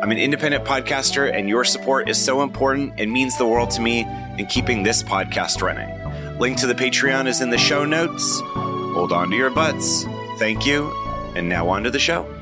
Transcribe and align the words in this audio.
I'm 0.00 0.12
an 0.12 0.18
independent 0.18 0.64
podcaster, 0.64 1.32
and 1.32 1.48
your 1.48 1.64
support 1.64 2.08
is 2.08 2.24
so 2.24 2.42
important 2.42 2.94
and 2.98 3.10
means 3.10 3.36
the 3.36 3.46
world 3.46 3.70
to 3.72 3.80
me 3.80 4.06
in 4.38 4.46
keeping 4.46 4.84
this 4.84 5.02
podcast 5.02 5.60
running. 5.60 6.38
Link 6.38 6.56
to 6.58 6.68
the 6.68 6.74
Patreon 6.74 7.26
is 7.26 7.40
in 7.40 7.50
the 7.50 7.58
show 7.58 7.84
notes. 7.84 8.40
Hold 8.44 9.10
on 9.10 9.28
to 9.30 9.36
your 9.36 9.50
butts. 9.50 10.04
Thank 10.38 10.64
you. 10.64 10.92
And 11.34 11.48
now 11.48 11.68
on 11.68 11.82
to 11.82 11.90
the 11.90 11.98
show. 11.98 12.32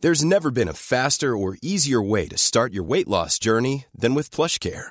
There's 0.00 0.24
never 0.24 0.52
been 0.52 0.68
a 0.68 0.72
faster 0.72 1.36
or 1.36 1.58
easier 1.60 2.00
way 2.00 2.28
to 2.28 2.38
start 2.38 2.72
your 2.72 2.84
weight 2.84 3.08
loss 3.08 3.40
journey 3.40 3.86
than 3.92 4.14
with 4.14 4.30
PlushCare. 4.30 4.90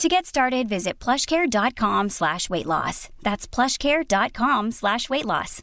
To 0.00 0.08
get 0.08 0.26
started, 0.26 0.68
visit 0.68 0.98
plushcare.com 0.98 2.10
slash 2.10 2.50
weight 2.50 2.66
loss. 2.66 3.08
That's 3.22 3.46
plushcare.com 3.46 4.72
slash 4.72 5.08
weight 5.08 5.24
loss. 5.24 5.62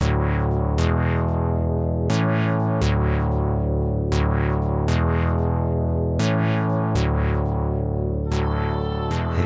Hey 0.00 0.08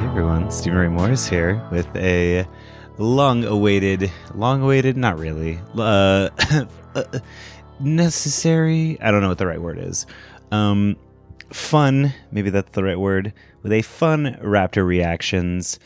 everyone, 0.06 0.50
Stephen 0.50 0.78
Ray 0.78 0.88
Morris 0.88 1.28
here 1.28 1.62
with 1.70 1.94
a 1.94 2.46
long-awaited, 2.96 4.10
long-awaited, 4.34 4.96
not 4.96 5.18
really, 5.18 5.58
uh, 5.78 6.30
necessary. 7.78 8.96
I 9.02 9.10
don't 9.10 9.20
know 9.20 9.28
what 9.28 9.36
the 9.36 9.46
right 9.46 9.60
word 9.60 9.78
is. 9.78 10.06
Um, 10.50 10.96
fun, 11.52 12.14
maybe 12.30 12.50
that's 12.50 12.70
the 12.72 12.84
right 12.84 12.98
word, 12.98 13.32
with 13.62 13.72
a 13.72 13.82
fun 13.82 14.38
Raptor 14.42 14.86
reactions 14.86 15.78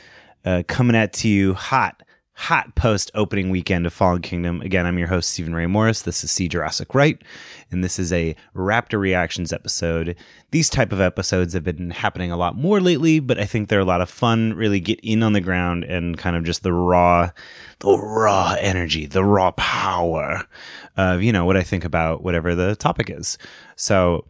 uh, 0.44 0.62
coming 0.68 0.96
at 0.96 1.24
you 1.24 1.54
hot, 1.54 2.02
hot 2.36 2.74
post 2.74 3.10
opening 3.14 3.48
weekend 3.48 3.86
of 3.86 3.92
Fallen 3.92 4.20
Kingdom. 4.20 4.60
Again, 4.60 4.86
I'm 4.86 4.98
your 4.98 5.08
host, 5.08 5.30
Stephen 5.30 5.54
Ray 5.54 5.66
Morris. 5.66 6.02
This 6.02 6.24
is 6.24 6.30
See 6.30 6.48
Jurassic 6.48 6.94
Right, 6.94 7.22
and 7.70 7.82
this 7.82 7.98
is 7.98 8.12
a 8.12 8.36
Raptor 8.54 8.98
reactions 8.98 9.52
episode. 9.52 10.16
These 10.50 10.68
type 10.68 10.92
of 10.92 11.00
episodes 11.00 11.54
have 11.54 11.64
been 11.64 11.90
happening 11.90 12.30
a 12.30 12.36
lot 12.36 12.56
more 12.56 12.80
lately, 12.80 13.20
but 13.20 13.38
I 13.38 13.44
think 13.44 13.68
they're 13.68 13.80
a 13.80 13.84
lot 13.84 14.00
of 14.00 14.10
fun. 14.10 14.54
Really 14.54 14.80
get 14.80 15.00
in 15.00 15.22
on 15.22 15.32
the 15.32 15.40
ground 15.40 15.84
and 15.84 16.18
kind 16.18 16.36
of 16.36 16.44
just 16.44 16.62
the 16.62 16.72
raw, 16.72 17.30
the 17.78 17.96
raw 17.96 18.56
energy, 18.60 19.06
the 19.06 19.24
raw 19.24 19.52
power 19.52 20.44
of, 20.96 21.22
you 21.22 21.32
know, 21.32 21.44
what 21.44 21.56
I 21.56 21.62
think 21.62 21.84
about 21.84 22.22
whatever 22.22 22.54
the 22.54 22.76
topic 22.76 23.10
is. 23.10 23.38
So, 23.76 24.26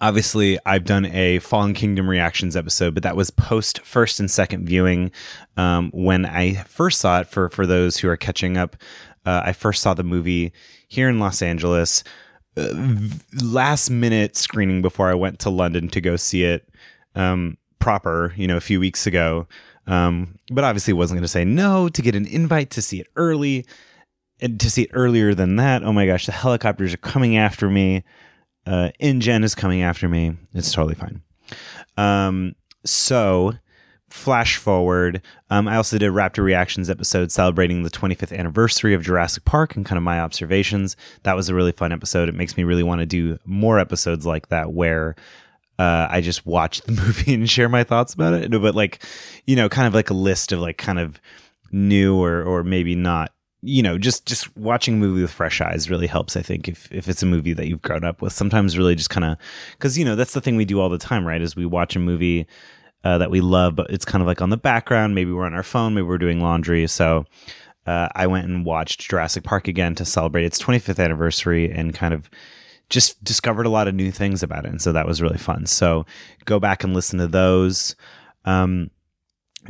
obviously 0.00 0.58
i've 0.66 0.84
done 0.84 1.06
a 1.06 1.38
fallen 1.40 1.74
kingdom 1.74 2.08
reactions 2.08 2.56
episode 2.56 2.94
but 2.94 3.02
that 3.02 3.16
was 3.16 3.30
post 3.30 3.80
first 3.80 4.20
and 4.20 4.30
second 4.30 4.66
viewing 4.66 5.10
um, 5.56 5.90
when 5.92 6.24
i 6.24 6.54
first 6.64 7.00
saw 7.00 7.20
it 7.20 7.26
for 7.26 7.48
for 7.50 7.66
those 7.66 7.98
who 7.98 8.08
are 8.08 8.16
catching 8.16 8.56
up. 8.56 8.76
Uh, 9.24 9.42
i 9.44 9.52
first 9.52 9.82
saw 9.82 9.94
the 9.94 10.04
movie 10.04 10.52
here 10.88 11.08
in 11.08 11.18
los 11.18 11.42
angeles 11.42 12.04
uh, 12.56 12.68
last 13.42 13.90
minute 13.90 14.36
screening 14.36 14.80
before 14.82 15.10
i 15.10 15.14
went 15.14 15.38
to 15.38 15.50
london 15.50 15.88
to 15.88 16.00
go 16.00 16.16
see 16.16 16.44
it 16.44 16.68
um, 17.16 17.56
proper 17.86 18.34
you 18.36 18.46
know 18.46 18.56
a 18.56 18.60
few 18.60 18.80
weeks 18.80 19.06
ago. 19.06 19.46
Um, 19.86 20.40
but 20.50 20.64
obviously 20.64 20.92
wasn't 20.92 21.18
going 21.18 21.22
to 21.22 21.28
say 21.28 21.44
no 21.44 21.88
to 21.88 22.02
get 22.02 22.16
an 22.16 22.26
invite 22.26 22.70
to 22.70 22.82
see 22.82 23.00
it 23.00 23.06
early. 23.14 23.64
And 24.40 24.58
to 24.60 24.70
see 24.70 24.82
it 24.82 24.90
earlier 24.92 25.34
than 25.34 25.56
that 25.56 25.82
oh 25.82 25.94
my 25.94 26.04
gosh 26.04 26.26
the 26.26 26.32
helicopters 26.32 26.92
are 26.92 26.98
coming 26.98 27.38
after 27.38 27.70
me 27.70 28.04
uh, 28.66 28.90
InGen 28.98 29.44
is 29.44 29.54
coming 29.54 29.82
after 29.82 30.08
me. 30.08 30.36
It's 30.52 30.72
totally 30.72 30.94
fine. 30.94 31.22
Um, 31.96 32.54
so, 32.84 33.54
flash 34.10 34.56
forward. 34.56 35.22
Um, 35.50 35.68
I 35.68 35.76
also 35.76 35.98
did 35.98 36.08
a 36.08 36.12
Raptor 36.12 36.42
Reactions 36.42 36.90
episode 36.90 37.30
celebrating 37.30 37.82
the 37.82 37.90
25th 37.90 38.36
anniversary 38.36 38.94
of 38.94 39.02
Jurassic 39.02 39.44
Park 39.44 39.76
and 39.76 39.84
kind 39.84 39.96
of 39.96 40.02
my 40.02 40.20
observations. 40.20 40.96
That 41.22 41.36
was 41.36 41.48
a 41.48 41.54
really 41.54 41.72
fun 41.72 41.92
episode. 41.92 42.28
It 42.28 42.34
makes 42.34 42.56
me 42.56 42.64
really 42.64 42.82
want 42.82 43.00
to 43.00 43.06
do 43.06 43.38
more 43.44 43.78
episodes 43.78 44.26
like 44.26 44.48
that 44.48 44.72
where 44.72 45.16
uh, 45.78 46.08
I 46.10 46.20
just 46.20 46.46
watch 46.46 46.80
the 46.82 46.92
movie 47.02 47.34
and 47.34 47.48
share 47.48 47.68
my 47.68 47.84
thoughts 47.84 48.14
about 48.14 48.34
it. 48.34 48.50
But 48.50 48.74
like, 48.74 49.04
you 49.46 49.56
know, 49.56 49.68
kind 49.68 49.86
of 49.86 49.94
like 49.94 50.10
a 50.10 50.14
list 50.14 50.52
of 50.52 50.60
like 50.60 50.78
kind 50.78 50.98
of 50.98 51.20
new 51.72 52.16
or 52.16 52.42
or 52.42 52.62
maybe 52.62 52.94
not 52.94 53.32
you 53.66 53.82
know, 53.82 53.98
just 53.98 54.26
just 54.26 54.56
watching 54.56 54.94
a 54.94 54.96
movie 54.96 55.22
with 55.22 55.32
fresh 55.32 55.60
eyes 55.60 55.90
really 55.90 56.06
helps. 56.06 56.36
I 56.36 56.42
think 56.42 56.68
if 56.68 56.90
if 56.92 57.08
it's 57.08 57.22
a 57.24 57.26
movie 57.26 57.52
that 57.52 57.66
you've 57.66 57.82
grown 57.82 58.04
up 58.04 58.22
with, 58.22 58.32
sometimes 58.32 58.78
really 58.78 58.94
just 58.94 59.10
kind 59.10 59.24
of 59.24 59.36
because 59.72 59.98
you 59.98 60.04
know 60.04 60.14
that's 60.14 60.34
the 60.34 60.40
thing 60.40 60.56
we 60.56 60.64
do 60.64 60.80
all 60.80 60.88
the 60.88 60.98
time, 60.98 61.26
right? 61.26 61.42
Is 61.42 61.56
we 61.56 61.66
watch 61.66 61.96
a 61.96 61.98
movie 61.98 62.46
uh, 63.02 63.18
that 63.18 63.30
we 63.30 63.40
love, 63.40 63.74
but 63.74 63.90
it's 63.90 64.04
kind 64.04 64.22
of 64.22 64.28
like 64.28 64.40
on 64.40 64.50
the 64.50 64.56
background. 64.56 65.16
Maybe 65.16 65.32
we're 65.32 65.46
on 65.46 65.54
our 65.54 65.64
phone, 65.64 65.94
maybe 65.94 66.06
we're 66.06 66.16
doing 66.16 66.40
laundry. 66.40 66.86
So 66.86 67.24
uh, 67.86 68.08
I 68.14 68.28
went 68.28 68.46
and 68.46 68.64
watched 68.64 69.10
Jurassic 69.10 69.42
Park 69.42 69.66
again 69.66 69.96
to 69.96 70.04
celebrate 70.04 70.44
its 70.44 70.62
25th 70.62 71.02
anniversary 71.02 71.68
and 71.68 71.92
kind 71.92 72.14
of 72.14 72.30
just 72.88 73.22
discovered 73.24 73.66
a 73.66 73.70
lot 73.70 73.88
of 73.88 73.96
new 73.96 74.12
things 74.12 74.44
about 74.44 74.64
it, 74.64 74.70
and 74.70 74.80
so 74.80 74.92
that 74.92 75.08
was 75.08 75.20
really 75.20 75.38
fun. 75.38 75.66
So 75.66 76.06
go 76.44 76.60
back 76.60 76.84
and 76.84 76.94
listen 76.94 77.18
to 77.18 77.26
those. 77.26 77.96
Um, 78.44 78.90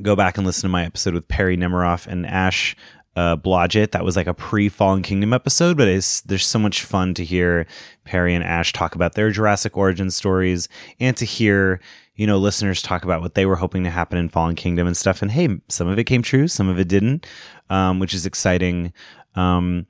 go 0.02 0.14
back 0.14 0.37
and 0.37 0.46
listen 0.46 0.69
to 0.69 0.72
my 0.72 0.84
episode 0.84 1.14
with 1.14 1.28
Perry 1.28 1.56
Nemiroff 1.56 2.06
and 2.06 2.26
Ash 2.26 2.76
uh, 3.16 3.36
Blodgett. 3.36 3.90
That 3.92 4.04
was 4.04 4.14
like 4.14 4.26
a 4.26 4.34
pre 4.34 4.68
Fallen 4.68 5.02
Kingdom 5.02 5.32
episode, 5.32 5.76
but 5.76 5.88
it's, 5.88 6.20
there's 6.20 6.46
so 6.46 6.58
much 6.58 6.84
fun 6.84 7.14
to 7.14 7.24
hear 7.24 7.66
Perry 8.04 8.34
and 8.34 8.44
Ash 8.44 8.72
talk 8.72 8.94
about 8.94 9.14
their 9.14 9.30
Jurassic 9.30 9.76
origin 9.76 10.10
stories 10.10 10.68
and 11.00 11.16
to 11.16 11.24
hear, 11.24 11.80
you 12.14 12.26
know, 12.26 12.38
listeners 12.38 12.82
talk 12.82 13.04
about 13.04 13.22
what 13.22 13.34
they 13.34 13.46
were 13.46 13.56
hoping 13.56 13.82
to 13.84 13.90
happen 13.90 14.18
in 14.18 14.28
Fallen 14.28 14.54
Kingdom 14.54 14.86
and 14.86 14.96
stuff. 14.96 15.22
And 15.22 15.30
hey, 15.30 15.48
some 15.68 15.88
of 15.88 15.98
it 15.98 16.04
came 16.04 16.22
true, 16.22 16.46
some 16.46 16.68
of 16.68 16.78
it 16.78 16.88
didn't, 16.88 17.26
um, 17.70 17.98
which 17.98 18.14
is 18.14 18.26
exciting. 18.26 18.92
Um, 19.34 19.86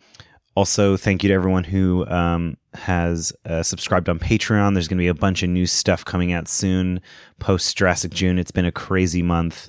also, 0.55 0.97
thank 0.97 1.23
you 1.23 1.29
to 1.29 1.35
everyone 1.35 1.65
who 1.65 2.07
um, 2.07 2.57
has 2.73 3.31
uh, 3.45 3.63
subscribed 3.63 4.09
on 4.09 4.19
Patreon. 4.19 4.73
There's 4.73 4.89
going 4.89 4.97
to 4.97 5.03
be 5.03 5.09
a 5.09 5.15
bunch 5.15 5.43
of 5.43 5.51
new 5.51 5.67
stuff 5.67 6.03
coming 6.03 6.33
out 6.33 6.49
soon 6.49 7.03
post 7.39 7.77
Jurassic 7.77 8.13
June. 8.13 8.39
It's 8.39 8.51
been 8.51 8.65
a 8.65 8.73
crazy 8.73 9.23
month. 9.23 9.69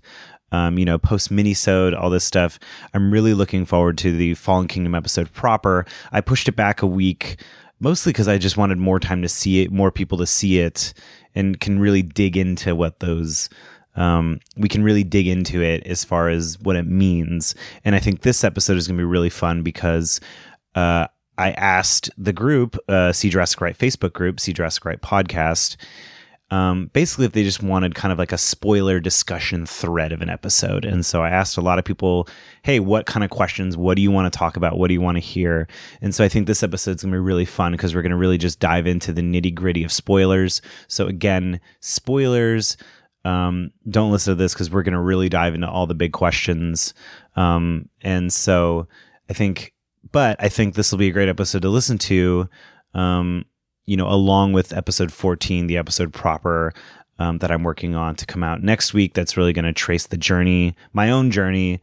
Um, 0.52 0.78
you 0.78 0.86
know, 0.86 0.98
post 0.98 1.32
minisode, 1.32 2.00
all 2.00 2.10
this 2.10 2.24
stuff. 2.24 2.60
I'm 2.94 3.12
really 3.12 3.34
looking 3.34 3.66
forward 3.66 3.98
to 4.00 4.16
the 4.16 4.34
Fallen 4.36 4.68
Kingdom 4.68 4.96
episode 4.96 5.32
proper. 5.34 5.86
I 6.12 6.22
pushed 6.22 6.48
it 6.48 6.56
back 6.56 6.82
a 6.82 6.88
week, 6.88 7.42
mostly 7.80 8.12
because 8.12 8.28
I 8.28 8.38
just 8.38 8.58
wanted 8.58 8.78
more 8.78 9.00
time 9.00 9.22
to 9.22 9.30
see 9.30 9.62
it, 9.62 9.72
more 9.72 9.92
people 9.92 10.18
to 10.20 10.28
see 10.28 10.60
it, 10.60 10.94
and 11.36 11.60
can 11.60 11.80
really 11.80 12.02
dig 12.02 12.38
into 12.38 12.76
what 12.76 13.00
those. 13.00 13.50
Um, 13.96 14.40
we 14.56 14.70
can 14.70 14.84
really 14.84 15.04
dig 15.04 15.28
into 15.28 15.62
it 15.64 15.86
as 15.88 16.04
far 16.04 16.30
as 16.30 16.60
what 16.60 16.76
it 16.76 16.86
means. 16.86 17.56
And 17.84 17.96
I 17.96 18.00
think 18.00 18.22
this 18.22 18.44
episode 18.44 18.78
is 18.78 18.88
going 18.88 18.96
to 18.96 19.02
be 19.02 19.06
really 19.06 19.32
fun 19.32 19.64
because 19.64 20.22
uh, 20.76 21.08
I 21.40 21.52
asked 21.54 22.12
the 22.16 22.32
group, 22.32 22.78
uh, 22.88 23.12
See 23.12 23.32
Jurassic 23.32 23.60
Right 23.60 23.78
Facebook 23.78 24.14
group, 24.14 24.40
See 24.40 24.54
Jurassic 24.54 24.86
Right 24.86 25.02
podcast, 25.02 25.78
um, 26.50 26.90
basically 26.94 27.26
if 27.26 27.34
they 27.34 27.44
just 27.44 27.62
wanted 27.62 27.94
kind 27.94 28.12
of 28.12 28.18
like 28.18 28.32
a 28.32 28.38
spoiler 28.38 29.00
discussion 29.00 29.66
thread 29.66 30.14
of 30.14 30.22
an 30.22 30.30
episode. 30.30 30.86
And 30.86 31.06
so 31.06 31.22
I 31.22 31.30
asked 31.30 31.58
a 31.58 31.62
lot 31.62 31.78
of 31.78 31.84
people, 31.84 32.28
hey, 32.64 32.80
what 32.80 33.06
kind 33.06 33.24
of 33.24 33.30
questions? 33.30 33.76
What 33.76 33.96
do 33.96 34.02
you 34.02 34.12
want 34.12 34.32
to 34.32 34.38
talk 34.38 34.56
about? 34.56 34.78
What 34.78 34.88
do 34.88 34.94
you 34.94 35.02
want 35.02 35.18
to 35.18 35.22
hear? 35.22 35.68
And 36.02 36.16
so 36.16 36.24
I 36.24 36.30
think 36.30 36.48
this 36.48 36.64
episode's 36.64 37.04
going 37.04 37.12
to 37.12 37.18
be 37.18 37.20
really 37.20 37.46
fun 37.46 37.74
because 37.74 37.94
we're 37.94 38.02
going 38.02 38.12
to 38.12 38.18
really 38.18 38.38
just 38.38 38.60
dive 38.60 38.88
into 38.88 39.12
the 39.12 39.22
nitty 39.22 39.54
gritty 39.54 39.84
of 39.84 39.92
spoilers. 39.92 40.62
So 40.88 41.08
again, 41.08 41.60
spoilers. 41.82 42.78
Um, 43.26 43.72
don't 43.90 44.12
listen 44.12 44.32
to 44.32 44.36
this 44.36 44.54
because 44.54 44.72
we're 44.72 44.84
going 44.84 44.94
to 44.94 45.02
really 45.02 45.28
dive 45.28 45.54
into 45.54 45.70
all 45.70 45.86
the 45.86 45.96
big 45.96 46.14
questions. 46.14 46.94
Um, 47.36 47.90
and 48.02 48.32
so 48.32 48.88
I 49.30 49.34
think, 49.34 49.74
but 50.14 50.42
I 50.42 50.48
think 50.48 50.76
this 50.76 50.92
will 50.92 51.00
be 51.00 51.10
a 51.10 51.14
great 51.14 51.28
episode 51.28 51.64
to 51.64 51.70
listen 51.70 51.98
to. 51.98 52.48
Um, 52.94 53.44
you 53.88 53.98
know, 53.98 54.07
along 54.07 54.54
with 54.54 54.74
episode 54.74 55.12
14, 55.12 55.66
the 55.68 55.78
episode 55.78 56.13
proper 56.13 56.74
um, 57.18 57.39
that 57.39 57.50
I'm 57.50 57.63
working 57.63 57.95
on 57.95 58.16
to 58.18 58.25
come 58.25 58.44
out 58.44 58.62
next 58.62 58.94
week, 58.94 59.13
that's 59.13 59.36
really 59.38 59.54
going 59.54 59.66
to 59.66 59.74
trace 59.74 60.06
the 60.06 60.18
journey, 60.18 60.75
my 60.94 61.10
own 61.10 61.31
journey 61.31 61.81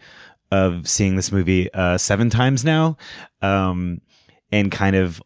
of 0.53 0.89
seeing 0.89 1.17
this 1.17 1.33
movie 1.33 1.73
uh, 1.73 1.99
seven 1.99 2.31
times 2.31 2.65
now, 2.65 2.97
um, 3.43 4.01
and 4.53 4.71
kind 4.71 4.95
of 4.95 5.21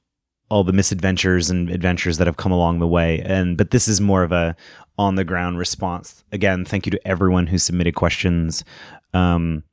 all 0.48 0.64
the 0.64 0.72
misadventures 0.72 1.50
and 1.50 1.69
adventures 1.69 2.16
that 2.16 2.26
have 2.26 2.38
come 2.38 2.52
along 2.52 2.78
the 2.78 2.86
way. 2.86 3.20
And 3.20 3.58
but 3.58 3.70
this 3.70 3.88
is 3.88 4.00
more 4.00 4.22
of 4.22 4.32
a 4.32 4.56
on 4.96 5.16
the 5.16 5.25
ground 5.25 5.58
response. 5.58 6.25
Again, 6.32 6.64
thank 6.64 6.86
you 6.86 6.90
to 6.90 7.06
everyone 7.06 7.48
who 7.48 7.58
submitted 7.58 7.94
questions. 7.94 8.64
Um, 9.12 9.64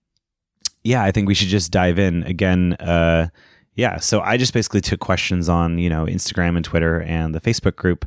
yeah, 0.83 1.03
I 1.03 1.11
think 1.11 1.27
we 1.27 1.33
should 1.33 1.47
just 1.47 1.71
dive 1.71 1.97
in 1.97 2.23
again. 2.23 2.73
Uh, 2.73 3.29
yeah, 3.75 3.99
so 3.99 4.21
I 4.21 4.37
just 4.37 4.53
basically 4.53 4.81
took 4.81 4.99
questions 4.99 5.49
on 5.49 5.77
you 5.77 5.89
know 5.89 6.05
Instagram 6.05 6.55
and 6.55 6.63
Twitter 6.63 7.01
and 7.01 7.35
the 7.35 7.41
Facebook 7.41 7.75
group 7.75 8.05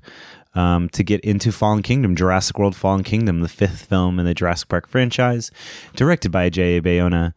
um, 0.54 0.88
to 0.90 1.02
get 1.04 1.20
into 1.20 1.52
Fallen 1.52 1.82
Kingdom, 1.82 2.16
Jurassic 2.16 2.58
World: 2.58 2.74
Fallen 2.74 3.04
Kingdom, 3.04 3.40
the 3.40 3.48
fifth 3.48 3.86
film 3.86 4.18
in 4.18 4.24
the 4.24 4.34
Jurassic 4.34 4.68
Park 4.68 4.88
franchise, 4.88 5.50
directed 5.94 6.32
by 6.32 6.48
J.A. 6.48 6.80
Bayona. 6.80 7.34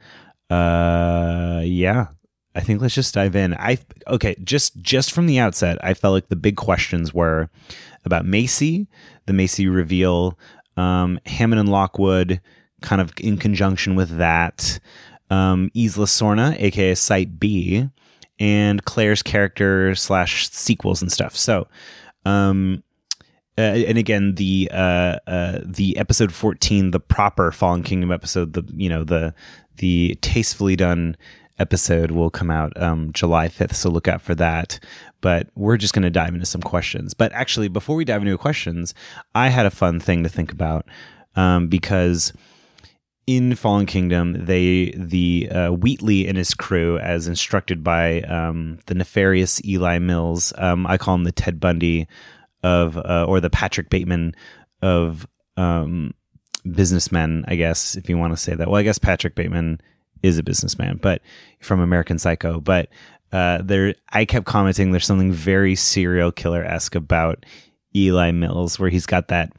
Uh, 0.50 1.62
yeah, 1.63 2.07
I 2.56 2.62
think 2.62 2.81
let's 2.81 2.95
just 2.95 3.13
dive 3.13 3.36
in. 3.36 3.54
I 3.56 3.78
okay, 4.07 4.36
just 4.44 4.81
just 4.81 5.12
from 5.12 5.27
the 5.27 5.39
outset, 5.39 5.77
I 5.84 5.94
felt 5.94 6.13
like 6.13 6.30
the 6.30 6.36
big 6.36 6.56
questions 6.56 7.13
were 7.13 7.50
about 8.06 8.25
Macy, 8.25 8.88
the 9.25 9.34
Macy 9.34 9.68
reveal, 9.68 10.39
um, 10.77 11.19
Hammond 11.25 11.60
and 11.60 11.69
Lockwood, 11.69 12.42
kind 12.81 13.01
of 13.01 13.13
in 13.19 13.38
conjunction 13.38 13.95
with 13.95 14.18
that, 14.18 14.80
um, 15.30 15.69
Isla 15.75 16.06
Sorna, 16.06 16.56
aka 16.60 16.95
Site 16.95 17.39
B, 17.39 17.89
and 18.42 18.84
Claire's 18.86 19.22
character 19.22 19.94
slash 19.94 20.50
sequels 20.50 21.00
and 21.02 21.12
stuff. 21.12 21.38
So, 21.38 21.68
um, 22.26 22.84
uh, 23.56 23.62
and 23.62 24.00
again, 24.00 24.34
the 24.36 24.68
uh, 24.74 25.18
uh, 25.28 25.60
the 25.64 25.96
episode 25.98 26.34
fourteen, 26.34 26.90
the 26.90 27.00
proper 27.00 27.52
Fallen 27.52 27.84
Kingdom 27.84 28.12
episode, 28.12 28.54
the 28.54 28.64
you 28.74 28.90
know 28.90 29.04
the 29.04 29.36
the 29.78 30.18
tastefully 30.22 30.76
done 30.76 31.16
episode 31.60 32.10
will 32.10 32.32
come 32.32 32.50
out 32.50 32.74
um, 32.82 33.14
July 33.14 33.48
fifth. 33.48 33.76
So 33.76 33.90
look 33.90 34.08
out 34.08 34.22
for 34.22 34.34
that. 34.36 34.80
But 35.22 35.50
we're 35.56 35.78
just 35.78 35.94
going 35.94 36.02
to 36.02 36.10
dive 36.10 36.34
into 36.34 36.48
some 36.48 36.62
questions. 36.62 37.14
But 37.14 37.32
actually, 37.34 37.68
before 37.68 37.96
we 37.96 38.06
dive 38.06 38.24
into 38.24 38.36
questions, 38.40 38.96
I 39.36 39.50
had 39.50 39.68
a 39.68 39.72
fun 39.72 40.00
thing 40.00 40.24
to 40.24 40.30
think 40.30 40.52
about 40.52 40.88
um, 41.36 41.68
because 41.68 42.34
in 43.36 43.56
Fallen 43.56 43.86
Kingdom, 43.86 44.45
they 44.45 44.94
the 44.95 45.50
uh, 45.50 45.69
Wheatley 45.69 46.28
and 46.28 46.38
his 46.38 46.54
crew, 46.54 46.98
as 46.98 47.28
instructed 47.28 47.83
by 47.83 48.22
um, 48.22 48.80
the 48.88 48.94
nefarious 48.94 49.63
Eli 49.66 50.00
Mills. 50.00 50.54
Um, 50.57 50.86
I 50.88 50.98
call 50.98 51.16
him 51.16 51.24
the 51.24 51.31
Ted 51.31 51.60
Bundy 51.60 52.07
of, 52.63 52.98
uh, 52.98 53.25
or 53.28 53.39
the 53.39 53.50
Patrick 53.50 53.89
Bateman 53.89 54.36
of 54.81 55.28
um, 55.57 56.13
businessmen. 56.69 57.45
I 57.48 57.56
guess 57.56 57.95
if 57.95 58.10
you 58.10 58.18
want 58.18 58.33
to 58.33 58.38
say 58.38 58.56
that. 58.56 58.68
Well, 58.68 58.80
I 58.80 58.83
guess 58.83 59.00
Patrick 59.00 59.36
Bateman 59.36 59.81
is 60.24 60.38
a 60.38 60.44
businessman, 60.44 60.98
but 61.01 61.22
from 61.60 61.80
American 61.80 62.19
Psycho. 62.19 62.60
But 62.60 62.89
uh, 63.31 63.62
there, 63.63 63.95
I 64.10 64.25
kept 64.25 64.45
commenting. 64.45 64.92
There's 64.92 65.06
something 65.06 65.31
very 65.31 65.75
serial 65.75 66.31
killer 66.31 66.63
esque 66.63 66.95
about 66.95 67.45
Eli 67.95 68.31
Mills, 68.31 68.80
where 68.80 68.89
he's 68.89 69.06
got 69.06 69.30
that. 69.30 69.54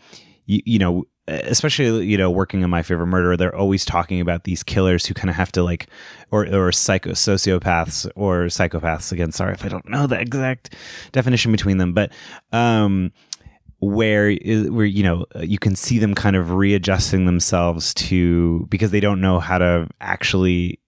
You, 0.47 0.61
you 0.65 0.79
know, 0.79 1.07
especially 1.29 2.05
you 2.05 2.19
know 2.19 2.31
working 2.31 2.65
on 2.65 2.71
my 2.71 2.83
favorite 2.83 3.07
murder 3.07 3.37
they're 3.37 3.55
always 3.55 3.85
talking 3.85 4.21
about 4.21 4.43
these 4.43 4.63
killers 4.65 5.07
who 5.07 5.15
kind 5.15 5.31
of 5.31 5.37
have 5.37 5.53
to 5.53 5.63
like 5.63 5.89
or 6.33 6.53
or 6.53 6.73
psycho 6.73 7.11
sociopaths 7.11 8.11
or 8.17 8.47
psychopaths 8.47 9.13
again 9.13 9.31
sorry 9.31 9.53
if 9.53 9.65
i 9.65 9.69
don't 9.69 9.89
know 9.89 10.07
the 10.07 10.19
exact 10.19 10.75
definition 11.13 11.53
between 11.53 11.79
them 11.79 11.93
but 11.93 12.11
um 12.51 13.13
where 13.79 14.35
where 14.35 14.85
you 14.85 15.03
know 15.03 15.25
you 15.41 15.59
can 15.59 15.77
see 15.77 15.99
them 15.99 16.15
kind 16.15 16.35
of 16.35 16.53
readjusting 16.53 17.25
themselves 17.27 17.95
to 17.95 18.67
because 18.69 18.91
they 18.91 19.01
don't 19.01 19.21
know 19.21 19.39
how 19.39 19.59
to 19.59 19.89
actually 20.01 20.81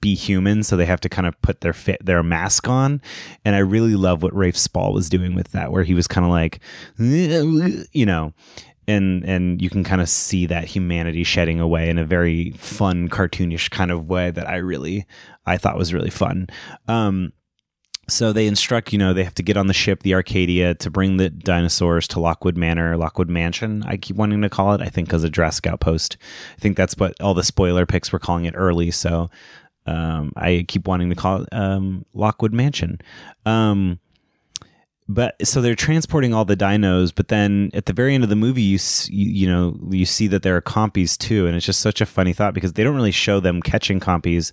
be 0.00 0.14
human 0.14 0.62
so 0.62 0.76
they 0.76 0.86
have 0.86 1.00
to 1.00 1.08
kind 1.08 1.26
of 1.26 1.40
put 1.42 1.60
their 1.62 1.72
fit 1.72 2.04
their 2.04 2.22
mask 2.22 2.68
on 2.68 3.00
and 3.44 3.56
i 3.56 3.58
really 3.58 3.96
love 3.96 4.22
what 4.22 4.34
rafe 4.34 4.56
spall 4.56 4.92
was 4.92 5.08
doing 5.08 5.34
with 5.34 5.50
that 5.52 5.72
where 5.72 5.82
he 5.82 5.94
was 5.94 6.06
kind 6.06 6.24
of 6.24 6.30
like 6.30 6.60
you 6.98 8.06
know 8.06 8.32
and 8.90 9.24
and 9.24 9.62
you 9.62 9.70
can 9.70 9.84
kind 9.84 10.00
of 10.00 10.08
see 10.08 10.46
that 10.46 10.64
humanity 10.64 11.24
shedding 11.24 11.60
away 11.60 11.88
in 11.88 11.98
a 11.98 12.04
very 12.04 12.50
fun 12.52 13.08
cartoonish 13.08 13.70
kind 13.70 13.90
of 13.90 14.08
way 14.08 14.30
that 14.30 14.48
I 14.48 14.56
really 14.56 15.06
I 15.46 15.56
thought 15.56 15.78
was 15.78 15.94
really 15.94 16.10
fun. 16.10 16.48
Um, 16.88 17.32
so 18.08 18.32
they 18.32 18.46
instruct, 18.46 18.92
you 18.92 18.98
know, 18.98 19.12
they 19.14 19.24
have 19.24 19.36
to 19.36 19.42
get 19.42 19.56
on 19.56 19.68
the 19.68 19.72
ship, 19.72 20.02
the 20.02 20.14
Arcadia, 20.14 20.74
to 20.74 20.90
bring 20.90 21.16
the 21.16 21.30
dinosaurs 21.30 22.08
to 22.08 22.20
Lockwood 22.20 22.56
Manor, 22.56 22.96
Lockwood 22.96 23.28
Mansion. 23.28 23.84
I 23.86 23.96
keep 23.96 24.16
wanting 24.16 24.42
to 24.42 24.48
call 24.48 24.74
it. 24.74 24.80
I 24.80 24.88
think 24.88 25.08
because 25.08 25.24
of 25.24 25.32
Jurassic 25.32 25.66
Outpost. 25.66 26.16
I 26.56 26.60
think 26.60 26.76
that's 26.76 26.96
what 26.96 27.18
all 27.20 27.34
the 27.34 27.44
spoiler 27.44 27.86
picks 27.86 28.12
were 28.12 28.18
calling 28.18 28.46
it 28.46 28.54
early. 28.56 28.90
So 28.90 29.30
um, 29.86 30.32
I 30.36 30.64
keep 30.66 30.88
wanting 30.88 31.10
to 31.10 31.16
call 31.16 31.42
it 31.42 31.48
um, 31.52 32.04
Lockwood 32.12 32.52
Mansion. 32.52 33.00
Um, 33.46 34.00
but 35.12 35.34
so 35.44 35.60
they're 35.60 35.74
transporting 35.74 36.32
all 36.32 36.44
the 36.44 36.56
dinos 36.56 37.12
but 37.12 37.28
then 37.28 37.68
at 37.74 37.86
the 37.86 37.92
very 37.92 38.14
end 38.14 38.22
of 38.22 38.30
the 38.30 38.36
movie 38.36 38.62
you, 38.62 38.78
you 39.08 39.46
know 39.46 39.76
you 39.90 40.06
see 40.06 40.28
that 40.28 40.42
there 40.42 40.56
are 40.56 40.62
compies 40.62 41.18
too 41.18 41.46
and 41.46 41.56
it's 41.56 41.66
just 41.66 41.80
such 41.80 42.00
a 42.00 42.06
funny 42.06 42.32
thought 42.32 42.54
because 42.54 42.74
they 42.74 42.84
don't 42.84 42.94
really 42.94 43.10
show 43.10 43.40
them 43.40 43.60
catching 43.60 44.00
compies. 44.00 44.52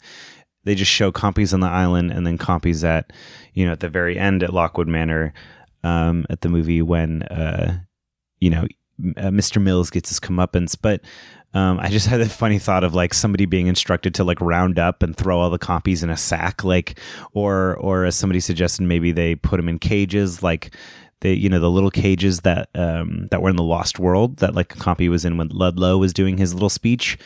They 0.63 0.75
just 0.75 0.91
show 0.91 1.11
compies 1.11 1.53
on 1.53 1.59
the 1.61 1.67
island 1.67 2.11
and 2.11 2.25
then 2.25 2.37
compies 2.37 2.83
at 2.83 3.13
you 3.53 3.65
know 3.65 3.71
at 3.71 3.79
the 3.79 3.89
very 3.89 4.17
end 4.17 4.43
at 4.43 4.53
lockwood 4.53 4.87
manor 4.87 5.33
um, 5.83 6.25
at 6.29 6.41
the 6.41 6.49
movie 6.49 6.81
when 6.81 7.23
uh, 7.23 7.79
you 8.39 8.49
know 8.49 8.67
uh, 9.15 9.29
mr 9.29 9.61
mills 9.61 9.89
gets 9.89 10.09
his 10.09 10.19
comeuppance. 10.19 10.75
But 10.79 11.01
um, 11.53 11.79
I 11.79 11.89
just 11.89 12.07
had 12.07 12.21
a 12.21 12.29
funny 12.29 12.59
thought 12.59 12.83
of 12.83 12.93
like 12.93 13.13
somebody 13.13 13.45
being 13.45 13.67
instructed 13.67 14.13
to 14.15 14.23
like 14.23 14.39
round 14.41 14.77
up 14.77 15.01
and 15.01 15.15
throw 15.15 15.39
all 15.39 15.49
the 15.49 15.57
compies 15.57 16.03
in 16.03 16.09
a 16.09 16.17
sack, 16.17 16.63
like, 16.63 16.99
or 17.33 17.75
or 17.77 18.05
as 18.05 18.15
somebody 18.15 18.39
suggested, 18.39 18.83
maybe 18.83 19.11
they 19.11 19.35
put 19.35 19.57
them 19.57 19.69
in 19.69 19.79
cages, 19.79 20.43
like 20.43 20.75
the 21.21 21.35
you 21.35 21.49
know 21.49 21.59
the 21.59 21.71
little 21.71 21.89
cages 21.89 22.41
that 22.41 22.69
um, 22.75 23.27
that 23.31 23.41
were 23.41 23.49
in 23.49 23.55
the 23.55 23.63
Lost 23.63 23.97
World 23.97 24.37
that 24.37 24.55
like 24.55 24.75
a 24.75 24.77
compy 24.77 25.09
was 25.09 25.25
in 25.25 25.37
when 25.37 25.47
Ludlow 25.49 25.97
was 25.97 26.13
doing 26.13 26.37
his 26.37 26.53
little 26.53 26.69
speech. 26.69 27.17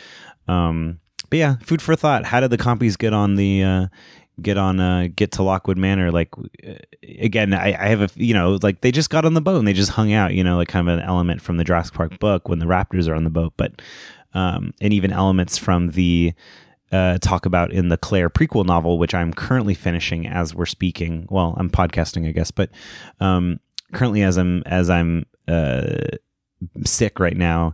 Um, 0.48 1.00
but 1.30 1.40
yeah, 1.40 1.56
food 1.64 1.82
for 1.82 1.96
thought. 1.96 2.26
How 2.26 2.42
did 2.42 2.52
the 2.52 2.58
compies 2.58 2.98
get 2.98 3.14
on 3.14 3.36
the 3.36 3.64
uh, 3.64 3.88
get 4.42 4.58
on 4.58 4.80
uh, 4.80 5.08
get 5.16 5.34
to 5.34 5.44
Lockwood 5.44 5.78
Manor? 5.78 6.12
Like 6.12 6.30
uh, 6.68 6.74
again, 7.04 7.54
I, 7.54 7.68
I 7.74 7.88
have 7.90 8.02
a 8.02 8.10
you 8.16 8.34
know 8.34 8.58
like 8.62 8.82
they 8.82 8.92
just 8.92 9.10
got 9.10 9.26
on 9.26 9.34
the 9.34 9.42
boat 9.42 9.60
and 9.60 9.68
they 9.68 9.74
just 9.74 9.92
hung 9.92 10.14
out. 10.14 10.34
You 10.34 10.44
know, 10.44 10.58
like 10.58 10.68
kind 10.68 10.88
of 10.88 10.98
an 10.98 11.04
element 11.04 11.42
from 11.42 11.58
the 11.58 11.64
Jurassic 11.64 11.94
Park 11.94 12.20
book 12.20 12.50
when 12.50 12.60
the 12.60 12.66
Raptors 12.66 13.08
are 13.08 13.16
on 13.16 13.24
the 13.24 13.30
boat, 13.30 13.54
but 13.58 13.82
um, 14.34 14.74
and 14.82 14.94
even 14.94 15.12
elements 15.12 15.58
from 15.58 15.90
the 15.90 16.34
uh, 16.92 17.18
talk 17.20 17.46
about 17.46 17.72
in 17.72 17.90
the 17.90 17.98
Claire 17.98 18.30
prequel 18.30 18.66
novel, 18.66 18.98
which 18.98 19.14
I'm 19.14 19.34
currently 19.34 19.74
finishing 19.74 20.28
as 20.28 20.54
we're 20.54 20.66
speaking. 20.66 21.28
Well, 21.30 21.56
I'm 21.58 21.70
podcasting, 21.70 22.28
I 22.28 22.32
guess, 22.32 22.52
but 22.52 22.70
um, 23.20 23.60
currently 23.94 24.24
as 24.24 24.38
I'm 24.38 24.64
as 24.66 24.90
I'm 24.90 25.26
uh, 25.48 25.98
sick 26.86 27.20
right 27.20 27.38
now, 27.38 27.74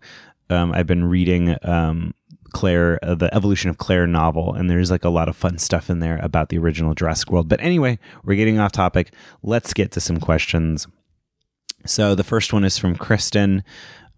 um, 0.49 0.71
I've 0.71 0.87
been 0.87 1.05
reading 1.05 1.55
um, 1.63 2.13
Claire, 2.57 2.97
uh, 3.03 3.13
the 3.13 3.31
evolution 3.35 3.69
of 3.69 3.77
Claire 3.77 4.07
novel, 4.07 4.55
and 4.55 4.67
there's 4.67 4.89
like 4.89 5.05
a 5.05 5.09
lot 5.09 5.29
of 5.29 5.35
fun 5.35 5.59
stuff 5.59 5.91
in 5.91 5.99
there 5.99 6.19
about 6.23 6.49
the 6.49 6.57
original 6.57 6.95
Jurassic 6.95 7.29
World. 7.29 7.47
But 7.47 7.61
anyway, 7.61 7.99
we're 8.23 8.35
getting 8.35 8.57
off 8.57 8.71
topic. 8.71 9.13
Let's 9.43 9.75
get 9.75 9.91
to 9.91 10.01
some 10.01 10.19
questions. 10.19 10.87
So 11.85 12.15
the 12.15 12.23
first 12.23 12.53
one 12.53 12.63
is 12.63 12.79
from 12.79 12.95
Kristen. 12.95 13.63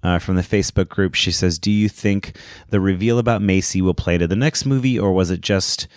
uh, 0.02 0.18
from 0.18 0.38
the 0.38 0.42
Facebook 0.42 0.88
group. 0.88 1.14
She 1.14 1.30
says, 1.30 1.60
"Do 1.60 1.70
you 1.70 1.90
think 1.90 2.38
the 2.70 2.80
reveal 2.80 3.20
about 3.20 3.42
Macy 3.42 3.82
will 3.82 3.94
play 3.94 4.18
to 4.18 4.28
the 4.28 4.36
next 4.38 4.66
movie, 4.66 4.98
or 4.98 5.12
was 5.12 5.30
it 5.30 5.42
just?" 5.42 5.90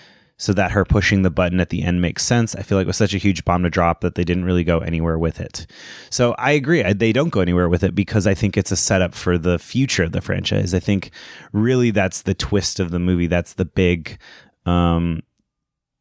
So 0.42 0.52
that 0.54 0.72
her 0.72 0.84
pushing 0.84 1.22
the 1.22 1.30
button 1.30 1.60
at 1.60 1.68
the 1.68 1.84
end 1.84 2.02
makes 2.02 2.24
sense. 2.24 2.56
I 2.56 2.62
feel 2.62 2.76
like 2.76 2.86
it 2.86 2.88
was 2.88 2.96
such 2.96 3.14
a 3.14 3.18
huge 3.18 3.44
bomb 3.44 3.62
to 3.62 3.70
drop 3.70 4.00
that 4.00 4.16
they 4.16 4.24
didn't 4.24 4.44
really 4.44 4.64
go 4.64 4.80
anywhere 4.80 5.16
with 5.16 5.38
it. 5.38 5.68
So 6.10 6.34
I 6.36 6.50
agree. 6.50 6.82
They 6.94 7.12
don't 7.12 7.28
go 7.28 7.38
anywhere 7.38 7.68
with 7.68 7.84
it 7.84 7.94
because 7.94 8.26
I 8.26 8.34
think 8.34 8.56
it's 8.56 8.72
a 8.72 8.76
setup 8.76 9.14
for 9.14 9.38
the 9.38 9.60
future 9.60 10.02
of 10.02 10.10
the 10.10 10.20
franchise. 10.20 10.74
I 10.74 10.80
think 10.80 11.12
really 11.52 11.92
that's 11.92 12.22
the 12.22 12.34
twist 12.34 12.80
of 12.80 12.90
the 12.90 12.98
movie. 12.98 13.28
That's 13.28 13.52
the 13.52 13.64
big, 13.64 14.18
um, 14.66 15.22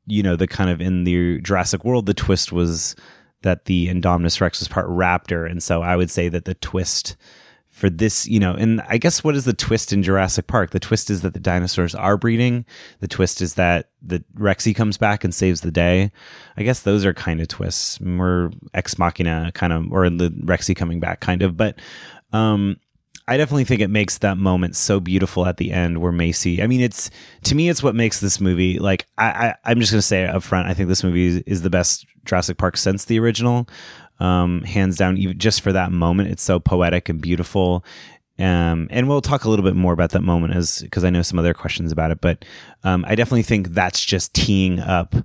you 0.07 0.23
know, 0.23 0.35
the 0.35 0.47
kind 0.47 0.71
of 0.71 0.81
in 0.81 1.03
the 1.03 1.39
Jurassic 1.41 1.85
World, 1.85 2.07
the 2.07 2.15
twist 2.15 2.51
was 2.51 2.95
that 3.43 3.65
the 3.65 3.89
Indominus 3.89 4.41
Rex 4.41 4.59
was 4.59 4.67
part 4.67 4.89
raptor. 4.89 5.47
And 5.47 5.61
so 5.61 5.83
I 5.83 5.95
would 5.95 6.09
say 6.09 6.29
that 6.29 6.45
the 6.45 6.55
twist 6.55 7.15
for 7.81 7.89
this, 7.89 8.27
you 8.27 8.39
know, 8.39 8.53
and 8.53 8.79
I 8.87 8.99
guess 8.99 9.23
what 9.23 9.35
is 9.35 9.45
the 9.45 9.53
twist 9.53 9.91
in 9.91 10.03
Jurassic 10.03 10.45
Park? 10.45 10.69
The 10.69 10.79
twist 10.79 11.09
is 11.09 11.21
that 11.21 11.33
the 11.33 11.39
dinosaurs 11.39 11.95
are 11.95 12.15
breeding. 12.15 12.63
The 12.99 13.07
twist 13.07 13.41
is 13.41 13.55
that 13.55 13.89
the 14.03 14.23
Rexy 14.37 14.75
comes 14.75 14.99
back 14.99 15.23
and 15.23 15.33
saves 15.33 15.61
the 15.61 15.71
day. 15.71 16.11
I 16.57 16.61
guess 16.61 16.81
those 16.81 17.05
are 17.05 17.13
kind 17.15 17.41
of 17.41 17.47
twists. 17.47 17.99
More 17.99 18.51
ex 18.75 18.99
machina 18.99 19.51
kind 19.55 19.73
of, 19.73 19.91
or 19.91 20.11
the 20.11 20.29
Rexy 20.29 20.75
coming 20.75 20.99
back 20.99 21.21
kind 21.21 21.41
of. 21.41 21.57
But 21.57 21.79
um, 22.31 22.77
I 23.27 23.37
definitely 23.37 23.63
think 23.63 23.81
it 23.81 23.89
makes 23.89 24.19
that 24.19 24.37
moment 24.37 24.75
so 24.75 24.99
beautiful 24.99 25.47
at 25.47 25.57
the 25.57 25.71
end 25.71 26.01
where 26.01 26.11
Macy. 26.11 26.61
I 26.61 26.67
mean, 26.67 26.81
it's 26.81 27.09
to 27.45 27.55
me, 27.55 27.67
it's 27.67 27.81
what 27.81 27.95
makes 27.95 28.19
this 28.19 28.39
movie 28.39 28.77
like. 28.77 29.07
I, 29.17 29.55
I 29.65 29.71
am 29.71 29.79
just 29.79 29.91
gonna 29.91 30.03
say 30.03 30.27
up 30.27 30.43
front, 30.43 30.67
I 30.67 30.75
think 30.75 30.87
this 30.87 31.03
movie 31.03 31.25
is, 31.25 31.37
is 31.47 31.61
the 31.63 31.71
best 31.71 32.05
Jurassic 32.25 32.57
Park 32.57 32.77
since 32.77 33.05
the 33.05 33.19
original 33.19 33.67
um, 34.21 34.61
hands 34.61 34.97
down. 34.97 35.17
Even 35.17 35.37
just 35.37 35.61
for 35.61 35.73
that 35.73 35.91
moment, 35.91 36.29
it's 36.29 36.43
so 36.43 36.59
poetic 36.59 37.09
and 37.09 37.19
beautiful. 37.19 37.83
Um, 38.39 38.87
and 38.89 39.07
we'll 39.07 39.21
talk 39.21 39.43
a 39.43 39.49
little 39.49 39.65
bit 39.65 39.75
more 39.75 39.93
about 39.93 40.11
that 40.11 40.21
moment 40.21 40.55
as 40.55 40.81
because 40.81 41.03
I 41.03 41.09
know 41.09 41.21
some 41.21 41.39
other 41.39 41.53
questions 41.53 41.91
about 41.91 42.11
it. 42.11 42.21
But 42.21 42.45
um, 42.83 43.03
I 43.07 43.15
definitely 43.15 43.43
think 43.43 43.69
that's 43.69 44.03
just 44.03 44.33
teeing 44.33 44.79
up 44.79 45.15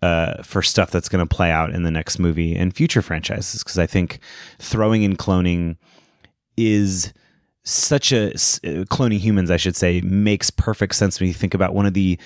uh, 0.00 0.42
for 0.42 0.62
stuff 0.62 0.90
that's 0.90 1.08
going 1.08 1.26
to 1.26 1.34
play 1.34 1.50
out 1.50 1.74
in 1.74 1.82
the 1.82 1.90
next 1.90 2.18
movie 2.18 2.54
and 2.54 2.74
future 2.74 3.02
franchises. 3.02 3.62
Because 3.62 3.78
I 3.78 3.86
think 3.86 4.20
throwing 4.58 5.02
in 5.02 5.16
cloning 5.16 5.76
is 6.56 7.12
such 7.64 8.12
a 8.12 8.30
uh, 8.30 8.84
cloning 8.86 9.18
humans, 9.18 9.50
I 9.50 9.56
should 9.56 9.76
say, 9.76 10.00
makes 10.00 10.50
perfect 10.50 10.94
sense 10.94 11.20
when 11.20 11.26
you 11.26 11.34
think 11.34 11.54
about 11.54 11.74
one 11.74 11.86
of 11.86 11.94
the 11.94 12.18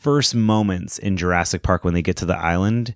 first 0.00 0.34
moments 0.34 0.98
in 0.98 1.16
Jurassic 1.16 1.62
Park 1.62 1.84
when 1.84 1.94
they 1.94 2.02
get 2.02 2.16
to 2.16 2.26
the 2.26 2.36
island 2.36 2.94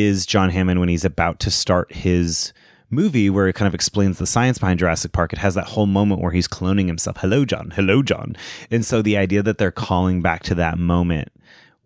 is 0.00 0.26
John 0.26 0.50
Hammond 0.50 0.80
when 0.80 0.88
he's 0.88 1.04
about 1.04 1.40
to 1.40 1.50
start 1.50 1.92
his 1.92 2.52
movie 2.90 3.28
where 3.28 3.48
it 3.48 3.54
kind 3.54 3.66
of 3.66 3.74
explains 3.74 4.18
the 4.18 4.26
science 4.26 4.58
behind 4.58 4.78
Jurassic 4.78 5.12
Park. 5.12 5.32
It 5.32 5.38
has 5.40 5.54
that 5.54 5.66
whole 5.66 5.86
moment 5.86 6.20
where 6.20 6.30
he's 6.30 6.48
cloning 6.48 6.86
himself. 6.86 7.16
Hello, 7.18 7.44
John. 7.44 7.72
Hello, 7.74 8.02
John. 8.02 8.36
And 8.70 8.84
so 8.84 9.02
the 9.02 9.16
idea 9.16 9.42
that 9.42 9.58
they're 9.58 9.72
calling 9.72 10.22
back 10.22 10.42
to 10.44 10.54
that 10.56 10.78
moment 10.78 11.32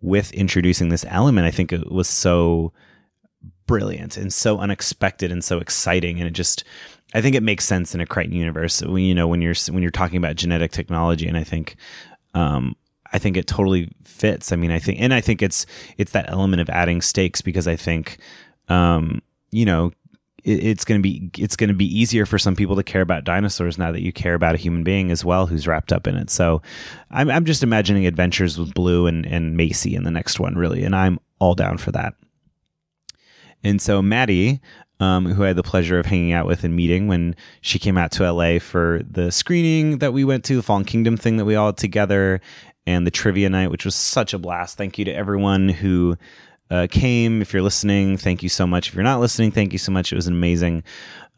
with 0.01 0.31
introducing 0.33 0.89
this 0.89 1.05
element, 1.07 1.47
I 1.47 1.51
think 1.51 1.73
it 1.73 1.91
was 1.91 2.07
so 2.07 2.71
brilliant 3.65 4.17
and 4.17 4.33
so 4.33 4.59
unexpected 4.59 5.31
and 5.31 5.43
so 5.43 5.59
exciting. 5.59 6.19
And 6.19 6.27
it 6.27 6.33
just, 6.33 6.63
I 7.13 7.21
think 7.21 7.35
it 7.35 7.43
makes 7.43 7.65
sense 7.65 7.95
in 7.95 8.01
a 8.01 8.05
Crichton 8.05 8.35
universe. 8.35 8.81
You 8.81 9.15
know, 9.15 9.27
when 9.27 9.41
you're, 9.41 9.55
when 9.69 9.81
you're 9.81 9.91
talking 9.91 10.17
about 10.17 10.35
genetic 10.35 10.71
technology. 10.71 11.27
And 11.27 11.37
I 11.37 11.43
think, 11.43 11.75
um, 12.33 12.75
I 13.13 13.19
think 13.19 13.37
it 13.37 13.47
totally 13.47 13.91
fits. 14.03 14.51
I 14.51 14.55
mean, 14.55 14.71
I 14.71 14.79
think, 14.79 14.99
and 15.01 15.13
I 15.13 15.21
think 15.21 15.41
it's 15.41 15.65
it's 15.97 16.11
that 16.11 16.29
element 16.29 16.61
of 16.61 16.69
adding 16.69 17.01
stakes 17.01 17.41
because 17.41 17.67
I 17.67 17.75
think, 17.75 18.17
um, 18.69 19.21
you 19.51 19.65
know, 19.65 19.91
it, 20.43 20.63
it's 20.63 20.85
going 20.85 20.99
to 20.99 21.03
be 21.03 21.29
it's 21.37 21.55
going 21.55 21.67
to 21.67 21.73
be 21.73 21.85
easier 21.85 22.25
for 22.25 22.39
some 22.39 22.55
people 22.55 22.75
to 22.75 22.83
care 22.83 23.01
about 23.01 23.23
dinosaurs 23.23 23.77
now 23.77 23.91
that 23.91 24.01
you 24.01 24.13
care 24.13 24.33
about 24.33 24.55
a 24.55 24.57
human 24.57 24.83
being 24.83 25.11
as 25.11 25.25
well 25.25 25.47
who's 25.47 25.67
wrapped 25.67 25.91
up 25.91 26.07
in 26.07 26.15
it. 26.15 26.29
So, 26.29 26.61
I'm 27.09 27.29
I'm 27.29 27.45
just 27.45 27.63
imagining 27.63 28.05
adventures 28.05 28.57
with 28.57 28.73
Blue 28.73 29.07
and 29.07 29.25
and 29.25 29.57
Macy 29.57 29.95
in 29.95 30.03
the 30.03 30.11
next 30.11 30.39
one, 30.39 30.55
really, 30.55 30.83
and 30.83 30.95
I'm 30.95 31.19
all 31.39 31.55
down 31.55 31.77
for 31.77 31.91
that. 31.91 32.13
And 33.63 33.81
so 33.81 34.01
Maddie, 34.01 34.59
um, 34.99 35.25
who 35.25 35.43
I 35.43 35.47
had 35.47 35.55
the 35.55 35.63
pleasure 35.63 35.99
of 35.99 36.05
hanging 36.05 36.31
out 36.31 36.45
with 36.45 36.63
and 36.63 36.75
meeting 36.75 37.07
when 37.07 37.35
she 37.61 37.79
came 37.79 37.97
out 37.97 38.11
to 38.13 38.31
LA 38.31 38.59
for 38.59 39.01
the 39.09 39.31
screening 39.31 39.97
that 39.97 40.13
we 40.13 40.23
went 40.23 40.43
to, 40.45 40.55
the 40.55 40.63
Fallen 40.63 40.85
Kingdom 40.85 41.17
thing 41.17 41.37
that 41.37 41.45
we 41.45 41.55
all 41.55 41.73
together, 41.73 42.39
and 42.85 43.05
the 43.05 43.11
trivia 43.11 43.49
night, 43.49 43.71
which 43.71 43.85
was 43.85 43.95
such 43.95 44.33
a 44.33 44.39
blast. 44.39 44.77
Thank 44.77 44.97
you 44.97 45.05
to 45.05 45.13
everyone 45.13 45.69
who 45.69 46.17
uh, 46.69 46.87
came. 46.89 47.41
If 47.41 47.53
you're 47.53 47.61
listening, 47.61 48.17
thank 48.17 48.41
you 48.43 48.49
so 48.49 48.65
much. 48.65 48.89
If 48.89 48.95
you're 48.95 49.03
not 49.03 49.19
listening, 49.19 49.51
thank 49.51 49.73
you 49.73 49.79
so 49.79 49.91
much. 49.91 50.11
It 50.11 50.15
was 50.15 50.27
amazing. 50.27 50.83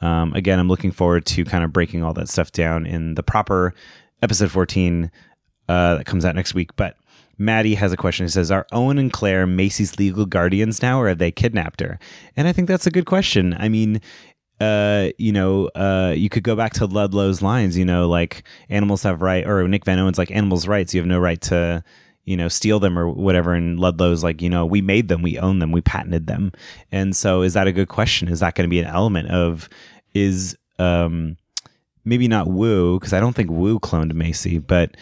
Um, 0.02 0.34
again, 0.34 0.60
I'm 0.60 0.68
looking 0.68 0.92
forward 0.92 1.26
to 1.28 1.46
kind 1.46 1.64
of 1.64 1.74
breaking 1.74 2.04
all 2.04 2.14
that 2.14 2.30
stuff 2.30 2.52
down 2.52 2.86
in 2.86 3.16
the 3.16 3.24
proper 3.24 3.74
episode 4.22 4.52
14 4.52 5.12
uh, 5.70 5.96
that 5.96 6.06
comes 6.06 6.26
out 6.26 6.36
next 6.36 6.54
week. 6.54 6.76
But 6.76 6.98
Maddie 7.38 7.76
has 7.76 7.92
a 7.92 7.98
question. 7.98 8.26
He 8.26 8.30
says, 8.30 8.52
Are 8.52 8.68
Owen 8.72 8.98
and 8.98 9.12
Claire 9.12 9.48
Macy's 9.48 9.98
legal 9.98 10.26
guardians 10.26 10.82
now, 10.82 11.02
or 11.02 11.08
have 11.08 11.18
they 11.18 11.32
kidnapped 11.32 11.82
her? 11.82 12.00
And 12.36 12.48
I 12.48 12.54
think 12.54 12.68
that's 12.68 12.88
a 12.88 12.92
good 12.92 13.06
question. 13.06 13.56
I 13.58 13.70
mean, 13.70 14.02
uh, 14.60 15.10
you 15.18 15.32
know, 15.32 15.68
uh, 15.76 16.14
you 16.16 16.30
could 16.30 16.44
go 16.44 16.56
back 16.56 16.74
to 16.74 16.86
Ludlow's 16.86 17.42
lines, 17.42 17.78
you 17.78 17.86
know, 17.86 18.08
like 18.08 18.44
animals 18.70 19.04
have 19.04 19.22
right, 19.22 19.46
or 19.46 19.68
Nick 19.68 19.86
Van 19.86 20.00
Owen's 20.00 20.18
like 20.18 20.32
animals' 20.32 20.68
rights. 20.68 20.94
You 20.94 21.02
have 21.02 21.08
no 21.08 21.20
right 21.20 21.42
to, 21.42 21.84
you 22.26 22.38
know, 22.38 22.48
steal 22.48 22.80
them 22.80 22.98
or 22.98 23.10
whatever. 23.10 23.54
And 23.54 23.80
Ludlow's 23.80 24.24
like, 24.24 24.42
you 24.42 24.50
know, 24.50 24.66
we 24.66 24.82
made 24.82 25.08
them, 25.08 25.22
we 25.22 25.38
own 25.38 25.60
them, 25.60 25.72
we 25.72 25.82
patented 25.82 26.28
them. 26.28 26.52
And 26.92 27.16
so, 27.16 27.42
is 27.42 27.54
that 27.54 27.68
a 27.68 27.74
good 27.74 27.90
question? 27.90 28.30
Is 28.30 28.40
that 28.40 28.56
going 28.56 28.68
to 28.68 28.70
be 28.70 28.80
an 28.80 28.86
element 28.86 29.30
of, 29.30 29.68
is, 30.14 30.56
um, 30.80 31.38
maybe 32.06 32.28
not 32.28 32.48
Wu, 32.48 33.00
because 33.00 33.14
I 33.14 33.20
don't 33.20 33.34
think 33.34 33.50
Wu 33.50 33.80
cloned 33.80 34.14
Macy, 34.14 34.60
but, 34.60 34.96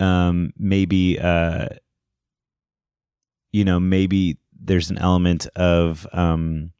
um, 0.00 0.52
maybe, 0.58 1.18
uh, 1.18 1.68
you 3.52 3.64
know, 3.64 3.80
maybe 3.80 4.38
there's 4.58 4.90
an 4.90 4.98
element 4.98 5.46
of, 5.56 6.06
um, 6.12 6.70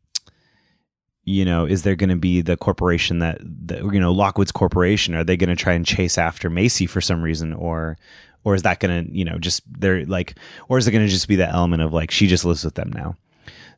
you 1.29 1.45
know, 1.45 1.67
is 1.67 1.83
there 1.83 1.95
going 1.95 2.09
to 2.09 2.17
be 2.17 2.41
the 2.41 2.57
corporation 2.57 3.19
that, 3.19 3.39
that, 3.43 3.83
you 3.93 4.01
know, 4.01 4.13
Lockwood's 4.13 4.51
corporation? 4.51 5.15
Are 5.15 5.23
they 5.23 5.37
going 5.37 5.51
to 5.51 5.63
try 5.63 5.75
and 5.75 5.85
chase 5.85 6.17
after 6.17 6.49
Macy 6.49 6.87
for 6.87 7.03
some 7.03 7.21
reason, 7.21 7.53
or, 7.53 7.99
or 8.45 8.55
is 8.55 8.63
that 8.63 8.81
going 8.81 9.05
to, 9.05 9.15
you 9.15 9.27
know, 9.27 9.37
just 9.39 9.63
they're 9.79 10.07
like, 10.07 10.39
or 10.71 10.79
is 10.79 10.89
it 10.89 10.93
going 10.93 11.05
to 11.05 11.13
just 11.13 11.29
be 11.29 11.37
that 11.37 11.53
element 11.53 11.83
of 11.83 11.93
like 11.93 12.11
she 12.11 12.29
just 12.29 12.47
lives 12.47 12.65
with 12.65 12.77
them 12.77 12.91
now? 12.95 13.15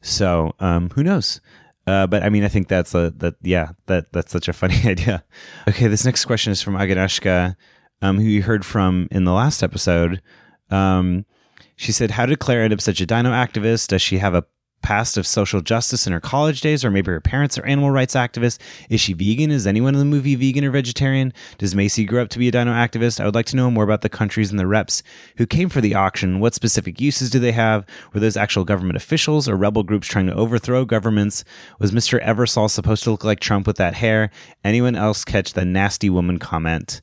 So, 0.01 0.55
um, 0.61 0.91
who 0.91 1.03
knows? 1.03 1.41
Uh, 1.89 2.07
but 2.07 2.23
I 2.23 2.29
mean, 2.29 2.45
I 2.45 2.49
think 2.49 2.69
that's 2.69 2.95
a 2.95 3.13
that 3.17 3.35
yeah 3.43 3.71
that 3.87 4.13
that's 4.13 4.31
such 4.31 4.47
a 4.47 4.53
funny 4.53 4.81
idea. 4.85 5.25
Okay, 5.67 5.89
this 5.89 6.05
next 6.05 6.27
question 6.27 6.53
is 6.53 6.63
from 6.63 6.75
Agnieszka, 6.75 7.57
um, 8.01 8.19
who 8.19 8.29
you 8.29 8.45
heard 8.45 8.65
from 8.65 9.09
in 9.11 9.25
the 9.25 9.33
last 9.33 9.63
episode. 9.63 10.23
Um, 10.71 11.27
she 11.75 11.91
said, 11.91 12.13
"How 12.13 12.27
did 12.27 12.39
Claire 12.39 12.63
end 12.63 12.73
up 12.73 12.81
such 12.81 13.01
a 13.01 13.07
dino 13.07 13.33
activist? 13.33 13.89
Does 13.89 14.03
she 14.03 14.19
have 14.19 14.35
a 14.35 14.45
past 14.83 15.17
of 15.17 15.27
social 15.27 15.61
justice 15.61 16.07
in 16.07 16.13
her 16.13 16.21
college 16.21 16.61
days, 16.61 16.85
or 16.85 16.91
maybe 16.91 17.11
her 17.11 17.21
parents 17.21 17.59
are 17.59 17.67
animal 17.67 17.91
rights 17.91 18.15
activists. 18.15 18.59
Is 18.89 19.01
she 19.01 19.13
vegan? 19.13 19.51
Is 19.51 19.67
anyone 19.67 19.95
in 19.95 19.99
the 19.99 20.05
movie 20.05 20.35
vegan 20.35 20.65
or 20.65 20.71
vegetarian? 20.71 21.33
Does 21.59 21.75
Macy 21.75 22.05
grow 22.05 22.23
up 22.23 22.29
to 22.31 22.39
be 22.39 22.49
a 22.49 22.51
dino 22.51 22.73
activist? 22.73 23.21
I 23.21 23.25
would 23.25 23.35
like 23.35 23.47
to 23.47 23.57
know 23.57 23.71
more 23.71 23.85
about 23.85 24.03
the 24.03 24.09
countries 24.09 24.51
and 24.51 24.59
the 24.59 24.67
reps 24.67 25.03
who 25.37 25.47
came 25.47 25.69
for 25.69 25.81
the 25.81 25.95
auction. 25.95 26.41
What 26.41 26.55
specific 26.55 27.01
uses 27.01 27.31
do 27.31 27.39
they 27.39 27.53
have? 27.53 27.87
Were 28.13 28.21
those 28.21 28.37
actual 28.37 28.65
government 28.65 28.97
officials 28.97 29.49
or 29.49 29.57
rebel 29.57 29.83
groups 29.83 30.09
trying 30.09 30.27
to 30.27 30.35
overthrow 30.35 30.85
governments? 30.85 31.45
Was 31.79 31.93
Mr. 31.93 32.25
Eversole 32.25 32.71
supposed 32.71 33.05
to 33.05 33.11
look 33.11 33.25
like 33.25 33.41
Trump 33.41 33.67
with 33.67 33.77
that 33.77 33.95
hair? 33.95 34.31
Anyone 34.65 34.97
else 34.97 35.25
catch 35.25 35.53
the 35.53 35.65
nasty 35.65 36.11
woman 36.11 36.39
comment? 36.39 37.01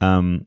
Um, 0.00 0.46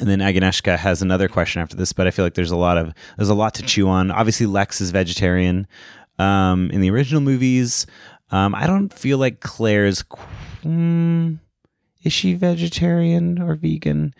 and 0.00 0.08
then 0.08 0.20
Agnieszka 0.20 0.78
has 0.78 1.02
another 1.02 1.28
question 1.28 1.60
after 1.60 1.76
this, 1.76 1.92
but 1.92 2.06
I 2.06 2.10
feel 2.10 2.24
like 2.24 2.34
there's 2.34 2.50
a 2.50 2.56
lot 2.56 2.78
of 2.78 2.94
there's 3.16 3.28
a 3.28 3.34
lot 3.34 3.54
to 3.54 3.62
chew 3.62 3.88
on. 3.88 4.10
Obviously, 4.10 4.46
Lex 4.46 4.80
is 4.80 4.90
vegetarian. 4.90 5.66
Um, 6.18 6.70
in 6.70 6.80
the 6.80 6.90
original 6.90 7.20
movies, 7.20 7.86
um, 8.30 8.54
I 8.54 8.66
don't 8.66 8.92
feel 8.92 9.18
like 9.18 9.40
Claire's. 9.40 10.04
Hmm, 10.62 11.34
is 12.02 12.12
she 12.12 12.34
vegetarian 12.34 13.40
or 13.40 13.54
vegan? 13.54 14.14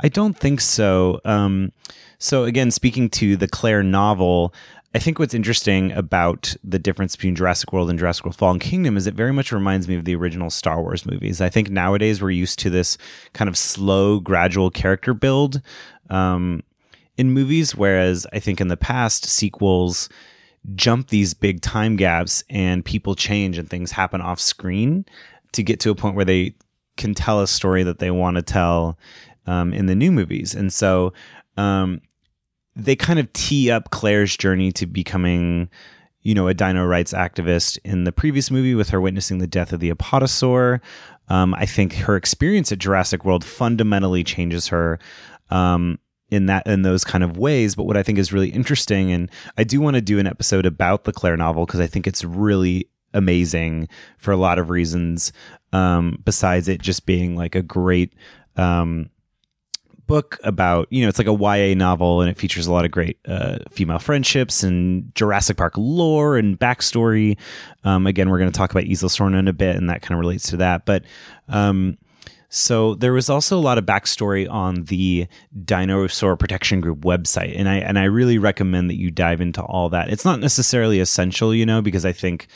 I 0.00 0.08
don't 0.08 0.36
think 0.36 0.60
so. 0.60 1.20
Um, 1.24 1.72
so 2.18 2.44
again, 2.44 2.70
speaking 2.70 3.08
to 3.10 3.36
the 3.36 3.48
Claire 3.48 3.82
novel, 3.82 4.52
I 4.92 4.98
think 4.98 5.20
what's 5.20 5.34
interesting 5.34 5.92
about 5.92 6.56
the 6.64 6.78
difference 6.78 7.14
between 7.14 7.36
Jurassic 7.36 7.72
World 7.72 7.90
and 7.90 7.98
Jurassic 7.98 8.24
World 8.24 8.34
Fallen 8.34 8.58
Kingdom 8.58 8.96
is 8.96 9.06
it 9.06 9.14
very 9.14 9.32
much 9.32 9.52
reminds 9.52 9.86
me 9.86 9.94
of 9.94 10.04
the 10.04 10.16
original 10.16 10.50
Star 10.50 10.82
Wars 10.82 11.06
movies. 11.06 11.40
I 11.40 11.48
think 11.48 11.70
nowadays 11.70 12.20
we're 12.20 12.30
used 12.30 12.58
to 12.60 12.70
this 12.70 12.98
kind 13.32 13.48
of 13.48 13.56
slow, 13.56 14.18
gradual 14.18 14.68
character 14.68 15.14
build 15.14 15.62
um, 16.08 16.64
in 17.16 17.30
movies, 17.30 17.76
whereas 17.76 18.26
I 18.32 18.40
think 18.40 18.60
in 18.60 18.66
the 18.66 18.76
past, 18.76 19.26
sequels 19.26 20.08
jump 20.74 21.08
these 21.08 21.34
big 21.34 21.60
time 21.60 21.94
gaps 21.94 22.42
and 22.50 22.84
people 22.84 23.14
change 23.14 23.58
and 23.58 23.70
things 23.70 23.92
happen 23.92 24.20
off 24.20 24.40
screen 24.40 25.06
to 25.52 25.62
get 25.62 25.78
to 25.80 25.90
a 25.90 25.94
point 25.94 26.16
where 26.16 26.24
they 26.24 26.54
can 26.96 27.14
tell 27.14 27.40
a 27.40 27.46
story 27.46 27.84
that 27.84 28.00
they 28.00 28.10
want 28.10 28.36
to 28.36 28.42
tell 28.42 28.98
um, 29.46 29.72
in 29.72 29.86
the 29.86 29.94
new 29.94 30.10
movies. 30.10 30.52
And 30.52 30.72
so, 30.72 31.12
um, 31.56 32.00
they 32.76 32.96
kind 32.96 33.18
of 33.18 33.32
tee 33.32 33.70
up 33.70 33.90
Claire's 33.90 34.36
journey 34.36 34.72
to 34.72 34.86
becoming, 34.86 35.68
you 36.22 36.34
know, 36.34 36.48
a 36.48 36.54
dino 36.54 36.84
rights 36.84 37.12
activist 37.12 37.78
in 37.84 38.04
the 38.04 38.12
previous 38.12 38.50
movie 38.50 38.74
with 38.74 38.90
her 38.90 39.00
witnessing 39.00 39.38
the 39.38 39.46
death 39.46 39.72
of 39.72 39.80
the 39.80 39.92
apatosaur. 39.92 40.80
Um, 41.28 41.54
I 41.54 41.66
think 41.66 41.94
her 41.94 42.16
experience 42.16 42.72
at 42.72 42.78
Jurassic 42.78 43.24
World 43.24 43.44
fundamentally 43.44 44.24
changes 44.24 44.68
her. 44.68 44.98
Um, 45.50 45.98
in 46.30 46.46
that 46.46 46.64
in 46.66 46.82
those 46.82 47.02
kind 47.02 47.24
of 47.24 47.36
ways 47.36 47.74
but 47.74 47.82
what 47.82 47.96
i 47.96 48.04
think 48.04 48.16
is 48.16 48.32
really 48.32 48.50
interesting 48.50 49.10
and 49.10 49.28
i 49.58 49.64
do 49.64 49.80
want 49.80 49.96
to 49.96 50.00
do 50.00 50.20
an 50.20 50.28
episode 50.28 50.64
about 50.64 51.02
the 51.02 51.12
claire 51.12 51.36
novel 51.36 51.66
because 51.66 51.80
i 51.80 51.88
think 51.88 52.06
it's 52.06 52.24
really 52.24 52.88
amazing 53.14 53.88
for 54.16 54.30
a 54.30 54.36
lot 54.36 54.58
of 54.58 54.70
reasons 54.70 55.32
um, 55.72 56.20
besides 56.24 56.68
it 56.68 56.80
just 56.80 57.06
being 57.06 57.36
like 57.36 57.56
a 57.56 57.62
great 57.62 58.12
um, 58.56 59.10
book 60.10 60.40
about 60.42 60.88
you 60.90 61.02
know 61.02 61.08
it's 61.08 61.18
like 61.18 61.28
a 61.28 61.32
YA 61.32 61.72
novel 61.72 62.20
and 62.20 62.28
it 62.28 62.36
features 62.36 62.66
a 62.66 62.72
lot 62.72 62.84
of 62.84 62.90
great 62.90 63.16
uh, 63.28 63.58
female 63.70 64.00
friendships 64.00 64.64
and 64.64 65.14
Jurassic 65.14 65.56
Park 65.56 65.74
lore 65.76 66.36
and 66.36 66.58
backstory. 66.58 67.38
Um, 67.84 68.08
again, 68.08 68.28
we're 68.28 68.40
going 68.40 68.50
to 68.50 68.58
talk 68.58 68.72
about 68.72 68.82
Isla 68.84 69.08
Sorna 69.08 69.38
in 69.38 69.46
a 69.46 69.52
bit, 69.52 69.76
and 69.76 69.88
that 69.88 70.02
kind 70.02 70.14
of 70.14 70.18
relates 70.18 70.50
to 70.50 70.56
that. 70.56 70.84
But 70.84 71.04
um, 71.48 71.96
so 72.48 72.96
there 72.96 73.12
was 73.12 73.30
also 73.30 73.56
a 73.56 73.62
lot 73.62 73.78
of 73.78 73.86
backstory 73.86 74.50
on 74.50 74.82
the 74.86 75.28
Dinosaur 75.64 76.36
Protection 76.36 76.80
Group 76.80 77.02
website, 77.02 77.56
and 77.56 77.68
I 77.68 77.76
and 77.76 77.96
I 77.96 78.04
really 78.04 78.38
recommend 78.38 78.90
that 78.90 78.98
you 78.98 79.12
dive 79.12 79.40
into 79.40 79.62
all 79.62 79.90
that. 79.90 80.10
It's 80.10 80.24
not 80.24 80.40
necessarily 80.40 80.98
essential, 80.98 81.54
you 81.54 81.64
know, 81.64 81.80
because 81.80 82.04
I 82.04 82.12
think 82.12 82.48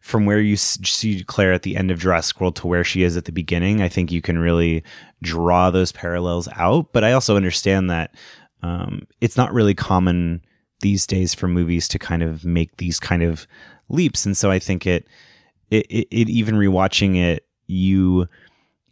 from 0.00 0.24
where 0.24 0.40
you 0.40 0.56
see 0.56 1.22
Claire 1.24 1.52
at 1.52 1.62
the 1.62 1.76
end 1.76 1.90
of 1.90 1.98
Jurassic 1.98 2.40
World 2.40 2.56
to 2.56 2.66
where 2.66 2.84
she 2.84 3.02
is 3.02 3.16
at 3.16 3.26
the 3.26 3.32
beginning, 3.32 3.82
I 3.82 3.88
think 3.88 4.10
you 4.10 4.22
can 4.22 4.38
really 4.38 4.82
draw 5.22 5.70
those 5.70 5.92
parallels 5.92 6.48
out. 6.56 6.92
But 6.92 7.04
I 7.04 7.12
also 7.12 7.36
understand 7.36 7.90
that 7.90 8.14
um, 8.62 9.06
it's 9.20 9.36
not 9.36 9.52
really 9.52 9.74
common 9.74 10.42
these 10.80 11.06
days 11.06 11.34
for 11.34 11.48
movies 11.48 11.86
to 11.88 11.98
kind 11.98 12.22
of 12.22 12.44
make 12.44 12.78
these 12.78 12.98
kind 12.98 13.22
of 13.22 13.46
leaps, 13.88 14.24
and 14.24 14.36
so 14.36 14.50
I 14.50 14.58
think 14.58 14.86
it, 14.86 15.06
it, 15.70 15.86
it, 15.90 16.08
it 16.10 16.28
even 16.30 16.54
rewatching 16.54 17.16
it, 17.16 17.46
you 17.66 18.26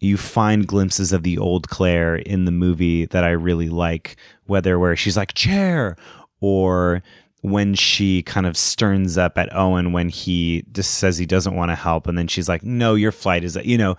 you 0.00 0.16
find 0.16 0.66
glimpses 0.66 1.12
of 1.12 1.24
the 1.24 1.38
old 1.38 1.68
Claire 1.68 2.16
in 2.16 2.44
the 2.44 2.52
movie 2.52 3.06
that 3.06 3.24
I 3.24 3.30
really 3.30 3.68
like, 3.68 4.16
whether 4.46 4.78
where 4.78 4.94
she's 4.94 5.16
like 5.16 5.34
chair 5.34 5.96
or 6.40 7.02
when 7.50 7.74
she 7.74 8.22
kind 8.22 8.46
of 8.46 8.56
sterns 8.56 9.18
up 9.18 9.38
at 9.38 9.54
Owen 9.54 9.92
when 9.92 10.08
he 10.08 10.64
just 10.72 10.94
says 10.94 11.18
he 11.18 11.26
doesn't 11.26 11.54
want 11.54 11.70
to 11.70 11.74
help 11.74 12.06
and 12.06 12.16
then 12.16 12.28
she's 12.28 12.48
like 12.48 12.62
no 12.62 12.94
your 12.94 13.12
flight 13.12 13.44
is 13.44 13.56
you 13.64 13.78
know. 13.78 13.96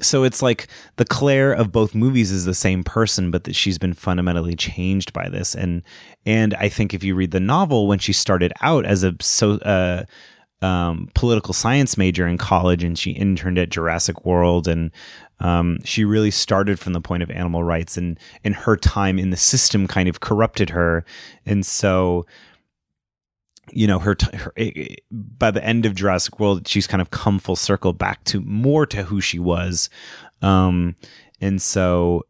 So 0.00 0.22
it's 0.22 0.42
like 0.42 0.68
the 0.94 1.04
Claire 1.04 1.52
of 1.52 1.72
both 1.72 1.92
movies 1.92 2.30
is 2.30 2.44
the 2.44 2.54
same 2.54 2.84
person 2.84 3.30
but 3.30 3.44
that 3.44 3.56
she's 3.56 3.78
been 3.78 3.94
fundamentally 3.94 4.54
changed 4.54 5.12
by 5.12 5.28
this 5.28 5.54
and 5.54 5.82
and 6.24 6.54
I 6.54 6.68
think 6.68 6.94
if 6.94 7.02
you 7.02 7.14
read 7.14 7.32
the 7.32 7.40
novel 7.40 7.88
when 7.88 7.98
she 7.98 8.12
started 8.12 8.52
out 8.60 8.84
as 8.86 9.02
a 9.02 9.14
so 9.20 9.54
uh 9.58 10.04
um, 10.60 11.08
political 11.14 11.54
science 11.54 11.96
major 11.96 12.26
in 12.26 12.36
college 12.36 12.82
and 12.82 12.98
she 12.98 13.12
interned 13.12 13.58
at 13.58 13.70
Jurassic 13.70 14.24
World 14.24 14.66
and 14.66 14.90
um, 15.40 15.78
she 15.84 16.04
really 16.04 16.32
started 16.32 16.80
from 16.80 16.94
the 16.94 17.00
point 17.00 17.22
of 17.22 17.30
animal 17.30 17.62
rights 17.62 17.96
and 17.96 18.18
and 18.42 18.56
her 18.56 18.76
time 18.76 19.18
in 19.18 19.30
the 19.30 19.36
system 19.36 19.86
kind 19.86 20.08
of 20.08 20.20
corrupted 20.20 20.70
her. 20.70 21.04
And 21.46 21.64
so 21.64 22.26
you 23.72 23.86
know 23.86 23.98
her, 23.98 24.14
t- 24.14 24.36
her, 24.36 24.52
eh, 24.56 24.70
eh, 24.74 24.94
by 25.10 25.50
the 25.50 25.64
end 25.64 25.86
of 25.86 25.94
Jurassic 25.94 26.38
World 26.40 26.66
she's 26.66 26.86
kind 26.86 27.00
of 27.00 27.10
come 27.10 27.38
full 27.38 27.56
circle 27.56 27.92
back 27.92 28.24
to 28.24 28.40
more 28.40 28.86
to 28.86 29.04
who 29.04 29.20
she 29.20 29.38
was. 29.38 29.90
Um 30.42 30.96
and 31.40 31.60
so 31.60 32.26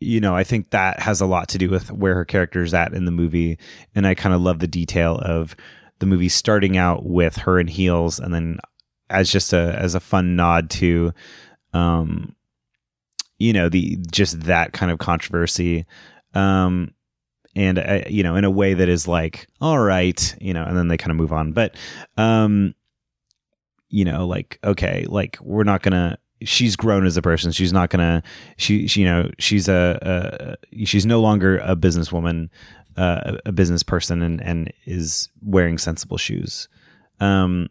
you 0.00 0.20
know 0.20 0.34
I 0.36 0.44
think 0.44 0.70
that 0.70 1.00
has 1.00 1.20
a 1.20 1.26
lot 1.26 1.48
to 1.50 1.58
do 1.58 1.70
with 1.70 1.90
where 1.90 2.14
her 2.14 2.24
character 2.24 2.62
is 2.62 2.74
at 2.74 2.92
in 2.92 3.04
the 3.04 3.10
movie. 3.10 3.58
And 3.94 4.06
I 4.06 4.14
kind 4.14 4.34
of 4.34 4.40
love 4.40 4.58
the 4.58 4.66
detail 4.66 5.18
of 5.22 5.56
the 5.98 6.06
movie 6.06 6.28
starting 6.28 6.76
out 6.76 7.04
with 7.06 7.36
her 7.38 7.58
in 7.58 7.68
heels 7.68 8.18
and 8.18 8.34
then 8.34 8.58
as 9.08 9.30
just 9.30 9.52
a 9.52 9.74
as 9.78 9.94
a 9.94 10.00
fun 10.00 10.36
nod 10.36 10.68
to 10.68 11.12
um 11.72 12.34
you 13.38 13.52
know 13.52 13.68
the 13.68 13.96
just 14.10 14.40
that 14.42 14.72
kind 14.72 14.90
of 14.90 14.98
controversy. 14.98 15.86
Um 16.34 16.92
and 17.56 17.78
uh, 17.78 18.02
you 18.08 18.22
know 18.22 18.36
in 18.36 18.44
a 18.44 18.50
way 18.50 18.74
that 18.74 18.88
is 18.88 19.08
like 19.08 19.48
all 19.60 19.78
right 19.78 20.36
you 20.40 20.52
know 20.52 20.62
and 20.62 20.76
then 20.76 20.86
they 20.86 20.96
kind 20.96 21.10
of 21.10 21.16
move 21.16 21.32
on 21.32 21.50
but 21.50 21.74
um 22.16 22.74
you 23.88 24.04
know 24.04 24.26
like 24.26 24.60
okay 24.62 25.04
like 25.08 25.38
we're 25.40 25.64
not 25.64 25.82
gonna 25.82 26.16
she's 26.42 26.76
grown 26.76 27.04
as 27.06 27.16
a 27.16 27.22
person 27.22 27.50
she's 27.50 27.72
not 27.72 27.90
gonna 27.90 28.22
she, 28.58 28.86
she 28.86 29.00
you 29.00 29.06
know 29.06 29.28
she's 29.38 29.68
a, 29.68 30.56
a 30.72 30.84
she's 30.84 31.06
no 31.06 31.20
longer 31.20 31.58
a 31.58 31.74
businesswoman 31.74 32.48
uh, 32.96 33.36
a 33.44 33.52
business 33.52 33.82
person 33.82 34.22
and 34.22 34.40
and 34.42 34.72
is 34.84 35.28
wearing 35.42 35.78
sensible 35.78 36.18
shoes 36.18 36.68
um 37.20 37.68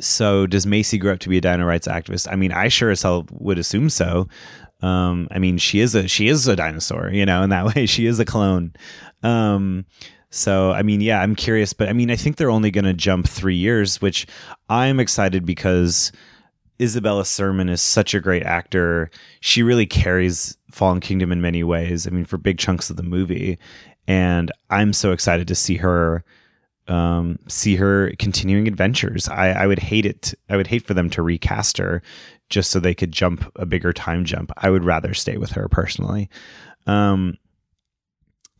so 0.00 0.46
does 0.46 0.66
Macy 0.66 0.98
grow 0.98 1.12
up 1.12 1.20
to 1.20 1.28
be 1.28 1.38
a 1.38 1.40
dino 1.40 1.64
rights 1.64 1.86
activist? 1.86 2.26
I 2.30 2.34
mean, 2.34 2.50
I 2.50 2.68
sure 2.68 2.90
as 2.90 3.02
hell 3.02 3.26
would 3.30 3.58
assume 3.58 3.88
so. 3.90 4.28
Um, 4.84 5.28
I 5.30 5.38
mean, 5.38 5.56
she 5.56 5.80
is 5.80 5.94
a 5.94 6.06
she 6.06 6.28
is 6.28 6.46
a 6.46 6.54
dinosaur, 6.54 7.10
you 7.10 7.24
know, 7.24 7.42
in 7.42 7.50
that 7.50 7.64
way 7.74 7.86
she 7.86 8.04
is 8.06 8.20
a 8.20 8.24
clone. 8.24 8.74
Um, 9.22 9.86
so 10.28 10.72
I 10.72 10.82
mean, 10.82 11.00
yeah, 11.00 11.22
I'm 11.22 11.34
curious, 11.34 11.72
but 11.72 11.88
I 11.88 11.94
mean, 11.94 12.10
I 12.10 12.16
think 12.16 12.36
they're 12.36 12.50
only 12.50 12.70
going 12.70 12.84
to 12.84 12.92
jump 12.92 13.26
three 13.26 13.54
years, 13.54 14.02
which 14.02 14.26
I'm 14.68 15.00
excited 15.00 15.46
because 15.46 16.12
Isabella 16.80 17.24
Sermon 17.24 17.70
is 17.70 17.80
such 17.80 18.12
a 18.12 18.20
great 18.20 18.42
actor. 18.42 19.10
She 19.40 19.62
really 19.62 19.86
carries 19.86 20.58
Fallen 20.70 21.00
Kingdom 21.00 21.32
in 21.32 21.40
many 21.40 21.64
ways. 21.64 22.06
I 22.06 22.10
mean, 22.10 22.26
for 22.26 22.36
big 22.36 22.58
chunks 22.58 22.90
of 22.90 22.96
the 22.96 23.02
movie, 23.02 23.58
and 24.06 24.52
I'm 24.68 24.92
so 24.92 25.12
excited 25.12 25.48
to 25.48 25.54
see 25.54 25.76
her 25.76 26.24
um, 26.88 27.38
see 27.48 27.76
her 27.76 28.12
continuing 28.18 28.68
adventures. 28.68 29.28
I, 29.28 29.50
I 29.50 29.66
would 29.66 29.78
hate 29.78 30.06
it. 30.06 30.34
I 30.48 30.56
would 30.56 30.66
hate 30.66 30.86
for 30.86 30.94
them 30.94 31.10
to 31.10 31.22
recast 31.22 31.78
her 31.78 32.02
just 32.50 32.70
so 32.70 32.78
they 32.78 32.94
could 32.94 33.12
jump 33.12 33.50
a 33.56 33.66
bigger 33.66 33.92
time 33.92 34.24
jump. 34.24 34.52
I 34.56 34.70
would 34.70 34.84
rather 34.84 35.14
stay 35.14 35.36
with 35.36 35.52
her 35.52 35.68
personally. 35.68 36.28
Um, 36.86 37.38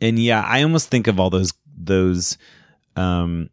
and 0.01 0.19
yeah, 0.19 0.43
I 0.43 0.63
almost 0.63 0.89
think 0.89 1.07
of 1.07 1.21
all 1.21 1.31
those 1.31 1.53
those 1.77 2.39
um, 2.97 3.51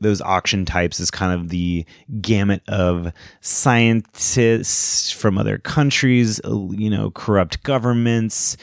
those 0.00 0.20
auction 0.20 0.64
types 0.64 1.00
as 1.00 1.10
kind 1.10 1.32
of 1.32 1.48
the 1.48 1.84
gamut 2.20 2.62
of 2.68 3.12
scientists 3.40 5.10
from 5.10 5.38
other 5.38 5.58
countries, 5.58 6.40
you 6.44 6.90
know, 6.90 7.10
corrupt 7.10 7.62
governments, 7.62 8.56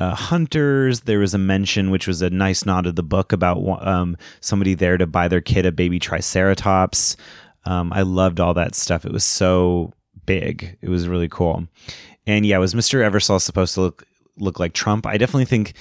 uh, 0.00 0.14
hunters. 0.14 1.00
There 1.00 1.18
was 1.18 1.34
a 1.34 1.38
mention, 1.38 1.90
which 1.90 2.06
was 2.06 2.22
a 2.22 2.30
nice 2.30 2.64
nod 2.64 2.86
of 2.86 2.96
the 2.96 3.02
book, 3.02 3.32
about 3.32 3.86
um, 3.86 4.16
somebody 4.40 4.74
there 4.74 4.96
to 4.96 5.06
buy 5.06 5.28
their 5.28 5.40
kid 5.40 5.66
a 5.66 5.72
baby 5.72 5.98
Triceratops. 5.98 7.16
Um, 7.64 7.92
I 7.92 8.02
loved 8.02 8.40
all 8.40 8.54
that 8.54 8.74
stuff. 8.74 9.04
It 9.04 9.12
was 9.12 9.24
so 9.24 9.92
big. 10.26 10.78
It 10.80 10.88
was 10.88 11.08
really 11.08 11.28
cool. 11.28 11.66
And 12.26 12.46
yeah, 12.46 12.58
was 12.58 12.74
Mr. 12.74 13.00
Eversole 13.00 13.40
supposed 13.40 13.74
to 13.74 13.80
look 13.80 14.04
look 14.36 14.60
like 14.60 14.72
Trump? 14.72 15.06
I 15.06 15.16
definitely 15.16 15.46
think 15.46 15.72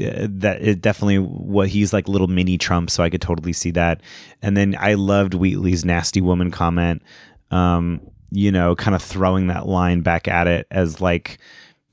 uh, 0.00 0.26
that 0.30 0.62
it 0.62 0.80
definitely 0.80 1.18
what 1.18 1.68
he's 1.68 1.92
like 1.92 2.08
little 2.08 2.28
mini 2.28 2.56
Trump, 2.56 2.90
so 2.90 3.02
I 3.02 3.10
could 3.10 3.20
totally 3.20 3.52
see 3.52 3.72
that. 3.72 4.00
And 4.40 4.56
then 4.56 4.76
I 4.78 4.94
loved 4.94 5.34
Wheatley's 5.34 5.84
nasty 5.84 6.20
woman 6.20 6.50
comment. 6.50 7.02
Um, 7.50 8.00
you 8.30 8.52
know, 8.52 8.76
kind 8.76 8.94
of 8.94 9.02
throwing 9.02 9.48
that 9.48 9.66
line 9.66 10.02
back 10.02 10.28
at 10.28 10.46
it 10.46 10.66
as 10.70 11.00
like 11.00 11.38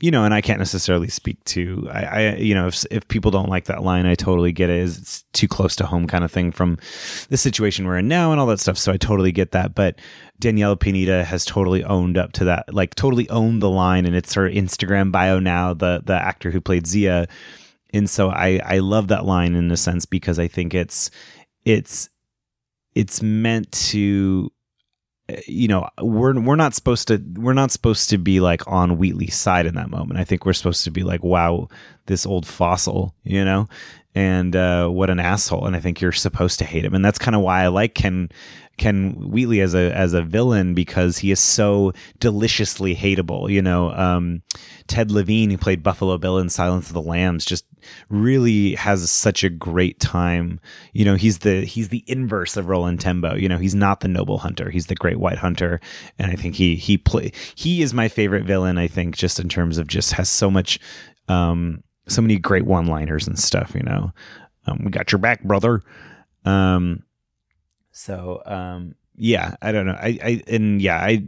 you 0.00 0.10
know, 0.10 0.24
and 0.24 0.34
I 0.34 0.42
can't 0.42 0.58
necessarily 0.58 1.08
speak 1.08 1.42
to, 1.44 1.88
I, 1.90 2.04
I, 2.04 2.34
you 2.36 2.54
know, 2.54 2.66
if, 2.66 2.84
if 2.90 3.08
people 3.08 3.30
don't 3.30 3.48
like 3.48 3.64
that 3.64 3.82
line, 3.82 4.04
I 4.04 4.14
totally 4.14 4.52
get 4.52 4.68
it. 4.68 4.82
It's 4.82 5.24
too 5.32 5.48
close 5.48 5.74
to 5.76 5.86
home 5.86 6.06
kind 6.06 6.22
of 6.22 6.30
thing 6.30 6.52
from 6.52 6.78
the 7.30 7.38
situation 7.38 7.86
we're 7.86 7.98
in 7.98 8.08
now 8.08 8.30
and 8.30 8.38
all 8.38 8.46
that 8.48 8.60
stuff. 8.60 8.76
So 8.76 8.92
I 8.92 8.98
totally 8.98 9.32
get 9.32 9.52
that. 9.52 9.74
But 9.74 9.98
Daniella 10.38 10.76
Pineda 10.76 11.24
has 11.24 11.46
totally 11.46 11.82
owned 11.82 12.18
up 12.18 12.32
to 12.32 12.44
that, 12.44 12.74
like 12.74 12.94
totally 12.94 13.28
owned 13.30 13.62
the 13.62 13.70
line, 13.70 14.04
and 14.04 14.14
it's 14.14 14.34
her 14.34 14.48
Instagram 14.48 15.10
bio 15.10 15.38
now. 15.38 15.72
The 15.72 16.02
the 16.04 16.14
actor 16.14 16.50
who 16.50 16.60
played 16.60 16.86
Zia, 16.86 17.26
and 17.94 18.08
so 18.08 18.28
I 18.28 18.60
I 18.62 18.78
love 18.80 19.08
that 19.08 19.24
line 19.24 19.54
in 19.54 19.70
a 19.70 19.78
sense 19.78 20.04
because 20.04 20.38
I 20.38 20.46
think 20.46 20.74
it's 20.74 21.10
it's 21.64 22.10
it's 22.94 23.22
meant 23.22 23.72
to 23.72 24.52
you 25.46 25.66
know 25.66 25.88
we're 26.00 26.38
we're 26.40 26.56
not 26.56 26.74
supposed 26.74 27.08
to 27.08 27.22
we're 27.34 27.52
not 27.52 27.72
supposed 27.72 28.10
to 28.10 28.18
be 28.18 28.38
like 28.40 28.66
on 28.66 28.96
Wheatley's 28.96 29.34
side 29.34 29.66
in 29.66 29.74
that 29.74 29.90
moment. 29.90 30.20
I 30.20 30.24
think 30.24 30.44
we're 30.44 30.52
supposed 30.52 30.84
to 30.84 30.90
be 30.90 31.02
like, 31.02 31.22
wow, 31.24 31.68
this 32.06 32.26
old 32.26 32.46
fossil, 32.46 33.14
you 33.24 33.44
know, 33.44 33.68
and 34.14 34.54
uh, 34.54 34.88
what 34.88 35.10
an 35.10 35.18
asshole. 35.18 35.66
And 35.66 35.74
I 35.74 35.80
think 35.80 36.00
you're 36.00 36.12
supposed 36.12 36.58
to 36.60 36.64
hate 36.64 36.84
him, 36.84 36.94
and 36.94 37.04
that's 37.04 37.18
kind 37.18 37.34
of 37.34 37.42
why 37.42 37.62
I 37.62 37.68
like 37.68 37.94
Ken 37.94 38.30
Ken 38.76 39.12
Wheatley 39.30 39.60
as 39.60 39.74
a 39.74 39.92
as 39.96 40.12
a 40.12 40.22
villain 40.22 40.74
because 40.74 41.18
he 41.18 41.32
is 41.32 41.40
so 41.40 41.92
deliciously 42.20 42.94
hateable. 42.94 43.50
You 43.50 43.62
know, 43.62 43.90
um, 43.92 44.42
Ted 44.86 45.10
Levine, 45.10 45.50
who 45.50 45.58
played 45.58 45.82
Buffalo 45.82 46.18
Bill 46.18 46.38
in 46.38 46.48
Silence 46.50 46.86
of 46.86 46.94
the 46.94 47.02
Lambs, 47.02 47.44
just 47.44 47.64
really 48.08 48.74
has 48.74 49.10
such 49.10 49.44
a 49.44 49.50
great 49.50 50.00
time. 50.00 50.60
You 50.92 51.04
know, 51.04 51.14
he's 51.14 51.38
the 51.38 51.64
he's 51.64 51.88
the 51.88 52.04
inverse 52.06 52.56
of 52.56 52.68
Roland 52.68 53.00
Tembo. 53.00 53.34
You 53.34 53.48
know, 53.48 53.58
he's 53.58 53.74
not 53.74 54.00
the 54.00 54.08
noble 54.08 54.38
hunter; 54.38 54.70
he's 54.70 54.86
the 54.86 54.94
great 54.94 55.18
white 55.18 55.38
hunter. 55.38 55.80
And 56.18 56.30
I 56.30 56.34
think 56.34 56.54
he 56.54 56.76
he 56.76 56.98
play 56.98 57.32
he 57.54 57.82
is 57.82 57.94
my 57.94 58.08
favorite 58.08 58.44
villain. 58.44 58.78
I 58.78 58.88
think 58.88 59.16
just 59.16 59.40
in 59.40 59.48
terms 59.48 59.78
of 59.78 59.86
just 59.86 60.12
has 60.12 60.28
so 60.28 60.50
much, 60.50 60.78
um, 61.28 61.82
so 62.08 62.22
many 62.22 62.38
great 62.38 62.64
one 62.64 62.86
liners 62.86 63.26
and 63.26 63.38
stuff. 63.38 63.74
You 63.74 63.82
know, 63.82 64.12
um, 64.66 64.82
we 64.84 64.90
got 64.90 65.12
your 65.12 65.18
back, 65.18 65.42
brother. 65.42 65.82
Um, 66.44 67.02
So 67.92 68.42
um, 68.44 68.94
yeah, 69.16 69.56
I 69.62 69.72
don't 69.72 69.86
know. 69.86 69.98
I, 69.98 70.18
I 70.22 70.42
and 70.48 70.82
yeah, 70.82 70.98
I 71.02 71.22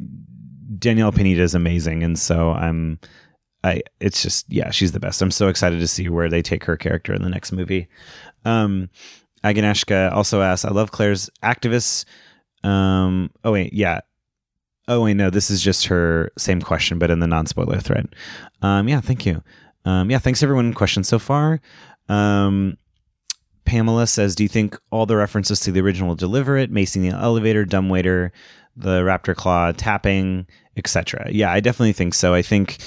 Danielle 0.79 1.13
Pineda 1.13 1.43
is 1.43 1.55
amazing, 1.55 2.03
and 2.03 2.19
so 2.19 2.51
I'm. 2.51 2.99
I 3.65 3.83
it's 4.01 4.23
just 4.23 4.47
yeah, 4.49 4.71
she's 4.71 4.93
the 4.93 5.01
best. 5.01 5.21
I'm 5.21 5.31
so 5.31 5.49
excited 5.49 5.81
to 5.81 5.89
see 5.89 6.09
where 6.09 6.29
they 6.29 6.43
take 6.43 6.65
her 6.65 6.77
character 6.77 7.13
in 7.13 7.23
the 7.23 7.29
next 7.29 7.53
movie. 7.53 7.89
Um, 8.45 8.91
Agnieszka 9.45 10.13
also 10.13 10.43
asks, 10.43 10.65
"I 10.65 10.71
love 10.71 10.91
Claire's 10.93 11.29
activists." 11.43 12.05
Um, 12.65 13.31
oh 13.45 13.53
wait, 13.53 13.73
yeah. 13.73 14.01
Oh 14.87 15.03
wait, 15.03 15.15
no, 15.15 15.29
this 15.31 15.51
is 15.51 15.61
just 15.61 15.87
her 15.87 16.31
same 16.39 16.63
question, 16.63 16.99
but 16.99 17.11
in 17.11 17.21
the 17.21 17.27
non-spoiler 17.27 17.81
thread. 17.81 18.15
Um, 18.63 18.89
yeah, 18.89 19.01
thank 19.01 19.27
you. 19.27 19.43
Um, 19.85 20.11
yeah, 20.11 20.19
thanks 20.19 20.43
everyone. 20.43 20.73
Questions 20.73 21.09
so 21.09 21.19
far. 21.19 21.61
Um, 22.09 22.79
Pamela 23.65 24.07
says, 24.07 24.35
"Do 24.35 24.45
you 24.45 24.49
think 24.49 24.79
all 24.91 25.05
the 25.05 25.17
references 25.17 25.61
to 25.61 25.73
the 25.73 25.81
original 25.81 26.15
deliver 26.15 26.57
it? 26.57 26.73
Macing 26.73 27.03
the 27.03 27.17
elevator, 27.17 27.65
dumbwaiter, 27.65 28.33
the 28.77 29.03
raptor 29.03 29.35
claw 29.35 29.73
tapping, 29.73 30.47
etc." 30.77 31.29
Yeah, 31.31 31.53
I 31.53 31.61
definitely 31.61 31.93
think 31.93 32.15
so. 32.15 32.35
I 32.35 32.43
think. 32.43 32.79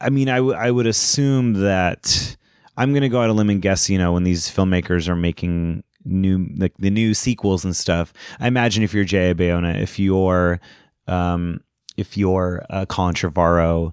I 0.00 0.10
mean, 0.10 0.28
I, 0.28 0.36
w- 0.36 0.54
I 0.54 0.70
would 0.70 0.86
assume 0.86 1.54
that 1.54 2.36
I'm 2.76 2.92
going 2.92 3.02
to 3.02 3.08
go 3.08 3.20
out 3.20 3.30
a 3.30 3.32
limb 3.32 3.50
and 3.50 3.62
guess. 3.62 3.90
You 3.90 3.98
know, 3.98 4.12
when 4.12 4.24
these 4.24 4.48
filmmakers 4.48 5.08
are 5.08 5.16
making 5.16 5.84
new 6.04 6.48
like 6.56 6.76
the 6.78 6.90
new 6.90 7.14
sequels 7.14 7.64
and 7.64 7.76
stuff, 7.76 8.12
I 8.38 8.48
imagine 8.48 8.82
if 8.82 8.94
you're 8.94 9.04
J.A. 9.04 9.34
Bayona, 9.34 9.80
if 9.80 9.98
you're 9.98 10.60
um, 11.06 11.60
if 11.96 12.16
you're 12.16 12.64
uh, 12.70 12.86
Colin 12.86 13.14
Trevorrow, 13.14 13.92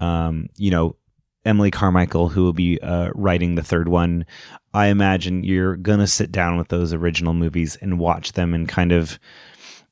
um, 0.00 0.48
you 0.56 0.70
know, 0.70 0.96
Emily 1.44 1.70
Carmichael, 1.70 2.28
who 2.28 2.42
will 2.42 2.52
be 2.52 2.78
uh, 2.80 3.10
writing 3.14 3.54
the 3.54 3.62
third 3.62 3.88
one, 3.88 4.26
I 4.74 4.88
imagine 4.88 5.44
you're 5.44 5.76
going 5.76 6.00
to 6.00 6.06
sit 6.06 6.32
down 6.32 6.58
with 6.58 6.68
those 6.68 6.92
original 6.92 7.32
movies 7.32 7.76
and 7.80 7.98
watch 7.98 8.32
them 8.32 8.52
and 8.52 8.68
kind 8.68 8.92
of, 8.92 9.18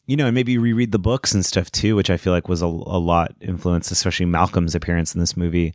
you 0.06 0.16
know, 0.16 0.26
and 0.26 0.34
maybe 0.34 0.58
reread 0.58 0.92
the 0.92 0.98
books 0.98 1.32
and 1.32 1.44
stuff 1.44 1.70
too, 1.70 1.96
which 1.96 2.10
I 2.10 2.16
feel 2.16 2.32
like 2.32 2.48
was 2.48 2.62
a, 2.62 2.66
a 2.66 3.00
lot 3.00 3.34
influenced, 3.40 3.90
especially 3.90 4.26
Malcolm's 4.26 4.74
appearance 4.74 5.14
in 5.14 5.20
this 5.20 5.36
movie, 5.36 5.74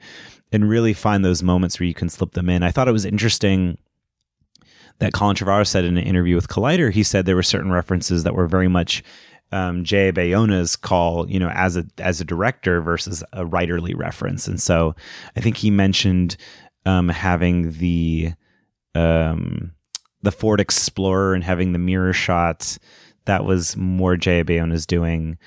and 0.51 0.69
really 0.69 0.93
find 0.93 1.25
those 1.25 1.43
moments 1.43 1.79
where 1.79 1.87
you 1.87 1.93
can 1.93 2.09
slip 2.09 2.33
them 2.33 2.49
in. 2.49 2.63
I 2.63 2.71
thought 2.71 2.87
it 2.87 2.93
was 2.93 3.05
interesting 3.05 3.77
that 4.99 5.13
Colin 5.13 5.35
Trevorrow 5.35 5.65
said 5.65 5.85
in 5.85 5.97
an 5.97 6.03
interview 6.03 6.35
with 6.35 6.49
Collider, 6.49 6.91
he 6.91 7.03
said 7.03 7.25
there 7.25 7.35
were 7.35 7.43
certain 7.43 7.71
references 7.71 8.23
that 8.23 8.35
were 8.35 8.47
very 8.47 8.67
much 8.67 9.03
um, 9.51 9.83
J. 9.83 10.11
Bayona's 10.11 10.75
call, 10.75 11.29
you 11.29 11.39
know, 11.39 11.49
as 11.49 11.75
a 11.75 11.85
as 11.97 12.21
a 12.21 12.25
director 12.25 12.81
versus 12.81 13.23
a 13.33 13.45
writerly 13.45 13.97
reference, 13.97 14.47
and 14.47 14.61
so 14.61 14.95
I 15.35 15.39
think 15.39 15.57
he 15.57 15.71
mentioned 15.71 16.37
um, 16.85 17.09
having 17.09 17.71
the 17.73 18.33
um, 18.93 19.71
the 20.21 20.31
Ford 20.31 20.59
Explorer 20.59 21.33
and 21.33 21.43
having 21.43 21.73
the 21.73 21.79
mirror 21.79 22.13
shots. 22.13 22.77
That 23.29 23.45
was 23.45 23.77
more 23.77 24.17
J. 24.17 24.43
Bayona's 24.43 24.87
doing. 24.87 25.37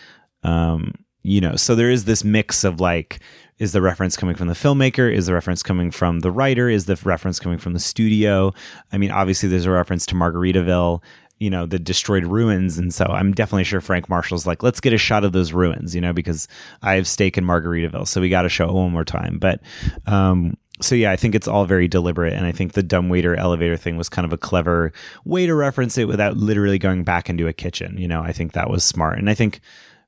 Um, 0.44 0.94
you 1.24 1.40
know, 1.40 1.56
so 1.56 1.74
there 1.74 1.90
is 1.90 2.04
this 2.04 2.22
mix 2.22 2.62
of 2.62 2.80
like, 2.80 3.18
is 3.58 3.72
the 3.72 3.82
reference 3.82 4.16
coming 4.16 4.36
from 4.36 4.46
the 4.46 4.54
filmmaker? 4.54 5.12
Is 5.12 5.26
the 5.26 5.34
reference 5.34 5.64
coming 5.64 5.90
from 5.90 6.20
the 6.20 6.30
writer? 6.30 6.68
Is 6.68 6.86
the 6.86 6.94
reference 7.04 7.40
coming 7.40 7.58
from 7.58 7.72
the 7.72 7.80
studio? 7.80 8.52
I 8.92 8.98
mean, 8.98 9.10
obviously, 9.10 9.48
there's 9.48 9.66
a 9.66 9.70
reference 9.72 10.06
to 10.06 10.14
Margaritaville, 10.14 11.02
you 11.38 11.50
know, 11.50 11.66
the 11.66 11.80
destroyed 11.80 12.24
ruins. 12.24 12.78
And 12.78 12.94
so 12.94 13.04
I'm 13.04 13.32
definitely 13.32 13.64
sure 13.64 13.80
Frank 13.80 14.08
Marshall's 14.08 14.46
like, 14.46 14.62
let's 14.62 14.80
get 14.80 14.92
a 14.92 14.98
shot 14.98 15.24
of 15.24 15.32
those 15.32 15.52
ruins, 15.52 15.92
you 15.92 16.00
know, 16.00 16.12
because 16.12 16.46
I 16.82 16.94
have 16.94 17.08
stake 17.08 17.36
in 17.36 17.44
Margaritaville. 17.44 18.06
So 18.06 18.20
we 18.20 18.28
got 18.28 18.42
to 18.42 18.48
show 18.48 18.68
it 18.68 18.74
one 18.74 18.92
more 18.92 19.04
time. 19.04 19.38
But, 19.40 19.60
um, 20.06 20.56
so 20.80 20.94
yeah, 20.94 21.12
I 21.12 21.16
think 21.16 21.34
it's 21.34 21.46
all 21.46 21.64
very 21.64 21.86
deliberate, 21.86 22.32
and 22.32 22.46
I 22.46 22.52
think 22.52 22.72
the 22.72 22.82
dumbwaiter 22.82 23.36
elevator 23.36 23.76
thing 23.76 23.96
was 23.96 24.08
kind 24.08 24.24
of 24.24 24.32
a 24.32 24.38
clever 24.38 24.92
way 25.24 25.46
to 25.46 25.54
reference 25.54 25.98
it 25.98 26.08
without 26.08 26.36
literally 26.36 26.78
going 26.78 27.04
back 27.04 27.28
into 27.28 27.46
a 27.46 27.52
kitchen. 27.52 27.96
You 27.98 28.08
know, 28.08 28.22
I 28.22 28.32
think 28.32 28.52
that 28.52 28.70
was 28.70 28.84
smart, 28.84 29.18
and 29.18 29.28
I 29.28 29.34
think 29.34 29.60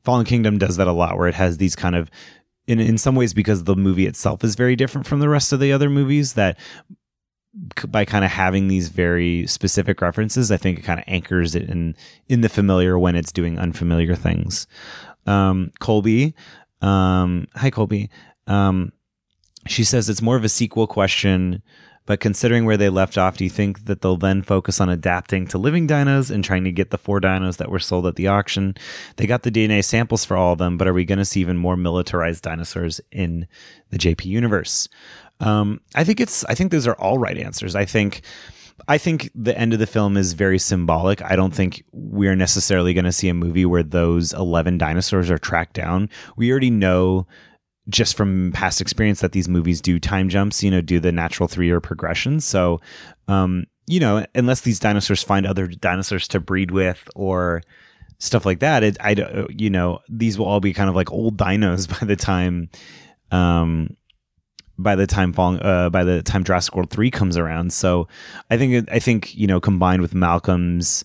Fallen 0.03 0.25
Kingdom 0.25 0.59
does 0.59 0.77
that 0.77 0.89
a 0.89 0.93
lot, 0.93 1.17
where 1.17 1.29
it 1.29 1.35
has 1.35 1.59
these 1.59 1.77
kind 1.77 1.95
of, 1.95 2.11
in 2.67 2.81
in 2.81 2.99
some 2.99 3.15
ways, 3.15 3.35
because 3.35 3.65
the 3.65 3.77
movie 3.77 4.07
itself 4.07 4.43
is 4.43 4.55
very 4.55 4.75
different 4.75 5.07
from 5.07 5.21
the 5.21 5.29
rest 5.29 5.53
of 5.53 5.61
the 5.61 5.73
other 5.73 5.91
movies, 5.91 6.33
that 6.33 6.59
by 7.87 8.05
kind 8.05 8.25
of 8.25 8.33
having 8.33 8.67
these 8.67 8.89
very 8.89 9.47
specific 9.47 10.01
references, 10.01 10.51
I 10.51 10.57
think 10.57 10.79
it 10.79 10.83
kind 10.83 10.99
of 10.99 11.05
anchors 11.07 11.55
it 11.55 11.71
in 11.71 11.95
in 12.29 12.41
the 12.41 12.49
familiar 12.49 12.99
when 12.99 13.15
it's 13.15 13.33
doing 13.33 13.59
unfamiliar 13.59 14.17
things. 14.17 14.67
Um, 15.27 15.71
Colby, 15.79 16.35
um, 16.81 17.47
hi 17.55 17.71
Colby. 17.71 18.11
Um, 18.47 18.93
she 19.67 19.85
says 19.85 20.09
it's 20.09 20.23
more 20.23 20.37
of 20.37 20.45
a 20.45 20.49
sequel 20.49 20.87
question, 20.87 21.63
but 22.07 22.21
considering 22.21 22.67
where 22.67 22.77
they 22.77 22.91
left 22.91 23.17
off, 23.17 23.39
do 23.39 23.45
you 23.45 23.51
think 23.51 23.87
that 23.87 24.03
they'll 24.03 24.19
then 24.19 24.43
focus 24.43 24.81
on 24.81 24.91
adapting 24.91 25.47
to 25.49 25.59
living 25.59 25.89
dinos 25.89 26.31
and 26.31 26.45
trying 26.45 26.65
to 26.65 26.73
get 26.73 26.91
the 26.91 26.99
four 26.99 27.21
dinos 27.21 27.57
that 27.57 27.71
were 27.71 27.79
sold 27.79 28.07
at 28.07 28.17
the 28.17 28.29
auction? 28.29 28.75
They 29.17 29.27
got 29.27 29.43
the 29.43 29.51
DNA 29.51 29.83
samples 29.83 30.25
for 30.25 30.37
all 30.37 30.53
of 30.53 30.59
them, 30.59 30.77
but 30.77 30.87
are 30.87 30.93
we 30.93 31.07
going 31.07 31.19
to 31.19 31.25
see 31.25 31.41
even 31.41 31.57
more 31.57 31.77
militarized 31.77 32.43
dinosaurs 32.43 33.01
in 33.11 33.47
the 33.91 33.99
JP 33.99 34.27
universe? 34.27 34.89
Um, 35.41 35.81
I 35.95 36.05
think 36.05 36.21
it's. 36.21 36.45
I 36.45 36.55
think 36.55 36.71
those 36.71 36.87
are 36.87 36.95
all 36.95 37.19
right 37.19 37.39
answers. 37.39 37.75
I 37.75 37.85
think. 37.85 38.23
I 38.89 38.99
think 38.99 39.31
the 39.37 39.57
end 39.57 39.73
of 39.73 39.79
the 39.79 39.87
film 39.87 40.17
is 40.17 40.33
very 40.33 40.59
symbolic. 40.59 41.23
I 41.23 41.37
don't 41.37 41.55
think 41.55 41.85
we're 41.93 42.35
necessarily 42.35 42.93
going 42.93 43.05
to 43.05 43.13
see 43.13 43.29
a 43.29 43.35
movie 43.35 43.65
where 43.65 43.85
those 43.85 44.33
11 44.33 44.79
dinosaurs 44.79 45.31
are 45.31 45.39
tracked 45.39 45.75
down. 45.75 46.11
We 46.37 46.51
already 46.51 46.71
know 46.71 47.29
just 47.89 48.17
from 48.17 48.53
past 48.53 48.81
experience 48.81 49.21
that 49.21 49.33
these 49.33 49.49
movies 49.49 49.81
do 49.81 49.99
time 50.01 50.29
jumps, 50.29 50.63
you 50.63 50.71
know, 50.71 50.81
do 50.81 50.99
the 51.01 51.13
natural 51.13 51.49
three 51.49 51.67
year 51.67 51.81
progression. 51.81 52.41
So, 52.41 52.81
um, 53.29 53.67
you 53.87 54.01
know, 54.01 54.25
unless 54.35 54.63
these 54.63 54.81
dinosaurs 54.81 55.23
find 55.23 55.47
other 55.47 55.67
dinosaurs 55.67 56.27
to 56.29 56.41
breed 56.41 56.71
with 56.71 57.07
or 57.15 57.63
stuff 58.19 58.47
like 58.47 58.61
that, 58.61 58.83
it, 58.83 58.97
I, 59.01 59.47
you 59.51 59.69
know, 59.69 60.01
these 60.09 60.39
will 60.39 60.47
all 60.47 60.61
be 60.61 60.73
kind 60.73 60.89
of 60.89 60.97
like 60.97 61.13
old 61.13 61.37
dinos 61.37 61.89
by 62.01 62.07
the 62.07 62.17
time, 62.17 62.71
um, 63.31 63.97
by 64.79 64.97
the 64.97 65.07
time 65.07 65.33
falling, 65.33 65.61
uh, 65.61 65.91
by 65.91 66.05
the 66.05 66.23
time 66.23 66.43
Jurassic 66.43 66.75
World 66.75 66.91
three 66.91 67.11
comes 67.11 67.37
around. 67.37 67.73
So, 67.73 68.09
I 68.51 68.57
think 68.57 68.89
I 68.91 68.99
think 68.99 69.35
you 69.37 69.47
know, 69.47 69.61
combined 69.61 70.03
with 70.03 70.15
Malcolm's 70.15 71.05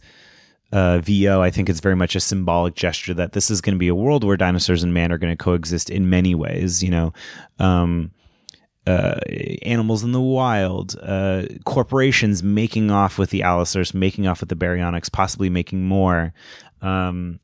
uh, 0.71 0.99
VO, 0.99 1.41
I 1.41 1.49
think 1.49 1.69
it's 1.69 1.79
very 1.79 1.95
much 1.95 2.15
a 2.15 2.19
symbolic 2.19 2.75
gesture 2.75 3.13
that 3.15 3.33
this 3.33 3.49
is 3.49 3.61
going 3.61 3.75
to 3.75 3.79
be 3.79 3.87
a 3.87 3.95
world 3.95 4.23
where 4.23 4.37
dinosaurs 4.37 4.83
and 4.83 4.93
man 4.93 5.11
are 5.11 5.17
going 5.17 5.35
to 5.35 5.43
coexist 5.43 5.89
in 5.89 6.09
many 6.09 6.35
ways. 6.35 6.83
You 6.83 6.91
know, 6.91 7.13
um, 7.57 8.11
uh, 8.85 9.19
animals 9.63 10.03
in 10.03 10.11
the 10.11 10.21
wild, 10.21 10.95
uh, 11.01 11.43
corporations 11.65 12.43
making 12.43 12.91
off 12.91 13.17
with 13.17 13.29
the 13.29 13.43
Allosaurus, 13.43 13.93
making 13.93 14.27
off 14.27 14.39
with 14.39 14.49
the 14.49 14.55
baryonyx, 14.55 15.11
possibly 15.11 15.49
making 15.49 15.85
more. 15.85 16.33
Um, 16.81 17.39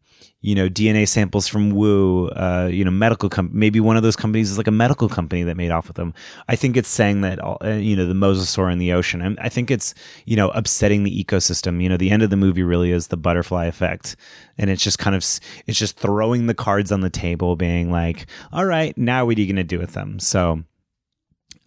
you 0.45 0.53
know, 0.53 0.69
DNA 0.69 1.07
samples 1.07 1.47
from 1.47 1.71
Wu, 1.71 2.27
uh, 2.27 2.69
you 2.71 2.85
know, 2.85 2.91
medical 2.91 3.29
com- 3.29 3.49
maybe 3.51 3.79
one 3.79 3.97
of 3.97 4.03
those 4.03 4.15
companies 4.15 4.51
is 4.51 4.57
like 4.57 4.67
a 4.67 4.71
medical 4.71 5.09
company 5.09 5.41
that 5.41 5.57
made 5.57 5.71
off 5.71 5.87
with 5.87 5.95
them. 5.95 6.13
I 6.47 6.55
think 6.55 6.77
it's 6.77 6.87
saying 6.87 7.21
that, 7.21 7.39
all, 7.39 7.57
uh, 7.63 7.69
you 7.69 7.95
know, 7.95 8.05
the 8.05 8.13
mosasaur 8.13 8.71
in 8.71 8.77
the 8.77 8.93
ocean. 8.93 9.23
I, 9.23 9.45
I 9.45 9.49
think 9.49 9.71
it's, 9.71 9.95
you 10.25 10.35
know, 10.35 10.49
upsetting 10.49 11.03
the 11.03 11.23
ecosystem. 11.23 11.81
You 11.81 11.89
know, 11.89 11.97
the 11.97 12.11
end 12.11 12.21
of 12.21 12.29
the 12.29 12.37
movie 12.37 12.61
really 12.61 12.91
is 12.91 13.07
the 13.07 13.17
butterfly 13.17 13.65
effect. 13.65 14.17
And 14.55 14.69
it's 14.69 14.83
just 14.83 14.99
kind 14.99 15.15
of, 15.15 15.25
it's 15.65 15.79
just 15.79 15.97
throwing 15.97 16.45
the 16.45 16.53
cards 16.53 16.91
on 16.91 17.01
the 17.01 17.09
table, 17.09 17.55
being 17.55 17.89
like, 17.89 18.27
all 18.53 18.65
right, 18.65 18.95
now 18.95 19.25
what 19.25 19.37
are 19.39 19.41
you 19.41 19.47
going 19.47 19.55
to 19.55 19.63
do 19.63 19.79
with 19.79 19.93
them? 19.93 20.19
So, 20.19 20.63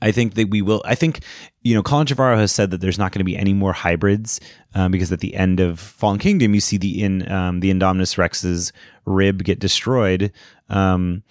I 0.01 0.13
think 0.13 0.35
that 0.35 0.51
we 0.51 0.63
will. 0.63 0.83
I 0.85 0.95
think 0.95 1.21
you 1.63 1.75
know, 1.75 1.83
Colin 1.83 2.07
Trevorrow 2.07 2.37
has 2.37 2.53
said 2.53 2.71
that 2.71 2.81
there's 2.81 2.99
not 2.99 3.13
going 3.13 3.21
to 3.21 3.25
be 3.25 3.37
any 3.37 3.53
more 3.53 3.73
hybrids 3.73 4.41
um, 4.75 4.93
because 4.93 5.13
at 5.13 5.21
the 5.21 5.35
end 5.35 5.61
of 5.61 5.81
Fallen 5.81 6.19
Kingdom, 6.19 6.55
you 6.55 6.61
see 6.61 6.77
the 6.77 7.03
in 7.03 7.31
um, 7.31 7.61
the 7.61 7.73
Indominus 7.73 8.17
Rex's 8.17 8.73
rib 9.05 9.45
get 9.45 9.59
destroyed. 9.59 10.33
Um, 10.69 11.23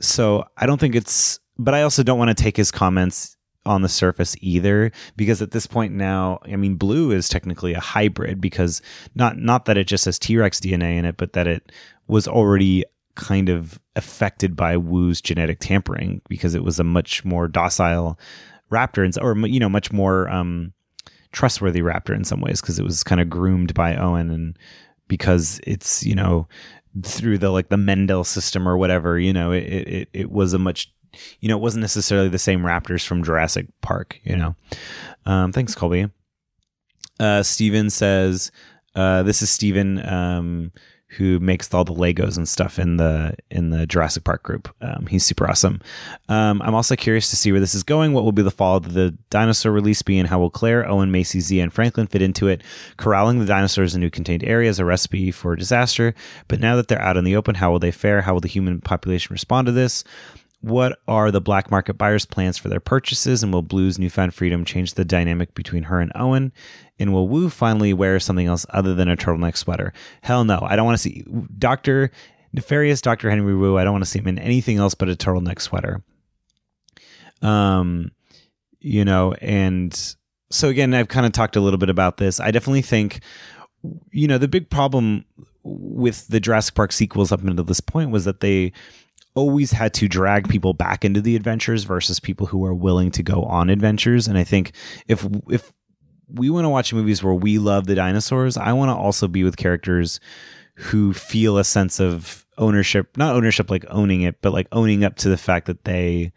so 0.00 0.44
I 0.56 0.66
don't 0.66 0.78
think 0.78 0.94
it's. 0.94 1.40
But 1.56 1.74
I 1.74 1.82
also 1.82 2.02
don't 2.02 2.18
want 2.18 2.36
to 2.36 2.42
take 2.42 2.56
his 2.56 2.72
comments 2.72 3.36
on 3.66 3.82
the 3.82 3.88
surface 3.88 4.36
either 4.40 4.92
because 5.16 5.40
at 5.40 5.50
this 5.52 5.66
point 5.66 5.94
now 5.94 6.38
i 6.44 6.54
mean 6.54 6.74
blue 6.74 7.10
is 7.10 7.30
technically 7.30 7.72
a 7.72 7.80
hybrid 7.80 8.38
because 8.38 8.82
not 9.14 9.38
not 9.38 9.64
that 9.64 9.78
it 9.78 9.86
just 9.86 10.04
has 10.04 10.18
t-rex 10.18 10.60
dna 10.60 10.98
in 10.98 11.06
it 11.06 11.16
but 11.16 11.32
that 11.32 11.46
it 11.46 11.72
was 12.06 12.28
already 12.28 12.84
kind 13.14 13.48
of 13.48 13.80
affected 13.96 14.56
by 14.56 14.76
Wu's 14.76 15.20
genetic 15.20 15.58
tampering 15.60 16.20
because 16.28 16.54
it 16.54 16.64
was 16.64 16.78
a 16.78 16.84
much 16.84 17.24
more 17.24 17.48
docile 17.48 18.18
raptor 18.70 19.04
and 19.04 19.16
or 19.22 19.36
you 19.46 19.60
know 19.60 19.68
much 19.68 19.92
more 19.92 20.28
um, 20.28 20.72
trustworthy 21.32 21.80
raptor 21.80 22.14
in 22.14 22.24
some 22.24 22.40
ways 22.40 22.60
because 22.60 22.78
it 22.78 22.84
was 22.84 23.04
kind 23.04 23.20
of 23.20 23.30
groomed 23.30 23.74
by 23.74 23.96
Owen 23.96 24.30
and 24.30 24.58
because 25.08 25.60
it's 25.66 26.04
you 26.04 26.14
know 26.14 26.48
through 27.02 27.38
the 27.38 27.50
like 27.50 27.68
the 27.68 27.76
Mendel 27.76 28.24
system 28.24 28.68
or 28.68 28.76
whatever 28.76 29.18
you 29.18 29.32
know 29.32 29.52
it 29.52 29.64
it, 29.64 30.08
it 30.12 30.30
was 30.30 30.52
a 30.52 30.58
much 30.58 30.92
you 31.40 31.48
know 31.48 31.56
it 31.56 31.62
wasn't 31.62 31.80
necessarily 31.80 32.28
the 32.28 32.38
same 32.38 32.60
raptors 32.60 33.04
from 33.04 33.22
Jurassic 33.22 33.66
Park 33.80 34.18
you 34.24 34.36
know. 34.36 34.56
Um, 35.26 35.52
thanks 35.52 35.74
Colby. 35.74 36.10
Uh, 37.20 37.42
Steven 37.42 37.90
says 37.90 38.50
uh, 38.94 39.22
this 39.22 39.42
is 39.42 39.50
Steven 39.50 40.04
um, 40.06 40.72
who 41.16 41.38
makes 41.40 41.72
all 41.72 41.84
the 41.84 41.92
Legos 41.92 42.36
and 42.36 42.48
stuff 42.48 42.78
in 42.78 42.96
the 42.96 43.34
in 43.50 43.70
the 43.70 43.86
Jurassic 43.86 44.24
Park 44.24 44.42
group. 44.42 44.74
Um, 44.80 45.06
he's 45.06 45.24
super 45.24 45.48
awesome. 45.48 45.80
Um, 46.28 46.60
I'm 46.62 46.74
also 46.74 46.96
curious 46.96 47.30
to 47.30 47.36
see 47.36 47.52
where 47.52 47.60
this 47.60 47.74
is 47.74 47.82
going. 47.82 48.12
What 48.12 48.24
will 48.24 48.32
be 48.32 48.42
the 48.42 48.50
fall 48.50 48.76
of 48.76 48.92
the 48.92 49.16
dinosaur 49.30 49.72
release 49.72 50.02
be, 50.02 50.18
and 50.18 50.28
how 50.28 50.38
will 50.38 50.50
Claire, 50.50 50.88
Owen, 50.88 51.10
Macy, 51.10 51.40
Z, 51.40 51.60
and 51.60 51.72
Franklin 51.72 52.06
fit 52.06 52.22
into 52.22 52.48
it? 52.48 52.62
Corralling 52.96 53.38
the 53.38 53.46
dinosaurs 53.46 53.94
in 53.94 54.00
new 54.00 54.10
contained 54.10 54.44
areas 54.44 54.78
a 54.78 54.84
recipe 54.84 55.30
for 55.30 55.56
disaster. 55.56 56.14
But 56.48 56.60
now 56.60 56.76
that 56.76 56.88
they're 56.88 57.00
out 57.00 57.16
in 57.16 57.24
the 57.24 57.36
open, 57.36 57.56
how 57.56 57.70
will 57.70 57.78
they 57.78 57.92
fare? 57.92 58.22
How 58.22 58.34
will 58.34 58.40
the 58.40 58.48
human 58.48 58.80
population 58.80 59.32
respond 59.32 59.66
to 59.66 59.72
this? 59.72 60.04
What 60.64 60.98
are 61.06 61.30
the 61.30 61.42
black 61.42 61.70
market 61.70 61.98
buyers' 61.98 62.24
plans 62.24 62.56
for 62.56 62.70
their 62.70 62.80
purchases? 62.80 63.42
And 63.42 63.52
will 63.52 63.60
Blue's 63.60 63.98
newfound 63.98 64.32
freedom 64.32 64.64
change 64.64 64.94
the 64.94 65.04
dynamic 65.04 65.54
between 65.54 65.82
her 65.84 66.00
and 66.00 66.10
Owen? 66.14 66.54
And 66.98 67.12
will 67.12 67.28
Wu 67.28 67.50
finally 67.50 67.92
wear 67.92 68.18
something 68.18 68.46
else 68.46 68.64
other 68.70 68.94
than 68.94 69.10
a 69.10 69.16
turtleneck 69.16 69.58
sweater? 69.58 69.92
Hell 70.22 70.42
no. 70.44 70.60
I 70.62 70.74
don't 70.74 70.86
want 70.86 70.96
to 70.96 71.02
see 71.02 71.22
Dr. 71.58 72.10
Nefarious 72.54 73.02
Dr. 73.02 73.28
Henry 73.28 73.54
Wu. 73.54 73.76
I 73.76 73.84
don't 73.84 73.92
want 73.92 74.04
to 74.04 74.10
see 74.10 74.20
him 74.20 74.26
in 74.26 74.38
anything 74.38 74.78
else 74.78 74.94
but 74.94 75.10
a 75.10 75.14
turtleneck 75.14 75.60
sweater. 75.60 76.02
Um, 77.42 78.12
you 78.80 79.04
know, 79.04 79.34
and 79.42 80.16
so 80.50 80.70
again, 80.70 80.94
I've 80.94 81.08
kind 81.08 81.26
of 81.26 81.32
talked 81.32 81.56
a 81.56 81.60
little 81.60 81.78
bit 81.78 81.90
about 81.90 82.16
this. 82.16 82.40
I 82.40 82.50
definitely 82.52 82.80
think, 82.80 83.20
you 84.12 84.26
know, 84.26 84.38
the 84.38 84.48
big 84.48 84.70
problem 84.70 85.26
with 85.62 86.26
the 86.28 86.40
Jurassic 86.40 86.74
Park 86.74 86.92
sequels 86.92 87.32
up 87.32 87.42
until 87.42 87.66
this 87.66 87.80
point 87.80 88.10
was 88.10 88.24
that 88.24 88.40
they 88.40 88.72
always 89.34 89.72
had 89.72 89.92
to 89.94 90.08
drag 90.08 90.48
people 90.48 90.72
back 90.72 91.04
into 91.04 91.20
the 91.20 91.36
adventures 91.36 91.84
versus 91.84 92.20
people 92.20 92.46
who 92.46 92.64
are 92.64 92.74
willing 92.74 93.10
to 93.10 93.22
go 93.22 93.42
on 93.44 93.68
adventures. 93.70 94.28
And 94.28 94.38
I 94.38 94.44
think 94.44 94.72
if 95.08 95.26
if 95.48 95.72
we 96.28 96.50
want 96.50 96.64
to 96.64 96.70
watch 96.70 96.92
movies 96.92 97.22
where 97.22 97.34
we 97.34 97.58
love 97.58 97.86
the 97.86 97.94
dinosaurs, 97.94 98.56
I 98.56 98.72
want 98.72 98.90
to 98.90 98.94
also 98.94 99.28
be 99.28 99.44
with 99.44 99.56
characters 99.56 100.20
who 100.76 101.12
feel 101.12 101.58
a 101.58 101.64
sense 101.64 102.00
of 102.00 102.46
ownership, 102.58 103.16
not 103.16 103.34
ownership 103.34 103.70
like 103.70 103.84
owning 103.90 104.22
it, 104.22 104.40
but 104.40 104.52
like 104.52 104.68
owning 104.72 105.04
up 105.04 105.16
to 105.16 105.28
the 105.28 105.36
fact 105.36 105.66
that 105.66 105.84
they 105.84 106.32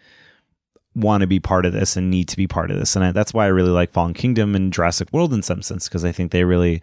want 0.94 1.22
to 1.22 1.28
be 1.28 1.40
part 1.40 1.66
of 1.66 1.74
this 1.74 1.96
and 1.96 2.10
need 2.10 2.28
to 2.28 2.38
be 2.38 2.48
part 2.48 2.72
of 2.72 2.78
this. 2.80 2.96
And 2.96 3.06
I, 3.06 3.12
that's 3.12 3.34
why 3.34 3.46
I 3.46 3.50
really 3.50 3.70
like 3.70 3.92
Fallen 3.92 4.14
Kingdom 4.14 4.56
and 4.56 4.74
Jurassic 4.74 5.10
World 5.14 5.34
in 5.34 5.44
some 5.44 5.62
sense, 5.62 5.88
because 5.88 6.04
I 6.04 6.12
think 6.12 6.32
they 6.32 6.44
really 6.44 6.82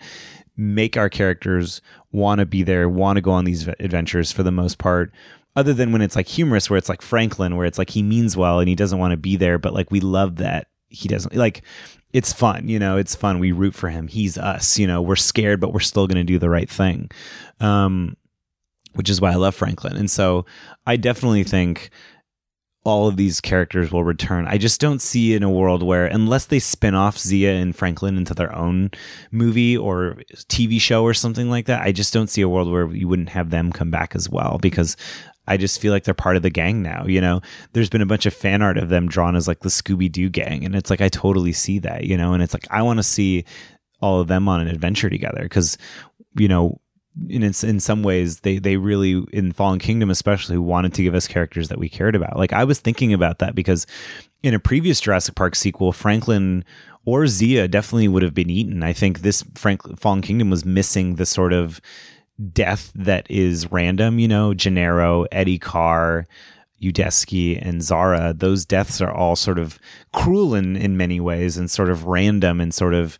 make 0.57 0.97
our 0.97 1.09
characters 1.09 1.81
want 2.13 2.39
to 2.39 2.47
be 2.47 2.63
there, 2.63 2.89
want 2.89 3.17
to 3.17 3.21
go 3.21 3.33
on 3.33 3.45
these 3.45 3.67
adventures 3.81 4.31
for 4.31 4.45
the 4.45 4.53
most 4.53 4.79
part, 4.79 5.13
other 5.57 5.73
than 5.73 5.93
when 5.93 6.03
it's 6.03 6.17
like 6.17 6.29
humorous 6.29 6.69
where 6.69 6.77
it's 6.77 6.89
like 6.89 7.03
Franklin 7.03 7.57
where 7.57 7.67
it's 7.67 7.79
like 7.79 7.91
he 7.91 8.03
means 8.03 8.37
well 8.37 8.61
and 8.61 8.69
he 8.69 8.75
doesn't 8.75 8.99
want 8.99 9.13
to 9.13 9.17
be 9.17 9.37
there 9.37 9.59
but 9.59 9.75
like 9.75 9.91
we 9.91 10.01
love 10.01 10.37
that 10.37 10.69
he 10.89 11.09
doesn't 11.09 11.35
like 11.35 11.63
it's 12.13 12.33
fun 12.33 12.69
you 12.69 12.79
know 12.79 12.97
it's 12.97 13.15
fun. 13.15 13.39
We 13.39 13.53
root 13.53 13.75
for 13.75 13.89
him. 13.89 14.09
He's 14.09 14.39
us 14.39 14.79
you 14.79 14.87
know 14.87 15.03
we're 15.03 15.17
scared 15.17 15.61
but 15.61 15.73
we're 15.73 15.81
still 15.81 16.07
going 16.07 16.17
to 16.17 16.25
do 16.25 16.39
the 16.39 16.51
right 16.51 16.69
thing 16.69 17.11
um 17.61 18.17
which 18.95 19.11
is 19.11 19.21
why 19.21 19.33
I 19.33 19.37
love 19.37 19.55
Franklin. 19.55 19.97
And 19.97 20.11
so 20.11 20.47
I 20.87 20.97
definitely 20.97 21.45
think 21.45 21.91
all 22.85 23.09
of 23.09 23.17
these 23.17 23.41
characters 23.41 23.91
will 23.91 24.05
return. 24.05 24.47
I 24.47 24.59
just 24.59 24.81
don't 24.81 25.01
see 25.01 25.35
in 25.35 25.43
a 25.43 25.51
world 25.51 25.83
where, 25.83 26.07
unless 26.07 26.47
they 26.47 26.59
spin 26.59 26.95
off 26.95 27.19
Zia 27.19 27.55
and 27.55 27.75
Franklin 27.75 28.19
into 28.19 28.35
their 28.35 28.55
own 28.55 28.91
movie 29.31 29.77
or 29.77 30.19
TV 30.51 30.79
show 30.81 31.03
or 31.03 31.15
something 31.15 31.49
like 31.49 31.65
that, 31.67 31.81
I 31.81 31.93
just 31.93 32.13
don't 32.13 32.29
see 32.29 32.43
a 32.43 32.49
world 32.49 32.71
where 32.71 32.87
you 32.95 33.09
wouldn't 33.09 33.31
have 33.31 33.51
them 33.51 33.73
come 33.73 33.91
back 33.91 34.15
as 34.15 34.29
well 34.29 34.59
because 34.61 34.97
I 35.47 35.57
just 35.57 35.81
feel 35.81 35.93
like 35.93 36.05
they're 36.05 36.15
part 36.15 36.37
of 36.37 36.43
the 36.43 36.51
gang 36.51 36.83
now. 36.83 37.05
You 37.07 37.21
know, 37.21 37.41
there's 37.73 37.91
been 37.91 38.03
a 38.03 38.07
bunch 38.07 38.27
of 38.27 38.35
fan 38.35 38.63
art 38.63 38.79
of 38.79 38.89
them 38.89 39.09
drawn 39.09 39.37
as 39.37 39.49
like 39.49 39.61
the 39.61 39.69
Scooby 39.69 40.11
Doo 40.11 40.29
gang, 40.29 40.65
and 40.65 40.75
it's 40.75 40.91
like 40.91 41.01
I 41.01 41.09
totally 41.09 41.53
see 41.53 41.79
that. 41.81 42.05
You 42.05 42.17
know, 42.17 42.33
and 42.33 42.43
it's 42.43 42.55
like 42.55 42.67
I 42.71 42.83
want 42.83 42.99
to 42.99 43.05
see 43.05 43.45
all 44.01 44.21
of 44.21 44.29
them 44.29 44.49
on 44.49 44.61
an 44.61 44.69
adventure 44.69 45.11
together 45.11 45.43
because 45.43 45.79
you 46.37 46.49
know. 46.49 46.81
In, 47.29 47.45
in 47.45 47.79
some 47.79 48.03
ways, 48.03 48.41
they 48.41 48.59
they 48.59 48.77
really 48.77 49.25
in 49.33 49.53
Fallen 49.53 49.79
Kingdom, 49.79 50.11
especially, 50.11 50.59
wanted 50.59 50.95
to 50.95 51.05
give 51.05 51.15
us 51.15 51.29
characters 51.29 51.69
that 51.69 51.79
we 51.79 51.89
cared 51.89 52.17
about. 52.17 52.37
Like 52.37 52.53
I 52.53 52.65
was 52.65 52.81
thinking 52.81 53.13
about 53.13 53.39
that 53.39 53.55
because 53.55 53.87
in 54.43 54.53
a 54.53 54.59
previous 54.59 54.99
Jurassic 54.99 55.37
Park 55.37 55.55
sequel, 55.55 55.93
Franklin 55.93 56.65
or 57.05 57.27
Zia 57.27 57.69
definitely 57.69 58.09
would 58.09 58.23
have 58.23 58.35
been 58.35 58.51
eaten. 58.51 58.83
I 58.83 58.93
think 58.93 59.21
this 59.21 59.45
Frank 59.55 59.99
Fallen 59.99 60.23
Kingdom 60.23 60.51
was 60.51 60.65
missing 60.65 61.15
the 61.17 61.27
sort 61.27 61.53
of 61.53 61.81
death 62.53 62.93
that 62.95 63.31
is 63.31 63.71
random, 63.71 64.19
you 64.19 64.29
know, 64.29 64.55
Gennaro, 64.55 65.27
Eddie 65.31 65.59
Carr, 65.59 66.27
Udesky, 66.83 67.59
and 67.61 67.83
Zara, 67.83 68.35
those 68.37 68.65
deaths 68.65 69.01
are 69.01 69.13
all 69.13 69.37
sort 69.37 69.59
of 69.59 69.79
cruel 70.13 70.55
in, 70.55 70.77
in 70.77 70.97
many 70.97 71.21
ways 71.21 71.57
and 71.57 71.71
sort 71.71 71.91
of 71.91 72.05
random 72.05 72.61
and 72.61 72.75
sort 72.75 72.95
of, 72.95 73.19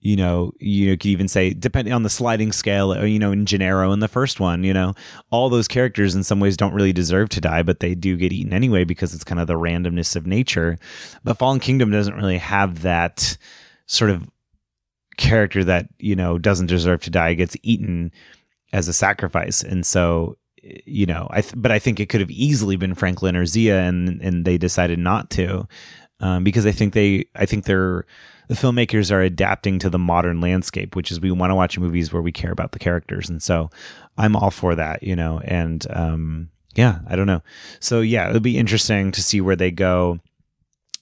you 0.00 0.16
know, 0.16 0.52
you 0.60 0.96
could 0.96 1.06
even 1.06 1.28
say, 1.28 1.52
depending 1.52 1.92
on 1.92 2.02
the 2.02 2.10
sliding 2.10 2.52
scale, 2.52 2.92
uh, 2.92 3.02
you 3.02 3.18
know, 3.18 3.32
in 3.32 3.44
Gennaro 3.46 3.92
in 3.92 4.00
the 4.00 4.08
first 4.08 4.40
one, 4.40 4.64
you 4.64 4.72
know, 4.72 4.94
all 5.30 5.48
those 5.48 5.68
characters 5.68 6.14
in 6.14 6.22
some 6.22 6.40
ways 6.40 6.56
don't 6.56 6.72
really 6.74 6.92
deserve 6.92 7.28
to 7.30 7.40
die, 7.40 7.62
but 7.62 7.80
they 7.80 7.94
do 7.94 8.16
get 8.16 8.32
eaten 8.32 8.52
anyway 8.52 8.84
because 8.84 9.14
it's 9.14 9.24
kind 9.24 9.40
of 9.40 9.46
the 9.46 9.54
randomness 9.54 10.16
of 10.16 10.26
nature. 10.26 10.78
But 11.24 11.38
Fallen 11.38 11.60
Kingdom 11.60 11.90
doesn't 11.90 12.16
really 12.16 12.38
have 12.38 12.82
that 12.82 13.36
sort 13.86 14.10
of 14.10 14.28
character 15.16 15.64
that, 15.64 15.88
you 15.98 16.16
know, 16.16 16.38
doesn't 16.38 16.66
deserve 16.66 17.02
to 17.02 17.10
die, 17.10 17.34
gets 17.34 17.56
eaten 17.62 18.10
as 18.72 18.88
a 18.88 18.92
sacrifice. 18.92 19.62
And 19.62 19.84
so, 19.84 20.36
you 20.62 21.06
know, 21.06 21.26
I 21.30 21.40
th- 21.40 21.54
but 21.56 21.72
I 21.72 21.78
think 21.78 22.00
it 22.00 22.08
could 22.08 22.20
have 22.20 22.30
easily 22.30 22.76
been 22.76 22.94
Franklin 22.94 23.36
or 23.36 23.46
Zia, 23.46 23.80
and 23.80 24.20
and 24.20 24.44
they 24.44 24.58
decided 24.58 24.98
not 24.98 25.30
to 25.30 25.66
um, 26.20 26.44
because 26.44 26.66
I 26.66 26.72
think 26.72 26.94
they 26.94 27.26
I 27.34 27.46
think 27.46 27.64
they're 27.64 28.04
the 28.48 28.54
filmmakers 28.54 29.12
are 29.12 29.22
adapting 29.22 29.78
to 29.78 29.90
the 29.90 29.98
modern 29.98 30.40
landscape, 30.40 30.96
which 30.96 31.10
is 31.10 31.20
we 31.20 31.30
want 31.30 31.50
to 31.50 31.54
watch 31.54 31.78
movies 31.78 32.12
where 32.12 32.22
we 32.22 32.32
care 32.32 32.52
about 32.52 32.72
the 32.72 32.78
characters, 32.78 33.28
and 33.28 33.42
so 33.42 33.70
I'm 34.18 34.36
all 34.36 34.50
for 34.50 34.74
that, 34.74 35.02
you 35.02 35.16
know, 35.16 35.40
and 35.44 35.86
um, 35.90 36.50
yeah, 36.74 36.98
I 37.08 37.16
don't 37.16 37.26
know. 37.26 37.42
So 37.78 38.00
yeah, 38.00 38.28
it'll 38.28 38.40
be 38.40 38.58
interesting 38.58 39.12
to 39.12 39.22
see 39.22 39.40
where 39.40 39.56
they 39.56 39.70
go 39.70 40.20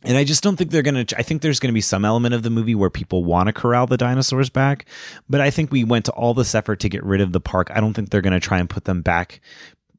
and 0.04 0.16
I 0.16 0.22
just 0.22 0.42
don't 0.44 0.56
think 0.56 0.70
they're 0.70 0.82
going 0.82 1.06
to. 1.06 1.18
I 1.18 1.22
think 1.22 1.42
there's 1.42 1.58
going 1.58 1.72
to 1.72 1.74
be 1.74 1.80
some 1.80 2.04
element 2.04 2.34
of 2.34 2.44
the 2.44 2.50
movie 2.50 2.74
where 2.74 2.90
people 2.90 3.24
want 3.24 3.48
to 3.48 3.52
corral 3.52 3.86
the 3.86 3.96
dinosaurs 3.96 4.48
back. 4.48 4.86
But 5.28 5.40
I 5.40 5.50
think 5.50 5.72
we 5.72 5.82
went 5.82 6.04
to 6.04 6.12
all 6.12 6.34
this 6.34 6.54
effort 6.54 6.78
to 6.80 6.88
get 6.88 7.02
rid 7.02 7.20
of 7.20 7.32
the 7.32 7.40
park. 7.40 7.70
I 7.74 7.80
don't 7.80 7.94
think 7.94 8.10
they're 8.10 8.20
going 8.20 8.32
to 8.32 8.40
try 8.40 8.58
and 8.58 8.70
put 8.70 8.84
them 8.84 9.02
back. 9.02 9.40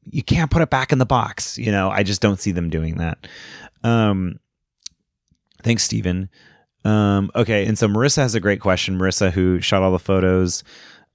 You 0.10 0.24
can't 0.24 0.50
put 0.50 0.62
it 0.62 0.70
back 0.70 0.94
in 0.94 1.00
the 1.00 1.06
box. 1.06 1.58
You 1.58 1.72
know, 1.72 1.90
I 1.90 2.04
just 2.04 2.22
don't 2.22 2.40
see 2.40 2.52
them 2.52 2.70
doing 2.70 2.96
that. 2.96 3.28
Um, 3.84 4.40
thanks, 5.64 5.84
Stephen. 5.84 6.30
Um, 6.86 7.30
okay. 7.36 7.66
And 7.66 7.78
so 7.78 7.88
Marissa 7.90 8.18
has 8.18 8.36
a 8.36 8.40
great 8.40 8.62
question. 8.62 8.98
Marissa, 8.98 9.32
who 9.32 9.60
shot 9.60 9.84
all 9.84 9.92
the 9.92 10.00
photos 10.00 10.64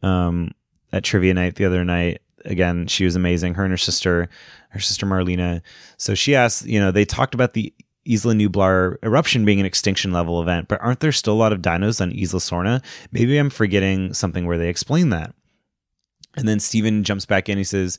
um, 0.02 0.50
at 0.92 1.04
trivia 1.04 1.32
night 1.32 1.56
the 1.56 1.64
other 1.64 1.84
night. 1.84 2.20
Again, 2.44 2.86
she 2.86 3.06
was 3.06 3.16
amazing. 3.16 3.54
Her 3.54 3.64
and 3.64 3.72
her 3.72 3.78
sister, 3.78 4.28
her 4.68 4.80
sister 4.80 5.06
Marlena. 5.06 5.62
So 5.96 6.14
she 6.14 6.34
asked, 6.36 6.66
you 6.66 6.78
know, 6.78 6.90
they 6.90 7.06
talked 7.06 7.32
about 7.32 7.54
the 7.54 7.72
Isla 8.08 8.34
Nublar 8.34 8.96
eruption 9.02 9.44
being 9.44 9.60
an 9.60 9.66
extinction 9.66 10.12
level 10.12 10.40
event, 10.42 10.68
but 10.68 10.80
aren't 10.80 11.00
there 11.00 11.12
still 11.12 11.34
a 11.34 11.36
lot 11.36 11.52
of 11.52 11.62
dinos 11.62 12.00
on 12.00 12.12
Isla 12.12 12.40
Sorna? 12.40 12.84
Maybe 13.12 13.38
I'm 13.38 13.50
forgetting 13.50 14.12
something 14.12 14.46
where 14.46 14.58
they 14.58 14.68
explain 14.68 15.10
that. 15.10 15.34
And 16.36 16.48
then 16.48 16.60
Steven 16.60 17.04
jumps 17.04 17.26
back 17.26 17.48
in. 17.48 17.58
He 17.58 17.64
says, 17.64 17.98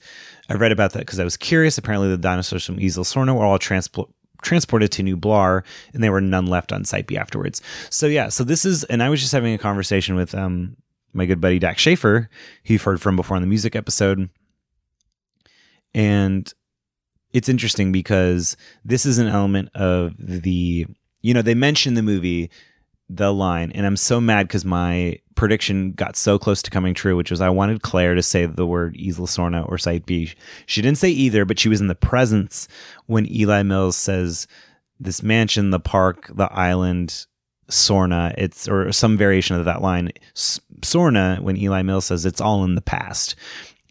I 0.50 0.56
read 0.56 0.72
about 0.72 0.92
that 0.94 1.00
because 1.00 1.20
I 1.20 1.24
was 1.24 1.38
curious. 1.38 1.78
Apparently, 1.78 2.10
the 2.10 2.18
dinosaurs 2.18 2.66
from 2.66 2.80
Isla 2.80 3.04
Sorna 3.04 3.36
were 3.36 3.46
all 3.46 3.58
transport 3.58 4.10
transported 4.42 4.92
to 4.92 5.04
Nublar, 5.04 5.64
and 5.94 6.04
there 6.04 6.12
were 6.12 6.22
none 6.22 6.46
left 6.46 6.72
on 6.72 6.84
B 7.08 7.18
afterwards. 7.18 7.62
So 7.90 8.06
yeah, 8.06 8.30
so 8.30 8.44
this 8.44 8.64
is, 8.64 8.84
and 8.86 9.02
I 9.02 9.10
was 9.10 9.20
just 9.20 9.32
having 9.32 9.54
a 9.54 9.58
conversation 9.58 10.16
with 10.16 10.36
um 10.36 10.78
my 11.14 11.26
good 11.26 11.42
buddy 11.42 11.60
Dax 11.60 11.82
Schaefer, 11.82 12.30
who 12.66 12.74
you've 12.74 12.84
heard 12.84 13.02
from 13.02 13.16
before 13.16 13.38
on 13.38 13.42
the 13.42 13.48
music 13.48 13.76
episode, 13.76 14.30
and 15.94 16.54
it's 17.36 17.50
interesting 17.50 17.92
because 17.92 18.56
this 18.86 19.06
is 19.06 19.18
an 19.18 19.28
element 19.28 19.70
of 19.76 20.14
the 20.18 20.88
you 21.22 21.34
know 21.34 21.42
they 21.42 21.54
mention 21.54 21.94
the 21.94 22.02
movie 22.02 22.50
the 23.10 23.34
line 23.34 23.74
and 23.74 23.86
i'm 23.86 23.98
so 23.98 24.22
mad 24.22 24.48
because 24.48 24.64
my 24.64 25.20
prediction 25.36 25.92
got 25.92 26.16
so 26.16 26.40
close 26.40 26.62
to 26.62 26.72
coming 26.72 26.94
true 26.94 27.18
which 27.18 27.30
was 27.30 27.42
i 27.42 27.50
wanted 27.50 27.82
claire 27.82 28.16
to 28.16 28.24
say 28.24 28.46
the 28.46 28.66
word 28.66 28.96
isla 28.98 29.28
sorna 29.28 29.68
or 29.70 29.78
site 29.78 30.06
b 30.06 30.32
she 30.66 30.82
didn't 30.82 30.98
say 30.98 31.10
either 31.10 31.44
but 31.44 31.60
she 31.60 31.68
was 31.68 31.82
in 31.82 31.88
the 31.88 31.94
presence 31.94 32.70
when 33.08 33.30
eli 33.30 33.62
mills 33.62 33.98
says 33.98 34.48
this 35.02 35.22
mansion 35.22 35.72
the 35.72 35.80
park 35.80 36.32
the 36.36 36.52
island 36.54 37.26
sorna 37.70 38.34
it's 38.38 38.66
or 38.66 38.94
some 38.94 39.18
variation 39.18 39.58
of 39.58 39.66
that 39.66 39.82
line 39.82 40.10
sorna 40.36 41.42
when 41.42 41.58
eli 41.58 41.82
mills 41.82 42.06
says 42.06 42.26
it's 42.26 42.40
all 42.40 42.64
in 42.64 42.76
the 42.76 42.82
past. 42.82 43.36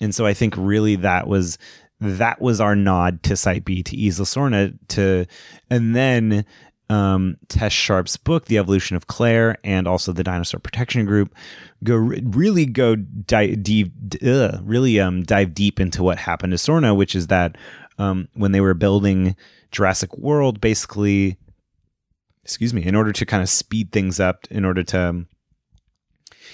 And 0.00 0.14
so 0.14 0.26
i 0.26 0.33
think 0.35 0.54
really 0.57 0.96
that 0.96 1.26
was 1.26 1.59
that 2.04 2.40
was 2.40 2.60
our 2.60 2.76
nod 2.76 3.22
to 3.24 3.36
Site 3.36 3.64
B 3.64 3.82
to 3.82 3.96
Isla 3.96 4.24
Sorna 4.24 4.78
to, 4.88 5.26
and 5.70 5.94
then 5.94 6.44
um, 6.90 7.36
Tess 7.48 7.72
Sharpe's 7.72 8.16
book, 8.16 8.46
The 8.46 8.58
Evolution 8.58 8.96
of 8.96 9.06
Claire, 9.06 9.56
and 9.64 9.88
also 9.88 10.12
the 10.12 10.24
Dinosaur 10.24 10.60
Protection 10.60 11.06
Group, 11.06 11.34
go 11.82 11.96
really 11.96 12.66
go 12.66 12.96
dive 12.96 13.62
deep, 13.62 13.92
uh, 14.24 14.58
really 14.62 15.00
um, 15.00 15.22
dive 15.22 15.54
deep 15.54 15.80
into 15.80 16.02
what 16.02 16.18
happened 16.18 16.52
to 16.52 16.56
Sorna, 16.56 16.96
which 16.96 17.14
is 17.14 17.28
that 17.28 17.56
um, 17.98 18.28
when 18.34 18.52
they 18.52 18.60
were 18.60 18.74
building 18.74 19.36
Jurassic 19.70 20.16
World, 20.16 20.60
basically, 20.60 21.38
excuse 22.42 22.74
me, 22.74 22.84
in 22.84 22.94
order 22.94 23.12
to 23.12 23.26
kind 23.26 23.42
of 23.42 23.48
speed 23.48 23.92
things 23.92 24.20
up, 24.20 24.46
in 24.50 24.64
order 24.64 24.82
to 24.84 25.26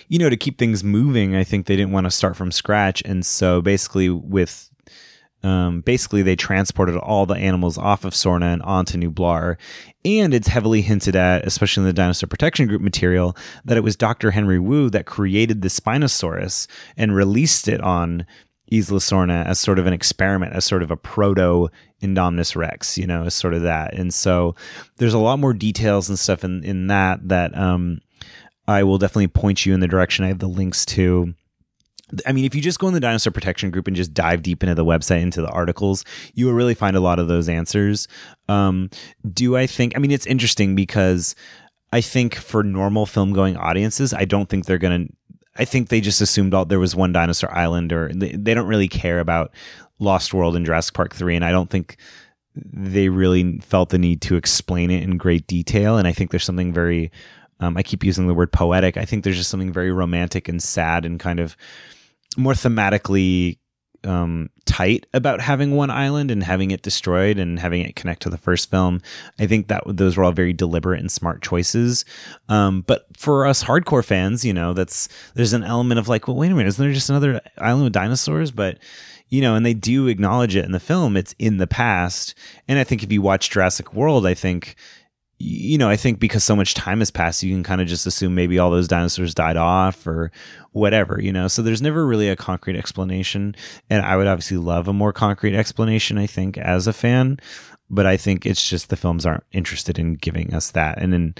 you 0.08 0.18
know, 0.18 0.28
to 0.28 0.36
keep 0.36 0.58
things 0.58 0.82
moving, 0.82 1.36
I 1.36 1.44
think 1.44 1.66
they 1.66 1.76
didn't 1.76 1.92
want 1.92 2.06
to 2.06 2.10
start 2.10 2.36
from 2.36 2.50
scratch. 2.50 3.00
And 3.04 3.24
so 3.24 3.62
basically, 3.62 4.10
with 4.10 4.69
um, 5.42 5.80
basically, 5.80 6.22
they 6.22 6.36
transported 6.36 6.96
all 6.96 7.26
the 7.26 7.34
animals 7.34 7.78
off 7.78 8.04
of 8.04 8.12
Sorna 8.12 8.52
and 8.52 8.62
onto 8.62 8.98
Nublar. 8.98 9.56
And 10.04 10.34
it's 10.34 10.48
heavily 10.48 10.82
hinted 10.82 11.16
at, 11.16 11.46
especially 11.46 11.82
in 11.82 11.86
the 11.86 11.92
Dinosaur 11.92 12.28
Protection 12.28 12.66
Group 12.66 12.82
material, 12.82 13.36
that 13.64 13.76
it 13.76 13.84
was 13.84 13.96
Dr. 13.96 14.32
Henry 14.32 14.58
Wu 14.58 14.90
that 14.90 15.06
created 15.06 15.62
the 15.62 15.68
Spinosaurus 15.68 16.66
and 16.96 17.14
released 17.14 17.68
it 17.68 17.80
on 17.80 18.26
Isla 18.70 19.00
Sorna 19.00 19.44
as 19.44 19.58
sort 19.58 19.78
of 19.78 19.86
an 19.86 19.92
experiment, 19.92 20.52
as 20.52 20.64
sort 20.64 20.82
of 20.82 20.90
a 20.90 20.96
proto 20.96 21.68
Indominus 22.02 22.54
Rex, 22.54 22.96
you 22.96 23.06
know, 23.06 23.24
as 23.24 23.34
sort 23.34 23.54
of 23.54 23.62
that. 23.62 23.94
And 23.94 24.14
so 24.14 24.54
there's 24.96 25.14
a 25.14 25.18
lot 25.18 25.38
more 25.38 25.52
details 25.52 26.08
and 26.08 26.18
stuff 26.18 26.44
in, 26.44 26.62
in 26.64 26.86
that 26.86 27.28
that 27.28 27.56
um, 27.56 28.00
I 28.68 28.84
will 28.84 28.98
definitely 28.98 29.28
point 29.28 29.66
you 29.66 29.74
in 29.74 29.80
the 29.80 29.88
direction. 29.88 30.24
I 30.24 30.28
have 30.28 30.38
the 30.38 30.48
links 30.48 30.84
to. 30.86 31.34
I 32.26 32.32
mean, 32.32 32.44
if 32.44 32.54
you 32.54 32.60
just 32.60 32.78
go 32.78 32.88
in 32.88 32.94
the 32.94 33.00
dinosaur 33.00 33.32
protection 33.32 33.70
group 33.70 33.86
and 33.86 33.96
just 33.96 34.14
dive 34.14 34.42
deep 34.42 34.62
into 34.62 34.74
the 34.74 34.84
website, 34.84 35.22
into 35.22 35.42
the 35.42 35.48
articles, 35.48 36.04
you 36.34 36.46
will 36.46 36.52
really 36.52 36.74
find 36.74 36.96
a 36.96 37.00
lot 37.00 37.18
of 37.18 37.28
those 37.28 37.48
answers. 37.48 38.08
Um, 38.48 38.90
do 39.32 39.56
I 39.56 39.66
think, 39.66 39.92
I 39.96 39.98
mean, 39.98 40.10
it's 40.10 40.26
interesting 40.26 40.74
because 40.74 41.34
I 41.92 42.00
think 42.00 42.34
for 42.34 42.62
normal 42.62 43.06
film 43.06 43.32
going 43.32 43.56
audiences, 43.56 44.14
I 44.14 44.24
don't 44.24 44.48
think 44.48 44.66
they're 44.66 44.78
going 44.78 45.06
to, 45.06 45.12
I 45.56 45.64
think 45.64 45.88
they 45.88 46.00
just 46.00 46.20
assumed 46.20 46.54
all 46.54 46.64
there 46.64 46.80
was 46.80 46.94
one 46.94 47.12
dinosaur 47.12 47.52
island 47.54 47.92
or 47.92 48.10
they, 48.14 48.32
they 48.32 48.54
don't 48.54 48.68
really 48.68 48.88
care 48.88 49.18
about 49.20 49.52
Lost 49.98 50.32
World 50.32 50.56
and 50.56 50.64
Jurassic 50.64 50.94
Park 50.94 51.14
3. 51.14 51.36
And 51.36 51.44
I 51.44 51.50
don't 51.50 51.68
think 51.68 51.96
they 52.54 53.08
really 53.08 53.58
felt 53.58 53.90
the 53.90 53.98
need 53.98 54.20
to 54.22 54.36
explain 54.36 54.90
it 54.90 55.02
in 55.02 55.18
great 55.18 55.46
detail. 55.46 55.96
And 55.96 56.08
I 56.08 56.12
think 56.12 56.30
there's 56.30 56.44
something 56.44 56.72
very, 56.72 57.10
um, 57.60 57.76
I 57.76 57.82
keep 57.82 58.04
using 58.04 58.26
the 58.26 58.34
word 58.34 58.52
poetic. 58.52 58.96
I 58.96 59.04
think 59.04 59.24
there's 59.24 59.36
just 59.36 59.50
something 59.50 59.72
very 59.72 59.92
romantic 59.92 60.48
and 60.48 60.62
sad 60.62 61.04
and 61.04 61.20
kind 61.20 61.40
of 61.40 61.56
more 62.36 62.54
thematically 62.54 63.58
um, 64.04 64.48
tight 64.64 65.06
about 65.12 65.40
having 65.40 65.76
one 65.76 65.90
island 65.90 66.30
and 66.30 66.42
having 66.42 66.70
it 66.70 66.82
destroyed 66.82 67.38
and 67.38 67.58
having 67.58 67.82
it 67.82 67.96
connect 67.96 68.22
to 68.22 68.30
the 68.30 68.38
first 68.38 68.70
film. 68.70 69.02
I 69.38 69.46
think 69.46 69.68
that 69.68 69.82
those 69.86 70.16
were 70.16 70.24
all 70.24 70.32
very 70.32 70.52
deliberate 70.52 71.00
and 71.00 71.10
smart 71.10 71.42
choices. 71.42 72.04
Um, 72.48 72.82
but 72.82 73.06
for 73.16 73.46
us 73.46 73.64
hardcore 73.64 74.04
fans, 74.04 74.44
you 74.44 74.52
know, 74.52 74.72
that's 74.72 75.08
there's 75.34 75.52
an 75.52 75.64
element 75.64 75.98
of 75.98 76.08
like, 76.08 76.26
well, 76.26 76.36
wait 76.36 76.50
a 76.50 76.54
minute, 76.54 76.68
isn't 76.68 76.84
there 76.84 76.94
just 76.94 77.10
another 77.10 77.40
island 77.58 77.84
with 77.84 77.92
dinosaurs? 77.92 78.50
But 78.50 78.78
you 79.28 79.40
know, 79.40 79.54
and 79.54 79.64
they 79.64 79.74
do 79.74 80.08
acknowledge 80.08 80.56
it 80.56 80.64
in 80.64 80.72
the 80.72 80.80
film. 80.80 81.16
It's 81.16 81.34
in 81.38 81.58
the 81.58 81.68
past, 81.68 82.34
and 82.66 82.78
I 82.78 82.84
think 82.84 83.04
if 83.04 83.12
you 83.12 83.22
watch 83.22 83.50
Jurassic 83.50 83.94
World, 83.94 84.26
I 84.26 84.34
think 84.34 84.74
you 85.42 85.78
know, 85.78 85.88
I 85.88 85.96
think 85.96 86.20
because 86.20 86.44
so 86.44 86.54
much 86.54 86.74
time 86.74 86.98
has 86.98 87.10
passed, 87.10 87.42
you 87.42 87.54
can 87.54 87.62
kind 87.62 87.80
of 87.80 87.88
just 87.88 88.06
assume 88.06 88.34
maybe 88.34 88.58
all 88.58 88.70
those 88.70 88.86
dinosaurs 88.86 89.34
died 89.34 89.56
off 89.56 90.06
or 90.06 90.30
whatever, 90.72 91.18
you 91.18 91.32
know. 91.32 91.48
So 91.48 91.62
there's 91.62 91.80
never 91.80 92.06
really 92.06 92.28
a 92.28 92.36
concrete 92.36 92.76
explanation. 92.76 93.56
And 93.88 94.04
I 94.04 94.18
would 94.18 94.26
obviously 94.26 94.58
love 94.58 94.86
a 94.86 94.92
more 94.92 95.14
concrete 95.14 95.56
explanation, 95.56 96.18
I 96.18 96.26
think, 96.26 96.58
as 96.58 96.86
a 96.86 96.92
fan. 96.92 97.40
But 97.88 98.04
I 98.04 98.18
think 98.18 98.44
it's 98.44 98.68
just 98.68 98.90
the 98.90 98.96
films 98.96 99.24
aren't 99.24 99.44
interested 99.50 99.98
in 99.98 100.16
giving 100.16 100.52
us 100.52 100.72
that. 100.72 100.98
And 100.98 101.10
then, 101.10 101.34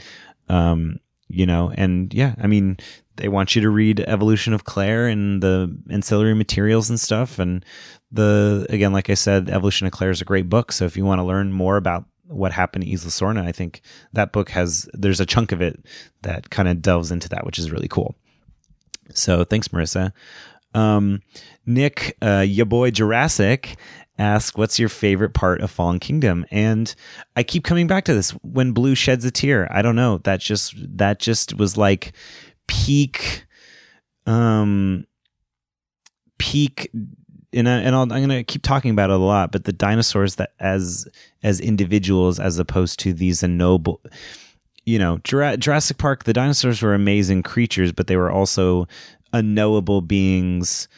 um, 0.49 0.99
you 1.29 1.45
know, 1.45 1.71
and 1.75 2.13
yeah, 2.15 2.35
I 2.41 2.47
mean, 2.47 2.79
they 3.17 3.29
want 3.29 3.55
you 3.55 3.61
to 3.61 3.69
read 3.69 4.01
Evolution 4.01 4.55
of 4.55 4.65
Claire 4.65 5.09
and 5.09 5.43
the 5.43 5.79
ancillary 5.91 6.35
materials 6.35 6.89
and 6.89 6.99
stuff. 6.99 7.39
And 7.39 7.67
the, 8.11 8.67
again, 8.71 8.95
like 8.95 9.11
I 9.11 9.15
said, 9.15 9.51
Evolution 9.51 9.87
of 9.87 9.93
Claire 9.93 10.11
is 10.11 10.23
a 10.23 10.25
great 10.25 10.49
book. 10.49 10.73
So 10.73 10.87
if 10.87 10.97
you 10.97 11.05
want 11.05 11.19
to 11.19 11.25
learn 11.25 11.53
more 11.53 11.77
about 11.77 12.07
what 12.31 12.53
happened 12.53 12.85
to 12.85 12.91
Isla 12.91 13.11
Sorna. 13.11 13.47
I 13.47 13.53
think 13.53 13.83
that 14.13 14.33
book 14.33 14.51
has 14.51 14.89
there's 14.93 15.21
a 15.21 15.27
chunk 15.27 15.53
of 15.53 15.61
it 15.61 15.85
that 16.23 16.51
kind 16.51 16.69
of 16.69 16.81
delves 16.83 17.11
into 17.11 17.29
that, 17.31 17.45
which 17.45 17.59
is 17.59 17.71
really 17.71 17.89
cool. 17.89 18.15
So 19.13 19.45
thanks, 19.45 19.69
Marissa. 19.69 20.13
Um, 20.75 21.23
Nick, 21.67 22.17
uh, 22.23 22.45
your 22.47 22.67
boy 22.67 22.91
Jurassic 22.91 23.77
asked, 24.19 24.57
"What's 24.57 24.79
your 24.79 24.89
favorite 24.89 25.35
part 25.35 25.61
of 25.61 25.71
Fallen 25.71 25.99
Kingdom?" 25.99 26.47
And 26.51 26.95
I 27.35 27.43
keep 27.43 27.65
coming 27.65 27.87
back 27.87 28.05
to 28.05 28.15
this. 28.15 28.31
When 28.43 28.73
Blue 28.73 28.95
sheds 28.95 29.25
a 29.25 29.31
tear, 29.31 29.69
I 29.71 29.83
don't 29.83 29.97
know. 29.97 30.19
That 30.19 30.41
just 30.41 30.75
that 30.97 31.19
just 31.19 31.55
was 31.55 31.77
like 31.77 32.13
peak, 32.69 33.47
um, 34.27 35.07
peak 36.39 36.91
and 37.53 37.69
I, 37.69 37.79
and 37.79 37.97
i 37.97 38.01
am 38.01 38.09
going 38.09 38.29
to 38.29 38.45
keep 38.45 38.63
talking 38.63 38.91
about 38.91 39.11
it 39.11 39.15
a 39.15 39.19
lot, 39.19 39.53
but 39.53 39.65
the 39.65 39.73
dinosaurs 39.73 40.37
that 40.37 40.53
as 40.61 41.07
as 41.43 41.61
individuals, 41.61 42.39
as 42.39 42.59
opposed 42.59 42.99
to 43.01 43.13
these 43.13 43.43
noble, 43.43 44.01
you 44.85 44.99
know, 44.99 45.19
Jurassic 45.19 45.99
Park, 45.99 46.25
the 46.25 46.33
dinosaurs 46.33 46.83
were 46.83 46.95
amazing 46.95 47.43
creatures, 47.43 47.93
but 47.93 48.07
they 48.07 48.17
were 48.17 48.31
also 48.31 48.87
unknowable 49.33 50.01
beings, 50.01 50.89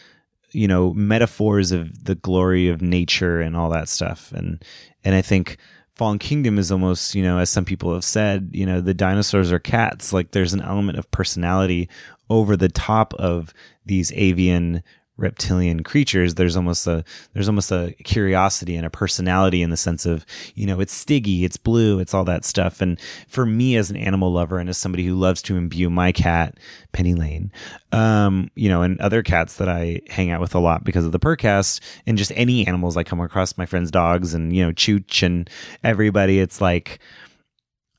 you 0.53 0.69
know, 0.69 0.93
metaphors 0.95 1.73
of 1.73 2.05
the 2.05 2.15
glory 2.15 2.69
of 2.69 2.83
nature 2.83 3.41
and 3.41 3.57
all 3.57 3.71
that 3.71 3.89
stuff, 3.89 4.33
and 4.33 4.63
and 5.05 5.15
I 5.15 5.23
think 5.23 5.57
Fallen 5.95 6.19
Kingdom 6.19 6.59
is 6.59 6.73
almost, 6.73 7.15
you 7.15 7.23
know, 7.23 7.39
as 7.39 7.51
some 7.51 7.65
people 7.65 7.93
have 7.93 8.05
said, 8.05 8.51
you 8.53 8.65
know, 8.65 8.81
the 8.81 8.95
dinosaurs 8.95 9.53
are 9.53 9.59
cats. 9.59 10.13
Like 10.13 10.31
there's 10.31 10.55
an 10.55 10.63
element 10.63 10.99
of 10.99 11.11
personality 11.11 11.89
over 12.31 12.57
the 12.57 12.71
top 12.71 13.13
of 13.15 13.53
these 13.85 14.11
avian 14.13 14.83
reptilian 15.23 15.83
creatures 15.83 16.35
there's 16.35 16.57
almost 16.57 16.87
a 16.87 17.05
there's 17.33 17.49
almost 17.49 17.71
a 17.71 17.95
curiosity 18.05 18.77
and 18.77 18.85
a 18.85 18.91
personality 18.91 19.63
in 19.63 19.71
the 19.71 19.77
sense 19.77 20.05
of 20.05 20.27
you 20.55 20.67
know 20.67 20.81
it's 20.81 20.93
stiggy 20.93 21.45
it's 21.45 21.57
blue 21.57 21.99
it's 21.99 22.13
all 22.13 22.25
that 22.25 22.45
stuff. 22.45 22.81
And 22.81 22.99
for 23.29 23.47
me 23.47 23.77
as 23.77 23.91
an 23.91 23.97
animal 23.97 24.33
lover 24.33 24.59
and 24.59 24.69
as 24.69 24.77
somebody 24.77 25.05
who 25.05 25.15
loves 25.15 25.41
to 25.43 25.57
imbue 25.57 25.89
my 25.89 26.13
cat 26.13 26.59
penny 26.93 27.15
lane 27.15 27.53
um 27.93 28.51
you 28.55 28.69
know 28.69 28.83
and 28.83 29.01
other 29.01 29.23
cats 29.23 29.57
that 29.57 29.69
i 29.69 30.01
hang 30.09 30.31
out 30.31 30.41
with 30.41 30.55
a 30.55 30.59
lot 30.59 30.85
because 30.85 31.05
of 31.05 31.13
the 31.13 31.19
percast 31.19 31.81
and 32.07 32.19
just 32.19 32.33
any 32.35 32.67
animals 32.67 32.97
i 32.97 33.03
come 33.03 33.21
across 33.21 33.57
my 33.57 33.67
friends 33.67 33.91
dogs 33.91 34.35
and 34.35 34.55
you 34.55 34.65
know 34.65 34.73
chooch 34.73 35.23
and 35.23 35.49
everybody 35.85 36.39
it's 36.39 36.61
like 36.61 36.99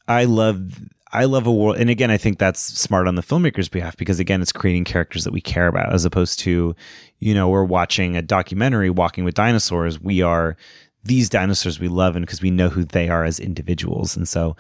I 0.08 0.26
love 0.26 0.80
I 1.14 1.26
love 1.26 1.46
a 1.46 1.52
world, 1.54 1.78
and 1.78 1.90
again, 1.92 2.10
I 2.10 2.18
think 2.18 2.40
that's 2.40 2.60
smart 2.60 3.08
on 3.08 3.14
the 3.16 3.22
filmmaker's 3.22 3.70
behalf 3.70 3.96
because 3.96 4.20
again, 4.20 4.42
it's 4.42 4.52
creating 4.52 4.84
characters 4.84 5.24
that 5.24 5.32
we 5.32 5.42
care 5.42 5.68
about, 5.68 5.94
as 5.94 6.06
opposed 6.06 6.40
to, 6.40 6.76
you 7.20 7.34
know, 7.36 7.48
we're 7.50 7.64
watching 7.64 8.18
a 8.18 8.22
documentary, 8.24 8.90
Walking 8.90 9.24
with 9.24 9.36
Dinosaurs. 9.36 10.02
We 10.02 10.24
are 10.24 10.58
these 11.04 11.30
dinosaurs 11.30 11.80
we 11.80 11.88
love, 11.88 12.16
and 12.16 12.26
because 12.26 12.42
we 12.42 12.50
know 12.50 12.70
who 12.70 12.84
they 12.84 13.10
are 13.10 13.24
as 13.24 13.40
individuals, 13.40 14.18
and 14.18 14.28
so. 14.28 14.56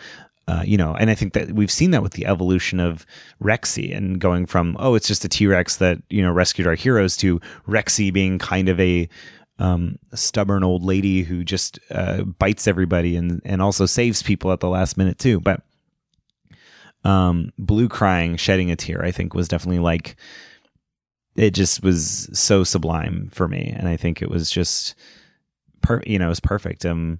Uh, 0.45 0.61
you 0.65 0.75
know, 0.75 0.93
and 0.93 1.09
I 1.09 1.15
think 1.15 1.31
that 1.35 1.53
we've 1.53 1.71
seen 1.71 1.91
that 1.91 2.03
with 2.03 2.11
the 2.13 2.25
evolution 2.25 2.81
of 2.81 3.05
Rexy 3.41 3.95
and 3.95 4.19
going 4.19 4.45
from, 4.45 4.75
oh, 4.77 4.93
it's 4.93 5.07
just 5.07 5.23
a 5.23 5.29
T 5.29 5.47
Rex 5.47 5.77
that, 5.77 5.99
you 6.09 6.21
know, 6.21 6.33
rescued 6.33 6.67
our 6.67 6.75
heroes 6.75 7.15
to 7.17 7.39
Rexy 7.65 8.11
being 8.11 8.39
kind 8.39 8.67
of 8.67 8.77
a 8.77 9.07
um, 9.57 9.99
stubborn 10.13 10.65
old 10.65 10.83
lady 10.83 11.23
who 11.23 11.45
just 11.45 11.79
uh, 11.91 12.23
bites 12.23 12.67
everybody 12.67 13.15
and, 13.15 13.41
and 13.45 13.61
also 13.61 13.85
saves 13.85 14.21
people 14.21 14.51
at 14.51 14.59
the 14.59 14.67
last 14.67 14.97
minute 14.97 15.17
too. 15.17 15.39
But 15.39 15.61
um, 17.03 17.51
Blue 17.57 17.89
crying, 17.89 18.37
shedding 18.37 18.71
a 18.71 18.75
tear, 18.75 19.03
I 19.03 19.11
think 19.11 19.33
was 19.33 19.47
definitely 19.47 19.79
like 19.79 20.15
it 21.35 21.51
just 21.51 21.83
was 21.83 22.29
so 22.33 22.63
sublime 22.63 23.29
for 23.31 23.47
me, 23.47 23.73
and 23.75 23.87
I 23.87 23.97
think 23.97 24.21
it 24.21 24.29
was 24.29 24.49
just 24.49 24.95
per 25.81 26.01
you 26.05 26.19
know 26.19 26.27
it 26.27 26.29
was 26.29 26.39
perfect. 26.39 26.85
Um, 26.85 27.19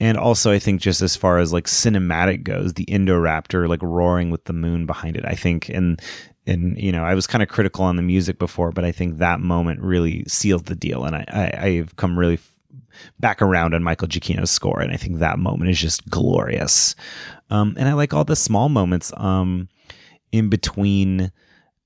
and 0.00 0.16
also 0.16 0.52
I 0.52 0.58
think 0.58 0.80
just 0.80 1.02
as 1.02 1.16
far 1.16 1.38
as 1.38 1.52
like 1.52 1.66
cinematic 1.66 2.44
goes, 2.44 2.74
the 2.74 2.86
Indoraptor 2.86 3.68
like 3.68 3.82
roaring 3.82 4.30
with 4.30 4.44
the 4.44 4.52
moon 4.52 4.86
behind 4.86 5.16
it, 5.16 5.24
I 5.24 5.34
think 5.34 5.68
and 5.68 6.00
and 6.46 6.78
you 6.78 6.92
know 6.92 7.04
I 7.04 7.14
was 7.14 7.26
kind 7.26 7.42
of 7.42 7.48
critical 7.48 7.84
on 7.84 7.96
the 7.96 8.02
music 8.02 8.38
before, 8.38 8.72
but 8.72 8.84
I 8.84 8.92
think 8.92 9.18
that 9.18 9.40
moment 9.40 9.80
really 9.80 10.24
sealed 10.26 10.66
the 10.66 10.76
deal, 10.76 11.04
and 11.04 11.16
I, 11.16 11.24
I 11.28 11.66
I've 11.66 11.96
come 11.96 12.18
really 12.18 12.38
back 13.18 13.42
around 13.42 13.74
on 13.74 13.82
Michael 13.82 14.08
Giacchino's 14.08 14.50
score, 14.50 14.80
and 14.80 14.92
I 14.92 14.96
think 14.96 15.18
that 15.18 15.38
moment 15.38 15.70
is 15.70 15.80
just 15.80 16.08
glorious. 16.08 16.94
Um, 17.50 17.74
and 17.78 17.88
I 17.88 17.94
like 17.94 18.12
all 18.12 18.24
the 18.24 18.36
small 18.36 18.68
moments 18.68 19.12
um, 19.16 19.68
in 20.32 20.48
between. 20.48 21.32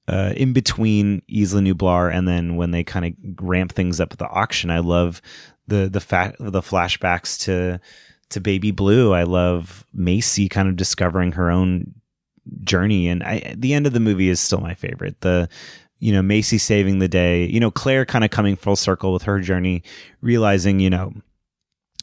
Uh, 0.09 0.33
in 0.37 0.53
between 0.53 1.23
Isla 1.29 1.61
Nublar 1.61 2.13
and 2.13 2.27
then 2.27 2.57
when 2.57 2.73
they 2.73 2.83
kind 2.83 3.07
of 3.07 3.13
ramp 3.41 3.71
things 3.71 4.01
up 4.01 4.13
at 4.13 4.19
the 4.19 4.29
auction, 4.29 4.69
I 4.69 4.81
love 4.81 5.23
the 5.69 5.89
the 5.89 6.01
fact 6.01 6.41
of 6.41 6.53
the 6.53 6.61
flashbacks 6.61 7.39
to 7.45 7.81
to 8.31 8.41
Baby 8.41 8.73
Blue. 8.73 9.15
I 9.15 9.23
love 9.23 9.87
Macy 9.95 10.49
kind 10.49 10.69
of 10.69 10.77
discovering 10.77 11.33
her 11.33 11.51
own 11.51 11.95
journey, 12.65 13.09
and 13.09 13.23
I, 13.23 13.55
the 13.57 13.75
end 13.75 13.87
of 13.87 13.93
the 13.93 14.01
movie 14.01 14.29
is 14.29 14.41
still 14.41 14.61
my 14.61 14.75
favorite. 14.75 15.21
The 15.21 15.49
you 16.03 16.13
know 16.13 16.21
Macy 16.21 16.59
saving 16.59 16.99
the 16.99 17.09
day, 17.09 17.47
you 17.47 17.61
know 17.61 17.71
Claire 17.71 18.05
kind 18.05 18.25
of 18.25 18.31
coming 18.31 18.57
full 18.57 18.75
circle 18.75 19.13
with 19.13 19.23
her 19.23 19.39
journey, 19.39 19.85
realizing 20.21 20.81
you 20.81 20.91
know 20.91 21.13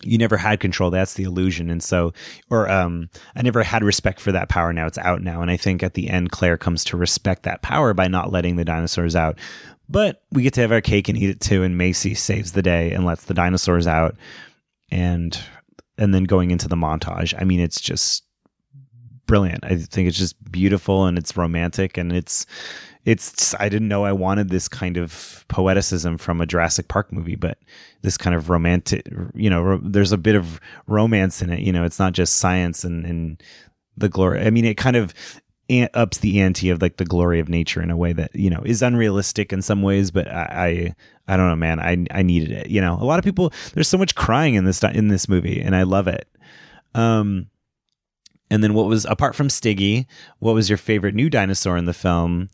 you 0.02 0.18
never 0.18 0.38
had 0.38 0.62
control 0.62 0.90
that's 0.90 1.16
the 1.16 1.24
illusion 1.24 1.70
and 1.70 1.84
so 1.84 2.14
or 2.50 2.70
um 2.70 3.10
i 3.36 3.42
never 3.42 3.64
had 3.64 3.84
respect 3.84 4.22
for 4.22 4.32
that 4.32 4.48
power 4.48 4.72
now 4.72 4.88
it's 4.88 4.98
out 5.00 5.22
now 5.22 5.42
and 5.42 5.52
i 5.52 5.58
think 5.58 5.84
at 5.84 5.94
the 5.94 6.10
end 6.10 6.32
claire 6.32 6.56
comes 6.58 6.86
to 6.86 6.96
respect 6.96 7.44
that 7.44 7.62
power 7.62 7.94
by 7.94 8.08
not 8.08 8.32
letting 8.32 8.56
the 8.56 8.64
dinosaurs 8.64 9.14
out 9.14 9.38
but 9.90 10.24
we 10.32 10.42
get 10.42 10.54
to 10.54 10.62
have 10.62 10.72
our 10.72 10.80
cake 10.80 11.10
and 11.10 11.18
eat 11.18 11.30
it 11.30 11.42
too 11.42 11.64
and 11.64 11.78
macy 11.78 12.14
saves 12.14 12.54
the 12.54 12.62
day 12.62 12.94
and 12.94 13.06
lets 13.06 13.26
the 13.26 13.34
dinosaurs 13.34 13.88
out 13.88 14.16
and 14.90 15.44
and 15.98 16.14
then 16.14 16.24
going 16.24 16.50
into 16.50 16.70
the 16.70 16.78
montage 16.78 17.34
i 17.38 17.44
mean 17.44 17.60
it's 17.60 17.82
just 17.82 18.24
brilliant. 19.30 19.64
I 19.64 19.76
think 19.78 20.08
it's 20.08 20.18
just 20.18 20.52
beautiful 20.52 21.06
and 21.06 21.16
it's 21.16 21.38
romantic 21.38 21.98
and 21.98 22.12
it's 22.12 22.48
it's 23.10 23.56
I 23.56 23.70
didn't 23.70 23.88
know 23.88 24.06
I 24.06 24.12
wanted 24.12 24.50
this 24.50 24.68
kind 24.68 24.96
of 24.96 25.46
poeticism 25.50 26.20
from 26.20 26.42
a 26.42 26.46
Jurassic 26.46 26.88
Park 26.88 27.12
movie, 27.12 27.36
but 27.36 27.58
this 28.04 28.18
kind 28.18 28.36
of 28.36 28.52
romantic, 28.52 29.08
you 29.34 29.50
know, 29.50 29.62
ro- 29.64 29.82
there's 29.82 30.12
a 30.12 30.18
bit 30.18 30.36
of 30.36 30.60
romance 30.86 31.42
in 31.42 31.50
it. 31.52 31.62
You 31.62 31.72
know, 31.72 31.86
it's 31.86 31.98
not 31.98 32.14
just 32.14 32.36
science 32.36 32.84
and 32.84 33.08
and 33.08 33.44
the 33.98 34.10
glory. 34.10 34.42
I 34.42 34.52
mean, 34.52 34.64
it 34.64 34.78
kind 34.78 34.96
of 34.96 35.16
ups 35.94 36.20
the 36.20 36.40
ante 36.40 36.70
of 36.70 36.82
like 36.82 36.98
the 36.98 37.06
glory 37.06 37.40
of 37.40 37.50
nature 37.50 37.82
in 37.82 37.92
a 37.92 37.98
way 37.98 38.14
that 38.14 38.36
you 38.36 38.50
know 38.50 38.62
is 38.66 38.82
unrealistic 38.82 39.54
in 39.54 39.62
some 39.62 39.84
ways 39.84 40.10
but 40.10 40.28
I, 40.28 40.96
I 41.28 41.34
i 41.34 41.38
don't 41.38 41.48
know 41.48 41.56
man 41.56 41.80
i 41.80 42.08
i 42.10 42.24
needed 42.24 42.50
it 42.50 42.72
you 42.72 42.82
know 42.82 42.96
a 42.96 43.06
lot 43.06 43.20
of 43.20 43.24
people 43.24 43.54
there's 43.76 43.88
so 43.88 43.96
much 43.96 44.16
crying 44.16 44.56
in 44.56 44.66
this 44.66 44.82
in 44.82 45.10
this 45.10 45.30
movie 45.30 45.62
and 45.62 45.76
i 45.76 45.84
love 45.84 46.08
it 46.08 46.28
um 46.96 47.52
and 48.50 48.64
then 48.64 48.74
what 48.74 48.88
was 48.88 49.06
apart 49.06 49.36
from 49.36 49.50
Stiggy, 49.50 50.08
what 50.40 50.54
was 50.54 50.70
your 50.70 50.78
favorite 50.78 51.16
new 51.16 51.30
dinosaur 51.30 51.78
in 51.78 51.86
the 51.86 51.94
film? 51.94 52.50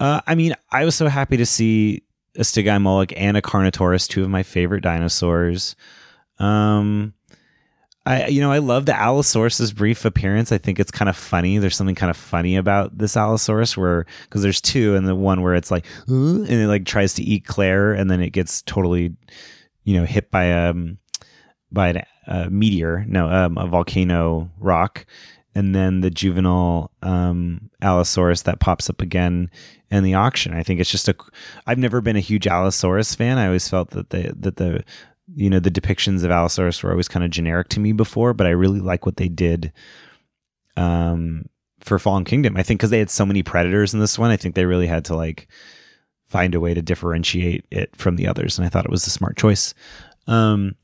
Uh, 0.00 0.20
I 0.26 0.34
mean, 0.34 0.54
I 0.70 0.84
was 0.84 0.94
so 0.94 1.08
happy 1.08 1.36
to 1.36 1.46
see 1.46 2.02
a 2.36 2.40
Stygimoloch 2.40 3.12
and 3.16 3.36
a 3.36 3.42
Carnotaurus, 3.42 4.08
two 4.08 4.22
of 4.24 4.30
my 4.30 4.42
favorite 4.42 4.82
dinosaurs. 4.82 5.76
Um, 6.38 7.14
I 8.06 8.26
you 8.26 8.40
know 8.40 8.52
I 8.52 8.58
love 8.58 8.86
the 8.86 8.94
Allosaurus's 8.94 9.72
brief 9.72 10.04
appearance. 10.04 10.52
I 10.52 10.58
think 10.58 10.78
it's 10.78 10.90
kind 10.90 11.08
of 11.08 11.16
funny. 11.16 11.58
There's 11.58 11.76
something 11.76 11.94
kind 11.94 12.10
of 12.10 12.16
funny 12.16 12.56
about 12.56 12.98
this 12.98 13.16
Allosaurus 13.16 13.76
where 13.76 14.04
because 14.24 14.42
there's 14.42 14.60
two, 14.60 14.94
and 14.94 15.08
the 15.08 15.14
one 15.14 15.42
where 15.42 15.54
it's 15.54 15.70
like 15.70 15.86
and 16.06 16.48
it 16.48 16.66
like 16.66 16.84
tries 16.84 17.14
to 17.14 17.22
eat 17.22 17.46
Claire, 17.46 17.92
and 17.92 18.10
then 18.10 18.20
it 18.20 18.30
gets 18.30 18.62
totally 18.62 19.16
you 19.84 19.98
know 19.98 20.04
hit 20.04 20.30
by 20.30 20.44
a 20.44 20.70
um, 20.70 20.98
by 21.72 21.88
an 21.88 22.02
a 22.26 22.50
meteor, 22.50 23.04
no, 23.06 23.28
um, 23.28 23.58
a 23.58 23.66
volcano 23.66 24.50
rock, 24.58 25.06
and 25.54 25.74
then 25.74 26.00
the 26.00 26.10
juvenile 26.10 26.90
um, 27.02 27.70
Allosaurus 27.82 28.42
that 28.42 28.60
pops 28.60 28.88
up 28.88 29.02
again 29.02 29.50
in 29.94 30.04
the 30.04 30.14
auction. 30.14 30.52
I 30.52 30.62
think 30.62 30.80
it's 30.80 30.90
just 30.90 31.08
a. 31.08 31.14
I've 31.66 31.78
never 31.78 32.00
been 32.00 32.16
a 32.16 32.20
huge 32.20 32.46
Allosaurus 32.46 33.14
fan. 33.14 33.38
I 33.38 33.46
always 33.46 33.68
felt 33.68 33.90
that 33.90 34.10
the 34.10 34.34
that 34.40 34.56
the 34.56 34.84
you 35.34 35.48
know 35.48 35.60
the 35.60 35.70
depictions 35.70 36.24
of 36.24 36.30
Allosaurus 36.30 36.82
were 36.82 36.90
always 36.90 37.08
kind 37.08 37.24
of 37.24 37.30
generic 37.30 37.68
to 37.68 37.80
me 37.80 37.92
before, 37.92 38.34
but 38.34 38.46
I 38.46 38.50
really 38.50 38.80
like 38.80 39.06
what 39.06 39.16
they 39.16 39.28
did. 39.28 39.72
Um, 40.76 41.46
for 41.80 41.98
Fallen 41.98 42.24
Kingdom, 42.24 42.56
I 42.56 42.62
think 42.62 42.80
because 42.80 42.90
they 42.90 42.98
had 42.98 43.10
so 43.10 43.26
many 43.26 43.42
predators 43.42 43.94
in 43.94 44.00
this 44.00 44.18
one, 44.18 44.30
I 44.30 44.36
think 44.36 44.54
they 44.54 44.64
really 44.64 44.86
had 44.86 45.04
to 45.06 45.16
like 45.16 45.48
find 46.26 46.54
a 46.54 46.60
way 46.60 46.74
to 46.74 46.82
differentiate 46.82 47.66
it 47.70 47.94
from 47.94 48.16
the 48.16 48.26
others, 48.26 48.58
and 48.58 48.66
I 48.66 48.70
thought 48.70 48.86
it 48.86 48.90
was 48.90 49.06
a 49.06 49.10
smart 49.10 49.36
choice. 49.36 49.74
Um, 50.26 50.74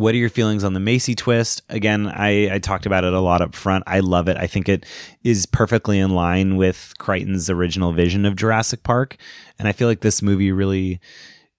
what 0.00 0.14
are 0.14 0.18
your 0.18 0.30
feelings 0.30 0.64
on 0.64 0.72
the 0.72 0.80
Macy 0.80 1.14
twist? 1.14 1.60
Again, 1.68 2.06
I, 2.06 2.54
I 2.54 2.58
talked 2.58 2.86
about 2.86 3.04
it 3.04 3.12
a 3.12 3.20
lot 3.20 3.42
up 3.42 3.54
front. 3.54 3.84
I 3.86 4.00
love 4.00 4.28
it. 4.28 4.38
I 4.38 4.46
think 4.46 4.66
it 4.66 4.86
is 5.24 5.44
perfectly 5.44 5.98
in 5.98 6.12
line 6.12 6.56
with 6.56 6.94
Crichton's 6.98 7.50
original 7.50 7.92
vision 7.92 8.24
of 8.24 8.34
Jurassic 8.34 8.82
Park. 8.82 9.18
And 9.58 9.68
I 9.68 9.72
feel 9.72 9.88
like 9.88 10.00
this 10.00 10.22
movie 10.22 10.52
really, 10.52 11.00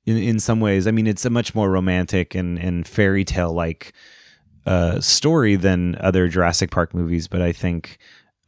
in, 0.07 0.17
in 0.17 0.39
some 0.39 0.59
ways, 0.59 0.87
I 0.87 0.91
mean, 0.91 1.05
it's 1.05 1.23
a 1.23 1.29
much 1.29 1.53
more 1.53 1.69
romantic 1.69 2.33
and, 2.33 2.57
and 2.57 2.87
fairy 2.87 3.23
tale 3.23 3.53
like 3.53 3.93
uh, 4.65 4.99
story 5.01 5.55
than 5.55 5.95
other 5.99 6.27
Jurassic 6.27 6.71
Park 6.71 6.95
movies. 6.95 7.27
But 7.27 7.43
I 7.43 7.51
think 7.51 7.99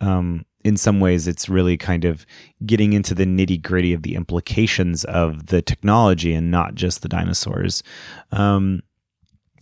um, 0.01 0.43
in 0.63 0.75
some 0.75 1.01
ways, 1.01 1.27
it's 1.27 1.49
really 1.49 1.77
kind 1.77 2.03
of 2.03 2.25
getting 2.65 2.93
into 2.93 3.13
the 3.13 3.25
nitty 3.25 3.61
gritty 3.61 3.93
of 3.93 4.01
the 4.01 4.15
implications 4.15 5.03
of 5.03 5.47
the 5.47 5.61
technology 5.61 6.33
and 6.33 6.49
not 6.49 6.73
just 6.73 7.03
the 7.03 7.09
dinosaurs. 7.09 7.83
Um, 8.31 8.81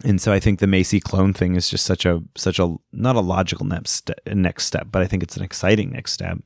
and 0.04 0.22
so 0.22 0.32
I 0.32 0.40
think 0.40 0.60
the 0.60 0.68
Macy 0.68 1.00
clone 1.00 1.34
thing 1.34 1.56
is 1.56 1.70
just 1.70 1.86
such 1.86 2.06
a 2.06 2.22
such 2.36 2.60
a 2.60 2.76
not 2.92 3.16
a 3.16 3.22
logical 3.22 3.66
next 3.66 3.92
step, 3.92 4.20
next 4.28 4.66
step, 4.66 4.88
but 4.92 5.02
I 5.02 5.08
think 5.08 5.24
it's 5.24 5.38
an 5.38 5.44
exciting 5.44 5.92
next 5.92 6.14
step. 6.14 6.38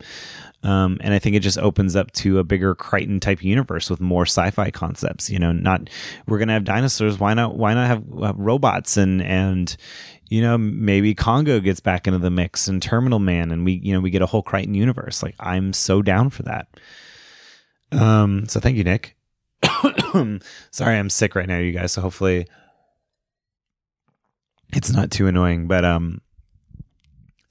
Um, 0.64 0.97
and 1.01 1.14
I 1.14 1.20
think 1.20 1.36
it 1.36 1.41
just 1.41 1.60
opens 1.60 1.95
up 1.95 2.12
to 2.14 2.39
a 2.39 2.43
bigger 2.43 2.74
Crichton 2.74 3.20
type 3.20 3.43
universe 3.43 3.89
with 3.89 4.01
more 4.01 4.24
sci-fi 4.24 4.72
concepts. 4.72 5.30
You 5.30 5.39
know, 5.39 5.51
not 5.51 5.89
we're 6.28 6.39
gonna 6.39 6.53
have 6.53 6.64
dinosaurs. 6.64 7.20
Why 7.20 7.34
not? 7.34 7.56
Why 7.56 7.74
not 7.74 7.88
have, 7.88 8.03
have 8.22 8.38
robots 8.38 8.97
and 8.97 9.22
and 9.22 9.76
you 10.30 10.41
know 10.41 10.58
maybe 10.58 11.14
Congo 11.14 11.60
gets 11.60 11.80
back 11.80 12.08
into 12.08 12.20
the 12.20 12.32
mix 12.32 12.68
and 12.68 12.82
Terminal 12.82 13.20
Man, 13.20 13.51
and 13.51 13.64
we 13.66 13.74
you 13.74 13.93
know 13.93 13.99
we 13.99 14.10
get 14.10 14.22
a 14.22 14.28
whole 14.28 14.43
Crichton 14.43 14.74
universe. 14.74 15.22
Like 15.22 15.36
I'm 15.39 15.74
so 15.74 16.01
down 16.01 16.30
for 16.30 16.43
that. 16.43 16.68
Um, 17.91 18.47
so 18.47 18.60
thank 18.60 18.78
you, 18.78 18.84
Nick. 18.84 19.16
Sorry, 20.72 20.97
I'm 20.97 21.10
sick 21.10 21.36
right 21.36 21.47
now, 21.47 21.60
you 21.60 21.72
guys. 21.72 21.91
So 21.93 22.01
hopefully 22.01 22.47
it's 24.74 24.91
not 24.91 25.11
too 25.11 25.28
annoying. 25.28 25.68
But 25.68 25.86
um, 25.86 26.22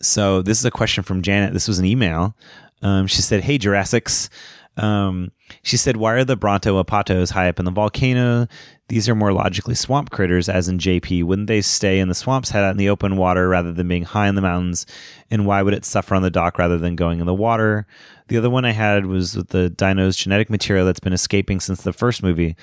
so 0.00 0.42
this 0.42 0.58
is 0.58 0.64
a 0.64 0.70
question 0.70 1.02
from 1.04 1.22
Janet. 1.22 1.52
This 1.52 1.68
was 1.68 1.78
an 1.78 1.86
email. 1.86 2.36
Um, 2.82 3.06
she 3.06 3.22
said, 3.22 3.42
"Hey 3.42 3.58
Jurassics." 3.58 4.28
Um, 4.76 5.30
she 5.62 5.76
said, 5.76 5.96
"Why 5.96 6.14
are 6.14 6.24
the 6.24 6.36
Brontoapatos 6.36 7.30
high 7.30 7.48
up 7.48 7.58
in 7.58 7.64
the 7.64 7.70
volcano? 7.70 8.48
These 8.88 9.08
are 9.08 9.14
more 9.14 9.32
logically 9.32 9.74
swamp 9.74 10.10
critters, 10.10 10.48
as 10.48 10.68
in 10.68 10.78
JP. 10.78 11.24
Wouldn't 11.24 11.46
they 11.46 11.62
stay 11.62 12.00
in 12.00 12.08
the 12.08 12.14
swamps, 12.14 12.50
head 12.50 12.64
out 12.64 12.72
in 12.72 12.76
the 12.76 12.90
open 12.90 13.16
water 13.16 13.48
rather 13.48 13.72
than 13.72 13.88
being 13.88 14.02
high 14.02 14.28
in 14.28 14.34
the 14.34 14.42
mountains? 14.42 14.84
And 15.30 15.46
why 15.46 15.62
would 15.62 15.74
it 15.74 15.84
suffer 15.84 16.14
on 16.14 16.22
the 16.22 16.30
dock 16.30 16.58
rather 16.58 16.76
than 16.76 16.96
going 16.96 17.20
in 17.20 17.26
the 17.26 17.34
water?" 17.34 17.86
The 18.28 18.36
other 18.38 18.50
one 18.50 18.64
I 18.64 18.72
had 18.72 19.06
was 19.06 19.36
with 19.36 19.48
the 19.48 19.70
dino's 19.70 20.16
genetic 20.16 20.50
material 20.50 20.86
that's 20.86 21.00
been 21.00 21.12
escaping 21.12 21.60
since 21.60 21.82
the 21.82 21.92
first 21.92 22.22
movie. 22.22 22.56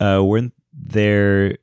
Uh, 0.00 0.20
weren't 0.24 0.52
there 0.72 1.56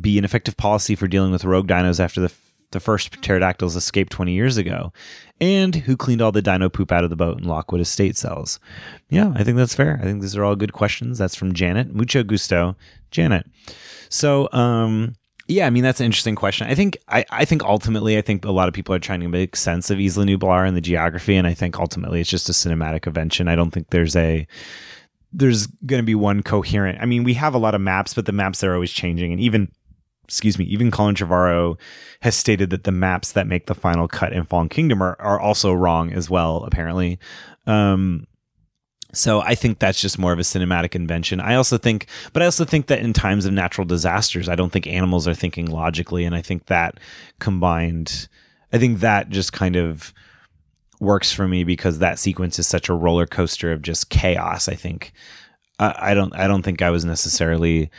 be 0.00 0.18
an 0.18 0.24
effective 0.24 0.56
policy 0.56 0.94
for 0.94 1.08
dealing 1.08 1.32
with 1.32 1.44
rogue 1.44 1.68
dinos 1.68 2.00
after 2.00 2.20
the, 2.20 2.32
the 2.70 2.80
first 2.80 3.20
pterodactyls 3.22 3.76
escaped 3.76 4.12
20 4.12 4.32
years 4.32 4.56
ago? 4.56 4.92
And 5.40 5.74
who 5.74 5.96
cleaned 5.96 6.22
all 6.22 6.32
the 6.32 6.42
dino 6.42 6.68
poop 6.68 6.92
out 6.92 7.04
of 7.04 7.10
the 7.10 7.16
boat 7.16 7.38
in 7.38 7.44
Lockwood 7.44 7.80
Estate 7.80 8.16
cells? 8.16 8.60
Yeah, 9.10 9.32
I 9.34 9.44
think 9.44 9.56
that's 9.56 9.74
fair. 9.74 9.98
I 10.00 10.04
think 10.04 10.20
these 10.20 10.36
are 10.36 10.44
all 10.44 10.56
good 10.56 10.72
questions. 10.72 11.18
That's 11.18 11.34
from 11.34 11.52
Janet. 11.54 11.94
Mucho 11.94 12.22
gusto, 12.22 12.76
Janet. 13.10 13.46
So, 14.08 14.48
um, 14.52 15.14
yeah, 15.46 15.66
I 15.66 15.70
mean 15.70 15.82
that's 15.82 16.00
an 16.00 16.06
interesting 16.06 16.36
question. 16.36 16.68
I 16.68 16.74
think 16.74 16.96
I, 17.08 17.24
I 17.30 17.44
think 17.44 17.62
ultimately 17.64 18.16
I 18.16 18.22
think 18.22 18.44
a 18.44 18.50
lot 18.50 18.68
of 18.68 18.74
people 18.74 18.94
are 18.94 19.00
trying 19.00 19.20
to 19.20 19.28
make 19.28 19.56
sense 19.56 19.90
of 19.90 20.00
Isla 20.00 20.24
Nublar 20.24 20.66
and 20.66 20.76
the 20.76 20.80
geography, 20.80 21.36
and 21.36 21.46
I 21.46 21.52
think 21.52 21.78
ultimately 21.78 22.20
it's 22.20 22.30
just 22.30 22.48
a 22.48 22.52
cinematic 22.52 23.06
invention. 23.06 23.48
I 23.48 23.54
don't 23.54 23.70
think 23.70 23.90
there's 23.90 24.16
a 24.16 24.46
there's 25.32 25.66
going 25.66 26.00
to 26.00 26.06
be 26.06 26.14
one 26.14 26.42
coherent. 26.42 26.98
I 27.02 27.06
mean, 27.06 27.24
we 27.24 27.34
have 27.34 27.54
a 27.54 27.58
lot 27.58 27.74
of 27.74 27.80
maps, 27.80 28.14
but 28.14 28.24
the 28.24 28.32
maps 28.32 28.64
are 28.64 28.72
always 28.72 28.92
changing, 28.92 29.32
and 29.32 29.40
even 29.40 29.70
excuse 30.24 30.58
me, 30.58 30.64
even 30.66 30.90
Colin 30.90 31.14
Trevorrow 31.14 31.78
has 32.20 32.34
stated 32.34 32.70
that 32.70 32.84
the 32.84 32.92
maps 32.92 33.32
that 33.32 33.46
make 33.46 33.66
the 33.66 33.74
final 33.74 34.08
cut 34.08 34.32
in 34.32 34.44
Fallen 34.44 34.68
Kingdom 34.68 35.02
are, 35.02 35.16
are 35.20 35.38
also 35.38 35.72
wrong 35.72 36.12
as 36.12 36.30
well, 36.30 36.64
apparently. 36.64 37.18
Um, 37.66 38.26
so 39.12 39.40
I 39.40 39.54
think 39.54 39.78
that's 39.78 40.00
just 40.00 40.18
more 40.18 40.32
of 40.32 40.38
a 40.38 40.42
cinematic 40.42 40.94
invention. 40.94 41.40
I 41.40 41.54
also 41.54 41.78
think, 41.78 42.06
but 42.32 42.42
I 42.42 42.46
also 42.46 42.64
think 42.64 42.86
that 42.86 42.98
in 42.98 43.12
times 43.12 43.46
of 43.46 43.52
natural 43.52 43.84
disasters, 43.84 44.48
I 44.48 44.56
don't 44.56 44.70
think 44.70 44.86
animals 44.86 45.28
are 45.28 45.34
thinking 45.34 45.66
logically. 45.66 46.24
And 46.24 46.34
I 46.34 46.42
think 46.42 46.66
that 46.66 46.98
combined, 47.38 48.28
I 48.72 48.78
think 48.78 49.00
that 49.00 49.30
just 49.30 49.52
kind 49.52 49.76
of 49.76 50.12
works 51.00 51.32
for 51.32 51.46
me 51.46 51.62
because 51.62 51.98
that 51.98 52.18
sequence 52.18 52.58
is 52.58 52.66
such 52.66 52.88
a 52.88 52.94
roller 52.94 53.26
coaster 53.26 53.70
of 53.70 53.82
just 53.82 54.10
chaos. 54.10 54.68
I 54.68 54.74
think, 54.74 55.12
I, 55.78 55.94
I 56.10 56.14
don't, 56.14 56.34
I 56.34 56.48
don't 56.48 56.62
think 56.62 56.82
I 56.82 56.90
was 56.90 57.04
necessarily, 57.04 57.90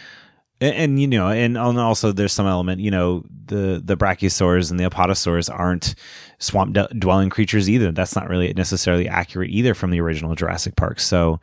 and, 0.66 0.76
and, 0.76 1.02
you 1.02 1.08
know, 1.08 1.30
and 1.30 1.58
also 1.58 2.12
there's 2.12 2.34
some 2.34 2.48
element, 2.48 2.82
you 2.82 2.92
know, 2.92 3.24
the 3.46 3.82
the 3.84 3.96
brachiosaurs 3.96 4.72
and 4.72 4.80
the 4.80 4.90
apatosaurs 4.90 5.50
aren't 5.54 5.96
swamp 6.40 6.76
dwelling 6.98 7.30
creatures 7.30 7.70
either. 7.70 7.92
That's 7.92 8.16
not 8.16 8.30
really 8.30 8.54
necessarily 8.54 9.08
accurate 9.08 9.52
either 9.52 9.74
from 9.74 9.92
the 9.92 10.02
original 10.02 10.36
Jurassic 10.36 10.76
Park. 10.76 11.00
So, 11.00 11.40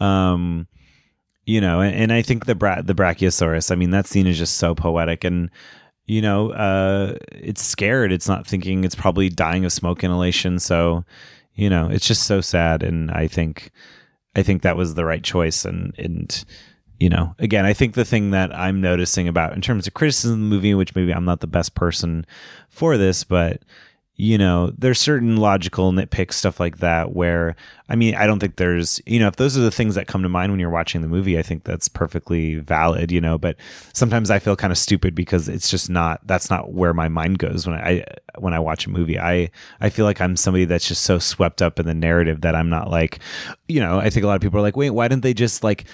um, 0.00 0.66
you 1.44 1.60
know, 1.60 1.80
and, 1.80 1.94
and 1.94 2.12
I 2.12 2.22
think 2.22 2.46
the 2.46 2.54
bra- 2.54 2.82
the 2.82 2.94
brachiosaurus. 2.94 3.70
I 3.70 3.74
mean, 3.74 3.90
that 3.90 4.06
scene 4.06 4.26
is 4.26 4.38
just 4.38 4.56
so 4.56 4.74
poetic, 4.74 5.24
and 5.24 5.50
you 6.06 6.22
know, 6.22 6.52
uh, 6.52 7.16
it's 7.30 7.62
scared. 7.62 8.12
It's 8.12 8.28
not 8.28 8.46
thinking. 8.46 8.84
It's 8.84 8.94
probably 8.94 9.28
dying 9.28 9.64
of 9.64 9.72
smoke 9.72 10.02
inhalation. 10.02 10.58
So, 10.58 11.04
you 11.54 11.70
know, 11.70 11.88
it's 11.90 12.06
just 12.06 12.24
so 12.24 12.40
sad. 12.40 12.82
And 12.82 13.10
I 13.10 13.28
think, 13.28 13.70
I 14.34 14.42
think 14.42 14.62
that 14.62 14.76
was 14.76 14.94
the 14.94 15.04
right 15.04 15.22
choice. 15.22 15.64
And 15.64 15.94
and 15.98 16.44
you 17.02 17.08
know, 17.08 17.34
again, 17.40 17.66
I 17.66 17.72
think 17.72 17.94
the 17.94 18.04
thing 18.04 18.30
that 18.30 18.54
I'm 18.54 18.80
noticing 18.80 19.26
about 19.26 19.54
in 19.54 19.60
terms 19.60 19.88
of 19.88 19.94
criticism 19.94 20.34
of 20.34 20.38
the 20.38 20.44
movie, 20.44 20.72
which 20.72 20.94
maybe 20.94 21.12
I'm 21.12 21.24
not 21.24 21.40
the 21.40 21.48
best 21.48 21.74
person 21.74 22.24
for 22.68 22.96
this, 22.96 23.24
but 23.24 23.60
you 24.14 24.38
know, 24.38 24.72
there's 24.78 25.00
certain 25.00 25.36
logical 25.36 25.90
nitpick 25.90 26.32
stuff 26.32 26.60
like 26.60 26.78
that 26.78 27.12
where 27.12 27.56
I 27.88 27.96
mean, 27.96 28.14
I 28.14 28.26
don't 28.26 28.38
think 28.38 28.54
there's, 28.54 29.00
you 29.04 29.18
know, 29.18 29.26
if 29.26 29.34
those 29.34 29.58
are 29.58 29.62
the 29.62 29.72
things 29.72 29.96
that 29.96 30.06
come 30.06 30.22
to 30.22 30.28
mind 30.28 30.52
when 30.52 30.60
you're 30.60 30.70
watching 30.70 31.02
the 31.02 31.08
movie, 31.08 31.36
I 31.36 31.42
think 31.42 31.64
that's 31.64 31.88
perfectly 31.88 32.54
valid, 32.54 33.10
you 33.10 33.20
know, 33.20 33.36
but 33.36 33.56
sometimes 33.94 34.30
I 34.30 34.38
feel 34.38 34.54
kind 34.54 34.70
of 34.70 34.78
stupid 34.78 35.16
because 35.16 35.48
it's 35.48 35.68
just 35.68 35.90
not 35.90 36.24
that's 36.24 36.50
not 36.50 36.72
where 36.72 36.94
my 36.94 37.08
mind 37.08 37.40
goes 37.40 37.66
when 37.66 37.74
I 37.74 38.04
when 38.38 38.54
I 38.54 38.60
watch 38.60 38.86
a 38.86 38.90
movie. 38.90 39.18
I 39.18 39.50
I 39.80 39.90
feel 39.90 40.04
like 40.04 40.20
I'm 40.20 40.36
somebody 40.36 40.66
that's 40.66 40.86
just 40.86 41.02
so 41.02 41.18
swept 41.18 41.62
up 41.62 41.80
in 41.80 41.86
the 41.86 41.94
narrative 41.94 42.42
that 42.42 42.54
I'm 42.54 42.70
not 42.70 42.90
like, 42.90 43.18
you 43.66 43.80
know, 43.80 43.98
I 43.98 44.08
think 44.08 44.22
a 44.22 44.28
lot 44.28 44.36
of 44.36 44.40
people 44.40 44.60
are 44.60 44.62
like, 44.62 44.76
"Wait, 44.76 44.90
why 44.90 45.08
didn't 45.08 45.24
they 45.24 45.34
just 45.34 45.64
like 45.64 45.84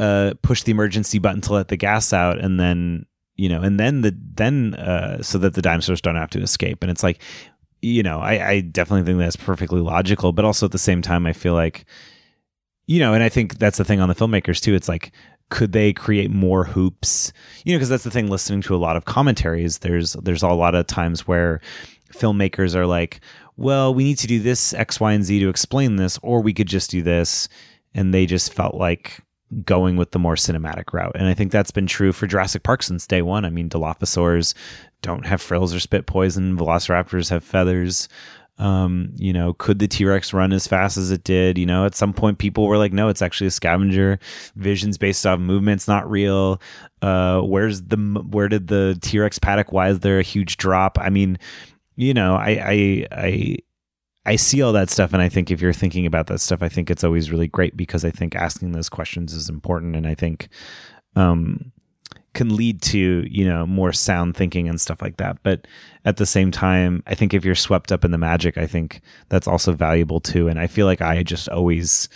uh, 0.00 0.34
push 0.42 0.64
the 0.64 0.72
emergency 0.72 1.18
button 1.18 1.40
to 1.42 1.52
let 1.52 1.68
the 1.68 1.76
gas 1.76 2.12
out, 2.12 2.38
and 2.38 2.58
then 2.58 3.06
you 3.36 3.48
know, 3.48 3.62
and 3.62 3.78
then 3.78 4.00
the 4.00 4.16
then 4.34 4.74
uh, 4.74 5.22
so 5.22 5.38
that 5.38 5.54
the 5.54 5.62
dinosaurs 5.62 6.00
don't 6.00 6.16
have 6.16 6.30
to 6.30 6.42
escape. 6.42 6.82
And 6.82 6.90
it's 6.90 7.02
like 7.02 7.20
you 7.82 8.02
know, 8.02 8.20
I, 8.20 8.48
I 8.48 8.60
definitely 8.60 9.06
think 9.06 9.18
that's 9.18 9.36
perfectly 9.36 9.80
logical, 9.80 10.32
but 10.32 10.44
also 10.44 10.66
at 10.66 10.72
the 10.72 10.78
same 10.78 11.02
time, 11.02 11.26
I 11.26 11.32
feel 11.32 11.54
like, 11.54 11.86
you 12.86 13.00
know, 13.00 13.14
and 13.14 13.22
I 13.22 13.28
think 13.28 13.58
that's 13.58 13.78
the 13.78 13.84
thing 13.84 14.00
on 14.00 14.08
the 14.08 14.14
filmmakers 14.14 14.60
too. 14.60 14.74
It's 14.74 14.88
like, 14.88 15.12
could 15.48 15.72
they 15.72 15.92
create 15.92 16.30
more 16.30 16.64
hoops? 16.64 17.32
You 17.64 17.72
know, 17.72 17.78
because 17.78 17.88
that's 17.88 18.04
the 18.04 18.10
thing. 18.10 18.28
Listening 18.28 18.62
to 18.62 18.74
a 18.74 18.78
lot 18.78 18.96
of 18.96 19.04
commentaries, 19.04 19.78
there's 19.78 20.12
there's 20.14 20.42
a 20.42 20.48
lot 20.48 20.74
of 20.74 20.86
times 20.86 21.26
where 21.26 21.60
filmmakers 22.12 22.74
are 22.74 22.86
like, 22.86 23.20
well, 23.56 23.94
we 23.94 24.04
need 24.04 24.18
to 24.18 24.26
do 24.26 24.40
this 24.40 24.74
X, 24.74 25.00
Y, 25.00 25.12
and 25.12 25.24
Z 25.24 25.40
to 25.40 25.48
explain 25.48 25.96
this, 25.96 26.18
or 26.22 26.40
we 26.40 26.54
could 26.54 26.68
just 26.68 26.90
do 26.90 27.02
this, 27.02 27.48
and 27.94 28.12
they 28.14 28.26
just 28.26 28.52
felt 28.52 28.74
like 28.74 29.20
going 29.64 29.96
with 29.96 30.12
the 30.12 30.18
more 30.18 30.36
cinematic 30.36 30.92
route. 30.92 31.16
And 31.16 31.26
I 31.26 31.34
think 31.34 31.50
that's 31.50 31.70
been 31.70 31.86
true 31.86 32.12
for 32.12 32.26
Jurassic 32.26 32.62
Park 32.62 32.82
since 32.82 33.06
day 33.06 33.22
one. 33.22 33.44
I 33.44 33.50
mean, 33.50 33.68
Dilophosaurs 33.68 34.54
don't 35.02 35.26
have 35.26 35.42
frills 35.42 35.74
or 35.74 35.80
spit 35.80 36.06
poison. 36.06 36.56
Velociraptors 36.56 37.30
have 37.30 37.42
feathers. 37.42 38.08
Um, 38.58 39.12
you 39.16 39.32
know, 39.32 39.54
could 39.54 39.78
the 39.78 39.88
T 39.88 40.04
Rex 40.04 40.34
run 40.34 40.52
as 40.52 40.66
fast 40.66 40.98
as 40.98 41.10
it 41.10 41.24
did? 41.24 41.56
You 41.56 41.64
know, 41.64 41.86
at 41.86 41.94
some 41.94 42.12
point 42.12 42.38
people 42.38 42.66
were 42.66 42.76
like, 42.76 42.92
no, 42.92 43.08
it's 43.08 43.22
actually 43.22 43.46
a 43.46 43.50
scavenger. 43.50 44.18
Vision's 44.54 44.98
based 44.98 45.26
off 45.26 45.40
movements, 45.40 45.88
not 45.88 46.08
real. 46.10 46.60
Uh, 47.00 47.40
where's 47.40 47.80
the, 47.82 47.96
where 47.96 48.48
did 48.48 48.68
the 48.68 48.98
T 49.00 49.18
Rex 49.18 49.38
paddock? 49.38 49.72
Why 49.72 49.88
is 49.88 50.00
there 50.00 50.18
a 50.18 50.22
huge 50.22 50.58
drop? 50.58 50.98
I 51.00 51.08
mean, 51.08 51.38
you 51.96 52.12
know, 52.12 52.34
I, 52.34 52.50
I, 52.50 53.06
I, 53.10 53.56
I 54.30 54.36
see 54.36 54.62
all 54.62 54.72
that 54.74 54.90
stuff, 54.90 55.12
and 55.12 55.20
I 55.20 55.28
think 55.28 55.50
if 55.50 55.60
you're 55.60 55.72
thinking 55.72 56.06
about 56.06 56.28
that 56.28 56.38
stuff, 56.38 56.62
I 56.62 56.68
think 56.68 56.88
it's 56.88 57.02
always 57.02 57.32
really 57.32 57.48
great 57.48 57.76
because 57.76 58.04
I 58.04 58.12
think 58.12 58.36
asking 58.36 58.70
those 58.70 58.88
questions 58.88 59.32
is 59.32 59.48
important, 59.48 59.96
and 59.96 60.06
I 60.06 60.14
think 60.14 60.48
um, 61.16 61.72
can 62.32 62.54
lead 62.54 62.80
to 62.82 63.26
you 63.28 63.44
know 63.44 63.66
more 63.66 63.92
sound 63.92 64.36
thinking 64.36 64.68
and 64.68 64.80
stuff 64.80 65.02
like 65.02 65.16
that. 65.16 65.42
But 65.42 65.66
at 66.04 66.16
the 66.16 66.26
same 66.26 66.52
time, 66.52 67.02
I 67.08 67.16
think 67.16 67.34
if 67.34 67.44
you're 67.44 67.56
swept 67.56 67.90
up 67.90 68.04
in 68.04 68.12
the 68.12 68.18
magic, 68.18 68.56
I 68.56 68.68
think 68.68 69.00
that's 69.30 69.48
also 69.48 69.72
valuable 69.72 70.20
too. 70.20 70.46
And 70.46 70.60
I 70.60 70.68
feel 70.68 70.86
like 70.86 71.02
I 71.02 71.24
just 71.24 71.48
always. 71.48 72.08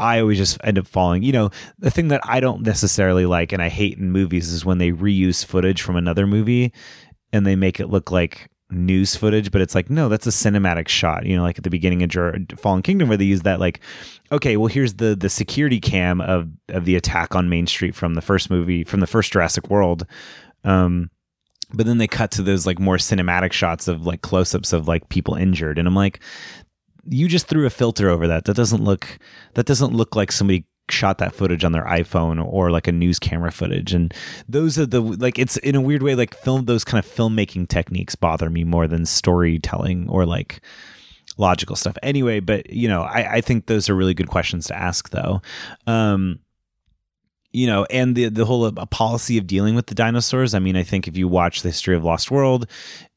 I 0.00 0.18
always 0.18 0.36
just 0.36 0.58
end 0.64 0.80
up 0.80 0.86
falling. 0.88 1.22
You 1.22 1.32
know, 1.32 1.50
the 1.78 1.92
thing 1.92 2.08
that 2.08 2.20
I 2.24 2.40
don't 2.40 2.62
necessarily 2.62 3.24
like 3.24 3.52
and 3.52 3.62
I 3.62 3.68
hate 3.68 3.96
in 3.98 4.10
movies 4.10 4.52
is 4.52 4.64
when 4.64 4.78
they 4.78 4.90
reuse 4.90 5.44
footage 5.44 5.80
from 5.80 5.94
another 5.94 6.26
movie 6.26 6.72
and 7.32 7.46
they 7.46 7.54
make 7.54 7.78
it 7.78 7.86
look 7.86 8.10
like 8.10 8.50
news 8.70 9.14
footage, 9.14 9.50
but 9.50 9.60
it's 9.60 9.74
like, 9.74 9.90
no, 9.90 10.08
that's 10.08 10.26
a 10.26 10.30
cinematic 10.30 10.88
shot. 10.88 11.24
You 11.24 11.36
know, 11.36 11.42
like 11.42 11.58
at 11.58 11.64
the 11.64 11.70
beginning 11.70 12.02
of 12.02 12.08
Jur- 12.08 12.38
Fallen 12.56 12.82
Kingdom, 12.82 13.08
where 13.08 13.16
they 13.16 13.24
use 13.24 13.42
that, 13.42 13.60
like, 13.60 13.80
okay, 14.32 14.56
well, 14.56 14.66
here's 14.66 14.94
the 14.94 15.14
the 15.14 15.28
security 15.28 15.80
cam 15.80 16.20
of 16.20 16.48
of 16.68 16.84
the 16.84 16.96
attack 16.96 17.34
on 17.34 17.48
Main 17.48 17.66
Street 17.66 17.94
from 17.94 18.14
the 18.14 18.22
first 18.22 18.50
movie, 18.50 18.84
from 18.84 19.00
the 19.00 19.06
first 19.06 19.32
Jurassic 19.32 19.70
World. 19.70 20.06
Um, 20.64 21.10
but 21.72 21.86
then 21.86 21.98
they 21.98 22.06
cut 22.06 22.30
to 22.32 22.42
those 22.42 22.66
like 22.66 22.78
more 22.78 22.96
cinematic 22.96 23.52
shots 23.52 23.88
of 23.88 24.06
like 24.06 24.22
close 24.22 24.54
ups 24.54 24.72
of 24.72 24.88
like 24.88 25.08
people 25.08 25.34
injured, 25.34 25.78
and 25.78 25.86
I'm 25.86 25.96
like, 25.96 26.20
you 27.08 27.28
just 27.28 27.46
threw 27.46 27.66
a 27.66 27.70
filter 27.70 28.08
over 28.08 28.26
that. 28.26 28.44
That 28.44 28.56
doesn't 28.56 28.82
look 28.82 29.18
that 29.54 29.66
doesn't 29.66 29.92
look 29.92 30.16
like 30.16 30.32
somebody 30.32 30.64
shot 30.90 31.18
that 31.18 31.34
footage 31.34 31.64
on 31.64 31.72
their 31.72 31.84
iPhone 31.84 32.44
or 32.44 32.70
like 32.70 32.86
a 32.86 32.92
news 32.92 33.18
camera 33.18 33.50
footage. 33.50 33.92
And 33.92 34.12
those 34.48 34.78
are 34.78 34.86
the 34.86 35.00
like 35.00 35.38
it's 35.38 35.56
in 35.58 35.74
a 35.74 35.80
weird 35.80 36.02
way 36.02 36.14
like 36.14 36.34
film 36.34 36.64
those 36.64 36.84
kind 36.84 37.02
of 37.04 37.10
filmmaking 37.10 37.68
techniques 37.68 38.14
bother 38.14 38.50
me 38.50 38.64
more 38.64 38.86
than 38.86 39.04
storytelling 39.04 40.08
or 40.08 40.26
like 40.26 40.60
logical 41.38 41.76
stuff. 41.76 41.96
Anyway, 42.02 42.40
but 42.40 42.70
you 42.70 42.88
know, 42.88 43.02
I, 43.02 43.36
I 43.36 43.40
think 43.40 43.66
those 43.66 43.88
are 43.88 43.94
really 43.94 44.14
good 44.14 44.28
questions 44.28 44.66
to 44.68 44.76
ask 44.76 45.10
though. 45.10 45.42
Um 45.86 46.40
you 47.56 47.66
know, 47.66 47.86
and 47.86 48.14
the 48.14 48.28
the 48.28 48.44
whole 48.44 48.66
uh, 48.66 48.84
policy 48.86 49.38
of 49.38 49.46
dealing 49.46 49.74
with 49.74 49.86
the 49.86 49.94
dinosaurs. 49.94 50.52
I 50.52 50.58
mean, 50.58 50.76
I 50.76 50.82
think 50.82 51.08
if 51.08 51.16
you 51.16 51.26
watch 51.26 51.62
the 51.62 51.70
history 51.70 51.96
of 51.96 52.04
Lost 52.04 52.30
World 52.30 52.68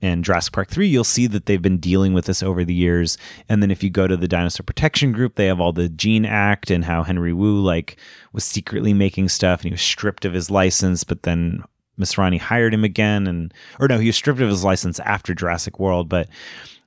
and 0.01 0.23
Jurassic 0.23 0.53
Park 0.53 0.69
three, 0.69 0.87
you'll 0.87 1.03
see 1.03 1.27
that 1.27 1.45
they've 1.45 1.61
been 1.61 1.77
dealing 1.77 2.13
with 2.13 2.23
this 2.23 2.41
over 2.41 2.63
the 2.63 2.73
years. 2.73 3.17
And 3.49 3.61
then 3.61 3.69
if 3.69 3.83
you 3.83 3.89
go 3.89 4.07
to 4.07 4.15
the 4.15 4.29
Dinosaur 4.29 4.63
Protection 4.63 5.11
Group, 5.11 5.35
they 5.35 5.47
have 5.47 5.59
all 5.59 5.73
the 5.73 5.89
Gene 5.89 6.23
Act 6.23 6.71
and 6.71 6.85
how 6.85 7.03
Henry 7.03 7.33
Wu 7.33 7.59
like 7.59 7.97
was 8.31 8.45
secretly 8.45 8.93
making 8.93 9.27
stuff 9.27 9.59
and 9.59 9.65
he 9.65 9.71
was 9.73 9.81
stripped 9.81 10.23
of 10.23 10.31
his 10.31 10.49
license, 10.49 11.03
but 11.03 11.23
then 11.23 11.61
Masrani 11.99 12.39
hired 12.39 12.73
him 12.73 12.85
again, 12.85 13.27
and 13.27 13.53
or 13.77 13.89
no, 13.89 13.99
he 13.99 14.07
was 14.07 14.15
stripped 14.15 14.39
of 14.39 14.47
his 14.47 14.63
license 14.63 15.01
after 15.01 15.33
Jurassic 15.33 15.79
World, 15.79 16.07
but. 16.07 16.29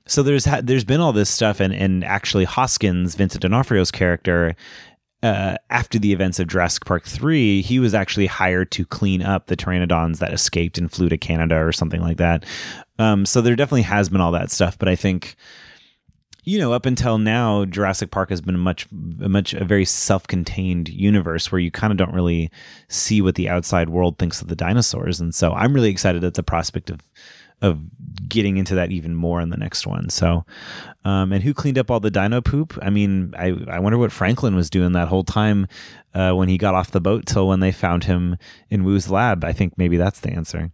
So 0.05 0.21
there's 0.21 0.45
there's 0.63 0.83
been 0.83 0.99
all 0.99 1.13
this 1.13 1.29
stuff, 1.29 1.61
and 1.61 1.73
and 1.73 2.03
actually 2.03 2.43
Hoskins, 2.43 3.15
Vincent 3.15 3.41
D'Onofrio's 3.41 3.89
character, 3.89 4.53
uh, 5.23 5.55
after 5.69 5.97
the 5.97 6.11
events 6.11 6.39
of 6.39 6.47
Jurassic 6.47 6.85
Park 6.85 7.05
3, 7.05 7.61
he 7.61 7.79
was 7.79 7.93
actually 7.93 8.27
hired 8.27 8.71
to 8.71 8.85
clean 8.85 9.21
up 9.21 9.47
the 9.47 9.55
pteranodons 9.55 10.19
that 10.19 10.33
escaped 10.33 10.77
and 10.77 10.91
flew 10.91 11.07
to 11.09 11.17
Canada 11.17 11.55
or 11.55 11.71
something 11.71 12.01
like 12.01 12.17
that. 12.17 12.45
Um, 12.99 13.25
so 13.25 13.41
there 13.41 13.55
definitely 13.55 13.83
has 13.83 14.09
been 14.09 14.21
all 14.21 14.33
that 14.33 14.51
stuff, 14.51 14.77
but 14.77 14.89
I 14.89 14.95
think 14.95 15.35
you 16.45 16.59
know, 16.59 16.73
up 16.73 16.85
until 16.85 17.17
now, 17.17 17.63
Jurassic 17.63 18.11
Park 18.11 18.29
has 18.29 18.41
been 18.41 18.55
a 18.55 18.57
much, 18.57 18.85
a 19.21 19.29
much, 19.29 19.53
a 19.53 19.63
very 19.63 19.85
self-contained 19.85 20.89
universe 20.89 21.51
where 21.51 21.59
you 21.59 21.71
kind 21.71 21.91
of 21.91 21.97
don't 21.97 22.13
really 22.13 22.51
see 22.89 23.21
what 23.21 23.35
the 23.35 23.47
outside 23.47 23.89
world 23.89 24.17
thinks 24.17 24.41
of 24.41 24.49
the 24.49 24.55
dinosaurs, 24.55 25.21
and 25.21 25.33
so 25.33 25.53
I'm 25.53 25.73
really 25.73 25.89
excited 25.89 26.23
at 26.23 26.33
the 26.33 26.43
prospect 26.43 26.89
of 26.89 26.99
of 27.63 27.79
getting 28.27 28.57
into 28.57 28.75
that 28.75 28.91
even 28.91 29.15
more 29.15 29.41
in 29.41 29.49
the 29.49 29.57
next 29.57 29.87
one. 29.87 30.09
So, 30.09 30.45
um, 31.05 31.31
and 31.31 31.41
who 31.41 31.53
cleaned 31.53 31.79
up 31.79 31.89
all 31.89 31.99
the 31.99 32.11
dino 32.11 32.41
poop? 32.41 32.77
I 32.81 32.89
mean, 32.89 33.33
I, 33.37 33.55
I 33.67 33.79
wonder 33.79 33.97
what 33.97 34.11
Franklin 34.11 34.55
was 34.55 34.69
doing 34.69 34.91
that 34.91 35.07
whole 35.07 35.23
time 35.23 35.67
uh, 36.13 36.33
when 36.33 36.49
he 36.49 36.57
got 36.57 36.75
off 36.75 36.91
the 36.91 37.01
boat 37.01 37.25
till 37.25 37.47
when 37.47 37.61
they 37.61 37.71
found 37.71 38.03
him 38.03 38.37
in 38.69 38.83
Wu's 38.83 39.09
lab. 39.09 39.43
I 39.43 39.53
think 39.53 39.77
maybe 39.77 39.97
that's 39.97 40.19
the 40.19 40.31
answer. 40.31 40.71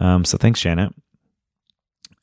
Um, 0.00 0.24
so 0.24 0.38
thanks, 0.38 0.60
Janet. 0.60 0.94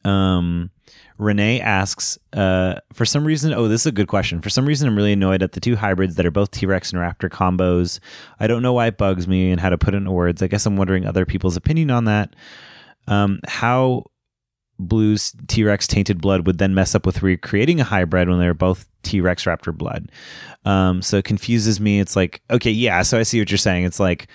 Um, 0.05 0.71
Renee 1.17 1.59
asks, 1.59 2.17
uh, 2.31 2.75
for 2.93 3.05
some 3.05 3.25
reason, 3.25 3.53
oh, 3.53 3.67
this 3.67 3.81
is 3.81 3.87
a 3.87 3.91
good 3.91 4.07
question. 4.07 4.41
For 4.41 4.49
some 4.49 4.65
reason, 4.65 4.87
I'm 4.87 4.95
really 4.95 5.13
annoyed 5.13 5.43
at 5.43 5.51
the 5.51 5.59
two 5.59 5.75
hybrids 5.75 6.15
that 6.15 6.25
are 6.25 6.31
both 6.31 6.51
T 6.51 6.65
Rex 6.65 6.93
and 6.93 7.01
Raptor 7.01 7.29
combos. 7.29 7.99
I 8.39 8.47
don't 8.47 8.61
know 8.61 8.73
why 8.73 8.87
it 8.87 8.97
bugs 8.97 9.27
me 9.27 9.51
and 9.51 9.59
how 9.59 9.69
to 9.69 9.77
put 9.77 9.93
it 9.93 9.97
into 9.97 10.11
words. 10.11 10.41
I 10.41 10.47
guess 10.47 10.65
I'm 10.65 10.77
wondering 10.77 11.05
other 11.05 11.25
people's 11.25 11.57
opinion 11.57 11.91
on 11.91 12.05
that 12.05 12.33
um, 13.09 13.39
how 13.47 14.05
Blue's 14.79 15.33
T 15.47 15.65
Rex 15.65 15.87
tainted 15.87 16.21
blood 16.21 16.47
would 16.47 16.57
then 16.57 16.73
mess 16.73 16.95
up 16.95 17.05
with 17.05 17.21
recreating 17.21 17.81
a 17.81 17.83
hybrid 17.83 18.29
when 18.29 18.39
they're 18.39 18.53
both 18.53 18.87
T 19.03 19.19
Rex 19.19 19.43
raptor 19.43 19.77
blood. 19.77 20.09
Um, 20.63 21.01
so 21.01 21.17
it 21.17 21.25
confuses 21.25 21.81
me. 21.81 21.99
It's 21.99 22.15
like, 22.15 22.41
okay, 22.49 22.71
yeah, 22.71 23.01
so 23.01 23.19
I 23.19 23.23
see 23.23 23.39
what 23.39 23.51
you're 23.51 23.57
saying. 23.57 23.83
It's 23.83 23.99
like, 23.99 24.27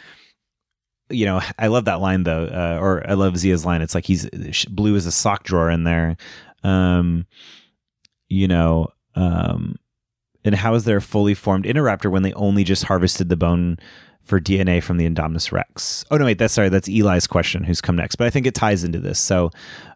you 1.09 1.25
know, 1.25 1.41
I 1.59 1.69
love 1.69 1.87
that 1.87 2.01
line 2.01 2.25
though, 2.25 2.45
uh, 2.47 2.79
or 2.81 3.09
I 3.09 3.15
love 3.15 3.39
Zia's 3.39 3.65
line. 3.65 3.81
It's 3.81 3.95
like 3.95 4.05
he's 4.05 4.29
blue 4.67 4.97
is 4.97 5.07
a 5.07 5.13
sock 5.13 5.45
drawer 5.45 5.71
in 5.71 5.85
there. 5.85 6.17
Um, 6.63 7.27
you 8.29 8.49
know, 8.49 8.89
um, 9.15 9.77
and 10.45 10.55
how 10.55 10.75
is 10.75 10.85
there 10.85 10.99
a 10.99 11.03
fully 11.03 11.35
formed 11.35 11.65
Indoraptor 11.65 12.11
when 12.11 12.23
they 12.23 12.33
only 12.35 12.65
just 12.65 12.85
harvested 12.85 13.29
the 13.29 13.37
bone 13.37 13.79
for 14.25 14.41
DNA 14.41 14.83
from 14.83 14.97
the 14.97 15.09
Indominus 15.09 15.53
Rex. 15.53 16.05
Oh 16.11 16.17
no, 16.17 16.25
wait, 16.25 16.39
that's 16.39 16.55
sorry, 16.55 16.69
that's 16.69 16.89
Eli's 16.89 17.27
question. 17.27 17.63
Who's 17.63 17.81
come 17.81 17.97
next? 17.97 18.17
But 18.17 18.27
I 18.27 18.31
think 18.31 18.47
it 18.47 18.55
ties 18.55 18.83
into 18.83 18.99
this. 18.99 19.19
So, 19.19 19.51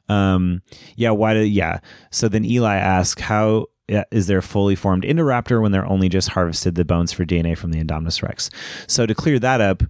um, 0.09 0.63
yeah, 0.97 1.11
why 1.11 1.35
do 1.35 1.41
yeah? 1.41 1.81
So 2.11 2.29
then 2.29 2.45
Eli 2.45 2.77
asks, 2.77 3.23
how 3.23 3.67
is 3.89 4.27
there 4.27 4.39
a 4.39 4.43
fully 4.43 4.75
formed 4.75 5.03
Indoraptor 5.03 5.63
when 5.63 5.73
they're 5.73 5.89
only 5.89 6.09
just 6.09 6.31
harvested 6.31 6.75
the 6.75 6.85
bones 6.85 7.13
for 7.13 7.25
DNA 7.25 7.57
from 7.57 7.73
the 7.73 7.83
Indominus 7.83 8.23
Rex? 8.23 8.51
So 8.87 9.07
to 9.07 9.15
clear 9.15 9.39
that 9.39 9.61
up, 9.61 9.83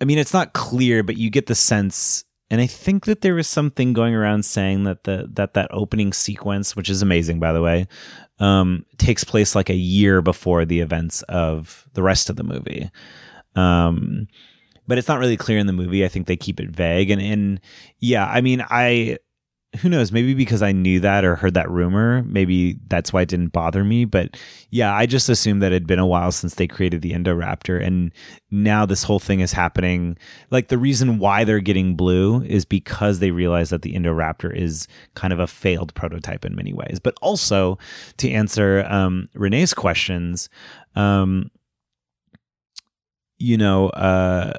I 0.00 0.04
mean, 0.04 0.18
it's 0.18 0.34
not 0.34 0.52
clear, 0.52 1.02
but 1.02 1.16
you 1.16 1.30
get 1.30 1.46
the 1.46 1.54
sense. 1.54 2.24
And 2.50 2.60
I 2.60 2.66
think 2.66 3.06
that 3.06 3.22
there 3.22 3.34
was 3.34 3.48
something 3.48 3.92
going 3.92 4.14
around 4.14 4.44
saying 4.44 4.84
that 4.84 5.04
the 5.04 5.28
that 5.34 5.54
that 5.54 5.68
opening 5.70 6.12
sequence, 6.12 6.76
which 6.76 6.90
is 6.90 7.02
amazing 7.02 7.40
by 7.40 7.52
the 7.52 7.62
way, 7.62 7.86
um, 8.38 8.84
takes 8.98 9.24
place 9.24 9.54
like 9.54 9.70
a 9.70 9.74
year 9.74 10.20
before 10.20 10.64
the 10.64 10.80
events 10.80 11.22
of 11.22 11.88
the 11.94 12.02
rest 12.02 12.28
of 12.28 12.36
the 12.36 12.44
movie. 12.44 12.90
Um, 13.56 14.28
but 14.86 14.98
it's 14.98 15.08
not 15.08 15.18
really 15.18 15.36
clear 15.36 15.58
in 15.58 15.66
the 15.66 15.72
movie. 15.72 16.04
I 16.04 16.08
think 16.08 16.26
they 16.26 16.36
keep 16.36 16.60
it 16.60 16.70
vague. 16.70 17.10
And, 17.10 17.20
and 17.20 17.60
yeah, 17.98 18.26
I 18.26 18.40
mean, 18.40 18.64
I, 18.70 19.18
who 19.80 19.88
knows, 19.88 20.12
maybe 20.12 20.32
because 20.32 20.62
I 20.62 20.72
knew 20.72 21.00
that 21.00 21.24
or 21.24 21.36
heard 21.36 21.54
that 21.54 21.70
rumor, 21.70 22.22
maybe 22.22 22.78
that's 22.86 23.12
why 23.12 23.22
it 23.22 23.28
didn't 23.28 23.52
bother 23.52 23.84
me. 23.84 24.04
But 24.04 24.36
yeah, 24.70 24.94
I 24.94 25.06
just 25.06 25.28
assumed 25.28 25.62
that 25.62 25.72
it'd 25.72 25.86
been 25.86 25.98
a 25.98 26.06
while 26.06 26.32
since 26.32 26.54
they 26.54 26.66
created 26.66 27.02
the 27.02 27.12
Indoraptor. 27.12 27.84
And 27.84 28.12
now 28.50 28.86
this 28.86 29.02
whole 29.02 29.18
thing 29.18 29.40
is 29.40 29.52
happening. 29.52 30.16
Like 30.50 30.68
the 30.68 30.78
reason 30.78 31.18
why 31.18 31.44
they're 31.44 31.60
getting 31.60 31.96
blue 31.96 32.42
is 32.42 32.64
because 32.64 33.18
they 33.18 33.32
realize 33.32 33.70
that 33.70 33.82
the 33.82 33.94
Indoraptor 33.94 34.54
is 34.54 34.88
kind 35.14 35.32
of 35.32 35.40
a 35.40 35.46
failed 35.46 35.94
prototype 35.94 36.44
in 36.44 36.54
many 36.54 36.72
ways. 36.72 36.98
But 37.02 37.18
also 37.20 37.78
to 38.18 38.30
answer 38.30 38.86
um, 38.88 39.28
Renee's 39.34 39.74
questions, 39.74 40.48
um, 40.94 41.50
you 43.38 43.56
know, 43.56 43.88
uh, 43.90 44.54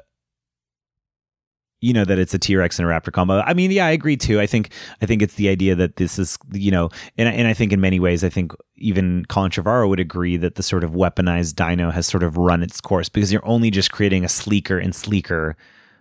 you 1.80 1.92
know 1.92 2.04
that 2.04 2.18
it's 2.18 2.34
a 2.34 2.38
T-Rex 2.38 2.78
and 2.78 2.88
a 2.88 2.90
Raptor 2.90 3.12
combo. 3.12 3.40
I 3.40 3.54
mean, 3.54 3.70
yeah, 3.70 3.86
I 3.86 3.90
agree 3.90 4.16
too. 4.16 4.40
I 4.40 4.46
think 4.46 4.72
I 5.00 5.06
think 5.06 5.22
it's 5.22 5.34
the 5.34 5.48
idea 5.48 5.74
that 5.76 5.96
this 5.96 6.18
is, 6.18 6.36
you 6.52 6.70
know, 6.70 6.90
and 7.16 7.28
and 7.28 7.46
I 7.46 7.54
think 7.54 7.72
in 7.72 7.80
many 7.80 8.00
ways, 8.00 8.24
I 8.24 8.28
think 8.28 8.52
even 8.76 9.24
Colin 9.26 9.50
Trevorrow 9.50 9.88
would 9.88 10.00
agree 10.00 10.36
that 10.38 10.56
the 10.56 10.62
sort 10.62 10.82
of 10.82 10.92
weaponized 10.92 11.54
Dino 11.54 11.90
has 11.90 12.06
sort 12.06 12.22
of 12.22 12.36
run 12.36 12.62
its 12.62 12.80
course 12.80 13.08
because 13.08 13.32
you're 13.32 13.46
only 13.46 13.70
just 13.70 13.92
creating 13.92 14.24
a 14.24 14.28
sleeker 14.28 14.78
and 14.78 14.94
sleeker 14.94 15.56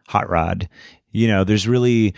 hot 0.08 0.30
rod. 0.30 0.68
You 1.12 1.28
know, 1.28 1.44
there's 1.44 1.68
really 1.68 2.16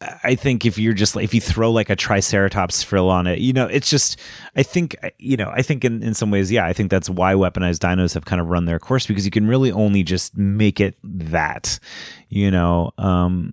I 0.00 0.34
think 0.34 0.64
if 0.64 0.78
you're 0.78 0.94
just 0.94 1.14
if 1.16 1.34
you 1.34 1.40
throw 1.42 1.70
like 1.70 1.90
a 1.90 1.96
triceratops 1.96 2.82
frill 2.82 3.10
on 3.10 3.26
it, 3.26 3.38
you 3.40 3.52
know, 3.52 3.66
it's 3.66 3.90
just 3.90 4.18
I 4.56 4.62
think 4.62 4.96
you 5.18 5.36
know, 5.36 5.50
I 5.54 5.60
think 5.60 5.84
in, 5.84 6.02
in 6.02 6.14
some 6.14 6.30
ways, 6.30 6.50
yeah, 6.50 6.64
I 6.64 6.72
think 6.72 6.90
that's 6.90 7.10
why 7.10 7.34
weaponized 7.34 7.80
dinos 7.80 8.14
have 8.14 8.24
kind 8.24 8.40
of 8.40 8.48
run 8.48 8.64
their 8.64 8.78
course 8.78 9.06
because 9.06 9.26
you 9.26 9.30
can 9.30 9.46
really 9.46 9.70
only 9.70 10.02
just 10.02 10.36
make 10.36 10.80
it 10.80 10.96
that, 11.02 11.78
you 12.28 12.50
know, 12.50 12.92
um 12.96 13.52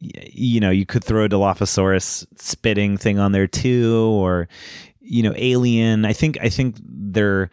you 0.00 0.60
know, 0.60 0.70
you 0.70 0.86
could 0.86 1.02
throw 1.02 1.24
a 1.24 1.28
Dilophosaurus 1.28 2.24
spitting 2.36 2.96
thing 2.96 3.18
on 3.18 3.32
there 3.32 3.48
too, 3.48 4.10
or 4.12 4.48
you 5.00 5.24
know, 5.24 5.34
alien. 5.36 6.04
I 6.04 6.12
think 6.12 6.38
I 6.40 6.48
think 6.48 6.76
they're 6.80 7.50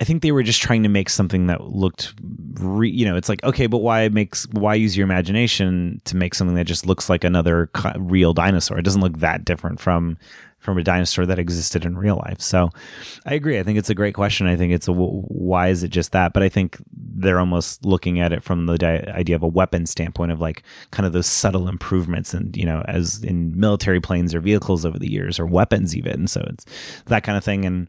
I 0.00 0.04
think 0.04 0.22
they 0.22 0.32
were 0.32 0.42
just 0.42 0.62
trying 0.62 0.82
to 0.82 0.88
make 0.88 1.08
something 1.08 1.46
that 1.46 1.60
looked, 1.60 2.14
re, 2.54 2.90
you 2.90 3.04
know, 3.04 3.16
it's 3.16 3.28
like 3.28 3.42
okay, 3.44 3.66
but 3.66 3.78
why 3.78 4.08
makes 4.08 4.46
why 4.52 4.74
use 4.74 4.96
your 4.96 5.04
imagination 5.04 6.00
to 6.04 6.16
make 6.16 6.34
something 6.34 6.56
that 6.56 6.66
just 6.66 6.86
looks 6.86 7.08
like 7.08 7.24
another 7.24 7.70
real 7.96 8.32
dinosaur? 8.32 8.78
It 8.78 8.82
doesn't 8.82 9.02
look 9.02 9.18
that 9.18 9.44
different 9.44 9.80
from 9.80 10.16
from 10.62 10.78
a 10.78 10.84
dinosaur 10.84 11.26
that 11.26 11.40
existed 11.40 11.84
in 11.84 11.98
real 11.98 12.22
life. 12.24 12.40
So 12.40 12.70
I 13.26 13.34
agree. 13.34 13.58
I 13.58 13.64
think 13.64 13.78
it's 13.78 13.90
a 13.90 13.96
great 13.96 14.14
question. 14.14 14.46
I 14.46 14.54
think 14.54 14.72
it's 14.72 14.86
a 14.86 14.92
why 14.92 15.68
is 15.68 15.82
it 15.82 15.88
just 15.88 16.12
that? 16.12 16.32
But 16.32 16.44
I 16.44 16.48
think 16.48 16.78
they're 16.92 17.40
almost 17.40 17.84
looking 17.84 18.20
at 18.20 18.32
it 18.32 18.44
from 18.44 18.66
the 18.66 18.78
di- 18.78 19.04
idea 19.08 19.34
of 19.34 19.42
a 19.42 19.48
weapon 19.48 19.86
standpoint 19.86 20.30
of 20.30 20.40
like 20.40 20.62
kind 20.92 21.04
of 21.04 21.12
those 21.12 21.26
subtle 21.26 21.68
improvements 21.68 22.32
and, 22.32 22.56
you 22.56 22.64
know, 22.64 22.84
as 22.86 23.24
in 23.24 23.58
military 23.58 24.00
planes 24.00 24.36
or 24.36 24.40
vehicles 24.40 24.86
over 24.86 25.00
the 25.00 25.10
years 25.10 25.40
or 25.40 25.46
weapons 25.46 25.96
even. 25.96 26.28
So 26.28 26.44
it's 26.48 26.64
that 27.06 27.24
kind 27.24 27.36
of 27.36 27.42
thing. 27.42 27.64
And 27.64 27.88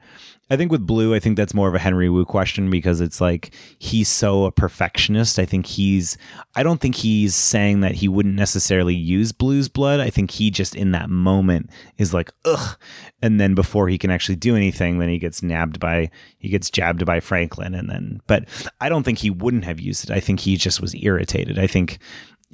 I 0.54 0.58
think 0.58 0.72
with 0.72 0.86
Blue, 0.86 1.16
I 1.16 1.20
think 1.20 1.36
that's 1.36 1.56
more 1.56 1.68
of 1.68 1.74
a 1.74 1.80
Henry 1.80 2.10
Wu 2.10 2.26
question 2.26 2.70
because 2.70 3.02
it's 3.02 3.20
like 3.20 3.56
he's 3.80 4.08
so 4.08 4.46
a 4.46 4.52
perfectionist. 4.52 5.40
I 5.40 5.46
think 5.46 5.66
he's, 5.66 6.16
I 6.56 6.62
don't 6.62 6.80
think 6.80 6.94
he's 6.94 7.34
saying 7.34 7.80
that 7.80 7.96
he 7.96 8.08
wouldn't 8.08 8.36
necessarily 8.36 8.94
use 8.94 9.32
Blue's 9.32 9.68
blood. 9.68 10.00
I 10.00 10.12
think 10.12 10.30
he 10.30 10.52
just 10.52 10.76
in 10.76 10.92
that 10.92 11.10
moment 11.10 11.72
is 11.98 12.14
like, 12.14 12.32
ugh. 12.46 12.78
And 13.24 13.42
then 13.42 13.56
before 13.56 13.90
he 13.90 13.98
can 13.98 14.12
actually 14.12 14.36
do 14.36 14.56
anything, 14.56 15.00
then 15.00 15.10
he 15.10 15.18
gets 15.18 15.42
nabbed 15.42 15.80
by, 15.80 16.12
he 16.38 16.50
gets 16.50 16.70
jabbed 16.70 17.04
by 17.04 17.20
Franklin. 17.20 17.74
And 17.74 17.90
then, 17.90 18.22
but 18.28 18.46
I 18.80 18.90
don't 18.90 19.02
think 19.02 19.18
he 19.18 19.32
wouldn't 19.32 19.66
have 19.66 19.80
used 19.80 20.04
it. 20.04 20.12
I 20.12 20.20
think 20.20 20.42
he 20.42 20.56
just 20.56 20.82
was 20.82 20.94
irritated. 20.94 21.58
I 21.58 21.66
think 21.66 21.98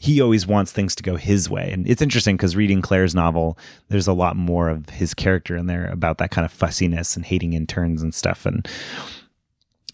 he 0.02 0.22
always 0.22 0.48
wants 0.48 0.72
things 0.72 0.96
to 0.96 1.04
go 1.04 1.18
his 1.18 1.50
way. 1.50 1.70
And 1.74 1.86
it's 1.86 2.02
interesting 2.02 2.38
because 2.38 2.56
reading 2.56 2.82
Claire's 2.82 3.14
novel, 3.14 3.58
there's 3.90 4.08
a 4.08 4.14
lot 4.14 4.38
more 4.38 4.70
of 4.70 4.88
his 4.88 5.14
character 5.14 5.58
in 5.58 5.68
there 5.68 5.88
about 5.92 6.20
that 6.20 6.32
kind 6.32 6.46
of 6.46 6.54
fussiness 6.54 7.18
and 7.18 7.26
hating 7.26 7.52
interns 7.52 8.02
and 8.02 8.14
stuff. 8.14 8.46
And 8.46 8.66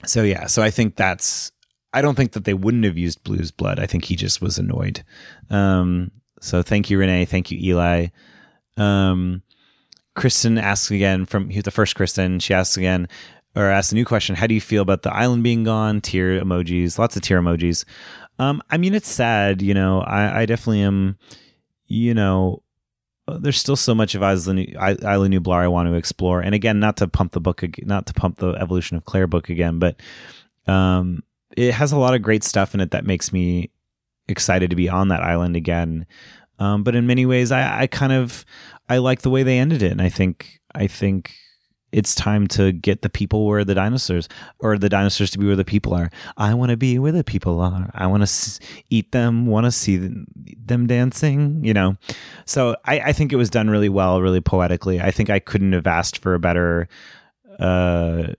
so, 0.05 0.21
yeah, 0.21 0.45
so 0.45 0.61
I 0.61 0.69
think 0.69 0.95
that's, 0.95 1.51
I 1.91 2.03
don't 2.03 2.13
think 2.13 2.33
that 2.33 2.45
they 2.45 2.53
wouldn't 2.53 2.85
have 2.85 2.99
used 2.99 3.23
Blue's 3.23 3.49
blood. 3.49 3.79
I 3.79 3.87
think 3.87 4.05
he 4.05 4.15
just 4.15 4.43
was 4.43 4.59
annoyed. 4.59 5.03
Um, 5.49 6.11
so 6.39 6.61
thank 6.61 6.91
you, 6.91 6.99
Renee. 6.99 7.25
Thank 7.25 7.49
you, 7.49 7.57
Eli. 7.57 8.07
Um, 8.77 9.41
Kristen 10.15 10.59
asks 10.59 10.91
again 10.91 11.25
from 11.25 11.49
the 11.49 11.71
first 11.71 11.95
Kristen. 11.95 12.39
She 12.39 12.53
asks 12.53 12.77
again, 12.77 13.07
or 13.55 13.63
asks 13.63 13.91
a 13.91 13.95
new 13.95 14.05
question. 14.05 14.35
How 14.35 14.45
do 14.45 14.53
you 14.53 14.61
feel 14.61 14.83
about 14.83 15.01
the 15.01 15.11
island 15.11 15.41
being 15.41 15.63
gone? 15.63 15.99
Tear 16.01 16.39
emojis, 16.39 16.99
lots 16.99 17.15
of 17.15 17.23
tear 17.23 17.41
emojis. 17.41 17.85
Um, 18.39 18.61
I 18.69 18.77
mean, 18.77 18.93
it's 18.93 19.09
sad, 19.09 19.61
you 19.61 19.73
know. 19.73 20.01
I, 20.01 20.41
I 20.41 20.45
definitely 20.45 20.81
am, 20.81 21.17
you 21.87 22.13
know. 22.13 22.61
Uh, 23.27 23.39
there's 23.39 23.57
still 23.57 23.75
so 23.75 23.95
much 23.95 24.13
of 24.13 24.21
Isla, 24.21 24.53
Isla 24.53 25.27
Nublar 25.27 25.61
I 25.61 25.67
want 25.67 25.89
to 25.89 25.95
explore, 25.95 26.41
and 26.41 26.53
again, 26.53 26.79
not 26.79 26.97
to 26.97 27.07
pump 27.07 27.31
the 27.31 27.39
book, 27.39 27.63
not 27.83 28.05
to 28.07 28.13
pump 28.13 28.37
the 28.37 28.49
Evolution 28.51 28.97
of 28.97 29.05
Claire 29.05 29.27
book 29.27 29.49
again, 29.49 29.79
but 29.79 29.99
um, 30.67 31.23
it 31.57 31.73
has 31.73 31.91
a 31.91 31.97
lot 31.97 32.13
of 32.13 32.21
great 32.21 32.43
stuff 32.43 32.73
in 32.73 32.81
it 32.81 32.91
that 32.91 33.05
makes 33.05 33.33
me 33.33 33.71
excited 34.27 34.69
to 34.69 34.75
be 34.75 34.89
on 34.89 35.07
that 35.07 35.23
island 35.23 35.55
again. 35.55 36.05
Um, 36.59 36.83
but 36.83 36.95
in 36.95 37.07
many 37.07 37.25
ways, 37.25 37.51
I, 37.51 37.81
I 37.81 37.87
kind 37.87 38.13
of 38.13 38.45
I 38.87 38.97
like 38.97 39.21
the 39.21 39.29
way 39.29 39.43
they 39.43 39.57
ended 39.57 39.81
it, 39.81 39.91
and 39.91 40.01
I 40.01 40.09
think 40.09 40.59
I 40.73 40.87
think 40.87 41.35
it's 41.95 42.13
time 42.13 42.45
to 42.45 42.73
get 42.73 43.03
the 43.03 43.09
people 43.09 43.45
where 43.45 43.63
the 43.63 43.73
dinosaurs 43.73 44.27
or 44.59 44.77
the 44.77 44.89
dinosaurs 44.89 45.31
to 45.31 45.39
be 45.39 45.45
where 45.45 45.55
the 45.55 45.63
people 45.63 45.93
are. 45.93 46.11
I 46.35 46.53
want 46.53 46.71
to 46.71 46.77
be 46.77 46.99
where 46.99 47.13
the 47.13 47.23
people 47.23 47.61
are. 47.61 47.89
I 47.95 48.05
want 48.07 48.19
to 48.19 48.25
s- 48.25 48.59
eat 48.89 49.13
them, 49.13 49.45
want 49.45 49.65
to 49.65 49.71
see 49.71 50.11
them 50.65 50.87
dancing, 50.87 51.63
you 51.63 51.73
know? 51.73 51.95
So 52.43 52.75
I, 52.83 52.99
I 52.99 53.13
think 53.13 53.31
it 53.31 53.37
was 53.37 53.49
done 53.49 53.69
really 53.69 53.87
well, 53.87 54.21
really 54.21 54.41
poetically. 54.41 54.99
I 54.99 55.11
think 55.11 55.29
I 55.29 55.39
couldn't 55.39 55.71
have 55.71 55.87
asked 55.87 56.17
for 56.17 56.33
a 56.33 56.39
better, 56.39 56.89
uh, 57.59 58.33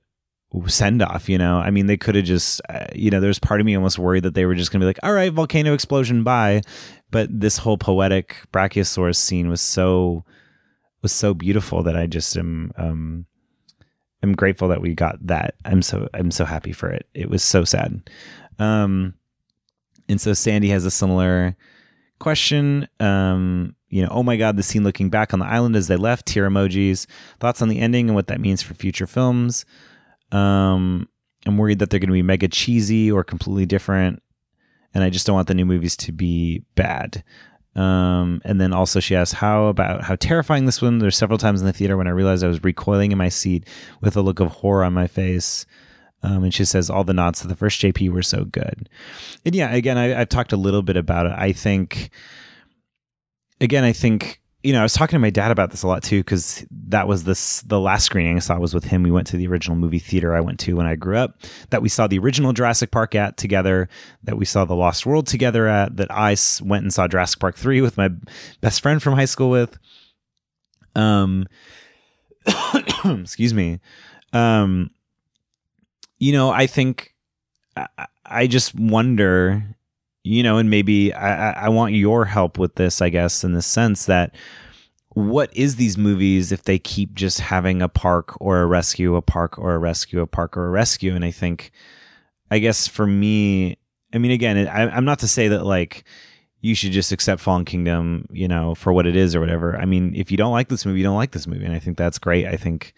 send 0.66 1.00
off, 1.00 1.26
you 1.26 1.38
know? 1.38 1.56
I 1.56 1.70
mean, 1.70 1.86
they 1.86 1.96
could 1.96 2.14
have 2.14 2.26
just, 2.26 2.60
uh, 2.68 2.88
you 2.94 3.10
know, 3.10 3.20
there's 3.20 3.38
part 3.38 3.60
of 3.60 3.64
me 3.64 3.74
almost 3.74 3.98
worried 3.98 4.24
that 4.24 4.34
they 4.34 4.44
were 4.44 4.54
just 4.54 4.70
going 4.70 4.80
to 4.80 4.84
be 4.84 4.88
like, 4.88 5.00
all 5.02 5.14
right, 5.14 5.32
volcano 5.32 5.72
explosion, 5.72 6.24
bye. 6.24 6.60
But 7.10 7.30
this 7.40 7.56
whole 7.56 7.78
poetic 7.78 8.36
Brachiosaurus 8.52 9.16
scene 9.16 9.48
was 9.48 9.62
so, 9.62 10.24
was 11.00 11.12
so 11.12 11.32
beautiful 11.32 11.82
that 11.84 11.96
I 11.96 12.06
just 12.06 12.36
am, 12.36 12.72
um, 12.76 13.24
I'm 14.26 14.34
grateful 14.34 14.68
that 14.68 14.80
we 14.80 14.94
got 14.94 15.24
that. 15.26 15.54
I'm 15.64 15.82
so 15.82 16.08
I'm 16.12 16.30
so 16.30 16.44
happy 16.44 16.72
for 16.72 16.90
it. 16.90 17.06
It 17.14 17.30
was 17.30 17.42
so 17.42 17.64
sad. 17.64 18.10
Um, 18.58 19.14
and 20.08 20.20
so 20.20 20.34
Sandy 20.34 20.68
has 20.70 20.84
a 20.84 20.90
similar 20.90 21.56
question. 22.18 22.88
Um, 22.98 23.76
you 23.88 24.02
know, 24.02 24.08
oh 24.10 24.22
my 24.22 24.36
god, 24.36 24.56
the 24.56 24.62
scene 24.62 24.82
looking 24.82 25.10
back 25.10 25.32
on 25.32 25.38
the 25.38 25.46
island 25.46 25.76
as 25.76 25.86
they 25.86 25.96
left, 25.96 26.26
tear 26.26 26.48
emojis. 26.48 27.06
Thoughts 27.38 27.62
on 27.62 27.68
the 27.68 27.78
ending 27.78 28.08
and 28.08 28.16
what 28.16 28.26
that 28.26 28.40
means 28.40 28.62
for 28.62 28.74
future 28.74 29.06
films. 29.06 29.64
Um, 30.32 31.08
I'm 31.46 31.56
worried 31.56 31.78
that 31.78 31.90
they're 31.90 32.00
going 32.00 32.08
to 32.08 32.14
be 32.14 32.22
mega 32.22 32.48
cheesy 32.48 33.12
or 33.12 33.22
completely 33.22 33.66
different, 33.66 34.22
and 34.92 35.04
I 35.04 35.10
just 35.10 35.26
don't 35.26 35.36
want 35.36 35.46
the 35.46 35.54
new 35.54 35.66
movies 35.66 35.96
to 35.98 36.12
be 36.12 36.64
bad. 36.74 37.22
Um, 37.76 38.40
and 38.44 38.58
then 38.58 38.72
also 38.72 39.00
she 39.00 39.14
asked 39.14 39.34
how 39.34 39.66
about 39.66 40.02
how 40.02 40.16
terrifying 40.16 40.64
this 40.64 40.80
one. 40.80 40.98
There's 40.98 41.16
several 41.16 41.38
times 41.38 41.60
in 41.60 41.66
the 41.66 41.72
theater 41.74 41.96
when 41.96 42.06
I 42.06 42.10
realized 42.10 42.42
I 42.42 42.48
was 42.48 42.64
recoiling 42.64 43.12
in 43.12 43.18
my 43.18 43.28
seat 43.28 43.68
with 44.00 44.16
a 44.16 44.22
look 44.22 44.40
of 44.40 44.48
horror 44.48 44.82
on 44.82 44.94
my 44.94 45.06
face. 45.06 45.66
Um, 46.22 46.44
and 46.44 46.54
she 46.54 46.64
says 46.64 46.88
all 46.88 47.04
the 47.04 47.12
nods 47.12 47.40
to 47.42 47.48
the 47.48 47.54
first 47.54 47.80
JP 47.80 48.10
were 48.10 48.22
so 48.22 48.44
good. 48.44 48.88
And 49.44 49.54
yeah, 49.54 49.72
again, 49.72 49.98
I, 49.98 50.18
I've 50.18 50.30
talked 50.30 50.52
a 50.52 50.56
little 50.56 50.82
bit 50.82 50.96
about 50.96 51.26
it. 51.26 51.32
I 51.36 51.52
think, 51.52 52.10
again, 53.60 53.84
I 53.84 53.92
think 53.92 54.40
you 54.62 54.72
know, 54.72 54.80
I 54.80 54.82
was 54.82 54.94
talking 54.94 55.14
to 55.14 55.20
my 55.20 55.30
dad 55.30 55.50
about 55.50 55.70
this 55.70 55.82
a 55.82 55.86
lot 55.86 56.02
too, 56.02 56.20
because 56.20 56.66
that 56.88 57.06
was 57.06 57.24
this 57.24 57.62
the 57.62 57.78
last 57.78 58.04
screening 58.04 58.36
I 58.36 58.40
saw 58.40 58.58
was 58.58 58.74
with 58.74 58.84
him. 58.84 59.02
We 59.02 59.10
went 59.10 59.26
to 59.28 59.36
the 59.36 59.46
original 59.46 59.76
movie 59.76 59.98
theater 59.98 60.34
I 60.34 60.40
went 60.40 60.58
to 60.60 60.76
when 60.76 60.86
I 60.86 60.96
grew 60.96 61.16
up. 61.16 61.38
That 61.70 61.82
we 61.82 61.88
saw 61.88 62.06
the 62.06 62.18
original 62.18 62.52
Jurassic 62.52 62.90
Park 62.90 63.14
at 63.14 63.36
together. 63.36 63.88
That 64.24 64.38
we 64.38 64.44
saw 64.44 64.64
the 64.64 64.74
Lost 64.74 65.06
World 65.06 65.26
together 65.26 65.68
at. 65.68 65.96
That 65.96 66.10
I 66.10 66.36
went 66.62 66.82
and 66.82 66.92
saw 66.92 67.06
Jurassic 67.06 67.38
Park 67.38 67.56
three 67.56 67.80
with 67.80 67.96
my 67.96 68.10
best 68.60 68.80
friend 68.80 69.02
from 69.02 69.14
high 69.14 69.26
school 69.26 69.50
with. 69.50 69.78
Um, 70.96 71.46
excuse 73.04 73.54
me. 73.54 73.80
Um, 74.32 74.90
you 76.18 76.32
know, 76.32 76.50
I 76.50 76.66
think 76.66 77.14
I, 77.76 78.06
I 78.24 78.46
just 78.46 78.74
wonder 78.74 79.75
you 80.26 80.42
know, 80.42 80.58
and 80.58 80.68
maybe 80.68 81.12
I, 81.14 81.66
I 81.66 81.68
want 81.68 81.94
your 81.94 82.24
help 82.24 82.58
with 82.58 82.74
this, 82.74 83.00
I 83.00 83.08
guess, 83.10 83.44
in 83.44 83.52
the 83.52 83.62
sense 83.62 84.06
that 84.06 84.34
what 85.10 85.56
is 85.56 85.76
these 85.76 85.96
movies 85.96 86.52
if 86.52 86.64
they 86.64 86.78
keep 86.78 87.14
just 87.14 87.40
having 87.40 87.80
a 87.80 87.88
park 87.88 88.36
or 88.40 88.60
a 88.60 88.66
rescue, 88.66 89.14
a 89.14 89.22
park 89.22 89.58
or 89.58 89.74
a 89.74 89.78
rescue, 89.78 90.20
a 90.20 90.26
park 90.26 90.56
or 90.56 90.66
a 90.66 90.70
rescue? 90.70 91.14
And 91.14 91.24
I 91.24 91.30
think, 91.30 91.70
I 92.50 92.58
guess 92.58 92.88
for 92.88 93.06
me, 93.06 93.78
I 94.12 94.18
mean, 94.18 94.32
again, 94.32 94.68
I, 94.68 94.88
I'm 94.90 95.04
not 95.04 95.20
to 95.20 95.28
say 95.28 95.48
that 95.48 95.64
like 95.64 96.04
you 96.60 96.74
should 96.74 96.92
just 96.92 97.12
accept 97.12 97.40
Fallen 97.40 97.64
Kingdom, 97.64 98.26
you 98.30 98.48
know, 98.48 98.74
for 98.74 98.92
what 98.92 99.06
it 99.06 99.14
is 99.14 99.34
or 99.34 99.40
whatever. 99.40 99.76
I 99.76 99.84
mean, 99.84 100.12
if 100.16 100.30
you 100.30 100.36
don't 100.36 100.52
like 100.52 100.68
this 100.68 100.84
movie, 100.84 100.98
you 100.98 101.04
don't 101.04 101.16
like 101.16 101.30
this 101.30 101.46
movie, 101.46 101.64
and 101.64 101.74
I 101.74 101.78
think 101.78 101.96
that's 101.96 102.18
great. 102.18 102.46
I 102.46 102.56
think 102.56 102.92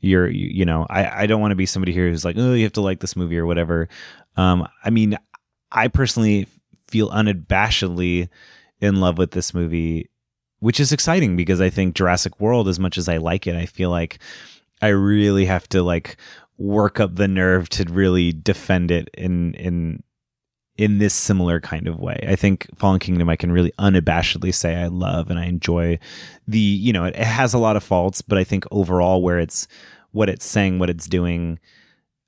you're, 0.00 0.28
you, 0.28 0.48
you 0.48 0.64
know, 0.64 0.86
I, 0.90 1.22
I 1.22 1.26
don't 1.26 1.40
want 1.40 1.52
to 1.52 1.56
be 1.56 1.66
somebody 1.66 1.92
here 1.92 2.08
who's 2.08 2.24
like, 2.24 2.36
oh, 2.36 2.54
you 2.54 2.64
have 2.64 2.72
to 2.72 2.80
like 2.80 2.98
this 2.98 3.14
movie 3.14 3.38
or 3.38 3.46
whatever. 3.46 3.88
Um, 4.36 4.66
I 4.84 4.90
mean, 4.90 5.16
I 5.70 5.88
personally 5.88 6.48
feel 6.92 7.08
unabashedly 7.08 8.28
in 8.80 9.00
love 9.00 9.16
with 9.16 9.30
this 9.30 9.54
movie, 9.54 10.10
which 10.60 10.78
is 10.78 10.92
exciting 10.92 11.36
because 11.36 11.60
I 11.60 11.70
think 11.70 11.94
Jurassic 11.94 12.38
World, 12.38 12.68
as 12.68 12.78
much 12.78 12.98
as 12.98 13.08
I 13.08 13.16
like 13.16 13.46
it, 13.46 13.56
I 13.56 13.64
feel 13.64 13.88
like 13.88 14.18
I 14.82 14.88
really 14.88 15.46
have 15.46 15.66
to 15.70 15.82
like 15.82 16.18
work 16.58 17.00
up 17.00 17.16
the 17.16 17.26
nerve 17.26 17.70
to 17.70 17.84
really 17.84 18.30
defend 18.30 18.90
it 18.90 19.08
in 19.14 19.54
in 19.54 20.02
in 20.76 20.98
this 20.98 21.14
similar 21.14 21.60
kind 21.60 21.88
of 21.88 21.98
way. 21.98 22.22
I 22.28 22.36
think 22.36 22.66
Fallen 22.76 23.00
Kingdom 23.00 23.30
I 23.30 23.36
can 23.36 23.52
really 23.52 23.72
unabashedly 23.78 24.54
say 24.54 24.76
I 24.76 24.88
love 24.88 25.30
and 25.30 25.38
I 25.38 25.46
enjoy 25.46 25.98
the, 26.46 26.58
you 26.58 26.92
know, 26.92 27.04
it, 27.04 27.14
it 27.14 27.24
has 27.24 27.54
a 27.54 27.58
lot 27.58 27.76
of 27.76 27.84
faults, 27.84 28.20
but 28.20 28.36
I 28.36 28.44
think 28.44 28.64
overall 28.70 29.22
where 29.22 29.38
it's 29.38 29.66
what 30.10 30.28
it's 30.28 30.44
saying, 30.44 30.78
what 30.78 30.90
it's 30.90 31.06
doing, 31.06 31.58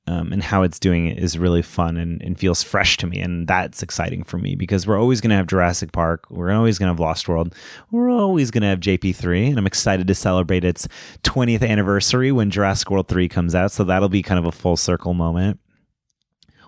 um, 0.07 0.33
and 0.33 0.43
how 0.43 0.63
it's 0.63 0.79
doing 0.79 1.07
it 1.07 1.19
is 1.19 1.39
really 1.39 1.63
fun 1.63 1.97
and, 1.97 2.21
and 2.23 2.39
feels 2.39 2.63
fresh 2.63 2.97
to 2.99 3.07
me. 3.07 3.21
And 3.21 3.47
that's 3.47 3.83
exciting 3.83 4.23
for 4.23 4.39
me 4.39 4.55
because 4.55 4.87
we're 4.87 5.01
always 5.01 5.21
going 5.21 5.31
to 5.31 5.37
have 5.37 5.47
Jurassic 5.47 5.93
Park. 5.93 6.27
We're 6.31 6.53
always 6.53 6.79
going 6.79 6.89
to 6.89 6.93
have 6.93 7.01
Lost 7.01 7.27
World. 7.27 7.55
We're 7.91 8.11
always 8.11 8.51
going 8.51 8.63
to 8.63 8.69
have 8.69 8.81
JP3. 8.81 9.49
And 9.49 9.59
I'm 9.59 9.67
excited 9.67 10.07
to 10.07 10.15
celebrate 10.15 10.65
its 10.65 10.87
20th 11.23 11.67
anniversary 11.67 12.33
when 12.33 12.51
Jurassic 12.51 12.91
World 12.91 13.09
3 13.09 13.29
comes 13.29 13.55
out. 13.55 13.73
So 13.73 13.85
that'll 13.85 14.11
be 14.11 14.23
kind 14.23 14.39
of 14.39 14.45
a 14.45 14.53
full 14.53 14.77
circle 14.77 15.15
moment. 15.15 15.59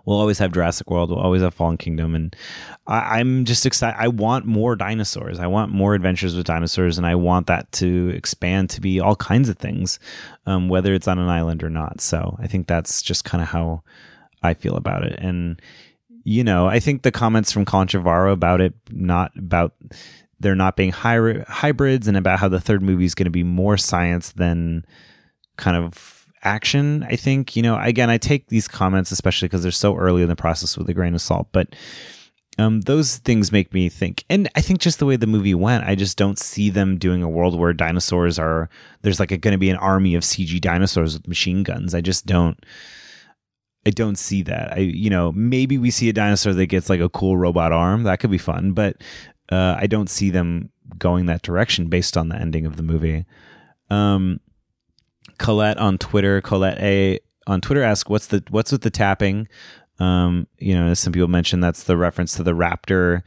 We'll 0.06 0.18
always 0.18 0.38
have 0.38 0.52
Jurassic 0.52 0.88
World. 0.88 1.10
We'll 1.10 1.18
always 1.18 1.42
have 1.42 1.52
Fallen 1.52 1.76
Kingdom, 1.76 2.14
and 2.14 2.34
I, 2.86 3.18
I'm 3.18 3.44
just 3.44 3.66
excited. 3.66 4.00
I 4.00 4.08
want 4.08 4.46
more 4.46 4.76
dinosaurs. 4.76 5.38
I 5.38 5.48
want 5.48 5.72
more 5.72 5.94
adventures 5.94 6.36
with 6.36 6.46
dinosaurs, 6.46 6.96
and 6.96 7.06
I 7.06 7.16
want 7.16 7.48
that 7.48 7.70
to 7.72 8.12
expand 8.14 8.70
to 8.70 8.80
be 8.80 9.00
all 9.00 9.16
kinds 9.16 9.48
of 9.48 9.58
things, 9.58 9.98
um, 10.46 10.68
whether 10.68 10.94
it's 10.94 11.08
on 11.08 11.18
an 11.18 11.28
island 11.28 11.62
or 11.62 11.70
not. 11.70 12.00
So 12.00 12.36
I 12.40 12.46
think 12.46 12.68
that's 12.68 13.02
just 13.02 13.24
kind 13.24 13.42
of 13.42 13.48
how 13.48 13.82
I 14.42 14.54
feel 14.54 14.76
about 14.76 15.04
it, 15.04 15.18
and 15.18 15.60
you 16.22 16.42
know, 16.42 16.66
I 16.66 16.80
think 16.80 17.02
the 17.02 17.12
comments 17.12 17.52
from 17.52 17.64
Trevorrow 17.64 18.32
about 18.32 18.60
it, 18.60 18.74
not 18.90 19.30
about 19.38 19.74
there 20.40 20.54
not 20.54 20.76
being 20.76 20.90
hy- 20.92 21.44
hybrids, 21.46 22.08
and 22.08 22.16
about 22.16 22.38
how 22.38 22.48
the 22.48 22.60
third 22.60 22.82
movie 22.82 23.04
is 23.04 23.14
going 23.14 23.26
to 23.26 23.30
be 23.30 23.44
more 23.44 23.76
science 23.76 24.32
than 24.32 24.84
kind 25.56 25.76
of 25.76 26.15
action. 26.46 27.04
I 27.10 27.16
think, 27.16 27.56
you 27.56 27.62
know, 27.62 27.78
again, 27.78 28.08
I 28.08 28.18
take 28.18 28.46
these 28.46 28.68
comments, 28.68 29.10
especially 29.10 29.48
because 29.48 29.62
they're 29.62 29.72
so 29.72 29.96
early 29.96 30.22
in 30.22 30.28
the 30.28 30.36
process 30.36 30.78
with 30.78 30.88
a 30.88 30.94
grain 30.94 31.14
of 31.14 31.20
salt, 31.20 31.48
but 31.52 31.74
um, 32.58 32.82
those 32.82 33.18
things 33.18 33.52
make 33.52 33.74
me 33.74 33.88
think. 33.88 34.24
And 34.30 34.48
I 34.54 34.60
think 34.62 34.80
just 34.80 34.98
the 34.98 35.06
way 35.06 35.16
the 35.16 35.26
movie 35.26 35.54
went, 35.54 35.84
I 35.84 35.94
just 35.94 36.16
don't 36.16 36.38
see 36.38 36.70
them 36.70 36.96
doing 36.96 37.22
a 37.22 37.28
world 37.28 37.58
where 37.58 37.72
dinosaurs 37.72 38.38
are, 38.38 38.70
there's 39.02 39.20
like 39.20 39.28
going 39.28 39.52
to 39.52 39.58
be 39.58 39.68
an 39.68 39.76
army 39.76 40.14
of 40.14 40.22
CG 40.22 40.60
dinosaurs 40.60 41.14
with 41.14 41.28
machine 41.28 41.62
guns. 41.62 41.94
I 41.94 42.00
just 42.00 42.24
don't. 42.26 42.58
I 43.84 43.90
don't 43.90 44.18
see 44.18 44.42
that. 44.42 44.72
I, 44.72 44.78
you 44.78 45.10
know, 45.10 45.30
maybe 45.30 45.78
we 45.78 45.92
see 45.92 46.08
a 46.08 46.12
dinosaur 46.12 46.52
that 46.54 46.66
gets 46.66 46.90
like 46.90 46.98
a 46.98 47.08
cool 47.08 47.36
robot 47.36 47.70
arm. 47.70 48.02
That 48.02 48.18
could 48.18 48.32
be 48.32 48.38
fun, 48.38 48.72
but 48.72 48.96
uh, 49.52 49.76
I 49.78 49.86
don't 49.86 50.10
see 50.10 50.30
them 50.30 50.70
going 50.98 51.26
that 51.26 51.42
direction 51.42 51.86
based 51.86 52.16
on 52.16 52.28
the 52.28 52.34
ending 52.34 52.66
of 52.66 52.76
the 52.76 52.82
movie. 52.82 53.26
Um, 53.88 54.40
Colette 55.38 55.78
on 55.78 55.98
Twitter, 55.98 56.40
Colette 56.40 56.78
A 56.80 57.20
on 57.46 57.60
Twitter 57.60 57.82
asks, 57.82 58.08
"What's 58.08 58.26
the 58.28 58.42
what's 58.50 58.72
with 58.72 58.82
the 58.82 58.90
tapping?" 58.90 59.48
Um, 59.98 60.46
you 60.58 60.74
know, 60.74 60.88
as 60.88 61.00
some 61.00 61.12
people 61.12 61.28
mentioned, 61.28 61.62
that's 61.62 61.84
the 61.84 61.96
reference 61.96 62.34
to 62.36 62.42
the 62.42 62.52
raptor 62.52 63.22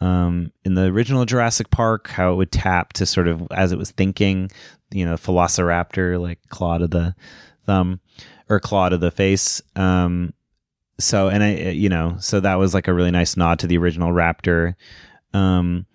um, 0.00 0.52
in 0.64 0.74
the 0.74 0.84
original 0.84 1.24
Jurassic 1.24 1.70
Park, 1.70 2.08
how 2.08 2.32
it 2.32 2.36
would 2.36 2.52
tap 2.52 2.92
to 2.94 3.06
sort 3.06 3.28
of 3.28 3.46
as 3.50 3.72
it 3.72 3.78
was 3.78 3.90
thinking. 3.90 4.50
You 4.90 5.04
know, 5.04 5.14
Velociraptor, 5.14 6.20
like 6.20 6.40
claw 6.48 6.78
to 6.78 6.86
the 6.86 7.14
thumb 7.66 8.00
or 8.48 8.58
claw 8.60 8.88
to 8.88 8.96
the 8.96 9.10
face. 9.10 9.60
Um, 9.76 10.32
so, 10.98 11.28
and 11.28 11.44
I, 11.44 11.54
you 11.70 11.88
know, 11.88 12.16
so 12.18 12.40
that 12.40 12.56
was 12.56 12.74
like 12.74 12.88
a 12.88 12.94
really 12.94 13.10
nice 13.10 13.36
nod 13.36 13.58
to 13.60 13.66
the 13.66 13.78
original 13.78 14.12
raptor. 14.12 14.74
Um, 15.34 15.86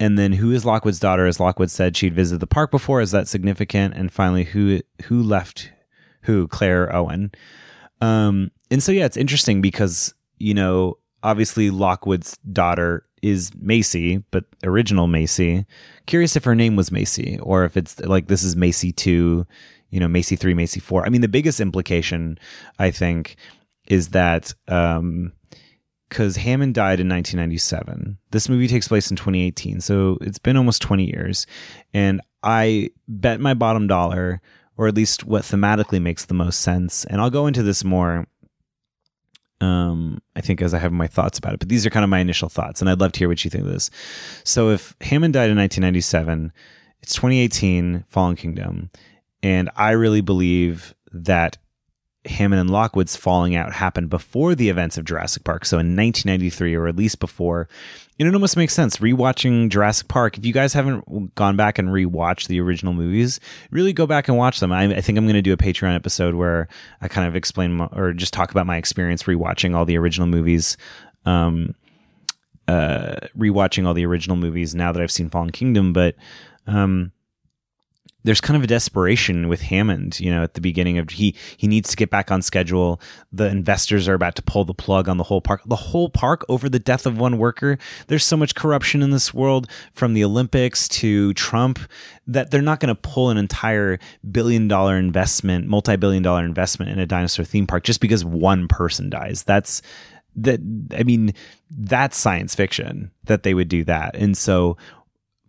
and 0.00 0.18
then 0.18 0.32
who 0.32 0.50
is 0.50 0.64
Lockwood's 0.64 0.98
daughter? 0.98 1.26
As 1.26 1.38
Lockwood 1.38 1.70
said, 1.70 1.94
she'd 1.94 2.14
visited 2.14 2.40
the 2.40 2.46
park 2.46 2.70
before. 2.70 3.02
Is 3.02 3.10
that 3.10 3.28
significant? 3.28 3.94
And 3.94 4.10
finally, 4.10 4.44
who 4.44 4.80
who 5.04 5.22
left 5.22 5.70
who? 6.22 6.48
Claire 6.48 6.92
Owen. 6.94 7.30
Um, 8.00 8.50
and 8.70 8.82
so 8.82 8.92
yeah, 8.92 9.04
it's 9.04 9.18
interesting 9.18 9.60
because 9.60 10.14
you 10.38 10.54
know 10.54 10.96
obviously 11.22 11.68
Lockwood's 11.68 12.38
daughter 12.50 13.04
is 13.20 13.52
Macy, 13.54 14.24
but 14.30 14.44
original 14.64 15.06
Macy. 15.06 15.66
Curious 16.06 16.34
if 16.34 16.44
her 16.44 16.54
name 16.54 16.76
was 16.76 16.90
Macy 16.90 17.38
or 17.40 17.64
if 17.64 17.76
it's 17.76 18.00
like 18.00 18.28
this 18.28 18.42
is 18.42 18.56
Macy 18.56 18.92
two, 18.92 19.46
you 19.90 20.00
know, 20.00 20.08
Macy 20.08 20.34
three, 20.34 20.54
Macy 20.54 20.80
four. 20.80 21.04
I 21.04 21.10
mean, 21.10 21.20
the 21.20 21.28
biggest 21.28 21.60
implication 21.60 22.38
I 22.78 22.90
think 22.90 23.36
is 23.86 24.08
that 24.08 24.54
um, 24.66 25.32
because 26.10 26.36
Hammond 26.36 26.74
died 26.74 27.00
in 27.00 27.08
1997. 27.08 28.18
This 28.32 28.48
movie 28.48 28.68
takes 28.68 28.88
place 28.88 29.10
in 29.10 29.16
2018, 29.16 29.80
so 29.80 30.18
it's 30.20 30.38
been 30.38 30.56
almost 30.56 30.82
20 30.82 31.06
years. 31.06 31.46
And 31.94 32.20
I 32.42 32.90
bet 33.08 33.40
my 33.40 33.54
bottom 33.54 33.86
dollar, 33.86 34.42
or 34.76 34.88
at 34.88 34.94
least 34.94 35.24
what 35.24 35.42
thematically 35.42 36.02
makes 36.02 36.26
the 36.26 36.34
most 36.34 36.60
sense, 36.60 37.04
and 37.06 37.20
I'll 37.20 37.30
go 37.30 37.46
into 37.46 37.62
this 37.62 37.84
more. 37.84 38.26
Um, 39.62 40.22
I 40.34 40.40
think 40.40 40.62
as 40.62 40.72
I 40.72 40.78
have 40.78 40.90
my 40.90 41.06
thoughts 41.06 41.38
about 41.38 41.52
it, 41.52 41.60
but 41.60 41.68
these 41.68 41.86
are 41.86 41.90
kind 41.90 42.04
of 42.04 42.10
my 42.10 42.18
initial 42.18 42.48
thoughts, 42.48 42.80
and 42.80 42.90
I'd 42.90 43.00
love 43.00 43.12
to 43.12 43.18
hear 43.18 43.28
what 43.28 43.44
you 43.44 43.50
think 43.50 43.64
of 43.64 43.70
this. 43.70 43.90
So, 44.42 44.70
if 44.70 44.96
Hammond 45.02 45.34
died 45.34 45.50
in 45.50 45.58
1997, 45.58 46.50
it's 47.02 47.14
2018, 47.14 48.04
Fallen 48.08 48.36
Kingdom, 48.36 48.90
and 49.42 49.70
I 49.76 49.90
really 49.90 50.22
believe 50.22 50.94
that 51.12 51.58
Hammond 52.26 52.60
and 52.60 52.70
Lockwood's 52.70 53.16
falling 53.16 53.56
out 53.56 53.72
happened 53.72 54.10
before 54.10 54.54
the 54.54 54.68
events 54.68 54.98
of 54.98 55.06
Jurassic 55.06 55.42
Park, 55.42 55.64
so 55.64 55.78
in 55.78 55.96
1993 55.96 56.74
or 56.74 56.86
at 56.86 56.96
least 56.96 57.18
before. 57.18 57.66
And 58.18 58.28
it 58.28 58.34
almost 58.34 58.58
makes 58.58 58.74
sense 58.74 58.98
rewatching 58.98 59.70
Jurassic 59.70 60.08
Park. 60.08 60.36
If 60.36 60.44
you 60.44 60.52
guys 60.52 60.74
haven't 60.74 61.34
gone 61.34 61.56
back 61.56 61.78
and 61.78 61.88
rewatched 61.88 62.48
the 62.48 62.60
original 62.60 62.92
movies, 62.92 63.40
really 63.70 63.94
go 63.94 64.06
back 64.06 64.28
and 64.28 64.36
watch 64.36 64.60
them. 64.60 64.70
I, 64.70 64.96
I 64.96 65.00
think 65.00 65.16
I'm 65.16 65.24
going 65.24 65.34
to 65.34 65.42
do 65.42 65.54
a 65.54 65.56
Patreon 65.56 65.94
episode 65.94 66.34
where 66.34 66.68
I 67.00 67.08
kind 67.08 67.26
of 67.26 67.34
explain 67.34 67.72
my, 67.72 67.86
or 67.92 68.12
just 68.12 68.34
talk 68.34 68.50
about 68.50 68.66
my 68.66 68.76
experience 68.76 69.22
rewatching 69.22 69.74
all 69.74 69.86
the 69.86 69.96
original 69.96 70.26
movies. 70.26 70.76
Um, 71.24 71.74
uh, 72.68 73.16
rewatching 73.36 73.86
all 73.86 73.94
the 73.94 74.06
original 74.06 74.36
movies 74.36 74.74
now 74.74 74.92
that 74.92 75.02
I've 75.02 75.10
seen 75.10 75.30
Fallen 75.30 75.50
Kingdom, 75.50 75.92
but 75.92 76.14
um, 76.66 77.12
there's 78.22 78.40
kind 78.40 78.56
of 78.56 78.62
a 78.62 78.66
desperation 78.66 79.48
with 79.48 79.62
Hammond, 79.62 80.20
you 80.20 80.30
know, 80.30 80.42
at 80.42 80.54
the 80.54 80.60
beginning 80.60 80.98
of 80.98 81.08
he 81.10 81.34
he 81.56 81.66
needs 81.66 81.90
to 81.90 81.96
get 81.96 82.10
back 82.10 82.30
on 82.30 82.42
schedule. 82.42 83.00
The 83.32 83.46
investors 83.46 84.08
are 84.08 84.14
about 84.14 84.36
to 84.36 84.42
pull 84.42 84.64
the 84.64 84.74
plug 84.74 85.08
on 85.08 85.16
the 85.16 85.24
whole 85.24 85.40
park. 85.40 85.62
The 85.66 85.76
whole 85.76 86.10
park 86.10 86.44
over 86.48 86.68
the 86.68 86.78
death 86.78 87.06
of 87.06 87.18
one 87.18 87.38
worker. 87.38 87.78
There's 88.08 88.24
so 88.24 88.36
much 88.36 88.54
corruption 88.54 89.02
in 89.02 89.10
this 89.10 89.32
world 89.32 89.68
from 89.92 90.14
the 90.14 90.24
Olympics 90.24 90.88
to 90.88 91.32
Trump 91.34 91.78
that 92.26 92.50
they're 92.50 92.62
not 92.62 92.80
going 92.80 92.94
to 92.94 93.00
pull 93.00 93.30
an 93.30 93.38
entire 93.38 93.98
billion 94.30 94.68
dollar 94.68 94.96
investment, 94.96 95.66
multi-billion 95.66 96.22
dollar 96.22 96.44
investment 96.44 96.90
in 96.90 96.98
a 96.98 97.06
dinosaur 97.06 97.44
theme 97.44 97.66
park 97.66 97.84
just 97.84 98.00
because 98.00 98.24
one 98.24 98.68
person 98.68 99.10
dies. 99.10 99.42
That's 99.44 99.82
that 100.36 100.60
I 100.96 101.02
mean, 101.02 101.34
that's 101.70 102.16
science 102.16 102.54
fiction 102.54 103.10
that 103.24 103.42
they 103.42 103.54
would 103.54 103.68
do 103.68 103.84
that. 103.84 104.14
And 104.14 104.36
so 104.36 104.76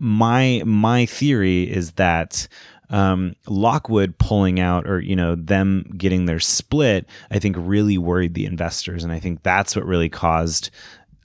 my 0.02 0.64
my 0.66 1.06
theory 1.06 1.72
is 1.72 1.92
that 1.92 2.48
um, 2.90 3.36
Lockwood 3.48 4.18
pulling 4.18 4.60
out 4.60 4.90
or 4.90 5.00
you 5.00 5.16
know 5.16 5.36
them 5.36 5.86
getting 5.96 6.26
their 6.26 6.40
split, 6.40 7.06
I 7.30 7.38
think 7.38 7.56
really 7.60 8.00
worried 8.00 8.34
the 8.34 8.48
investors, 8.48 9.04
and 9.04 9.14
I 9.14 9.20
think 9.20 9.44
that's 9.44 9.76
what 9.76 9.86
really 9.86 10.10
caused, 10.10 10.72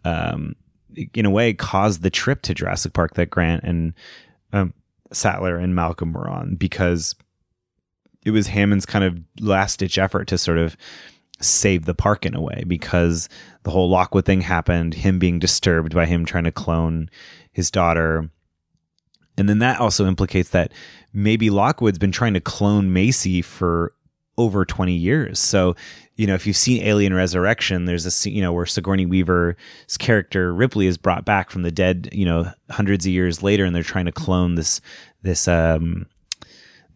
um, 0.04 0.56
in 1.14 1.24
a 1.24 1.30
way, 1.30 1.54
caused 1.54 2.02
the 2.02 2.10
trip 2.10 2.42
to 2.42 2.54
Jurassic 2.54 2.92
Park 2.92 3.14
that 3.14 3.30
Grant 3.30 3.64
and 3.64 3.94
um, 4.52 4.74
Sattler 5.10 5.56
and 5.56 5.74
Malcolm 5.74 6.12
were 6.12 6.28
on 6.28 6.54
because 6.54 7.14
it 8.26 8.30
was 8.30 8.48
Hammond's 8.48 8.84
kind 8.84 9.06
of 9.06 9.18
last 9.40 9.78
ditch 9.78 9.96
effort 9.96 10.26
to 10.28 10.36
sort 10.36 10.58
of 10.58 10.76
save 11.40 11.86
the 11.86 11.94
park 11.94 12.26
in 12.26 12.34
a 12.34 12.42
way 12.42 12.62
because 12.66 13.30
the 13.62 13.70
whole 13.70 13.88
Lockwood 13.88 14.26
thing 14.26 14.42
happened, 14.42 14.92
him 14.92 15.18
being 15.18 15.38
disturbed 15.38 15.94
by 15.94 16.04
him 16.04 16.26
trying 16.26 16.44
to 16.44 16.52
clone 16.52 17.08
his 17.52 17.70
daughter 17.70 18.30
and 19.36 19.48
then 19.48 19.58
that 19.58 19.80
also 19.80 20.06
implicates 20.06 20.50
that 20.50 20.72
maybe 21.12 21.50
Lockwood's 21.50 21.98
been 21.98 22.12
trying 22.12 22.34
to 22.34 22.40
clone 22.40 22.92
Macy 22.92 23.42
for 23.42 23.92
over 24.38 24.64
20 24.64 24.92
years. 24.92 25.38
So, 25.38 25.74
you 26.16 26.26
know, 26.26 26.34
if 26.34 26.46
you've 26.46 26.56
seen 26.56 26.82
Alien 26.82 27.14
Resurrection, 27.14 27.84
there's 27.86 28.06
a 28.06 28.10
scene, 28.10 28.34
you 28.34 28.42
know, 28.42 28.52
where 28.52 28.66
Sigourney 28.66 29.06
Weaver's 29.06 29.56
character 29.98 30.52
Ripley 30.52 30.86
is 30.86 30.98
brought 30.98 31.24
back 31.24 31.50
from 31.50 31.62
the 31.62 31.70
dead, 31.70 32.08
you 32.12 32.24
know, 32.24 32.50
hundreds 32.70 33.06
of 33.06 33.12
years 33.12 33.42
later, 33.42 33.64
and 33.64 33.74
they're 33.74 33.82
trying 33.82 34.06
to 34.06 34.12
clone 34.12 34.54
this, 34.54 34.80
this, 35.22 35.48
um, 35.48 36.06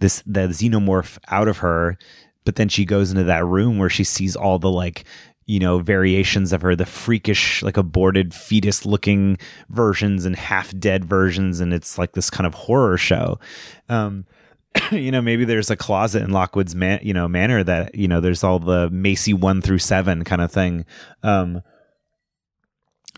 this, 0.01 0.23
the 0.27 0.49
xenomorph 0.49 1.19
out 1.29 1.49
of 1.49 1.59
her. 1.59 1.99
But 2.45 2.57
then 2.57 2.69
she 2.69 2.85
goes 2.85 3.11
into 3.11 3.25
that 3.25 3.45
room 3.45 3.79
where 3.79 3.91
she 3.91 4.05
sees 4.05 4.35
all 4.35 4.59
the 4.59 4.71
like 4.71 5.05
you 5.51 5.59
know, 5.59 5.81
variations 5.81 6.53
of 6.53 6.63
her, 6.63 6.77
the 6.77 6.87
freakish, 6.87 7.61
like 7.65 7.77
aborted 7.77 8.33
fetus 8.33 8.87
looking 8.87 9.37
versions 9.69 10.25
and 10.25 10.37
half 10.37 10.73
dead 10.79 11.05
versions. 11.05 11.59
And 11.59 11.75
it's 11.75 11.99
like 11.99 12.13
this 12.13 12.31
kind 12.31 12.47
of 12.47 12.55
horror 12.55 12.97
show. 12.97 13.41
Um, 13.89 14.27
you 14.93 15.11
know, 15.11 15.21
maybe 15.21 15.45
there's 15.45 15.69
a 15.69 15.77
closet 15.77 16.23
in 16.23 16.31
Lockwood's 16.31 16.77
man, 16.77 17.01
you 17.03 17.13
know, 17.13 17.27
manor 17.27 17.65
that, 17.65 17.97
you 17.97 18.07
know, 18.07 18.21
there's 18.21 18.45
all 18.45 18.61
the 18.61 18.89
Macy 18.91 19.35
one 19.35 19.61
through 19.61 19.81
seven 19.81 20.23
kind 20.23 20.41
of 20.41 20.53
thing. 20.53 20.85
Um, 21.25 21.63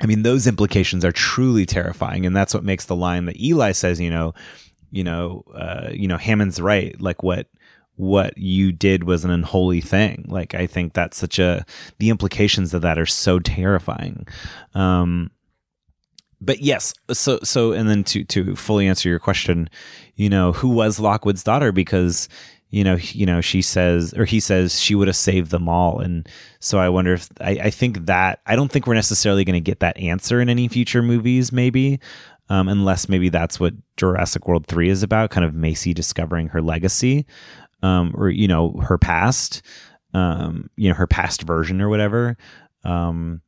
I 0.01 0.07
mean, 0.07 0.23
those 0.23 0.47
implications 0.47 1.05
are 1.05 1.13
truly 1.13 1.67
terrifying. 1.67 2.25
And 2.25 2.35
that's 2.35 2.55
what 2.55 2.65
makes 2.65 2.87
the 2.87 2.97
line 2.97 3.27
that 3.27 3.39
Eli 3.39 3.73
says, 3.73 4.01
you 4.01 4.09
know, 4.09 4.33
you 4.91 5.05
know, 5.05 5.45
uh, 5.55 5.91
you 5.93 6.09
know, 6.09 6.17
Hammond's 6.17 6.63
right. 6.63 6.99
Like 6.99 7.23
what, 7.23 7.49
what 7.97 8.37
you 8.39 8.73
did 8.73 9.05
was 9.05 9.25
an 9.25 9.31
unholy 9.31 9.81
thing. 9.81 10.25
Like 10.29 10.55
I 10.55 10.67
think 10.67 10.95
that's 10.95 11.17
such 11.17 11.39
a 11.39 11.65
the 11.99 12.11
implications 12.11 12.73
of 12.75 12.83
that 12.83 12.99
are 12.99 13.07
so 13.07 13.39
terrifying. 13.39 14.27
Um 14.75 15.31
but 16.41 16.61
yes, 16.61 16.93
so 17.13 17.39
so 17.45 17.73
and 17.73 17.89
then 17.89 18.03
to 18.05 18.25
to 18.25 18.57
fully 18.57 18.89
answer 18.89 19.09
your 19.09 19.19
question, 19.19 19.71
you 20.17 20.29
know, 20.29 20.53
who 20.53 20.69
was 20.69 20.99
Lockwood's 20.99 21.45
daughter 21.45 21.71
because 21.71 22.29
you 22.71 22.83
know, 22.83 22.97
you 22.99 23.27
know, 23.27 23.43
she 23.43 23.61
says 23.61 24.15
or 24.15 24.25
he 24.25 24.41
says 24.41 24.81
she 24.81 24.95
would 24.95 25.07
have 25.07 25.17
saved 25.17 25.51
them 25.51 25.69
all. 25.69 26.01
And 26.01 26.27
so 26.59 26.79
I 26.79 26.89
wonder 26.89 27.13
if 27.13 27.29
I, 27.41 27.51
I 27.51 27.71
think 27.71 28.07
that 28.07 28.41
I 28.47 28.57
don't 28.57 28.73
think 28.73 28.87
we're 28.87 28.95
necessarily 28.95 29.45
going 29.45 29.55
to 29.55 29.61
get 29.61 29.81
that 29.81 29.99
answer 29.99 30.41
in 30.41 30.49
any 30.49 30.69
future 30.69 31.03
movies, 31.03 31.53
maybe. 31.53 32.01
Um, 32.49 32.69
unless 32.69 33.09
maybe 33.09 33.29
that's 33.29 33.61
what 33.61 33.73
Jurassic 33.97 34.47
World 34.47 34.67
3 34.67 34.91
is 34.91 35.03
about, 35.03 35.31
kind 35.31 35.45
of 35.45 35.55
Macy 35.55 35.95
discovering 35.95 36.49
her 36.49 36.61
legacy 36.61 37.25
um, 37.83 38.15
or 38.17 38.29
you 38.31 38.49
know 38.49 38.73
her 38.83 38.99
past. 38.99 39.63
um, 40.15 40.69
you 40.77 40.89
know, 40.89 40.95
her 40.95 41.07
past 41.07 41.43
version 41.43 41.81
or 41.81 41.89
whatever. 41.89 42.37
Um, 42.85 43.41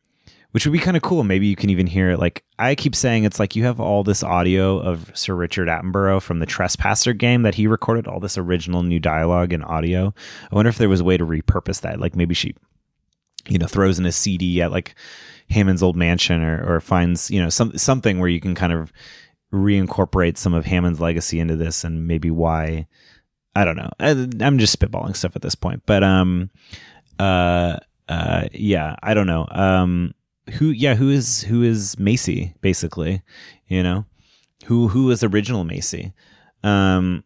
which 0.52 0.64
would 0.64 0.72
be 0.72 0.78
kind 0.78 0.96
of 0.96 1.02
cool. 1.02 1.24
Maybe 1.24 1.48
you 1.48 1.56
can 1.56 1.68
even 1.68 1.88
hear 1.88 2.10
it. 2.10 2.20
Like 2.20 2.44
I 2.60 2.76
keep 2.76 2.94
saying, 2.94 3.24
it's 3.24 3.40
like 3.40 3.56
you 3.56 3.64
have 3.64 3.80
all 3.80 4.04
this 4.04 4.22
audio 4.22 4.78
of 4.78 5.10
Sir 5.12 5.34
Richard 5.34 5.66
Attenborough 5.66 6.22
from 6.22 6.38
the 6.38 6.46
Trespasser 6.46 7.12
game 7.12 7.42
that 7.42 7.56
he 7.56 7.66
recorded, 7.66 8.06
all 8.06 8.20
this 8.20 8.38
original 8.38 8.84
new 8.84 9.00
dialogue 9.00 9.52
and 9.52 9.64
audio. 9.64 10.14
I 10.50 10.54
wonder 10.54 10.68
if 10.68 10.78
there 10.78 10.88
was 10.88 11.00
a 11.00 11.04
way 11.04 11.16
to 11.16 11.26
repurpose 11.26 11.80
that. 11.80 11.98
Like 11.98 12.14
maybe 12.14 12.34
she, 12.34 12.54
you 13.48 13.58
know, 13.58 13.66
throws 13.66 13.98
in 13.98 14.06
a 14.06 14.12
CD 14.12 14.62
at 14.62 14.70
like 14.70 14.94
Hammond's 15.50 15.82
old 15.82 15.96
mansion 15.96 16.40
or, 16.40 16.76
or 16.76 16.80
finds, 16.80 17.32
you 17.32 17.42
know, 17.42 17.50
some 17.50 17.76
something 17.76 18.20
where 18.20 18.30
you 18.30 18.40
can 18.40 18.54
kind 18.54 18.72
of 18.72 18.92
reincorporate 19.52 20.36
some 20.38 20.54
of 20.54 20.66
Hammond's 20.66 21.00
legacy 21.00 21.40
into 21.40 21.56
this 21.56 21.82
and 21.84 22.06
maybe 22.06 22.30
why. 22.30 22.86
I 23.56 23.64
don't 23.64 23.76
know. 23.76 23.90
I, 24.00 24.10
I'm 24.44 24.58
just 24.58 24.78
spitballing 24.78 25.16
stuff 25.16 25.36
at 25.36 25.42
this 25.42 25.54
point, 25.54 25.82
but 25.86 26.02
um, 26.02 26.50
uh, 27.18 27.78
uh, 28.08 28.48
yeah, 28.52 28.96
I 29.02 29.14
don't 29.14 29.26
know. 29.26 29.46
Um 29.50 30.14
who 30.52 30.66
yeah 30.66 30.94
who 30.94 31.08
is 31.08 31.42
who 31.42 31.62
is 31.62 31.98
Macy 31.98 32.54
basically 32.60 33.22
you 33.66 33.82
know 33.82 34.04
who 34.66 34.88
who 34.88 35.06
was 35.06 35.24
original 35.24 35.64
Macy 35.64 36.12
um 36.62 37.24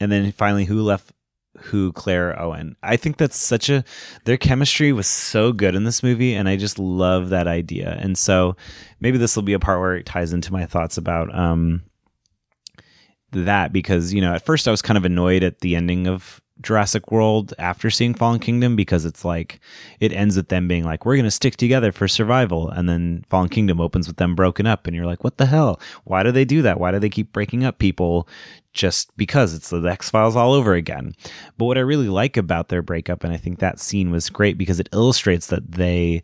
and 0.00 0.10
then 0.10 0.32
finally 0.32 0.64
who 0.64 0.82
left 0.82 1.12
who 1.58 1.92
Claire 1.92 2.40
Owen 2.40 2.76
I 2.82 2.96
think 2.96 3.16
that's 3.16 3.36
such 3.36 3.68
a 3.68 3.84
their 4.24 4.36
chemistry 4.36 4.92
was 4.92 5.06
so 5.06 5.52
good 5.52 5.74
in 5.74 5.84
this 5.84 6.02
movie 6.02 6.34
and 6.34 6.48
I 6.48 6.56
just 6.56 6.78
love 6.78 7.28
that 7.28 7.46
idea 7.46 7.96
and 8.00 8.18
so 8.18 8.56
maybe 8.98 9.18
this 9.18 9.36
will 9.36 9.42
be 9.42 9.52
a 9.52 9.60
part 9.60 9.80
where 9.80 9.94
it 9.94 10.06
ties 10.06 10.32
into 10.32 10.52
my 10.52 10.66
thoughts 10.66 10.96
about 10.96 11.32
um 11.34 11.82
that 13.32 13.72
because 13.72 14.12
you 14.12 14.20
know 14.20 14.34
at 14.34 14.44
first 14.44 14.68
I 14.68 14.70
was 14.70 14.82
kind 14.82 14.96
of 14.96 15.04
annoyed 15.04 15.42
at 15.42 15.60
the 15.60 15.76
ending 15.76 16.06
of 16.06 16.40
Jurassic 16.62 17.10
World 17.10 17.52
after 17.58 17.90
seeing 17.90 18.14
Fallen 18.14 18.38
Kingdom 18.38 18.76
because 18.76 19.04
it's 19.04 19.24
like 19.24 19.60
it 20.00 20.12
ends 20.12 20.36
with 20.36 20.48
them 20.48 20.68
being 20.68 20.84
like, 20.84 21.04
we're 21.04 21.16
going 21.16 21.24
to 21.24 21.30
stick 21.30 21.56
together 21.56 21.92
for 21.92 22.08
survival. 22.08 22.68
And 22.70 22.88
then 22.88 23.24
Fallen 23.28 23.48
Kingdom 23.48 23.80
opens 23.80 24.06
with 24.06 24.16
them 24.16 24.34
broken 24.34 24.66
up. 24.66 24.86
And 24.86 24.94
you're 24.94 25.06
like, 25.06 25.24
what 25.24 25.36
the 25.36 25.46
hell? 25.46 25.80
Why 26.04 26.22
do 26.22 26.30
they 26.30 26.44
do 26.44 26.62
that? 26.62 26.78
Why 26.78 26.92
do 26.92 26.98
they 26.98 27.10
keep 27.10 27.32
breaking 27.32 27.64
up 27.64 27.78
people 27.78 28.28
just 28.72 29.14
because 29.16 29.54
it's 29.54 29.70
the 29.70 29.82
X 29.82 30.10
Files 30.10 30.36
all 30.36 30.52
over 30.52 30.74
again? 30.74 31.14
But 31.58 31.66
what 31.66 31.78
I 31.78 31.82
really 31.82 32.08
like 32.08 32.36
about 32.36 32.68
their 32.68 32.82
breakup, 32.82 33.24
and 33.24 33.32
I 33.32 33.36
think 33.36 33.58
that 33.58 33.80
scene 33.80 34.10
was 34.10 34.30
great 34.30 34.56
because 34.56 34.80
it 34.80 34.88
illustrates 34.92 35.48
that 35.48 35.72
they 35.72 36.22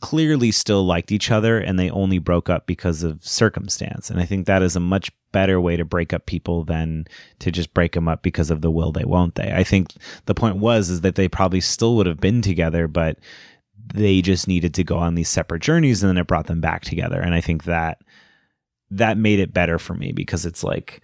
clearly 0.00 0.52
still 0.52 0.84
liked 0.84 1.10
each 1.10 1.30
other 1.30 1.58
and 1.58 1.78
they 1.78 1.90
only 1.90 2.18
broke 2.18 2.48
up 2.48 2.66
because 2.66 3.02
of 3.02 3.24
circumstance. 3.26 4.10
And 4.10 4.20
I 4.20 4.24
think 4.24 4.46
that 4.46 4.62
is 4.62 4.76
a 4.76 4.80
much 4.80 5.10
better 5.32 5.60
way 5.60 5.76
to 5.76 5.84
break 5.84 6.12
up 6.12 6.26
people 6.26 6.64
than 6.64 7.06
to 7.40 7.50
just 7.50 7.74
break 7.74 7.92
them 7.92 8.08
up 8.08 8.22
because 8.22 8.50
of 8.50 8.60
the 8.60 8.70
will 8.70 8.92
they 8.92 9.04
won't 9.04 9.34
they. 9.34 9.52
I 9.52 9.64
think 9.64 9.92
the 10.26 10.34
point 10.34 10.56
was 10.56 10.88
is 10.88 11.00
that 11.00 11.16
they 11.16 11.28
probably 11.28 11.60
still 11.60 11.96
would 11.96 12.06
have 12.06 12.20
been 12.20 12.42
together, 12.42 12.86
but 12.86 13.18
they 13.92 14.22
just 14.22 14.46
needed 14.46 14.72
to 14.74 14.84
go 14.84 14.98
on 14.98 15.14
these 15.14 15.28
separate 15.28 15.62
journeys 15.62 16.02
and 16.02 16.10
then 16.10 16.18
it 16.18 16.26
brought 16.26 16.46
them 16.46 16.60
back 16.60 16.82
together. 16.82 17.20
And 17.20 17.34
I 17.34 17.40
think 17.40 17.64
that 17.64 18.00
that 18.90 19.18
made 19.18 19.40
it 19.40 19.52
better 19.52 19.78
for 19.78 19.94
me 19.94 20.12
because 20.12 20.46
it's 20.46 20.62
like 20.62 21.02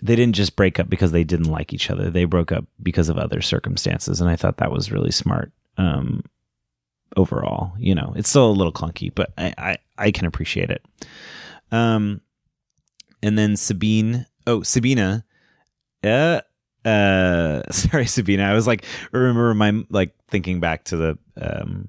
they 0.00 0.14
didn't 0.14 0.36
just 0.36 0.54
break 0.54 0.78
up 0.78 0.88
because 0.88 1.10
they 1.10 1.24
didn't 1.24 1.50
like 1.50 1.72
each 1.72 1.90
other. 1.90 2.08
They 2.08 2.24
broke 2.24 2.52
up 2.52 2.64
because 2.82 3.08
of 3.08 3.18
other 3.18 3.40
circumstances. 3.42 4.20
And 4.20 4.30
I 4.30 4.36
thought 4.36 4.58
that 4.58 4.70
was 4.70 4.92
really 4.92 5.10
smart. 5.10 5.52
Um, 5.76 6.22
overall. 7.16 7.72
You 7.78 7.94
know, 7.94 8.12
it's 8.16 8.28
still 8.28 8.48
a 8.48 8.52
little 8.52 8.72
clunky, 8.72 9.12
but 9.14 9.32
I, 9.38 9.54
I, 9.58 9.76
I 9.96 10.10
can 10.10 10.26
appreciate 10.26 10.70
it. 10.70 10.84
Um, 11.70 12.20
and 13.22 13.38
then 13.38 13.56
Sabine, 13.56 14.26
oh, 14.46 14.62
Sabina, 14.62 15.24
uh, 16.04 16.40
uh, 16.84 17.62
sorry, 17.70 18.06
Sabina. 18.06 18.44
I 18.44 18.54
was 18.54 18.66
like, 18.66 18.84
remember 19.12 19.52
my, 19.54 19.84
like 19.90 20.14
thinking 20.28 20.60
back 20.60 20.84
to 20.84 20.96
the, 20.96 21.18
um, 21.40 21.88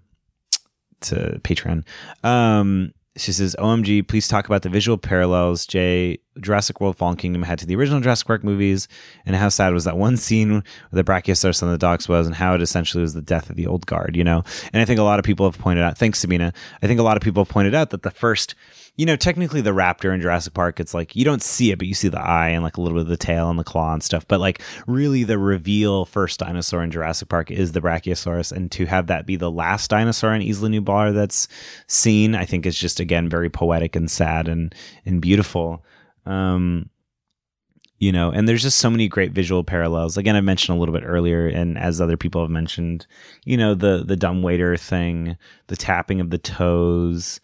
to 1.02 1.40
Patreon. 1.44 1.86
Um, 2.24 2.94
she 3.20 3.32
says, 3.32 3.56
OMG, 3.60 4.08
please 4.08 4.28
talk 4.28 4.46
about 4.46 4.62
the 4.62 4.70
visual 4.70 4.98
parallels 4.98 5.66
Jay 5.66 6.20
Jurassic 6.40 6.80
World 6.80 6.98
Fallen 6.98 7.18
Kingdom 7.18 7.44
had 7.44 7.60
to 7.60 7.66
the 7.66 7.76
original 7.76 8.00
Jurassic 8.00 8.28
Park 8.28 8.44
movies 8.44 8.88
and 9.26 9.36
how 9.36 9.50
sad 9.50 9.74
was 9.74 9.84
that 9.84 9.98
one 9.98 10.18
scene 10.18 10.54
where 10.54 10.64
the 10.92 11.04
Brachiosaurus 11.04 11.62
on 11.62 11.70
the 11.70 11.78
docks 11.78 12.08
was 12.08 12.28
and 12.28 12.36
how 12.36 12.56
it 12.56 12.62
essentially 12.62 13.02
was 13.02 13.14
the 13.14 13.22
death 13.22 13.50
of 13.50 13.56
the 13.56 13.68
old 13.68 13.86
guard, 13.86 14.16
you 14.16 14.24
know? 14.24 14.44
And 14.74 14.82
I 14.82 14.86
think 14.86 15.00
a 15.00 15.04
lot 15.04 15.20
of 15.20 15.26
people 15.26 15.50
have 15.50 15.60
pointed 15.60 15.84
out, 15.84 15.98
thanks, 15.98 16.20
Sabina. 16.20 16.54
I 16.82 16.88
think 16.88 17.00
a 17.00 17.04
lot 17.04 17.18
of 17.18 17.24
people 17.24 17.44
have 17.44 17.52
pointed 17.52 17.76
out 17.76 17.90
that 17.90 18.04
the 18.04 18.12
first 18.12 18.56
you 19.00 19.06
know, 19.06 19.16
technically 19.16 19.62
the 19.62 19.70
raptor 19.70 20.14
in 20.14 20.20
Jurassic 20.20 20.54
Park, 20.54 20.78
it's 20.78 20.94
like 20.94 21.16
you 21.16 21.24
don't 21.24 21.42
see 21.42 21.72
it, 21.72 21.78
but 21.78 21.88
you 21.88 21.94
see 21.94 22.10
the 22.10 22.20
eye 22.20 22.50
and 22.50 22.66
like 22.66 22.76
a 22.76 22.82
little 22.82 22.98
bit 22.98 23.04
of 23.04 23.08
the 23.08 23.16
tail 23.16 23.50
and 23.50 23.58
the 23.58 23.64
claw 23.64 23.94
and 23.94 24.04
stuff. 24.04 24.28
But 24.28 24.42
like 24.42 24.62
really 24.88 25.24
the 25.24 25.38
reveal 25.38 26.04
first 26.04 26.42
dinosaur 26.42 26.84
in 26.84 26.92
Jurassic 26.92 27.30
Park 27.30 27.50
is 27.50 27.72
the 27.72 27.80
Brachiosaurus. 27.80 28.52
And 28.52 28.70
to 28.74 28.88
have 28.88 29.08
that 29.08 29.26
be 29.26 29.38
the 29.38 29.50
last 29.50 29.90
dinosaur 29.90 30.34
in 30.34 30.42
Isla 30.42 30.68
Nublar 30.68 31.14
that's 31.14 31.48
seen, 31.88 32.36
I 32.36 32.44
think 32.44 32.66
is 32.66 32.78
just 32.78 33.00
again 33.00 33.30
very 33.30 33.50
poetic 33.50 33.96
and 33.96 34.12
sad 34.12 34.50
and 34.50 34.76
and 35.06 35.22
beautiful. 35.22 35.86
Um 36.26 36.90
you 38.00 38.12
know, 38.12 38.32
and 38.32 38.50
there's 38.50 38.64
just 38.64 38.80
so 38.80 38.90
many 38.90 39.08
great 39.08 39.32
visual 39.32 39.64
parallels. 39.64 40.18
Again, 40.18 40.36
I 40.36 40.42
mentioned 40.42 40.76
a 40.76 40.80
little 40.80 40.96
bit 40.96 41.04
earlier, 41.06 41.48
and 41.48 41.78
as 41.78 42.00
other 42.00 42.16
people 42.16 42.42
have 42.42 42.50
mentioned, 42.50 43.08
you 43.46 43.56
know, 43.56 43.76
the 43.76 44.04
the 44.06 44.18
dumb 44.18 44.42
waiter 44.42 44.76
thing, 44.76 45.38
the 45.68 45.76
tapping 45.78 46.20
of 46.20 46.30
the 46.32 46.38
toes, 46.38 47.40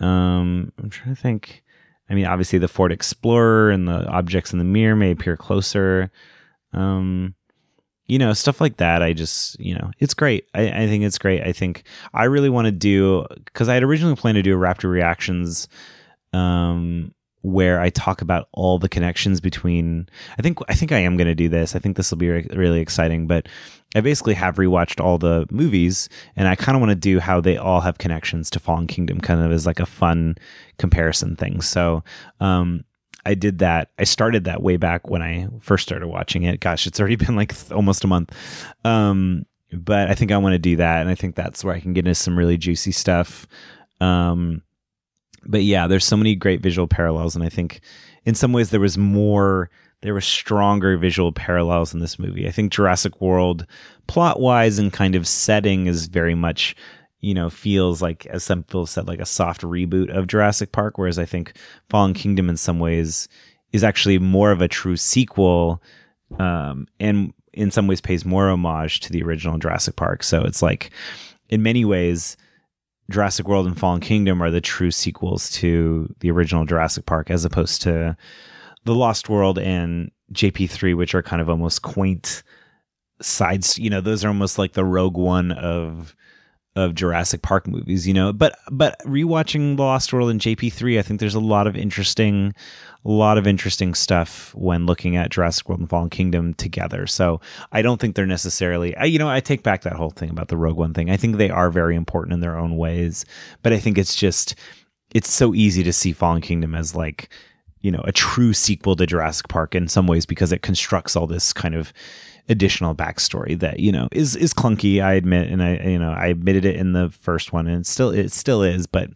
um, 0.00 0.72
I'm 0.78 0.90
trying 0.90 1.14
to 1.14 1.20
think. 1.20 1.62
I 2.10 2.14
mean, 2.14 2.24
obviously 2.24 2.58
the 2.58 2.68
Ford 2.68 2.90
Explorer 2.90 3.70
and 3.70 3.86
the 3.86 4.06
objects 4.06 4.52
in 4.52 4.58
the 4.58 4.64
mirror 4.64 4.96
may 4.96 5.10
appear 5.10 5.36
closer. 5.36 6.10
Um, 6.72 7.34
you 8.06 8.18
know, 8.18 8.32
stuff 8.32 8.60
like 8.60 8.78
that. 8.78 9.02
I 9.02 9.12
just, 9.12 9.60
you 9.60 9.74
know, 9.74 9.90
it's 9.98 10.14
great. 10.14 10.48
I, 10.54 10.68
I 10.68 10.86
think 10.86 11.04
it's 11.04 11.18
great. 11.18 11.42
I 11.42 11.52
think 11.52 11.82
I 12.14 12.24
really 12.24 12.48
want 12.48 12.64
to 12.64 12.72
do 12.72 13.26
because 13.44 13.68
I 13.68 13.74
had 13.74 13.82
originally 13.82 14.16
planned 14.16 14.36
to 14.36 14.42
do 14.42 14.56
a 14.56 14.58
Raptor 14.58 14.90
reactions 14.90 15.68
um, 16.32 17.14
where 17.42 17.80
I 17.80 17.90
talk 17.90 18.22
about 18.22 18.48
all 18.52 18.78
the 18.78 18.88
connections 18.88 19.42
between. 19.42 20.08
I 20.38 20.42
think 20.42 20.58
I 20.68 20.74
think 20.74 20.90
I 20.90 21.00
am 21.00 21.18
going 21.18 21.26
to 21.26 21.34
do 21.34 21.50
this. 21.50 21.76
I 21.76 21.78
think 21.78 21.98
this 21.98 22.10
will 22.10 22.18
be 22.18 22.30
re- 22.30 22.48
really 22.54 22.80
exciting. 22.80 23.26
But 23.26 23.46
I 23.94 24.00
basically 24.00 24.34
have 24.34 24.56
rewatched 24.56 25.02
all 25.02 25.18
the 25.18 25.46
movies, 25.50 26.08
and 26.36 26.46
I 26.46 26.54
kind 26.54 26.76
of 26.76 26.80
want 26.80 26.90
to 26.90 26.96
do 26.96 27.20
how 27.20 27.40
they 27.40 27.56
all 27.56 27.80
have 27.80 27.98
connections 27.98 28.50
to 28.50 28.60
Fallen 28.60 28.86
Kingdom, 28.86 29.20
kind 29.20 29.40
of 29.40 29.50
as 29.50 29.66
like 29.66 29.80
a 29.80 29.86
fun 29.86 30.36
comparison 30.78 31.36
thing. 31.36 31.60
So. 31.60 32.02
Um, 32.40 32.84
I 33.26 33.34
did 33.34 33.58
that. 33.58 33.90
I 33.98 34.04
started 34.04 34.44
that 34.44 34.62
way 34.62 34.78
back 34.78 35.10
when 35.10 35.20
I 35.20 35.48
first 35.60 35.86
started 35.86 36.06
watching 36.06 36.44
it. 36.44 36.60
Gosh, 36.60 36.86
it's 36.86 36.98
already 36.98 37.16
been 37.26 37.36
like 37.36 37.54
th- 37.54 37.72
almost 37.72 38.02
a 38.02 38.06
month. 38.06 38.34
Um, 38.84 39.44
but 39.72 40.08
I 40.08 40.14
think 40.14 40.32
I 40.32 40.38
want 40.38 40.54
to 40.54 40.58
do 40.58 40.76
that, 40.76 41.02
and 41.02 41.10
I 41.10 41.14
think 41.14 41.34
that's 41.34 41.62
where 41.62 41.74
I 41.74 41.80
can 41.80 41.92
get 41.92 42.06
into 42.06 42.14
some 42.14 42.38
really 42.38 42.56
juicy 42.56 42.92
stuff. 42.92 43.46
Um, 44.00 44.62
but 45.44 45.62
yeah, 45.62 45.86
there's 45.86 46.04
so 46.04 46.16
many 46.16 46.34
great 46.34 46.62
visual 46.62 46.88
parallels, 46.88 47.34
and 47.34 47.44
I 47.44 47.48
think 47.48 47.80
in 48.24 48.34
some 48.34 48.52
ways 48.52 48.70
there 48.70 48.80
was 48.80 48.96
more, 48.96 49.70
there 50.02 50.14
were 50.14 50.20
stronger 50.20 50.96
visual 50.96 51.32
parallels 51.32 51.92
in 51.92 52.00
this 52.00 52.18
movie. 52.18 52.46
I 52.46 52.52
think 52.52 52.72
Jurassic 52.72 53.20
World, 53.20 53.66
plot 54.06 54.40
wise 54.40 54.78
and 54.78 54.92
kind 54.92 55.14
of 55.14 55.26
setting, 55.26 55.86
is 55.86 56.06
very 56.06 56.34
much, 56.34 56.76
you 57.20 57.34
know, 57.34 57.50
feels 57.50 58.00
like 58.00 58.24
as 58.26 58.44
some 58.44 58.62
people 58.62 58.86
said, 58.86 59.08
like 59.08 59.20
a 59.20 59.26
soft 59.26 59.62
reboot 59.62 60.16
of 60.16 60.28
Jurassic 60.28 60.72
Park, 60.72 60.98
whereas 60.98 61.18
I 61.18 61.24
think 61.24 61.56
Fallen 61.90 62.14
Kingdom 62.14 62.48
in 62.48 62.56
some 62.56 62.78
ways 62.78 63.28
is 63.72 63.82
actually 63.82 64.18
more 64.18 64.52
of 64.52 64.62
a 64.62 64.68
true 64.68 64.96
sequel, 64.96 65.82
um, 66.38 66.86
and 67.00 67.32
in 67.52 67.70
some 67.70 67.86
ways 67.88 68.00
pays 68.00 68.24
more 68.24 68.48
homage 68.48 69.00
to 69.00 69.12
the 69.12 69.22
original 69.22 69.58
Jurassic 69.58 69.96
Park. 69.96 70.22
So 70.22 70.42
it's 70.42 70.62
like, 70.62 70.90
in 71.48 71.62
many 71.62 71.84
ways 71.84 72.36
Jurassic 73.10 73.48
World 73.48 73.66
and 73.66 73.78
Fallen 73.78 74.00
Kingdom 74.00 74.42
are 74.42 74.50
the 74.50 74.60
true 74.60 74.90
sequels 74.90 75.50
to 75.50 76.14
the 76.20 76.30
original 76.30 76.66
Jurassic 76.66 77.06
Park, 77.06 77.30
as 77.30 77.44
opposed 77.44 77.82
to 77.82 78.16
The 78.84 78.94
Lost 78.94 79.28
World 79.28 79.58
and 79.58 80.10
JP3, 80.32 80.96
which 80.96 81.14
are 81.14 81.22
kind 81.22 81.42
of 81.42 81.48
almost 81.48 81.82
quaint 81.82 82.42
sides. 83.20 83.78
You 83.78 83.90
know, 83.90 84.00
those 84.00 84.24
are 84.24 84.28
almost 84.28 84.58
like 84.58 84.72
the 84.72 84.84
Rogue 84.84 85.16
One 85.16 85.52
of 85.52 86.14
of 86.76 86.94
Jurassic 86.94 87.42
Park 87.42 87.66
movies, 87.66 88.06
you 88.06 88.14
know. 88.14 88.32
But 88.32 88.56
but 88.70 88.98
rewatching 89.00 89.76
The 89.76 89.82
Lost 89.82 90.12
World 90.12 90.30
and 90.30 90.40
JP3, 90.40 90.98
I 90.98 91.02
think 91.02 91.18
there's 91.18 91.34
a 91.34 91.40
lot 91.40 91.66
of 91.66 91.76
interesting 91.76 92.54
a 93.04 93.10
lot 93.10 93.38
of 93.38 93.46
interesting 93.46 93.94
stuff 93.94 94.54
when 94.54 94.86
looking 94.86 95.16
at 95.16 95.30
Jurassic 95.30 95.68
World 95.68 95.80
and 95.80 95.90
Fallen 95.90 96.10
Kingdom 96.10 96.54
together. 96.54 97.06
So 97.06 97.40
I 97.72 97.82
don't 97.82 98.00
think 98.00 98.14
they're 98.14 98.26
necessarily 98.26 98.96
I, 98.96 99.04
you 99.04 99.18
know, 99.18 99.28
I 99.28 99.40
take 99.40 99.62
back 99.62 99.82
that 99.82 99.94
whole 99.94 100.10
thing 100.10 100.30
about 100.30 100.48
the 100.48 100.56
Rogue 100.56 100.76
One 100.76 100.94
thing. 100.94 101.10
I 101.10 101.16
think 101.16 101.36
they 101.36 101.50
are 101.50 101.70
very 101.70 101.96
important 101.96 102.34
in 102.34 102.40
their 102.40 102.56
own 102.56 102.76
ways, 102.76 103.24
but 103.62 103.72
I 103.72 103.78
think 103.78 103.98
it's 103.98 104.14
just 104.14 104.54
it's 105.12 105.30
so 105.30 105.54
easy 105.54 105.82
to 105.82 105.92
see 105.92 106.12
Fallen 106.12 106.42
Kingdom 106.42 106.74
as 106.74 106.94
like 106.94 107.28
you 107.80 107.90
know 107.90 108.02
a 108.04 108.12
true 108.12 108.52
sequel 108.52 108.96
to 108.96 109.06
Jurassic 109.06 109.48
Park 109.48 109.74
in 109.74 109.88
some 109.88 110.06
ways 110.06 110.26
because 110.26 110.52
it 110.52 110.62
constructs 110.62 111.16
all 111.16 111.26
this 111.26 111.52
kind 111.52 111.74
of 111.74 111.92
additional 112.48 112.94
backstory 112.94 113.58
that 113.58 113.80
you 113.80 113.92
know 113.92 114.08
is 114.12 114.34
is 114.36 114.54
clunky. 114.54 115.02
I 115.02 115.14
admit, 115.14 115.50
and 115.50 115.62
I 115.62 115.76
you 115.76 115.98
know 115.98 116.12
I 116.12 116.26
admitted 116.26 116.64
it 116.64 116.76
in 116.76 116.92
the 116.92 117.10
first 117.10 117.52
one, 117.52 117.66
and 117.66 117.80
it 117.80 117.86
still 117.86 118.10
it 118.10 118.32
still 118.32 118.62
is. 118.62 118.86
But 118.86 119.10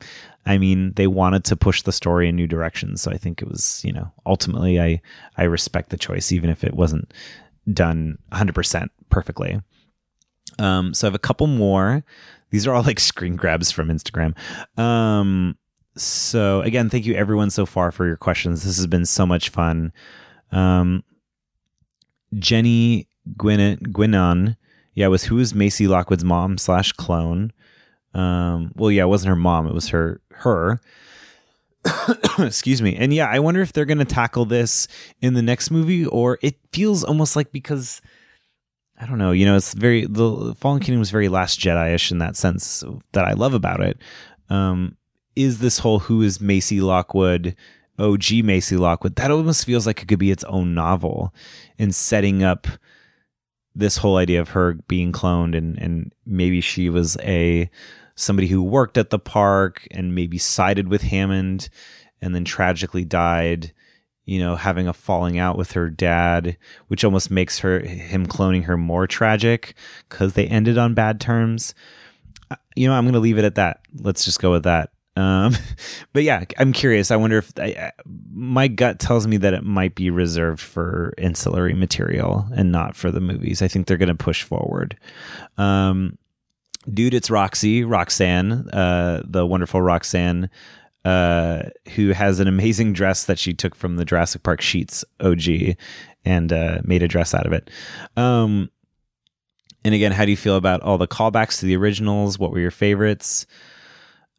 I 0.45 0.59
mean, 0.59 0.93
they 0.95 1.07
wanted 1.07 1.45
to 1.45 1.57
push 1.57 1.83
the 1.83 1.93
story 1.93 2.29
in 2.29 2.37
new 2.37 2.47
directions, 2.47 3.03
so 3.03 3.11
I 3.11 3.17
think 3.17 3.43
it 3.43 3.49
was 3.49 3.83
you 3.85 3.93
know 3.93 4.13
ultimately 4.27 4.81
I 4.81 5.01
I 5.37 5.45
respect 5.45 5.91
the 5.91 5.97
choice, 5.97 6.33
even 6.33 6.51
if 6.51 6.65
it 6.65 6.75
wasn't 6.75 7.13
done 7.73 8.19
100 8.29 8.55
percent 8.55 8.91
perfectly. 9.11 9.61
Um, 10.59 10.95
so 10.95 11.07
I 11.07 11.09
have 11.09 11.15
a 11.15 11.19
couple 11.19 11.47
more. 11.47 12.05
These 12.51 12.67
are 12.67 12.75
all 12.75 12.83
like 12.83 13.01
screen 13.01 13.37
grabs 13.37 13.71
from 13.71 13.89
Instagram. 13.89 14.37
Um, 14.79 15.57
so 15.97 16.63
again, 16.63 16.89
thank 16.89 17.07
you 17.07 17.15
everyone 17.15 17.51
so 17.51 17.67
far 17.67 17.93
for 17.93 18.07
your 18.07 18.17
questions. 18.17 18.65
This 18.65 18.77
has 18.77 18.87
been 18.87 19.07
so 19.07 19.27
much 19.27 19.51
fun. 19.51 19.93
Um, 20.51 21.05
Jenny 22.35 23.09
Gwynn 23.37 23.79
Gwynon, 23.79 24.57
yeah, 24.95 25.09
was 25.09 25.25
who 25.25 25.39
is 25.39 25.55
Macy 25.55 25.87
Lockwood's 25.87 26.25
mom 26.25 26.59
slash 26.59 26.93
clone? 26.93 27.53
Um, 28.15 28.73
well, 28.75 28.91
yeah, 28.91 29.05
it 29.05 29.09
wasn't 29.09 29.31
her 29.31 29.37
mom; 29.37 29.67
it 29.67 29.75
was 29.75 29.89
her 29.89 30.21
her. 30.31 30.81
Excuse 32.39 32.81
me. 32.81 32.97
And 32.97 33.13
yeah, 33.13 33.27
I 33.27 33.39
wonder 33.39 33.61
if 33.61 33.73
they're 33.73 33.85
going 33.85 33.99
to 33.99 34.05
tackle 34.05 34.45
this 34.45 34.87
in 35.21 35.35
the 35.35 35.43
next 35.43 35.71
movie, 35.71 36.07
or 36.07 36.39
it 36.43 36.57
feels 36.73 37.05
almost 37.05 37.37
like 37.37 37.53
because 37.53 38.01
I 38.99 39.07
don't 39.07 39.19
know. 39.19 39.33
You 39.33 39.47
know, 39.47 39.57
it's 39.57 39.75
very 39.75 40.07
the 40.07 40.55
Fallen 40.59 40.81
Kingdom 40.81 41.01
was 41.01 41.11
very 41.11 41.29
Last 41.29 41.59
Jedi-ish 41.59 42.11
in 42.11 42.19
that 42.19 42.37
sense 42.37 42.85
that 43.13 43.25
I 43.25 43.33
love 43.33 43.55
about 43.55 43.81
it. 43.81 43.99
Um, 44.49 44.97
is 45.37 45.59
this 45.59 45.79
whole 45.79 46.01
who 46.01 46.23
is 46.23 46.41
Macy 46.41 46.81
Lockwood? 46.81 47.57
OG 47.99 48.45
Macy 48.45 48.77
Lockwood. 48.77 49.17
That 49.17 49.31
almost 49.31 49.67
feels 49.67 49.87
like 49.87 50.03
it 50.03 50.09
could 50.09 50.19
be 50.19 50.31
its 50.31 50.45
own 50.45 50.75
novel 50.75 51.35
in 51.79 51.93
setting 51.93 52.43
up 52.43 52.67
this 53.75 53.99
whole 53.99 54.17
idea 54.17 54.41
of 54.41 54.51
her 54.51 54.75
being 54.89 55.13
cloned 55.13 55.57
and 55.57 55.79
and 55.79 56.13
maybe 56.27 56.61
she 56.61 56.91
was 56.91 57.17
a 57.21 57.71
somebody 58.15 58.49
who 58.49 58.63
worked 58.63 58.99
at 58.99 59.11
the 59.11 59.19
park 59.19 59.87
and 59.91 60.15
maybe 60.15 60.37
sided 60.37 60.89
with 60.89 61.03
Hammond 61.03 61.69
and 62.21 62.35
then 62.35 62.45
tragically 62.45 63.05
died 63.05 63.73
you 64.25 64.39
know 64.39 64.57
having 64.57 64.87
a 64.87 64.93
falling 64.93 65.39
out 65.39 65.57
with 65.57 65.73
her 65.73 65.89
dad 65.91 66.57
which 66.89 67.05
almost 67.05 67.31
makes 67.31 67.59
her 67.61 67.81
him 67.81 68.27
cloning 68.27 68.65
her 68.65 68.77
more 68.77 69.07
tragic 69.07 69.75
cuz 70.09 70.35
they 70.35 70.47
ended 70.47 70.79
on 70.79 70.95
bad 70.95 71.21
terms 71.21 71.75
uh, 72.51 72.57
you 72.77 72.87
know 72.87 72.95
i'm 72.95 73.05
going 73.05 73.15
to 73.15 73.21
leave 73.21 73.39
it 73.39 73.45
at 73.45 73.57
that 73.57 73.81
let's 74.01 74.25
just 74.25 74.41
go 74.41 74.53
with 74.53 74.63
that 74.63 74.92
um, 75.17 75.55
but 76.13 76.23
yeah, 76.23 76.45
I'm 76.59 76.73
curious. 76.73 77.11
I 77.11 77.17
wonder 77.17 77.39
if 77.39 77.53
I, 77.59 77.93
my 78.33 78.69
gut 78.69 78.99
tells 78.99 79.27
me 79.27 79.37
that 79.39 79.55
it 79.55 79.65
might 79.65 79.95
be 79.95 80.11
reserved 80.11 80.61
for 80.61 81.13
ancillary 81.19 81.75
material 81.75 82.47
and 82.55 82.73
not 82.73 82.97
for 82.97 83.11
the 83.11 83.21
movies. 83.21 83.63
I 83.63 83.69
think 83.69 83.87
they're 83.87 83.97
going 83.97 84.09
to 84.09 84.15
push 84.15 84.43
forward. 84.43 84.97
Um, 85.59 86.19
dude, 86.93 87.15
it's 87.15 87.31
Roxy, 87.31 87.85
Roxanne, 87.85 88.69
uh, 88.71 89.23
the 89.25 89.47
wonderful 89.47 89.83
Roxanne, 89.83 90.51
uh, 91.05 91.65
who 91.95 92.11
has 92.11 92.41
an 92.41 92.49
amazing 92.49 92.93
dress 92.93 93.25
that 93.25 93.39
she 93.39 93.53
took 93.53 93.75
from 93.75 93.97
the 93.97 94.05
Jurassic 94.05 94.43
Park 94.43 94.61
Sheets 94.61 95.05
OG 95.21 95.77
and 96.25 96.53
uh, 96.53 96.79
made 96.85 97.03
a 97.03 97.09
dress 97.09 97.35
out 97.35 97.47
of 97.47 97.53
it. 97.53 97.71
Um, 98.17 98.71
and 99.85 99.95
again, 99.95 100.13
how 100.13 100.25
do 100.25 100.31
you 100.31 100.37
feel 100.37 100.57
about 100.57 100.81
all 100.83 100.99
the 100.99 101.09
callbacks 101.09 101.59
to 101.59 101.67
the 101.67 101.77
originals? 101.77 102.39
What 102.39 102.53
were 102.53 102.61
your 102.61 102.71
favorites? 102.71 103.47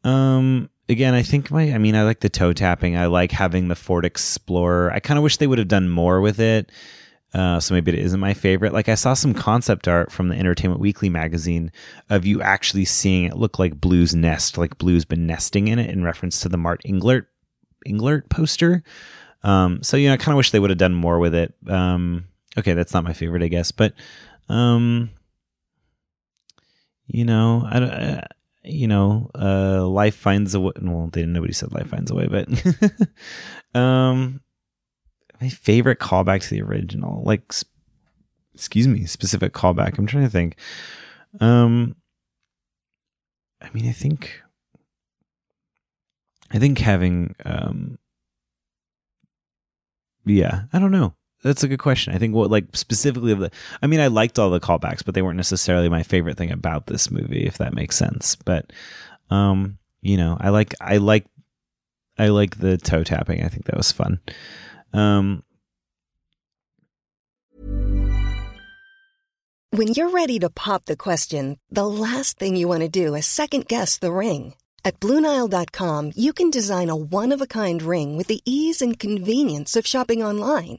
Um, 0.04 0.70
again, 0.88 1.14
I 1.14 1.22
think 1.22 1.50
my, 1.50 1.72
I 1.72 1.78
mean, 1.78 1.96
I 1.96 2.04
like 2.04 2.20
the 2.20 2.28
toe 2.28 2.52
tapping. 2.52 2.96
I 2.96 3.06
like 3.06 3.32
having 3.32 3.68
the 3.68 3.74
Ford 3.74 4.04
Explorer. 4.04 4.92
I 4.92 5.00
kind 5.00 5.18
of 5.18 5.24
wish 5.24 5.38
they 5.38 5.46
would 5.46 5.58
have 5.58 5.68
done 5.68 5.88
more 5.88 6.20
with 6.20 6.38
it. 6.38 6.70
Uh, 7.32 7.58
so 7.58 7.74
maybe 7.74 7.92
it 7.92 7.98
isn't 7.98 8.20
my 8.20 8.32
favorite. 8.32 8.72
Like 8.72 8.88
I 8.88 8.94
saw 8.94 9.12
some 9.12 9.34
concept 9.34 9.88
art 9.88 10.12
from 10.12 10.28
the 10.28 10.36
Entertainment 10.36 10.80
Weekly 10.80 11.08
magazine 11.08 11.72
of 12.08 12.24
you 12.24 12.40
actually 12.40 12.84
seeing 12.84 13.24
it 13.24 13.36
look 13.36 13.58
like 13.58 13.80
Blue's 13.80 14.14
nest, 14.14 14.56
like 14.56 14.78
Blue's 14.78 15.04
been 15.04 15.26
nesting 15.26 15.66
in 15.66 15.80
it 15.80 15.90
in 15.90 16.04
reference 16.04 16.40
to 16.40 16.48
the 16.48 16.56
Mark 16.56 16.80
Englert 16.84 17.26
Englert 17.88 18.28
poster. 18.28 18.84
Um, 19.42 19.82
so 19.82 19.96
you 19.96 20.08
know, 20.08 20.14
I 20.14 20.16
kind 20.16 20.32
of 20.32 20.36
wish 20.36 20.52
they 20.52 20.60
would 20.60 20.70
have 20.70 20.78
done 20.78 20.94
more 20.94 21.18
with 21.18 21.34
it. 21.34 21.52
Um, 21.68 22.26
okay, 22.56 22.74
that's 22.74 22.94
not 22.94 23.02
my 23.02 23.12
favorite, 23.12 23.42
I 23.42 23.48
guess, 23.48 23.72
but 23.72 23.94
um, 24.48 25.10
you 27.08 27.24
know, 27.24 27.66
I, 27.68 27.78
I 27.78 28.26
you 28.64 28.88
know, 28.88 29.30
uh, 29.38 29.86
life 29.86 30.14
finds 30.16 30.54
a 30.54 30.60
way. 30.60 30.72
Well, 30.80 31.08
they 31.12 31.24
nobody 31.26 31.52
said 31.52 31.72
life 31.72 31.88
finds 31.88 32.10
a 32.10 32.14
way, 32.14 32.26
but 32.26 32.48
um, 33.78 34.40
my 35.40 35.48
favorite 35.48 35.98
callback 35.98 36.42
to 36.42 36.50
the 36.50 36.62
original, 36.62 37.22
like, 37.24 37.52
sp- 37.52 37.68
excuse 38.54 38.88
me, 38.88 39.04
specific 39.06 39.52
callback. 39.52 39.98
I'm 39.98 40.06
trying 40.06 40.24
to 40.24 40.30
think. 40.30 40.56
Um, 41.40 41.96
I 43.60 43.68
mean, 43.72 43.88
I 43.88 43.92
think, 43.92 44.42
I 46.50 46.58
think 46.58 46.78
having, 46.78 47.34
um, 47.44 47.98
yeah, 50.24 50.62
I 50.72 50.78
don't 50.78 50.92
know. 50.92 51.14
That's 51.44 51.62
a 51.62 51.68
good 51.68 51.78
question. 51.78 52.14
I 52.14 52.18
think 52.18 52.34
what 52.34 52.50
like 52.50 52.74
specifically 52.74 53.30
of 53.30 53.38
the 53.38 53.50
I 53.82 53.86
mean 53.86 54.00
I 54.00 54.06
liked 54.06 54.38
all 54.38 54.48
the 54.48 54.58
callbacks, 54.58 55.04
but 55.04 55.14
they 55.14 55.20
weren't 55.20 55.36
necessarily 55.36 55.90
my 55.90 56.02
favorite 56.02 56.38
thing 56.38 56.50
about 56.50 56.86
this 56.86 57.10
movie, 57.10 57.46
if 57.46 57.58
that 57.58 57.74
makes 57.74 57.96
sense. 57.96 58.34
But 58.34 58.72
um, 59.28 59.78
you 60.00 60.16
know, 60.16 60.38
I 60.40 60.48
like 60.48 60.74
I 60.80 60.96
like 60.96 61.26
I 62.18 62.28
like 62.28 62.58
the 62.58 62.78
toe 62.78 63.04
tapping. 63.04 63.44
I 63.44 63.48
think 63.48 63.66
that 63.66 63.76
was 63.76 63.92
fun. 63.92 64.20
Um 64.94 65.44
When 69.70 69.88
you're 69.88 70.10
ready 70.10 70.38
to 70.38 70.50
pop 70.50 70.84
the 70.84 70.96
question, 70.96 71.58
the 71.68 71.86
last 71.86 72.38
thing 72.38 72.56
you 72.56 72.68
want 72.68 72.82
to 72.82 72.88
do 72.88 73.14
is 73.14 73.26
second 73.26 73.66
guess 73.66 73.98
the 73.98 74.12
ring. 74.12 74.54
At 74.84 75.00
BlueNile.com, 75.00 76.12
you 76.14 76.32
can 76.32 76.48
design 76.48 76.90
a 76.90 76.96
one 76.96 77.32
of 77.32 77.42
a 77.42 77.46
kind 77.46 77.82
ring 77.82 78.16
with 78.16 78.28
the 78.28 78.40
ease 78.44 78.80
and 78.80 78.98
convenience 78.98 79.76
of 79.76 79.86
shopping 79.86 80.22
online. 80.22 80.78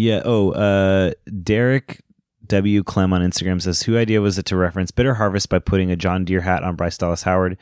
Yeah. 0.00 0.22
Oh, 0.24 0.52
uh, 0.52 1.12
Derek 1.42 2.00
W. 2.46 2.82
Clem 2.82 3.12
on 3.12 3.20
Instagram 3.20 3.60
says, 3.60 3.82
"Who 3.82 3.98
idea 3.98 4.22
was 4.22 4.38
it 4.38 4.46
to 4.46 4.56
reference 4.56 4.90
Bitter 4.90 5.14
Harvest 5.14 5.50
by 5.50 5.58
putting 5.58 5.90
a 5.90 5.96
John 5.96 6.24
Deere 6.24 6.40
hat 6.40 6.62
on 6.62 6.74
Bryce 6.74 6.96
Dallas 6.96 7.24
Howard? 7.24 7.58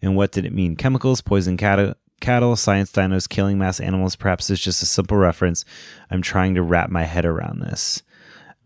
And 0.00 0.16
what 0.16 0.32
did 0.32 0.46
it 0.46 0.54
mean? 0.54 0.76
Chemicals, 0.76 1.20
poison 1.20 1.58
cattle, 1.58 1.92
cattle, 2.22 2.56
science 2.56 2.90
dinos, 2.90 3.28
killing 3.28 3.58
mass 3.58 3.80
animals. 3.80 4.16
Perhaps 4.16 4.48
it's 4.48 4.62
just 4.62 4.82
a 4.82 4.86
simple 4.86 5.18
reference. 5.18 5.66
I'm 6.10 6.22
trying 6.22 6.54
to 6.54 6.62
wrap 6.62 6.88
my 6.88 7.04
head 7.04 7.26
around 7.26 7.60
this." 7.60 8.02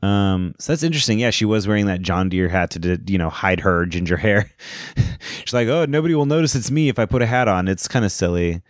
Um, 0.01 0.55
so 0.61 0.71
that's 0.71 0.85
interesting. 0.85 1.19
Yeah, 1.19 1.31
she 1.31 1.45
was 1.45 1.67
wearing 1.67 1.87
that 1.87 2.03
John 2.03 2.29
Deere 2.29 2.51
hat 2.51 2.71
to, 2.71 3.01
you 3.09 3.19
know, 3.19 3.31
hide 3.31 3.61
her 3.61 3.85
ginger 3.85 4.19
hair. 4.19 4.49
She's 5.45 5.53
like, 5.53 5.67
"Oh, 5.67 5.87
nobody 5.87 6.15
will 6.15 6.25
notice 6.25 6.55
it's 6.55 6.71
me 6.71 6.89
if 6.89 7.01
I 7.01 7.05
put 7.05 7.23
a 7.23 7.27
hat 7.27 7.49
on." 7.49 7.67
It's 7.67 7.89
kind 7.89 8.05
of 8.05 8.13
silly. 8.13 8.63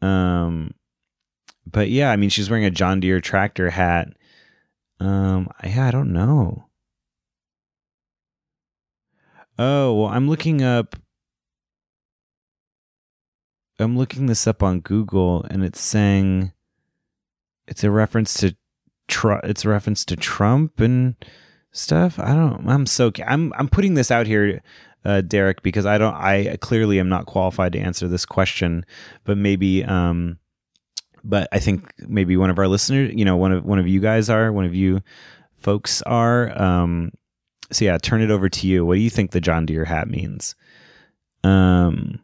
Um, 0.00 0.72
but 1.70 1.90
yeah, 1.90 2.10
I 2.10 2.16
mean, 2.16 2.30
she's 2.30 2.50
wearing 2.50 2.64
a 2.64 2.70
John 2.70 3.00
Deere 3.00 3.20
tractor 3.20 3.70
hat. 3.70 4.08
Um, 5.00 5.48
yeah, 5.64 5.86
I 5.86 5.90
don't 5.90 6.12
know. 6.12 6.66
Oh, 9.58 9.94
well, 9.94 10.10
I'm 10.10 10.28
looking 10.28 10.62
up. 10.62 10.96
I'm 13.80 13.96
looking 13.96 14.26
this 14.26 14.46
up 14.46 14.62
on 14.62 14.80
Google, 14.80 15.44
and 15.50 15.64
it's 15.64 15.80
saying 15.80 16.52
it's 17.66 17.84
a 17.84 17.90
reference 17.90 18.34
to 18.34 18.56
Tr- 19.08 19.44
it's 19.44 19.64
a 19.64 19.68
reference 19.68 20.04
to 20.04 20.16
Trump 20.16 20.80
and 20.80 21.14
stuff. 21.72 22.18
I 22.18 22.34
don't. 22.34 22.68
I'm 22.68 22.86
so. 22.86 23.10
I'm. 23.26 23.52
I'm 23.56 23.68
putting 23.68 23.94
this 23.94 24.10
out 24.10 24.26
here, 24.26 24.60
uh, 25.04 25.22
Derek, 25.22 25.62
because 25.62 25.86
I 25.86 25.96
don't. 25.96 26.14
I 26.14 26.56
clearly 26.60 27.00
am 27.00 27.08
not 27.08 27.26
qualified 27.26 27.72
to 27.72 27.78
answer 27.78 28.06
this 28.06 28.26
question, 28.26 28.84
but 29.24 29.38
maybe. 29.38 29.84
Um, 29.84 30.38
but 31.24 31.48
I 31.52 31.58
think 31.58 31.92
maybe 31.98 32.36
one 32.36 32.50
of 32.50 32.58
our 32.58 32.68
listeners, 32.68 33.12
you 33.14 33.24
know, 33.24 33.36
one 33.36 33.52
of 33.52 33.64
one 33.64 33.78
of 33.78 33.86
you 33.86 34.00
guys 34.00 34.30
are, 34.30 34.52
one 34.52 34.64
of 34.64 34.74
you 34.74 35.02
folks 35.56 36.02
are. 36.02 36.56
Um, 36.60 37.12
so 37.70 37.84
yeah, 37.84 37.98
turn 37.98 38.22
it 38.22 38.30
over 38.30 38.48
to 38.48 38.66
you. 38.66 38.84
What 38.84 38.94
do 38.94 39.00
you 39.00 39.10
think 39.10 39.30
the 39.30 39.40
John 39.40 39.66
Deere 39.66 39.84
hat 39.84 40.08
means? 40.08 40.54
Um, 41.44 42.20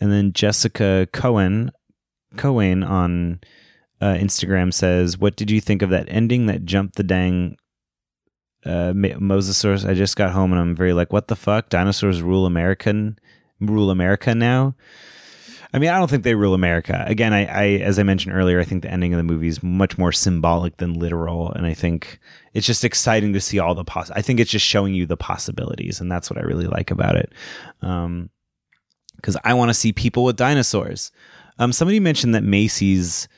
and 0.00 0.10
then 0.10 0.32
Jessica 0.32 1.08
Cohen 1.12 1.72
Cohen 2.36 2.82
on 2.82 3.40
uh, 4.00 4.14
Instagram 4.14 4.72
says, 4.72 5.18
"What 5.18 5.36
did 5.36 5.50
you 5.50 5.60
think 5.60 5.82
of 5.82 5.90
that 5.90 6.06
ending 6.08 6.46
that 6.46 6.64
jumped 6.64 6.96
the 6.96 7.02
dang 7.02 7.56
uh, 8.64 8.92
Mosasaurus? 8.94 9.88
I 9.88 9.94
just 9.94 10.16
got 10.16 10.32
home 10.32 10.52
and 10.52 10.60
I'm 10.60 10.74
very 10.74 10.92
like, 10.92 11.12
what 11.12 11.28
the 11.28 11.36
fuck? 11.36 11.68
Dinosaurs 11.68 12.22
rule 12.22 12.46
American, 12.46 13.18
rule 13.60 13.90
America 13.90 14.34
now." 14.34 14.74
I 15.72 15.78
mean, 15.78 15.90
I 15.90 15.98
don't 15.98 16.10
think 16.10 16.24
they 16.24 16.34
rule 16.34 16.54
America. 16.54 17.04
Again, 17.06 17.32
I, 17.32 17.46
I, 17.46 17.64
as 17.78 17.98
I 17.98 18.02
mentioned 18.02 18.34
earlier, 18.34 18.60
I 18.60 18.64
think 18.64 18.82
the 18.82 18.90
ending 18.90 19.14
of 19.14 19.18
the 19.18 19.24
movie 19.24 19.48
is 19.48 19.62
much 19.62 19.96
more 19.98 20.10
symbolic 20.10 20.78
than 20.78 20.94
literal, 20.94 21.52
and 21.52 21.64
I 21.64 21.74
think 21.74 22.18
it's 22.54 22.66
just 22.66 22.84
exciting 22.84 23.32
to 23.34 23.40
see 23.40 23.58
all 23.58 23.74
the 23.74 23.84
poss. 23.84 24.10
I 24.10 24.22
think 24.22 24.40
it's 24.40 24.50
just 24.50 24.66
showing 24.66 24.94
you 24.94 25.06
the 25.06 25.16
possibilities, 25.16 26.00
and 26.00 26.10
that's 26.10 26.28
what 26.28 26.38
I 26.38 26.42
really 26.42 26.66
like 26.66 26.90
about 26.90 27.16
it. 27.16 27.32
Um, 27.82 28.30
because 29.16 29.36
I 29.44 29.54
want 29.54 29.68
to 29.68 29.74
see 29.74 29.92
people 29.92 30.24
with 30.24 30.36
dinosaurs. 30.36 31.12
Um, 31.58 31.72
somebody 31.72 32.00
mentioned 32.00 32.34
that 32.34 32.42
Macy's, 32.42 33.28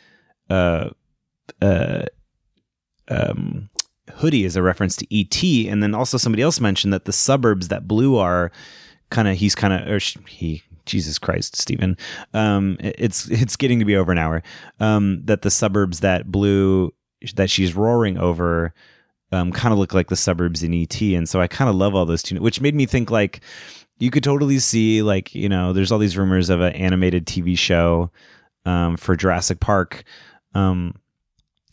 uh, 0.48 0.90
uh, 1.60 2.04
um, 3.08 3.68
hoodie 4.14 4.44
is 4.44 4.56
a 4.56 4.62
reference 4.62 4.96
to 4.96 5.06
ET, 5.14 5.42
and 5.68 5.82
then 5.82 5.94
also 5.94 6.16
somebody 6.16 6.42
else 6.42 6.60
mentioned 6.60 6.92
that 6.92 7.04
the 7.04 7.12
suburbs 7.12 7.68
that 7.68 7.88
Blue 7.88 8.16
are 8.16 8.52
kind 9.10 9.28
of 9.28 9.36
he's 9.36 9.54
kind 9.54 9.74
of 9.74 9.86
or 9.88 9.98
he 10.28 10.62
Jesus 10.86 11.18
Christ, 11.18 11.56
Stephen. 11.56 11.96
Um, 12.34 12.76
it's 12.80 13.28
it's 13.28 13.56
getting 13.56 13.78
to 13.78 13.84
be 13.84 13.96
over 13.96 14.12
an 14.12 14.18
hour. 14.18 14.42
Um, 14.80 15.22
that 15.24 15.42
the 15.42 15.50
suburbs 15.50 16.00
that 16.00 16.30
Blue 16.30 16.92
that 17.34 17.50
she's 17.50 17.74
roaring 17.74 18.18
over 18.18 18.74
um, 19.30 19.52
kind 19.52 19.72
of 19.72 19.78
look 19.78 19.94
like 19.94 20.08
the 20.08 20.16
suburbs 20.16 20.62
in 20.62 20.74
ET, 20.74 21.00
and 21.00 21.28
so 21.28 21.40
I 21.40 21.46
kind 21.46 21.70
of 21.70 21.76
love 21.76 21.94
all 21.94 22.06
those 22.06 22.22
two, 22.22 22.40
which 22.40 22.60
made 22.60 22.74
me 22.74 22.86
think 22.86 23.10
like 23.10 23.40
you 23.98 24.10
could 24.10 24.24
totally 24.24 24.58
see 24.58 25.02
like 25.02 25.34
you 25.34 25.48
know 25.48 25.72
there's 25.72 25.92
all 25.92 25.98
these 25.98 26.18
rumors 26.18 26.50
of 26.50 26.60
an 26.60 26.72
animated 26.74 27.26
TV 27.26 27.56
show 27.56 28.10
um, 28.64 28.96
for 28.96 29.16
Jurassic 29.16 29.60
Park. 29.60 30.04
Um, 30.54 30.94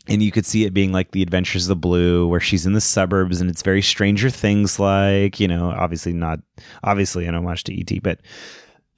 and 0.08 0.24
you 0.24 0.32
could 0.32 0.46
see 0.46 0.66
it 0.66 0.74
being 0.74 0.92
like 0.92 1.12
the 1.12 1.22
adventures 1.22 1.66
of 1.66 1.70
the 1.70 1.76
blue 1.76 2.28
where 2.28 2.40
she's 2.40 2.66
in 2.66 2.74
the 2.74 2.82
suburbs 2.82 3.40
and 3.40 3.50
it's 3.50 3.62
very 3.62 3.82
stranger 3.82 4.30
things 4.30 4.80
like 4.80 5.40
you 5.40 5.48
know 5.48 5.70
obviously 5.70 6.14
not 6.14 6.40
obviously 6.84 7.28
i 7.28 7.32
don't 7.32 7.44
watch 7.44 7.64
the 7.66 7.80
et 7.80 8.02
but 8.02 8.20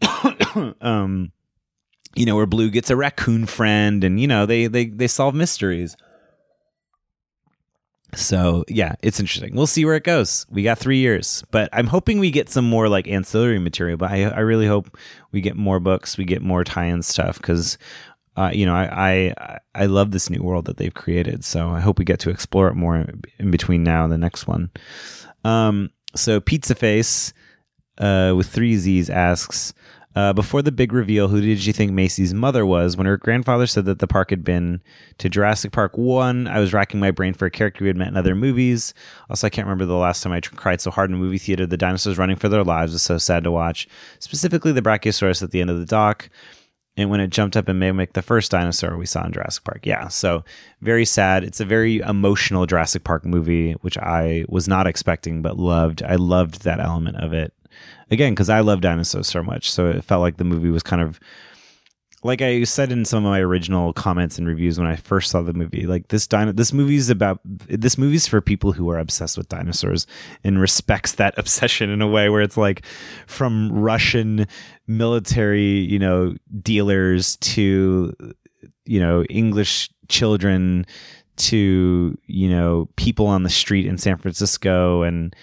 um, 0.82 1.32
you 2.16 2.26
know, 2.26 2.36
where 2.36 2.46
Blue 2.46 2.70
gets 2.70 2.90
a 2.90 2.96
raccoon 2.96 3.46
friend, 3.46 4.04
and 4.04 4.20
you 4.20 4.28
know 4.28 4.46
they 4.46 4.68
they 4.68 4.86
they 4.86 5.08
solve 5.08 5.34
mysteries. 5.34 5.96
So 8.14 8.66
yeah, 8.68 8.96
it's 9.02 9.20
interesting. 9.20 9.56
We'll 9.56 9.68
see 9.68 9.86
where 9.86 9.96
it 9.96 10.04
goes. 10.04 10.46
We 10.50 10.64
got 10.64 10.78
three 10.78 10.98
years, 10.98 11.44
but 11.52 11.70
I'm 11.72 11.88
hoping 11.88 12.20
we 12.20 12.30
get 12.30 12.50
some 12.50 12.66
more 12.66 12.90
like 12.90 13.08
ancillary 13.08 13.60
material. 13.60 13.98
But 13.98 14.12
I 14.12 14.24
I 14.24 14.40
really 14.40 14.68
hope 14.68 14.98
we 15.32 15.42
get 15.42 15.56
more 15.56 15.80
books, 15.80 16.18
we 16.18 16.26
get 16.26 16.42
more 16.42 16.64
tie-in 16.64 17.04
stuff 17.04 17.38
because. 17.38 17.78
Uh, 18.38 18.50
you 18.54 18.66
know, 18.66 18.74
I, 18.74 19.34
I 19.38 19.60
I 19.76 19.86
love 19.88 20.12
this 20.12 20.30
new 20.30 20.42
world 20.42 20.64
that 20.66 20.78
they've 20.78 20.94
created, 20.94 21.44
so 21.44 21.68
I 21.68 21.82
hope 21.82 22.00
we 22.00 22.06
get 22.06 22.22
to 22.22 22.30
explore 22.30 22.70
it 22.70 22.76
more 22.76 23.06
in 23.38 23.52
between 23.52 23.84
now 23.84 24.06
and 24.06 24.12
the 24.12 24.18
next 24.18 24.48
one. 24.48 24.72
Um, 25.44 25.90
so 26.16 26.40
Pizza 26.40 26.74
Face 26.74 27.34
uh, 27.98 28.34
with 28.36 28.48
three 28.48 28.78
Z's 28.78 29.10
asks, 29.10 29.74
uh, 30.14 30.34
before 30.34 30.62
the 30.62 30.72
big 30.72 30.92
reveal, 30.92 31.30
who 31.30 31.40
did 31.40 31.66
you 31.66 31.72
think 31.72 31.92
Macy's 31.92 32.34
mother 32.34 32.66
was? 32.66 32.98
When 32.98 33.08
her 33.08 33.18
grandfather 33.18 33.66
said 33.66 33.86
that 33.86 34.00
the 34.00 34.08
park 34.08 34.30
had 34.30 34.44
been 34.44 34.82
to 35.20 35.30
Jurassic 35.30 35.72
Park 35.72 35.98
1, 35.98 36.48
I 36.48 36.60
was 36.60 36.74
racking 36.74 37.00
my 37.00 37.12
brain 37.12 37.34
for 37.34 37.46
a 37.46 37.52
character 37.52 37.84
we 37.84 37.88
had 37.88 37.96
met 37.96 38.10
in 38.10 38.18
other 38.18 38.36
movies. 38.36 38.94
Also, 39.30 39.48
I 39.48 39.50
can't 39.50 39.66
remember 39.66 39.86
the 39.86 39.96
last 39.96 40.22
time 40.22 40.34
I 40.34 40.42
cried 40.42 40.82
so 40.82 40.92
hard 40.92 41.10
in 41.10 41.16
a 41.16 41.20
movie 41.20 41.38
theater. 41.38 41.66
The 41.66 41.78
dinosaurs 41.78 42.18
running 42.18 42.36
for 42.36 42.50
their 42.50 42.64
lives 42.64 42.92
was 42.92 43.02
so 43.02 43.18
sad 43.18 43.46
to 43.46 43.52
watch, 43.52 43.88
specifically 44.20 44.74
the 44.74 44.82
Brachiosaurus 44.82 45.42
at 45.42 45.52
the 45.52 45.62
end 45.62 45.70
of 45.70 45.80
the 45.80 45.86
dock. 45.86 46.30
And 46.98 47.10
when 47.10 47.22
it 47.22 47.30
jumped 47.30 47.56
up 47.56 47.70
and 47.70 47.80
mimicked 47.80 48.16
the 48.16 48.22
first 48.22 48.52
dinosaur 48.52 48.98
we 48.98 49.06
saw 49.06 49.26
in 49.26 49.32
Jurassic 49.32 49.64
Park. 49.64 49.86
Yeah, 49.86 50.10
so 50.10 50.44
very 50.82 51.06
sad. 51.06 51.46
It's 51.46 51.62
a 51.62 51.66
very 51.66 52.00
emotional 52.00 52.66
Jurassic 52.66 53.06
Park 53.06 53.26
movie, 53.26 53.72
which 53.80 53.98
I 53.98 54.44
was 54.50 54.68
not 54.68 54.88
expecting 54.88 55.42
but 55.42 55.58
loved. 55.58 56.04
I 56.04 56.16
loved 56.16 56.64
that 56.64 56.82
element 56.82 57.16
of 57.16 57.32
it 57.32 57.54
again 58.10 58.34
because 58.34 58.50
I 58.50 58.62
love 58.62 58.82
dinosaurs 58.82 59.28
so 59.28 59.44
much. 59.44 59.72
So 59.72 59.90
it 59.90 60.04
felt 60.04 60.22
like 60.22 60.38
the 60.38 60.44
movie 60.44 60.70
was 60.70 60.84
kind 60.84 61.02
of 61.02 61.20
like 62.24 62.42
I 62.42 62.64
said 62.64 62.92
in 62.92 63.04
some 63.04 63.26
of 63.26 63.32
my 63.32 63.40
original 63.40 63.94
comments 63.94 64.38
and 64.38 64.48
reviews 64.48 64.78
when 64.78 64.88
I 64.88 64.96
first 64.96 65.32
saw 65.32 65.42
the 65.42 65.54
movie. 65.54 65.88
Like 65.88 66.10
this 66.10 66.28
dino, 66.28 66.52
this 66.52 66.72
movie's 66.72 67.10
about 67.10 67.40
this 67.44 67.98
movie's 67.98 68.28
for 68.28 68.42
people 68.42 68.74
who 68.74 68.90
are 68.92 69.00
obsessed 69.00 69.38
with 69.38 69.50
dinosaurs 69.50 70.06
and 70.44 70.62
respects 70.62 71.14
that 71.14 71.34
obsession 71.38 71.90
in 71.90 72.02
a 72.02 72.08
way 72.08 72.30
where 72.30 72.42
it's 72.42 72.58
like 72.58 72.86
from 73.26 73.72
Russian 73.72 74.48
military, 74.88 75.80
you 75.80 75.98
know, 75.98 76.36
dealers 76.62 77.38
to 77.38 78.14
you 78.86 79.00
know 79.00 79.24
English 79.24 79.90
children 80.08 80.86
to 81.38 82.18
you 82.28 82.50
know 82.50 82.88
people 82.98 83.26
on 83.26 83.44
the 83.44 83.50
street 83.50 83.88
in 83.88 83.98
San 83.98 84.18
Francisco 84.18 85.02
and 85.02 85.36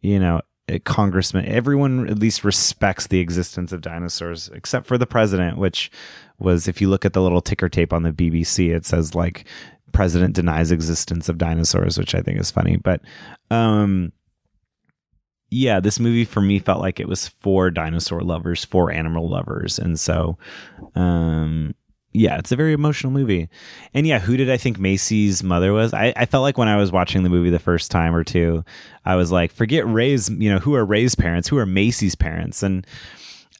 you 0.00 0.18
know 0.18 0.40
congressman, 0.78 1.46
everyone 1.46 2.08
at 2.08 2.18
least 2.18 2.44
respects 2.44 3.06
the 3.06 3.20
existence 3.20 3.72
of 3.72 3.80
dinosaurs, 3.80 4.48
except 4.54 4.86
for 4.86 4.96
the 4.96 5.06
president, 5.06 5.58
which 5.58 5.90
was, 6.38 6.68
if 6.68 6.80
you 6.80 6.88
look 6.88 7.04
at 7.04 7.12
the 7.12 7.22
little 7.22 7.40
ticker 7.40 7.68
tape 7.68 7.92
on 7.92 8.02
the 8.02 8.12
BBC, 8.12 8.74
it 8.74 8.86
says 8.86 9.14
like 9.14 9.46
president 9.92 10.34
denies 10.34 10.70
existence 10.70 11.28
of 11.28 11.38
dinosaurs, 11.38 11.98
which 11.98 12.14
I 12.14 12.20
think 12.20 12.38
is 12.38 12.50
funny. 12.50 12.76
But 12.76 13.00
um, 13.50 14.12
yeah, 15.50 15.80
this 15.80 15.98
movie 15.98 16.24
for 16.24 16.40
me 16.40 16.58
felt 16.58 16.80
like 16.80 17.00
it 17.00 17.08
was 17.08 17.28
for 17.28 17.70
dinosaur 17.70 18.20
lovers, 18.20 18.64
for 18.64 18.92
animal 18.92 19.28
lovers, 19.28 19.78
and 19.78 19.98
so 19.98 20.38
um, 20.94 21.74
yeah, 22.12 22.38
it's 22.38 22.50
a 22.50 22.56
very 22.56 22.72
emotional 22.72 23.12
movie. 23.12 23.48
And 23.94 24.06
yeah, 24.06 24.18
who 24.18 24.36
did 24.36 24.50
I 24.50 24.56
think 24.56 24.78
Macy's 24.78 25.42
mother 25.42 25.72
was? 25.72 25.94
I, 25.94 26.12
I 26.16 26.26
felt 26.26 26.42
like 26.42 26.58
when 26.58 26.68
I 26.68 26.76
was 26.76 26.90
watching 26.90 27.22
the 27.22 27.28
movie 27.28 27.50
the 27.50 27.58
first 27.58 27.90
time 27.90 28.14
or 28.14 28.24
two, 28.24 28.64
I 29.04 29.14
was 29.14 29.30
like, 29.30 29.52
forget 29.52 29.86
Ray's, 29.86 30.28
you 30.28 30.50
know, 30.50 30.58
who 30.58 30.74
are 30.74 30.84
Ray's 30.84 31.14
parents? 31.14 31.48
Who 31.48 31.58
are 31.58 31.66
Macy's 31.66 32.16
parents? 32.16 32.64
And 32.64 32.84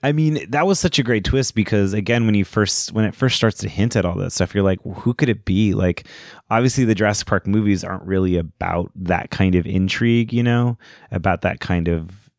I 0.03 0.11
mean, 0.13 0.51
that 0.51 0.67
was 0.67 0.81
such 0.81 0.99
a 0.99 1.05
great 1.05 1.25
twist 1.25 1.55
because 1.55 1.93
again, 1.93 2.27
when 2.27 2.35
you 2.35 2.45
first 2.45 2.93
when 2.93 3.05
it 3.05 3.15
first 3.15 3.37
starts 3.37 3.59
to 3.59 3.69
hint 3.69 3.95
at 3.95 4.05
all 4.05 4.17
that 4.17 4.33
stuff, 4.33 4.53
you're 4.53 4.65
like, 4.65 4.81
who 4.83 5.15
could 5.15 5.29
it 5.29 5.45
be? 5.45 5.73
Like, 5.73 6.07
obviously 6.51 6.85
the 6.85 6.95
Jurassic 6.95 7.29
Park 7.29 7.47
movies 7.47 7.85
aren't 7.85 8.05
really 8.05 8.37
about 8.37 8.91
that 8.97 9.31
kind 9.31 9.55
of 9.55 9.67
intrigue, 9.67 10.33
you 10.33 10.43
know, 10.43 10.77
about 11.13 11.43
that 11.43 11.61
kind 11.61 11.87
of 11.87 12.31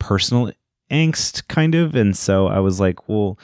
personal 0.00 0.50
angst 0.90 1.46
kind 1.46 1.76
of. 1.76 1.94
And 1.94 2.16
so 2.16 2.48
I 2.48 2.58
was 2.58 2.80
like, 2.80 3.08
well, 3.08 3.38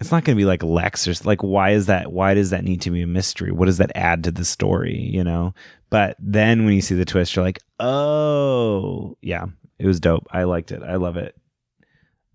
it's 0.00 0.10
not 0.10 0.24
going 0.24 0.36
to 0.36 0.40
be 0.40 0.46
like 0.46 0.62
Lex 0.62 1.06
or 1.06 1.14
like 1.24 1.42
why 1.42 1.70
is 1.70 1.86
that 1.86 2.10
why 2.10 2.34
does 2.34 2.50
that 2.50 2.64
need 2.64 2.80
to 2.82 2.90
be 2.90 3.02
a 3.02 3.06
mystery? 3.06 3.52
What 3.52 3.66
does 3.66 3.78
that 3.78 3.92
add 3.94 4.24
to 4.24 4.30
the 4.30 4.44
story, 4.44 4.98
you 4.98 5.22
know? 5.22 5.54
But 5.90 6.16
then 6.18 6.64
when 6.64 6.74
you 6.74 6.80
see 6.80 6.94
the 6.94 7.04
twist 7.04 7.36
you're 7.36 7.44
like, 7.44 7.60
"Oh, 7.78 9.16
yeah, 9.20 9.46
it 9.78 9.86
was 9.86 10.00
dope. 10.00 10.26
I 10.30 10.44
liked 10.44 10.72
it. 10.72 10.82
I 10.82 10.96
love 10.96 11.16
it." 11.16 11.36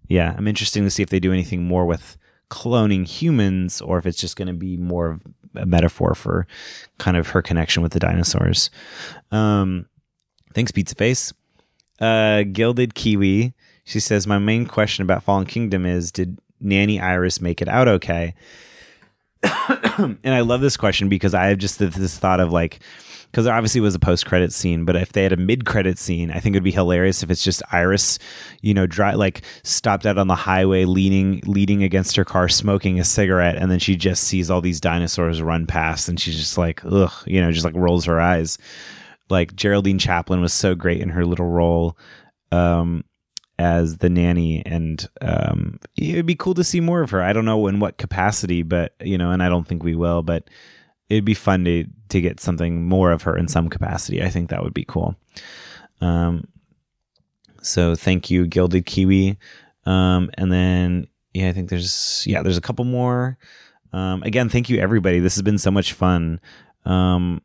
Yeah, 0.07 0.35
I'm 0.37 0.47
interested 0.47 0.81
to 0.81 0.89
see 0.91 1.01
if 1.01 1.09
they 1.09 1.19
do 1.19 1.33
anything 1.33 1.63
more 1.63 1.85
with 1.85 2.17
cloning 2.51 3.07
humans 3.07 3.81
or 3.81 3.97
if 3.97 4.05
it's 4.05 4.19
just 4.19 4.35
going 4.35 4.47
to 4.47 4.53
be 4.53 4.77
more 4.77 5.09
of 5.09 5.23
a 5.55 5.65
metaphor 5.65 6.13
for 6.13 6.45
kind 6.99 7.17
of 7.17 7.29
her 7.29 7.41
connection 7.41 7.81
with 7.81 7.93
the 7.93 7.99
dinosaurs. 7.99 8.69
Um 9.31 9.87
thanks 10.53 10.71
Pizza 10.71 10.93
Face. 10.93 11.33
Uh 11.99 12.43
Gilded 12.43 12.93
Kiwi 12.93 13.55
she 13.85 13.99
says, 13.99 14.25
My 14.27 14.39
main 14.39 14.65
question 14.65 15.03
about 15.03 15.23
Fallen 15.23 15.45
Kingdom 15.45 15.85
is 15.85 16.11
Did 16.11 16.39
Nanny 16.59 16.99
Iris 16.99 17.41
make 17.41 17.61
it 17.61 17.67
out 17.67 17.87
okay? 17.87 18.33
and 19.97 20.19
I 20.25 20.41
love 20.41 20.61
this 20.61 20.77
question 20.77 21.09
because 21.09 21.33
I 21.33 21.47
have 21.47 21.57
just 21.57 21.79
this 21.79 22.17
thought 22.17 22.39
of 22.39 22.51
like, 22.51 22.79
because 23.35 23.45
there 23.45 23.53
obviously 23.53 23.81
was 23.81 23.95
a 23.95 23.99
post 23.99 24.25
credit 24.25 24.53
scene, 24.53 24.85
but 24.85 24.95
if 24.95 25.11
they 25.11 25.23
had 25.23 25.33
a 25.33 25.37
mid 25.37 25.65
credit 25.65 25.99
scene, 25.99 26.31
I 26.31 26.39
think 26.39 26.55
it 26.55 26.57
would 26.57 26.63
be 26.63 26.71
hilarious 26.71 27.21
if 27.21 27.29
it's 27.29 27.43
just 27.43 27.61
Iris, 27.71 28.17
you 28.61 28.73
know, 28.73 28.87
dry, 28.87 29.13
like 29.13 29.41
stopped 29.63 30.05
out 30.05 30.17
on 30.17 30.27
the 30.27 30.35
highway, 30.35 30.85
leaning 30.85 31.41
leaning 31.45 31.83
against 31.83 32.15
her 32.15 32.25
car, 32.25 32.47
smoking 32.47 32.99
a 32.99 33.03
cigarette, 33.03 33.57
and 33.57 33.69
then 33.69 33.79
she 33.79 33.95
just 33.97 34.23
sees 34.23 34.49
all 34.49 34.61
these 34.61 34.79
dinosaurs 34.79 35.41
run 35.41 35.67
past, 35.67 36.07
and 36.07 36.19
she's 36.19 36.37
just 36.37 36.57
like, 36.57 36.81
ugh, 36.85 37.11
you 37.25 37.41
know, 37.41 37.51
just 37.51 37.65
like 37.65 37.75
rolls 37.75 38.05
her 38.05 38.21
eyes. 38.21 38.57
Like 39.29 39.55
Geraldine 39.55 39.99
Chaplin 39.99 40.41
was 40.41 40.53
so 40.53 40.73
great 40.73 41.01
in 41.01 41.09
her 41.09 41.25
little 41.25 41.47
role. 41.47 41.97
Um, 42.51 43.03
as 43.57 43.97
the 43.97 44.09
nanny 44.09 44.61
and 44.65 45.07
um, 45.21 45.79
it'd 45.97 46.25
be 46.25 46.35
cool 46.35 46.53
to 46.53 46.63
see 46.63 46.81
more 46.81 47.01
of 47.01 47.11
her. 47.11 47.21
I 47.21 47.33
don't 47.33 47.45
know 47.45 47.67
in 47.67 47.79
what 47.79 47.97
capacity 47.97 48.63
but 48.63 48.93
you 49.01 49.17
know 49.17 49.31
and 49.31 49.41
i 49.41 49.49
don't 49.49 49.67
think 49.67 49.83
we 49.83 49.95
will 49.95 50.21
but 50.21 50.49
it'd 51.09 51.25
be 51.25 51.33
fun 51.33 51.65
to 51.65 51.85
to 52.09 52.21
get 52.21 52.39
something 52.39 52.87
more 52.87 53.11
of 53.11 53.23
her 53.23 53.37
in 53.37 53.47
some 53.47 53.69
capacity. 53.69 54.23
I 54.23 54.29
think 54.29 54.49
that 54.49 54.63
would 54.63 54.73
be 54.73 54.85
cool. 54.85 55.15
Um, 56.01 56.47
so 57.61 57.95
thank 57.95 58.29
you 58.29 58.47
gilded 58.47 58.85
kiwi. 58.85 59.37
Um, 59.85 60.31
and 60.33 60.51
then 60.51 61.07
yeah 61.33 61.49
i 61.49 61.51
think 61.51 61.69
there's 61.69 62.23
yeah 62.25 62.41
there's 62.41 62.57
a 62.57 62.61
couple 62.61 62.85
more. 62.85 63.37
Um, 63.93 64.23
again 64.23 64.49
thank 64.49 64.69
you 64.69 64.79
everybody. 64.79 65.19
This 65.19 65.35
has 65.35 65.41
been 65.41 65.57
so 65.57 65.71
much 65.71 65.93
fun. 65.93 66.39
Um, 66.85 67.41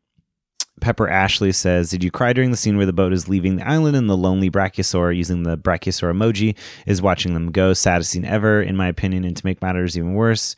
Pepper 0.81 1.09
Ashley 1.09 1.53
says, 1.53 1.91
Did 1.91 2.03
you 2.03 2.11
cry 2.11 2.33
during 2.33 2.51
the 2.51 2.57
scene 2.57 2.77
where 2.77 2.87
the 2.87 2.93
boat 2.93 3.13
is 3.13 3.29
leaving 3.29 3.57
the 3.57 3.69
island 3.69 3.97
and 3.97 4.09
the 4.09 4.17
lonely 4.17 4.51
Brachiosaur 4.51 5.17
using 5.17 5.43
the 5.43 5.57
Brachiosaur 5.57 6.13
emoji 6.13 6.57
is 6.87 7.03
watching 7.03 7.35
them 7.35 7.53
go? 7.53 7.73
Saddest 7.73 8.11
scene 8.11 8.25
ever, 8.25 8.61
in 8.63 8.77
my 8.77 8.89
opinion. 8.89 9.25
And 9.25 9.37
to 9.37 9.47
make 9.47 9.63
matters 9.63 9.97
even 9.97 10.15
worse, 10.15 10.57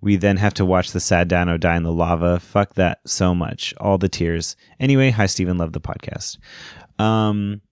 We 0.00 0.16
then 0.16 0.36
have 0.38 0.52
to 0.54 0.64
watch 0.66 0.90
the 0.90 1.00
sad 1.00 1.28
Dino 1.28 1.56
die 1.56 1.76
in 1.76 1.84
the 1.84 1.92
lava. 1.92 2.40
Fuck 2.40 2.74
that 2.74 2.98
so 3.06 3.34
much. 3.34 3.72
All 3.78 3.98
the 3.98 4.08
tears. 4.08 4.56
Anyway, 4.80 5.10
hi 5.10 5.26
Stephen, 5.26 5.58
love 5.58 5.72
the 5.72 5.80
podcast. 5.80 6.38
Um, 6.98 7.62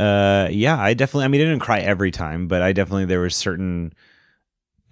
uh, 0.00 0.48
yeah, 0.50 0.78
I 0.78 0.94
definitely. 0.94 1.26
I 1.26 1.28
mean, 1.28 1.40
I 1.40 1.44
didn't 1.44 1.60
cry 1.60 1.78
every 1.80 2.10
time, 2.10 2.48
but 2.48 2.62
I 2.62 2.72
definitely 2.72 3.04
there 3.04 3.20
were 3.20 3.30
certain 3.30 3.92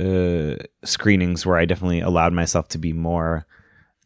uh 0.00 0.54
screenings 0.84 1.44
where 1.44 1.56
I 1.58 1.64
definitely 1.64 2.00
allowed 2.00 2.32
myself 2.32 2.68
to 2.68 2.78
be 2.78 2.92
more 2.92 3.44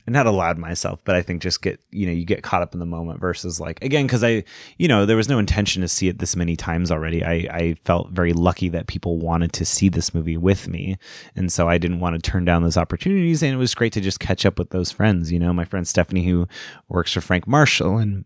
not 0.06 0.26
allowed 0.26 0.58
myself, 0.58 1.00
but 1.04 1.14
I 1.14 1.22
think 1.22 1.42
just 1.42 1.62
get, 1.62 1.80
you 1.90 2.06
know, 2.06 2.12
you 2.12 2.24
get 2.24 2.42
caught 2.42 2.62
up 2.62 2.74
in 2.74 2.80
the 2.80 2.86
moment 2.86 3.20
versus 3.20 3.60
like, 3.60 3.82
again, 3.82 4.06
because 4.06 4.24
I, 4.24 4.44
you 4.76 4.88
know, 4.88 5.06
there 5.06 5.16
was 5.16 5.28
no 5.28 5.38
intention 5.38 5.82
to 5.82 5.88
see 5.88 6.08
it 6.08 6.18
this 6.18 6.34
many 6.34 6.56
times 6.56 6.90
already. 6.90 7.24
I, 7.24 7.32
I 7.50 7.76
felt 7.84 8.10
very 8.10 8.32
lucky 8.32 8.68
that 8.70 8.88
people 8.88 9.18
wanted 9.18 9.52
to 9.54 9.64
see 9.64 9.88
this 9.88 10.12
movie 10.12 10.36
with 10.36 10.66
me. 10.66 10.98
And 11.36 11.52
so 11.52 11.68
I 11.68 11.78
didn't 11.78 12.00
want 12.00 12.16
to 12.16 12.30
turn 12.30 12.44
down 12.44 12.62
those 12.62 12.76
opportunities. 12.76 13.42
And 13.42 13.54
it 13.54 13.58
was 13.58 13.74
great 13.74 13.92
to 13.92 14.00
just 14.00 14.20
catch 14.20 14.44
up 14.44 14.58
with 14.58 14.70
those 14.70 14.90
friends, 14.90 15.30
you 15.30 15.38
know, 15.38 15.52
my 15.52 15.64
friend 15.64 15.86
Stephanie, 15.86 16.24
who 16.24 16.48
works 16.88 17.12
for 17.12 17.20
Frank 17.20 17.46
Marshall 17.46 17.98
and 17.98 18.24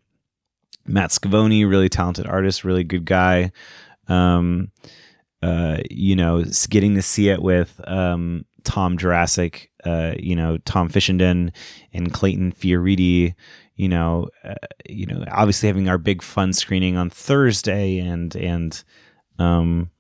Matt 0.87 1.11
Scavone, 1.11 1.69
really 1.69 1.89
talented 1.89 2.27
artist, 2.27 2.65
really 2.65 2.85
good 2.85 3.05
guy. 3.05 3.53
Um, 4.09 4.71
uh, 5.43 5.79
you 5.91 6.17
know, 6.17 6.43
getting 6.71 6.95
to 6.95 7.03
see 7.03 7.29
it 7.29 7.43
with 7.43 7.81
um, 7.87 8.45
Tom 8.67 8.99
Jurassic, 8.99 9.71
uh, 9.85 10.13
you 10.19 10.37
know, 10.37 10.59
Tom 10.59 10.91
Fishenden 10.91 11.53
and 11.95 12.13
Clayton 12.13 12.53
Fioriti, 12.53 13.35
you 13.77 13.89
know, 13.89 14.29
uh, 14.45 14.55
you 14.87 15.07
know, 15.07 15.25
obviously 15.31 15.69
having 15.69 15.89
our 15.89 15.99
big 15.99 16.21
fun 16.21 16.53
screening 16.53 16.97
on 16.97 17.09
Thursday 17.09 17.99
and 17.99 18.35
and 18.35 18.83
um, 19.39 19.91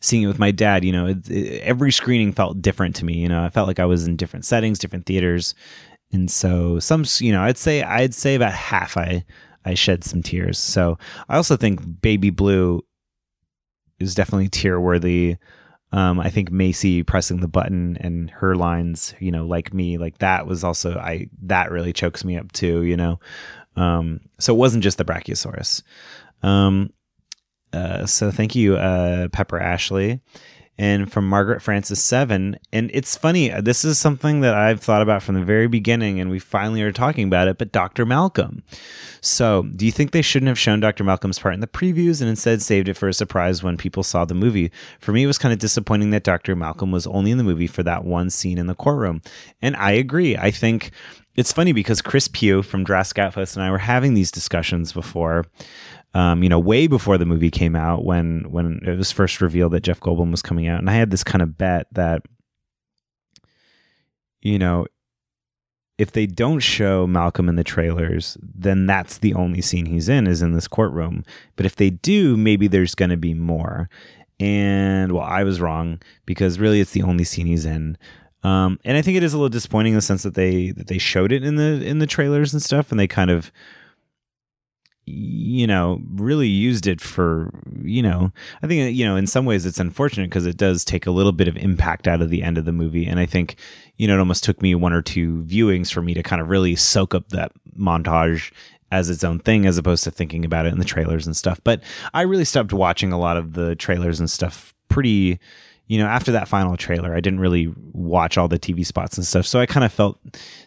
seeing 0.00 0.22
it 0.22 0.26
with 0.26 0.38
my 0.38 0.50
dad, 0.50 0.84
you 0.84 0.92
know, 0.92 1.06
it, 1.06 1.28
it, 1.30 1.62
every 1.62 1.90
screening 1.90 2.32
felt 2.32 2.60
different 2.60 2.94
to 2.96 3.04
me. 3.04 3.14
You 3.14 3.28
know, 3.28 3.42
I 3.42 3.48
felt 3.48 3.66
like 3.66 3.80
I 3.80 3.86
was 3.86 4.06
in 4.06 4.16
different 4.16 4.44
settings, 4.44 4.78
different 4.78 5.06
theaters, 5.06 5.54
and 6.12 6.30
so 6.30 6.78
some, 6.78 7.04
you 7.18 7.32
know, 7.32 7.42
I'd 7.42 7.58
say 7.58 7.82
I'd 7.82 8.14
say 8.14 8.34
about 8.34 8.52
half 8.52 8.96
I 8.98 9.24
I 9.64 9.74
shed 9.74 10.04
some 10.04 10.22
tears. 10.22 10.58
So 10.58 10.98
I 11.30 11.36
also 11.36 11.56
think 11.56 12.02
Baby 12.02 12.28
Blue 12.28 12.82
is 13.98 14.14
definitely 14.14 14.50
tear 14.50 14.78
worthy. 14.78 15.38
Um, 15.92 16.18
I 16.20 16.30
think 16.30 16.50
Macy 16.50 17.02
pressing 17.02 17.40
the 17.40 17.48
button 17.48 17.98
and 18.00 18.30
her 18.30 18.54
lines, 18.56 19.14
you 19.18 19.30
know, 19.30 19.44
like 19.46 19.74
me, 19.74 19.98
like 19.98 20.18
that 20.18 20.46
was 20.46 20.64
also 20.64 20.96
I 20.96 21.28
that 21.42 21.70
really 21.70 21.92
chokes 21.92 22.24
me 22.24 22.36
up 22.36 22.50
too, 22.52 22.82
you 22.82 22.96
know. 22.96 23.20
Um, 23.76 24.20
so 24.38 24.54
it 24.54 24.58
wasn't 24.58 24.84
just 24.84 24.98
the 24.98 25.04
Brachiosaurus. 25.04 25.82
Um, 26.42 26.92
uh, 27.72 28.06
so 28.06 28.30
thank 28.30 28.54
you, 28.54 28.76
uh, 28.76 29.28
Pepper 29.28 29.58
Ashley 29.58 30.20
and 30.82 31.12
from 31.12 31.28
Margaret 31.28 31.62
Francis 31.62 32.02
Seven. 32.02 32.58
And 32.72 32.90
it's 32.92 33.16
funny, 33.16 33.50
this 33.60 33.84
is 33.84 34.00
something 34.00 34.40
that 34.40 34.54
I've 34.54 34.80
thought 34.80 35.00
about 35.00 35.22
from 35.22 35.36
the 35.36 35.44
very 35.44 35.68
beginning, 35.68 36.18
and 36.18 36.28
we 36.28 36.40
finally 36.40 36.82
are 36.82 36.90
talking 36.90 37.28
about 37.28 37.46
it. 37.46 37.56
But 37.56 37.70
Dr. 37.70 38.04
Malcolm. 38.04 38.64
So, 39.20 39.62
do 39.62 39.86
you 39.86 39.92
think 39.92 40.10
they 40.10 40.22
shouldn't 40.22 40.48
have 40.48 40.58
shown 40.58 40.80
Dr. 40.80 41.04
Malcolm's 41.04 41.38
part 41.38 41.54
in 41.54 41.60
the 41.60 41.68
previews 41.68 42.20
and 42.20 42.28
instead 42.28 42.62
saved 42.62 42.88
it 42.88 42.94
for 42.94 43.06
a 43.06 43.14
surprise 43.14 43.62
when 43.62 43.76
people 43.76 44.02
saw 44.02 44.24
the 44.24 44.34
movie? 44.34 44.72
For 44.98 45.12
me, 45.12 45.22
it 45.22 45.28
was 45.28 45.38
kind 45.38 45.52
of 45.52 45.60
disappointing 45.60 46.10
that 46.10 46.24
Dr. 46.24 46.56
Malcolm 46.56 46.90
was 46.90 47.06
only 47.06 47.30
in 47.30 47.38
the 47.38 47.44
movie 47.44 47.68
for 47.68 47.84
that 47.84 48.04
one 48.04 48.28
scene 48.28 48.58
in 48.58 48.66
the 48.66 48.74
courtroom. 48.74 49.22
And 49.62 49.76
I 49.76 49.92
agree. 49.92 50.36
I 50.36 50.50
think 50.50 50.90
it's 51.36 51.52
funny 51.52 51.72
because 51.72 52.02
Chris 52.02 52.26
Pugh 52.26 52.62
from 52.62 52.84
Jurassic 52.84 53.20
Outpost 53.20 53.56
and 53.56 53.64
I 53.64 53.70
were 53.70 53.78
having 53.78 54.14
these 54.14 54.32
discussions 54.32 54.92
before 54.92 55.46
um, 56.14 56.42
you 56.42 56.48
know, 56.48 56.58
way 56.58 56.86
before 56.86 57.16
the 57.16 57.24
movie 57.24 57.50
came 57.50 57.74
out 57.74 58.04
when 58.04 58.50
when 58.50 58.80
it 58.86 58.96
was 58.96 59.12
first 59.12 59.40
revealed 59.40 59.72
that 59.72 59.82
Jeff 59.82 60.00
Goldblum 60.00 60.30
was 60.30 60.42
coming 60.42 60.68
out, 60.68 60.78
and 60.78 60.90
I 60.90 60.94
had 60.94 61.10
this 61.10 61.24
kind 61.24 61.42
of 61.42 61.56
bet 61.56 61.86
that, 61.92 62.22
you 64.42 64.58
know, 64.58 64.86
if 65.98 66.12
they 66.12 66.26
don't 66.26 66.60
show 66.60 67.06
Malcolm 67.06 67.48
in 67.48 67.56
the 67.56 67.64
trailers, 67.64 68.36
then 68.42 68.86
that's 68.86 69.18
the 69.18 69.34
only 69.34 69.62
scene 69.62 69.86
he's 69.86 70.08
in 70.08 70.26
is 70.26 70.42
in 70.42 70.52
this 70.52 70.68
courtroom. 70.68 71.24
But 71.56 71.64
if 71.64 71.76
they 71.76 71.90
do, 71.90 72.36
maybe 72.36 72.66
there's 72.66 72.94
going 72.94 73.10
to 73.10 73.16
be 73.16 73.34
more. 73.34 73.88
And 74.40 75.12
well, 75.12 75.24
I 75.24 75.44
was 75.44 75.60
wrong 75.60 76.00
because 76.26 76.58
really 76.58 76.80
it's 76.80 76.92
the 76.92 77.04
only 77.04 77.24
scene 77.24 77.46
he's 77.46 77.64
in. 77.64 77.96
Um, 78.42 78.80
and 78.84 78.96
I 78.96 79.02
think 79.02 79.16
it 79.16 79.22
is 79.22 79.32
a 79.32 79.36
little 79.36 79.48
disappointing 79.48 79.92
in 79.92 79.98
the 79.98 80.02
sense 80.02 80.24
that 80.24 80.34
they 80.34 80.72
that 80.72 80.88
they 80.88 80.98
showed 80.98 81.30
it 81.30 81.44
in 81.44 81.56
the 81.56 81.80
in 81.86 82.00
the 82.00 82.06
trailers 82.06 82.52
and 82.52 82.60
stuff, 82.60 82.90
and 82.90 82.98
they 82.98 83.06
kind 83.06 83.30
of 83.30 83.52
you 85.04 85.66
know, 85.66 86.00
really 86.14 86.48
used 86.48 86.86
it 86.86 87.00
for, 87.00 87.50
you 87.82 88.02
know, 88.02 88.32
I 88.62 88.66
think, 88.66 88.94
you 88.94 89.04
know, 89.04 89.16
in 89.16 89.26
some 89.26 89.44
ways 89.44 89.66
it's 89.66 89.80
unfortunate 89.80 90.30
because 90.30 90.46
it 90.46 90.56
does 90.56 90.84
take 90.84 91.06
a 91.06 91.10
little 91.10 91.32
bit 91.32 91.48
of 91.48 91.56
impact 91.56 92.06
out 92.06 92.22
of 92.22 92.30
the 92.30 92.42
end 92.42 92.56
of 92.56 92.64
the 92.64 92.72
movie. 92.72 93.06
And 93.06 93.18
I 93.18 93.26
think, 93.26 93.56
you 93.96 94.06
know, 94.06 94.14
it 94.14 94.20
almost 94.20 94.44
took 94.44 94.62
me 94.62 94.74
one 94.74 94.92
or 94.92 95.02
two 95.02 95.42
viewings 95.42 95.92
for 95.92 96.02
me 96.02 96.14
to 96.14 96.22
kind 96.22 96.40
of 96.40 96.48
really 96.48 96.76
soak 96.76 97.14
up 97.14 97.30
that 97.30 97.52
montage 97.76 98.52
as 98.92 99.10
its 99.10 99.24
own 99.24 99.38
thing 99.40 99.66
as 99.66 99.78
opposed 99.78 100.04
to 100.04 100.10
thinking 100.10 100.44
about 100.44 100.66
it 100.66 100.72
in 100.72 100.78
the 100.78 100.84
trailers 100.84 101.26
and 101.26 101.36
stuff. 101.36 101.60
But 101.64 101.82
I 102.14 102.22
really 102.22 102.44
stopped 102.44 102.72
watching 102.72 103.10
a 103.10 103.18
lot 103.18 103.36
of 103.36 103.54
the 103.54 103.74
trailers 103.74 104.20
and 104.20 104.30
stuff 104.30 104.72
pretty 104.88 105.40
you 105.92 105.98
know, 105.98 106.06
after 106.06 106.32
that 106.32 106.48
final 106.48 106.74
trailer, 106.78 107.14
I 107.14 107.20
didn't 107.20 107.40
really 107.40 107.70
watch 107.92 108.38
all 108.38 108.48
the 108.48 108.58
TV 108.58 108.84
spots 108.86 109.18
and 109.18 109.26
stuff, 109.26 109.44
so 109.44 109.60
I 109.60 109.66
kind 109.66 109.84
of 109.84 109.92
felt 109.92 110.18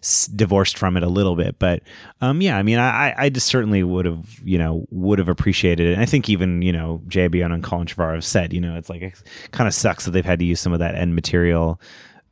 s- 0.03 0.27
divorced 0.27 0.77
from 0.77 0.97
it 0.97 1.01
a 1.01 1.09
little 1.09 1.35
bit. 1.35 1.57
But 1.57 1.81
um, 2.21 2.41
yeah, 2.41 2.59
I 2.59 2.61
mean, 2.61 2.77
I, 2.77 3.15
I 3.17 3.29
just 3.29 3.47
certainly 3.47 3.81
would 3.81 4.05
have, 4.05 4.39
you 4.43 4.59
know, 4.59 4.85
would 4.91 5.17
have 5.17 5.27
appreciated 5.27 5.87
it. 5.87 5.93
And 5.93 6.01
I 6.03 6.05
think 6.05 6.29
even 6.29 6.61
you 6.61 6.71
know, 6.71 7.01
JB 7.07 7.43
and 7.43 7.63
Colin 7.63 7.87
Trevorrow 7.87 8.13
have 8.13 8.23
said, 8.23 8.53
you 8.53 8.61
know, 8.61 8.75
it's 8.75 8.87
like 8.87 9.01
it 9.01 9.23
kind 9.49 9.67
of 9.67 9.73
sucks 9.73 10.05
that 10.05 10.11
they've 10.11 10.23
had 10.23 10.37
to 10.37 10.45
use 10.45 10.59
some 10.59 10.73
of 10.73 10.79
that 10.79 10.93
end 10.93 11.15
material. 11.15 11.81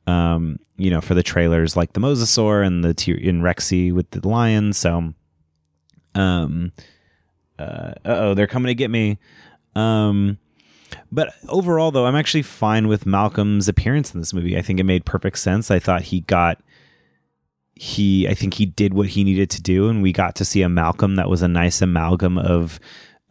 Um, 0.05 0.59
you 0.77 0.91
know, 0.91 1.01
for 1.01 1.15
the 1.15 1.23
trailers 1.23 1.75
like 1.75 1.93
the 1.93 1.99
Mosasaur 1.99 2.63
and 2.63 2.83
the 2.83 2.93
T- 2.93 3.13
in 3.13 3.41
Rexy 3.41 3.91
with 3.91 4.11
the 4.11 4.27
lion. 4.27 4.73
So, 4.73 5.13
um, 6.13 6.71
uh 7.57 7.93
oh, 8.05 8.33
they're 8.35 8.45
coming 8.45 8.67
to 8.67 8.75
get 8.75 8.91
me. 8.91 9.17
Um, 9.75 10.37
but 11.11 11.33
overall, 11.49 11.91
though, 11.91 12.05
I'm 12.05 12.15
actually 12.15 12.41
fine 12.41 12.87
with 12.87 13.05
Malcolm's 13.05 13.67
appearance 13.67 14.13
in 14.13 14.19
this 14.19 14.33
movie. 14.33 14.57
I 14.57 14.61
think 14.61 14.79
it 14.79 14.83
made 14.83 15.05
perfect 15.05 15.39
sense. 15.39 15.71
I 15.71 15.79
thought 15.79 16.03
he 16.03 16.21
got 16.21 16.61
he 17.75 18.27
I 18.27 18.33
think 18.33 18.53
he 18.55 18.65
did 18.65 18.93
what 18.93 19.09
he 19.09 19.23
needed 19.23 19.49
to 19.51 19.61
do, 19.61 19.89
and 19.89 20.01
we 20.01 20.11
got 20.11 20.35
to 20.35 20.45
see 20.45 20.61
a 20.61 20.69
Malcolm 20.69 21.15
that 21.15 21.29
was 21.29 21.41
a 21.41 21.47
nice 21.47 21.81
amalgam 21.81 22.37
of 22.37 22.79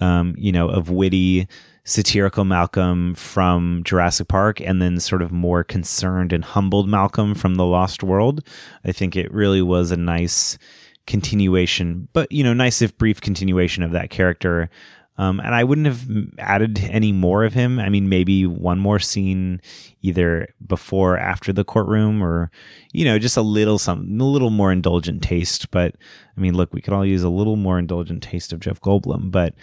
um, 0.03 0.35
you 0.37 0.51
know, 0.51 0.69
of 0.69 0.91
witty 0.91 1.47
satirical 1.85 2.45
Malcolm 2.45 3.15
from 3.15 3.83
Jurassic 3.85 4.29
Park 4.29 4.61
and 4.61 4.83
then 4.83 5.01
sort 5.01 5.23
of 5.23 5.33
more 5.33 5.65
concerned 5.65 6.33
and 6.33 6.45
humbled 6.45 6.89
Malcolm 6.89 7.35
from 7.35 7.55
The 7.55 7.65
Lost 7.65 8.03
World. 8.03 8.47
I 8.85 8.93
think 8.93 9.17
it 9.17 9.33
really 9.33 9.63
was 9.63 9.91
a 9.91 9.97
nice 9.97 10.59
continuation, 11.07 12.09
but 12.13 12.31
you 12.31 12.45
know, 12.45 12.53
nice 12.53 12.83
if 12.83 12.97
brief 12.99 13.21
continuation 13.21 13.83
of 13.83 13.93
that 13.93 14.11
character. 14.11 14.71
Um, 15.19 15.41
and 15.41 15.55
I 15.55 15.63
wouldn't 15.63 15.87
have 15.87 16.07
added 16.39 16.81
any 16.81 17.13
more 17.13 17.45
of 17.45 17.53
him. 17.53 17.79
I 17.79 17.91
mean, 17.91 18.09
maybe 18.09 18.47
one 18.47 18.79
more 18.79 18.99
scene, 18.99 19.61
either 20.01 20.49
before, 20.67 21.15
or 21.15 21.19
after 21.19 21.53
the 21.53 21.65
courtroom, 21.65 22.23
or 22.23 22.51
you 22.93 23.05
know, 23.05 23.19
just 23.19 23.37
a 23.37 23.43
little 23.43 23.79
something, 23.79 24.21
a 24.21 24.25
little 24.25 24.51
more 24.51 24.73
indulgent 24.73 25.23
taste. 25.23 25.71
But 25.71 25.97
I 26.37 26.41
mean, 26.41 26.55
look, 26.55 26.73
we 26.73 26.81
could 26.81 26.95
all 26.95 27.05
use 27.05 27.23
a 27.23 27.29
little 27.29 27.57
more 27.57 27.79
indulgent 27.79 28.23
taste 28.23 28.53
of 28.53 28.61
Jeff 28.61 28.81
Goldblum. 28.81 29.31
But 29.31 29.55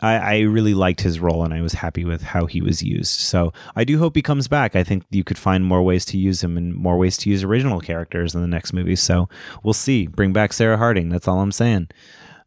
I, 0.00 0.14
I 0.16 0.38
really 0.40 0.74
liked 0.74 1.00
his 1.00 1.20
role, 1.20 1.44
and 1.44 1.54
I 1.54 1.60
was 1.60 1.74
happy 1.74 2.04
with 2.04 2.22
how 2.22 2.46
he 2.46 2.60
was 2.60 2.82
used. 2.82 3.20
So 3.20 3.52
I 3.76 3.84
do 3.84 3.98
hope 3.98 4.16
he 4.16 4.22
comes 4.22 4.48
back. 4.48 4.74
I 4.74 4.82
think 4.82 5.04
you 5.10 5.22
could 5.22 5.38
find 5.38 5.64
more 5.64 5.82
ways 5.82 6.04
to 6.06 6.18
use 6.18 6.42
him, 6.42 6.56
and 6.56 6.74
more 6.74 6.98
ways 6.98 7.16
to 7.18 7.30
use 7.30 7.44
original 7.44 7.80
characters 7.80 8.34
in 8.34 8.40
the 8.40 8.48
next 8.48 8.72
movie. 8.72 8.96
So 8.96 9.28
we'll 9.62 9.74
see. 9.74 10.08
Bring 10.08 10.32
back 10.32 10.52
Sarah 10.52 10.78
Harding. 10.78 11.08
That's 11.08 11.28
all 11.28 11.40
I'm 11.40 11.52
saying. 11.52 11.88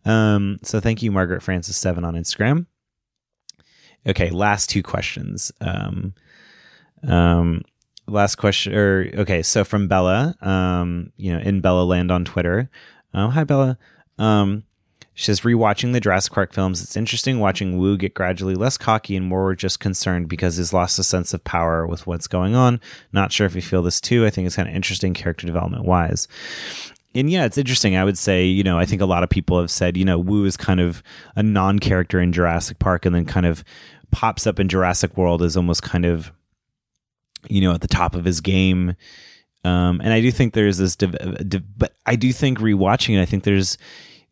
Um, 0.05 0.59
so 0.63 0.79
thank 0.79 1.01
you, 1.01 1.11
Margaret 1.11 1.43
Francis 1.43 1.77
Seven 1.77 2.03
on 2.03 2.15
Instagram. 2.15 2.65
Okay, 4.07 4.29
last 4.29 4.69
two 4.69 4.81
questions. 4.81 5.51
Um, 5.61 6.13
um, 7.07 7.61
last 8.07 8.35
question, 8.35 8.73
or 8.73 9.09
okay, 9.19 9.43
so 9.43 9.63
from 9.63 9.87
Bella, 9.87 10.35
um, 10.41 11.11
you 11.17 11.33
know, 11.33 11.39
in 11.39 11.61
Bella 11.61 11.83
Land 11.83 12.11
on 12.11 12.25
Twitter. 12.25 12.69
Oh, 13.13 13.29
hi 13.29 13.43
Bella. 13.43 13.77
Um, 14.17 14.63
she 15.13 15.25
says, 15.25 15.41
rewatching 15.41 15.93
the 15.93 15.99
Jurassic 15.99 16.33
Park 16.33 16.53
films, 16.53 16.81
it's 16.81 16.95
interesting 16.95 17.39
watching 17.39 17.77
Wu 17.77 17.97
get 17.97 18.13
gradually 18.13 18.55
less 18.55 18.77
cocky 18.77 19.15
and 19.15 19.25
more 19.25 19.53
just 19.53 19.79
concerned 19.79 20.29
because 20.29 20.57
he's 20.57 20.73
lost 20.73 20.97
a 20.97 21.03
sense 21.03 21.33
of 21.33 21.43
power 21.43 21.85
with 21.85 22.07
what's 22.07 22.27
going 22.27 22.55
on. 22.55 22.79
Not 23.11 23.31
sure 23.31 23.45
if 23.45 23.53
you 23.53 23.61
feel 23.61 23.83
this 23.83 23.99
too. 23.99 24.25
I 24.25 24.29
think 24.29 24.47
it's 24.47 24.55
kind 24.55 24.69
of 24.69 24.73
interesting 24.73 25.13
character 25.13 25.45
development 25.45 25.85
wise 25.85 26.27
and 27.13 27.29
yeah, 27.29 27.45
it's 27.45 27.57
interesting. 27.57 27.95
I 27.95 28.05
would 28.05 28.17
say, 28.17 28.45
you 28.45 28.63
know, 28.63 28.77
I 28.79 28.85
think 28.85 29.01
a 29.01 29.05
lot 29.05 29.23
of 29.23 29.29
people 29.29 29.59
have 29.59 29.71
said, 29.71 29.97
you 29.97 30.05
know, 30.05 30.17
Wu 30.17 30.45
is 30.45 30.55
kind 30.55 30.79
of 30.79 31.03
a 31.35 31.43
non 31.43 31.79
character 31.79 32.19
in 32.19 32.31
Jurassic 32.31 32.79
Park 32.79 33.05
and 33.05 33.13
then 33.13 33.25
kind 33.25 33.45
of 33.45 33.63
pops 34.11 34.47
up 34.47 34.59
in 34.59 34.69
Jurassic 34.69 35.17
World 35.17 35.41
as 35.41 35.57
almost 35.57 35.83
kind 35.83 36.05
of, 36.05 36.31
you 37.49 37.61
know, 37.61 37.73
at 37.73 37.81
the 37.81 37.87
top 37.87 38.15
of 38.15 38.23
his 38.23 38.39
game. 38.39 38.95
Um, 39.63 40.01
and 40.01 40.13
I 40.13 40.21
do 40.21 40.31
think 40.31 40.53
there's 40.53 40.77
this, 40.77 40.95
div- 40.95 41.47
div- 41.47 41.77
but 41.77 41.93
I 42.05 42.15
do 42.15 42.31
think 42.31 42.59
rewatching 42.59 43.17
it, 43.17 43.21
I 43.21 43.25
think 43.25 43.43
there's, 43.43 43.77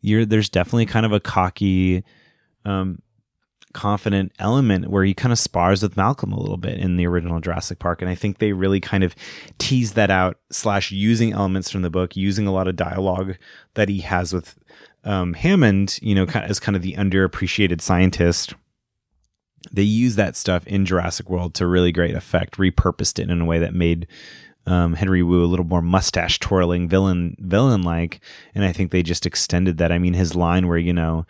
you're, 0.00 0.24
there's 0.24 0.48
definitely 0.48 0.86
kind 0.86 1.06
of 1.06 1.12
a 1.12 1.20
cocky, 1.20 2.02
um, 2.64 3.00
confident 3.72 4.32
element 4.38 4.88
where 4.88 5.04
he 5.04 5.14
kind 5.14 5.32
of 5.32 5.38
spars 5.38 5.82
with 5.82 5.96
Malcolm 5.96 6.32
a 6.32 6.40
little 6.40 6.56
bit 6.56 6.78
in 6.78 6.96
the 6.96 7.06
original 7.06 7.40
Jurassic 7.40 7.78
Park. 7.78 8.02
And 8.02 8.10
I 8.10 8.14
think 8.14 8.38
they 8.38 8.52
really 8.52 8.80
kind 8.80 9.04
of 9.04 9.14
tease 9.58 9.92
that 9.92 10.10
out, 10.10 10.38
slash, 10.50 10.90
using 10.90 11.32
elements 11.32 11.70
from 11.70 11.82
the 11.82 11.90
book, 11.90 12.16
using 12.16 12.46
a 12.46 12.52
lot 12.52 12.68
of 12.68 12.76
dialogue 12.76 13.36
that 13.74 13.88
he 13.88 14.00
has 14.00 14.32
with 14.32 14.58
um, 15.04 15.34
Hammond, 15.34 15.98
you 16.02 16.14
know, 16.14 16.24
as 16.26 16.60
kind 16.60 16.76
of 16.76 16.82
the 16.82 16.94
underappreciated 16.94 17.80
scientist. 17.80 18.54
They 19.72 19.82
use 19.82 20.16
that 20.16 20.36
stuff 20.36 20.66
in 20.66 20.86
Jurassic 20.86 21.28
World 21.28 21.54
to 21.54 21.66
really 21.66 21.92
great 21.92 22.14
effect, 22.14 22.56
repurposed 22.56 23.18
it 23.18 23.30
in 23.30 23.40
a 23.40 23.44
way 23.44 23.58
that 23.58 23.74
made 23.74 24.06
um, 24.66 24.94
Henry 24.94 25.22
Wu 25.22 25.44
a 25.44 25.46
little 25.46 25.66
more 25.66 25.82
mustache 25.82 26.38
twirling 26.38 26.88
villain 26.88 27.36
villain 27.40 27.82
like, 27.82 28.20
and 28.54 28.64
I 28.64 28.72
think 28.72 28.90
they 28.90 29.02
just 29.02 29.26
extended 29.26 29.78
that. 29.78 29.92
I 29.92 29.98
mean, 29.98 30.14
his 30.14 30.34
line 30.34 30.68
where 30.68 30.78
you 30.78 30.92
know, 30.92 31.26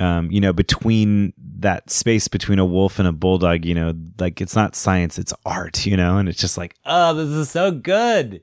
um, 0.00 0.30
you 0.30 0.40
know, 0.40 0.52
between 0.52 1.32
that 1.58 1.88
space 1.90 2.28
between 2.28 2.58
a 2.58 2.64
wolf 2.64 2.98
and 2.98 3.08
a 3.08 3.12
bulldog, 3.12 3.64
you 3.64 3.74
know, 3.74 3.94
like 4.18 4.40
it's 4.40 4.56
not 4.56 4.74
science, 4.74 5.18
it's 5.18 5.32
art, 5.46 5.86
you 5.86 5.96
know, 5.96 6.18
and 6.18 6.28
it's 6.28 6.40
just 6.40 6.58
like, 6.58 6.74
oh, 6.84 7.14
this 7.14 7.28
is 7.28 7.50
so 7.50 7.70
good. 7.70 8.42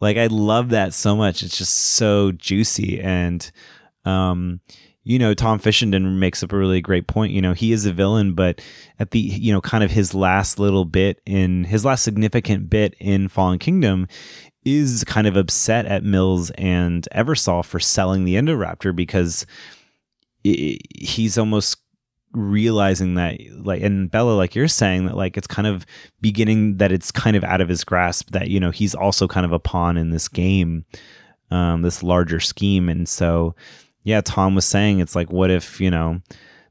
Like 0.00 0.16
I 0.16 0.26
love 0.26 0.70
that 0.70 0.94
so 0.94 1.16
much. 1.16 1.42
It's 1.42 1.58
just 1.58 1.72
so 1.72 2.32
juicy 2.32 3.00
and 3.00 3.50
um 4.04 4.60
you 5.04 5.18
know, 5.18 5.32
Tom 5.32 5.58
Fishenden 5.58 6.18
makes 6.18 6.42
up 6.42 6.52
a 6.52 6.58
really 6.58 6.82
great 6.82 7.06
point. 7.06 7.32
You 7.32 7.40
know, 7.40 7.54
he 7.54 7.72
is 7.72 7.86
a 7.86 7.94
villain, 7.94 8.34
but 8.34 8.60
at 8.98 9.12
the, 9.12 9.18
you 9.18 9.50
know, 9.50 9.60
kind 9.62 9.82
of 9.82 9.90
his 9.90 10.12
last 10.12 10.58
little 10.58 10.84
bit 10.84 11.22
in 11.24 11.64
his 11.64 11.82
last 11.82 12.04
significant 12.04 12.68
bit 12.68 12.94
in 13.00 13.28
Fallen 13.28 13.58
Kingdom 13.58 14.06
is 14.66 15.04
kind 15.04 15.26
of 15.26 15.34
upset 15.34 15.86
at 15.86 16.04
Mills 16.04 16.50
and 16.58 17.08
Eversol 17.14 17.64
for 17.64 17.80
selling 17.80 18.26
the 18.26 18.34
Indoraptor 18.34 18.94
because 18.94 19.46
it, 20.44 20.80
he's 20.98 21.38
almost 21.38 21.78
realizing 22.32 23.14
that 23.14 23.38
like 23.62 23.82
and 23.82 24.10
Bella 24.10 24.32
like 24.32 24.54
you're 24.54 24.68
saying 24.68 25.06
that 25.06 25.16
like 25.16 25.36
it's 25.36 25.46
kind 25.46 25.66
of 25.66 25.86
beginning 26.20 26.76
that 26.76 26.92
it's 26.92 27.10
kind 27.10 27.36
of 27.36 27.42
out 27.42 27.60
of 27.60 27.68
his 27.68 27.84
grasp 27.84 28.30
that 28.32 28.48
you 28.48 28.60
know 28.60 28.70
he's 28.70 28.94
also 28.94 29.26
kind 29.26 29.46
of 29.46 29.52
a 29.52 29.58
pawn 29.58 29.96
in 29.96 30.10
this 30.10 30.28
game 30.28 30.84
um 31.50 31.80
this 31.80 32.02
larger 32.02 32.38
scheme 32.38 32.90
and 32.90 33.08
so 33.08 33.56
yeah, 34.08 34.22
Tom 34.22 34.54
was 34.54 34.64
saying 34.64 35.00
it's 35.00 35.14
like, 35.14 35.30
what 35.30 35.50
if, 35.50 35.82
you 35.82 35.90
know, 35.90 36.22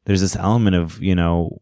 there's 0.05 0.21
this 0.21 0.35
element 0.35 0.75
of, 0.75 0.99
you 1.03 1.13
know, 1.13 1.55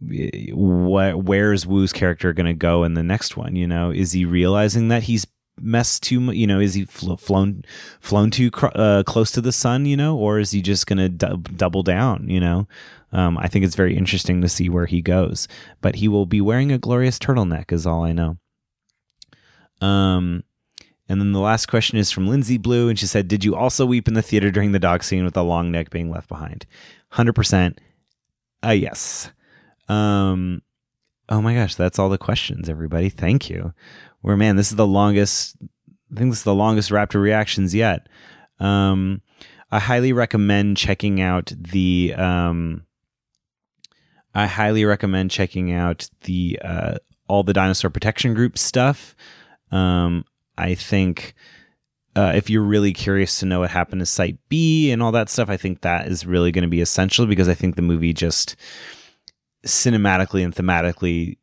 what 0.00 1.22
where's 1.22 1.66
Wu's 1.66 1.92
character 1.92 2.32
going 2.32 2.46
to 2.46 2.54
go 2.54 2.82
in 2.82 2.94
the 2.94 3.02
next 3.02 3.36
one? 3.36 3.56
You 3.56 3.66
know, 3.66 3.90
is 3.90 4.12
he 4.12 4.24
realizing 4.24 4.88
that 4.88 5.02
he's 5.02 5.26
messed 5.60 6.02
too 6.02 6.20
much? 6.20 6.36
You 6.36 6.46
know, 6.46 6.60
is 6.60 6.74
he 6.74 6.84
fl- 6.84 7.16
flown 7.16 7.62
flown 8.00 8.30
too 8.30 8.50
cr- 8.50 8.66
uh, 8.74 9.02
close 9.04 9.30
to 9.32 9.40
the 9.40 9.52
sun? 9.52 9.86
You 9.86 9.96
know, 9.96 10.16
or 10.16 10.38
is 10.38 10.50
he 10.50 10.62
just 10.62 10.86
to 10.86 11.08
du- 11.08 11.36
double 11.56 11.82
down? 11.82 12.28
You 12.28 12.40
know, 12.40 12.68
um, 13.12 13.38
I 13.38 13.48
think 13.48 13.64
it's 13.64 13.76
very 13.76 13.96
interesting 13.96 14.40
to 14.42 14.48
see 14.48 14.68
where 14.68 14.86
he 14.86 15.02
goes. 15.02 15.48
But 15.80 15.96
he 15.96 16.08
will 16.08 16.26
be 16.26 16.40
wearing 16.40 16.72
a 16.72 16.78
glorious 16.78 17.18
turtleneck, 17.18 17.72
is 17.72 17.86
all 17.86 18.04
I 18.04 18.12
know. 18.12 18.38
Um, 19.80 20.42
and 21.08 21.20
then 21.20 21.32
the 21.32 21.40
last 21.40 21.66
question 21.66 21.98
is 21.98 22.10
from 22.10 22.26
Lindsay 22.26 22.58
Blue, 22.58 22.88
and 22.88 22.98
she 22.98 23.06
said, 23.06 23.28
"Did 23.28 23.44
you 23.44 23.54
also 23.54 23.86
weep 23.86 24.08
in 24.08 24.14
the 24.14 24.22
theater 24.22 24.50
during 24.50 24.72
the 24.72 24.78
dog 24.78 25.04
scene 25.04 25.24
with 25.24 25.34
the 25.34 25.44
long 25.44 25.70
neck 25.70 25.90
being 25.90 26.10
left 26.10 26.28
behind?" 26.28 26.66
Hundred 27.10 27.34
percent. 27.34 27.80
Uh, 28.64 28.70
yes. 28.70 29.30
Um, 29.88 30.62
oh 31.28 31.40
my 31.40 31.54
gosh, 31.54 31.74
that's 31.74 31.98
all 31.98 32.08
the 32.08 32.18
questions, 32.18 32.68
everybody. 32.68 33.08
Thank 33.08 33.48
you. 33.48 33.72
Where 34.26 34.36
man, 34.36 34.56
this 34.56 34.70
is 34.70 34.76
the 34.76 34.84
longest. 34.84 35.56
I 36.12 36.18
think 36.18 36.32
this 36.32 36.38
is 36.38 36.44
the 36.44 36.52
longest 36.52 36.90
Raptor 36.90 37.22
reactions 37.22 37.72
yet. 37.72 38.08
Um, 38.58 39.22
I 39.70 39.78
highly 39.78 40.12
recommend 40.12 40.76
checking 40.76 41.20
out 41.20 41.52
the. 41.56 42.12
Um, 42.18 42.86
I 44.34 44.46
highly 44.46 44.84
recommend 44.84 45.30
checking 45.30 45.70
out 45.70 46.10
the 46.22 46.58
uh, 46.60 46.96
all 47.28 47.44
the 47.44 47.52
dinosaur 47.52 47.88
protection 47.88 48.34
group 48.34 48.58
stuff. 48.58 49.14
Um, 49.70 50.24
I 50.58 50.74
think 50.74 51.34
uh, 52.16 52.32
if 52.34 52.50
you're 52.50 52.64
really 52.64 52.92
curious 52.92 53.38
to 53.38 53.46
know 53.46 53.60
what 53.60 53.70
happened 53.70 54.00
to 54.00 54.06
Site 54.06 54.38
B 54.48 54.90
and 54.90 55.04
all 55.04 55.12
that 55.12 55.30
stuff, 55.30 55.48
I 55.48 55.56
think 55.56 55.82
that 55.82 56.08
is 56.08 56.26
really 56.26 56.50
going 56.50 56.62
to 56.62 56.68
be 56.68 56.80
essential 56.80 57.26
because 57.26 57.48
I 57.48 57.54
think 57.54 57.76
the 57.76 57.82
movie 57.82 58.12
just 58.12 58.56
cinematically 59.64 60.44
and 60.44 60.52
thematically 60.52 61.36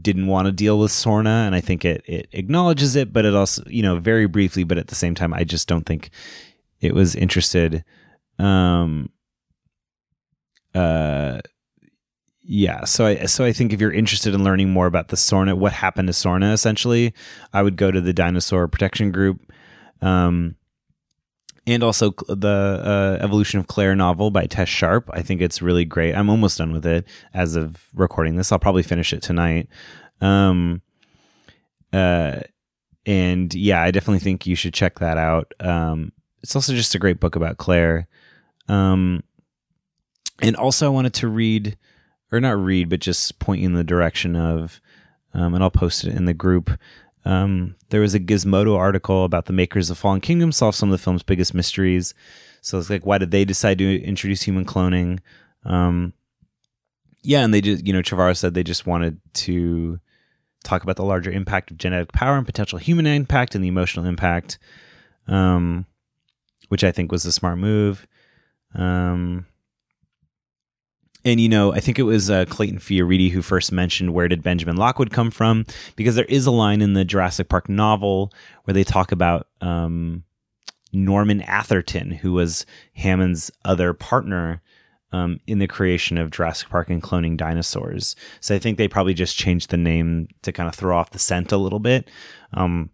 didn't 0.00 0.26
want 0.26 0.46
to 0.46 0.52
deal 0.52 0.78
with 0.78 0.90
Sorna, 0.90 1.46
and 1.46 1.54
I 1.54 1.60
think 1.60 1.84
it 1.84 2.02
it 2.06 2.28
acknowledges 2.32 2.96
it, 2.96 3.12
but 3.12 3.24
it 3.24 3.34
also 3.34 3.62
you 3.66 3.82
know 3.82 3.98
very 3.98 4.26
briefly, 4.26 4.64
but 4.64 4.78
at 4.78 4.88
the 4.88 4.94
same 4.94 5.14
time, 5.14 5.34
I 5.34 5.44
just 5.44 5.68
don't 5.68 5.84
think 5.84 6.10
it 6.80 6.94
was 6.94 7.14
interested. 7.14 7.84
Um, 8.38 9.10
uh, 10.74 11.40
yeah, 12.42 12.84
so 12.84 13.06
I 13.06 13.24
so 13.26 13.44
I 13.44 13.52
think 13.52 13.72
if 13.72 13.80
you're 13.80 13.92
interested 13.92 14.34
in 14.34 14.44
learning 14.44 14.70
more 14.70 14.86
about 14.86 15.08
the 15.08 15.16
Sorna, 15.16 15.56
what 15.56 15.72
happened 15.72 16.08
to 16.08 16.12
Sorna, 16.12 16.52
essentially, 16.52 17.14
I 17.52 17.62
would 17.62 17.76
go 17.76 17.90
to 17.90 18.00
the 18.00 18.12
Dinosaur 18.12 18.68
Protection 18.68 19.12
Group, 19.12 19.50
um, 20.02 20.56
and 21.66 21.82
also 21.82 22.10
the 22.28 23.18
uh, 23.18 23.24
Evolution 23.24 23.58
of 23.60 23.66
Claire 23.66 23.94
novel 23.94 24.30
by 24.30 24.46
Tess 24.46 24.68
Sharpe. 24.68 25.10
I 25.12 25.22
think 25.22 25.40
it's 25.40 25.62
really 25.62 25.84
great. 25.84 26.14
I'm 26.14 26.28
almost 26.28 26.58
done 26.58 26.72
with 26.72 26.86
it 26.86 27.06
as 27.32 27.56
of 27.56 27.88
recording 27.94 28.36
this. 28.36 28.52
I'll 28.52 28.58
probably 28.58 28.82
finish 28.82 29.12
it 29.12 29.22
tonight. 29.22 29.68
Um, 30.20 30.82
uh, 31.92 32.40
and 33.06 33.52
yeah, 33.54 33.82
I 33.82 33.90
definitely 33.90 34.18
think 34.18 34.46
you 34.46 34.56
should 34.56 34.74
check 34.74 34.98
that 34.98 35.16
out. 35.16 35.52
Um, 35.60 36.12
it's 36.42 36.54
also 36.54 36.74
just 36.74 36.94
a 36.94 36.98
great 36.98 37.20
book 37.20 37.36
about 37.36 37.56
Claire. 37.56 38.08
Um, 38.68 39.22
and 40.40 40.56
also, 40.56 40.86
I 40.86 40.90
wanted 40.90 41.14
to 41.14 41.28
read 41.28 41.78
or 42.32 42.40
not 42.40 42.58
read, 42.58 42.88
but 42.88 43.00
just 43.00 43.38
point 43.38 43.60
you 43.60 43.68
in 43.68 43.74
the 43.74 43.84
direction 43.84 44.36
of, 44.36 44.80
um, 45.32 45.54
and 45.54 45.62
I'll 45.62 45.70
post 45.70 46.04
it 46.04 46.14
in 46.14 46.24
the 46.24 46.34
group. 46.34 46.70
Um, 47.24 47.76
there 47.88 48.00
was 48.00 48.14
a 48.14 48.20
Gizmodo 48.20 48.76
article 48.76 49.24
about 49.24 49.46
the 49.46 49.52
makers 49.52 49.90
of 49.90 49.98
Fallen 49.98 50.20
Kingdom 50.20 50.52
solve 50.52 50.74
some 50.74 50.90
of 50.90 50.92
the 50.92 51.02
film's 51.02 51.22
biggest 51.22 51.54
mysteries. 51.54 52.14
So 52.60 52.78
it's 52.78 52.90
like, 52.90 53.06
why 53.06 53.18
did 53.18 53.30
they 53.30 53.44
decide 53.44 53.78
to 53.78 54.02
introduce 54.02 54.42
human 54.42 54.64
cloning? 54.64 55.20
Um, 55.64 56.12
yeah, 57.22 57.42
and 57.42 57.54
they 57.54 57.60
just, 57.60 57.86
you 57.86 57.92
know, 57.92 58.00
Trevorrow 58.00 58.36
said 58.36 58.52
they 58.52 58.62
just 58.62 58.86
wanted 58.86 59.18
to 59.34 59.98
talk 60.64 60.82
about 60.82 60.96
the 60.96 61.04
larger 61.04 61.30
impact 61.30 61.70
of 61.70 61.78
genetic 61.78 62.12
power 62.12 62.36
and 62.36 62.46
potential 62.46 62.78
human 62.78 63.06
impact 63.06 63.54
and 63.54 63.64
the 63.64 63.68
emotional 63.68 64.06
impact, 64.06 64.58
um, 65.26 65.86
which 66.68 66.84
I 66.84 66.92
think 66.92 67.10
was 67.10 67.24
a 67.24 67.32
smart 67.32 67.58
move. 67.58 68.06
Um, 68.74 69.46
and 71.24 71.40
you 71.40 71.48
know, 71.48 71.72
I 71.72 71.80
think 71.80 71.98
it 71.98 72.02
was 72.04 72.30
uh, 72.30 72.44
Clayton 72.46 72.78
Fioriti 72.78 73.30
who 73.30 73.42
first 73.42 73.72
mentioned 73.72 74.12
where 74.12 74.28
did 74.28 74.42
Benjamin 74.42 74.76
Lockwood 74.76 75.10
come 75.10 75.30
from, 75.30 75.64
because 75.96 76.14
there 76.14 76.24
is 76.26 76.46
a 76.46 76.50
line 76.50 76.82
in 76.82 76.94
the 76.94 77.04
Jurassic 77.04 77.48
Park 77.48 77.68
novel 77.68 78.32
where 78.64 78.74
they 78.74 78.84
talk 78.84 79.12
about 79.12 79.48
um, 79.60 80.24
Norman 80.92 81.40
Atherton, 81.42 82.10
who 82.10 82.32
was 82.32 82.66
Hammond's 82.94 83.50
other 83.64 83.92
partner 83.92 84.62
um, 85.12 85.38
in 85.46 85.60
the 85.60 85.68
creation 85.68 86.18
of 86.18 86.30
Jurassic 86.30 86.68
Park 86.68 86.90
and 86.90 87.02
cloning 87.02 87.36
dinosaurs. 87.36 88.16
So 88.40 88.54
I 88.54 88.58
think 88.58 88.78
they 88.78 88.88
probably 88.88 89.14
just 89.14 89.36
changed 89.36 89.70
the 89.70 89.76
name 89.76 90.28
to 90.42 90.52
kind 90.52 90.68
of 90.68 90.74
throw 90.74 90.96
off 90.96 91.10
the 91.10 91.18
scent 91.18 91.52
a 91.52 91.56
little 91.56 91.78
bit. 91.78 92.10
Um, 92.52 92.90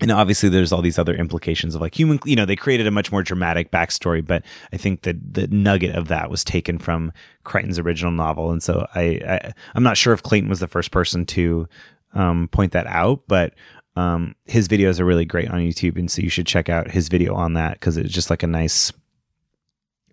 and 0.00 0.10
obviously 0.10 0.48
there's 0.48 0.72
all 0.72 0.82
these 0.82 0.98
other 0.98 1.14
implications 1.14 1.74
of 1.74 1.80
like 1.80 1.98
human 1.98 2.18
you 2.24 2.36
know 2.36 2.46
they 2.46 2.56
created 2.56 2.86
a 2.86 2.90
much 2.90 3.12
more 3.12 3.22
dramatic 3.22 3.70
backstory 3.70 4.24
but 4.24 4.42
i 4.72 4.76
think 4.76 5.02
that 5.02 5.34
the 5.34 5.46
nugget 5.48 5.94
of 5.94 6.08
that 6.08 6.30
was 6.30 6.44
taken 6.44 6.78
from 6.78 7.12
crichton's 7.44 7.78
original 7.78 8.12
novel 8.12 8.50
and 8.50 8.62
so 8.62 8.86
i, 8.94 9.20
I 9.26 9.52
am 9.74 9.82
not 9.82 9.96
sure 9.96 10.12
if 10.12 10.22
clayton 10.22 10.48
was 10.48 10.60
the 10.60 10.68
first 10.68 10.90
person 10.90 11.26
to 11.26 11.68
um, 12.14 12.48
point 12.48 12.72
that 12.72 12.86
out 12.86 13.22
but 13.26 13.54
um, 13.94 14.34
his 14.46 14.68
videos 14.68 15.00
are 15.00 15.04
really 15.04 15.24
great 15.24 15.50
on 15.50 15.60
youtube 15.60 15.98
and 15.98 16.10
so 16.10 16.22
you 16.22 16.30
should 16.30 16.46
check 16.46 16.68
out 16.68 16.90
his 16.90 17.08
video 17.08 17.34
on 17.34 17.54
that 17.54 17.74
because 17.74 17.96
it's 17.96 18.12
just 18.12 18.30
like 18.30 18.42
a 18.42 18.46
nice 18.46 18.92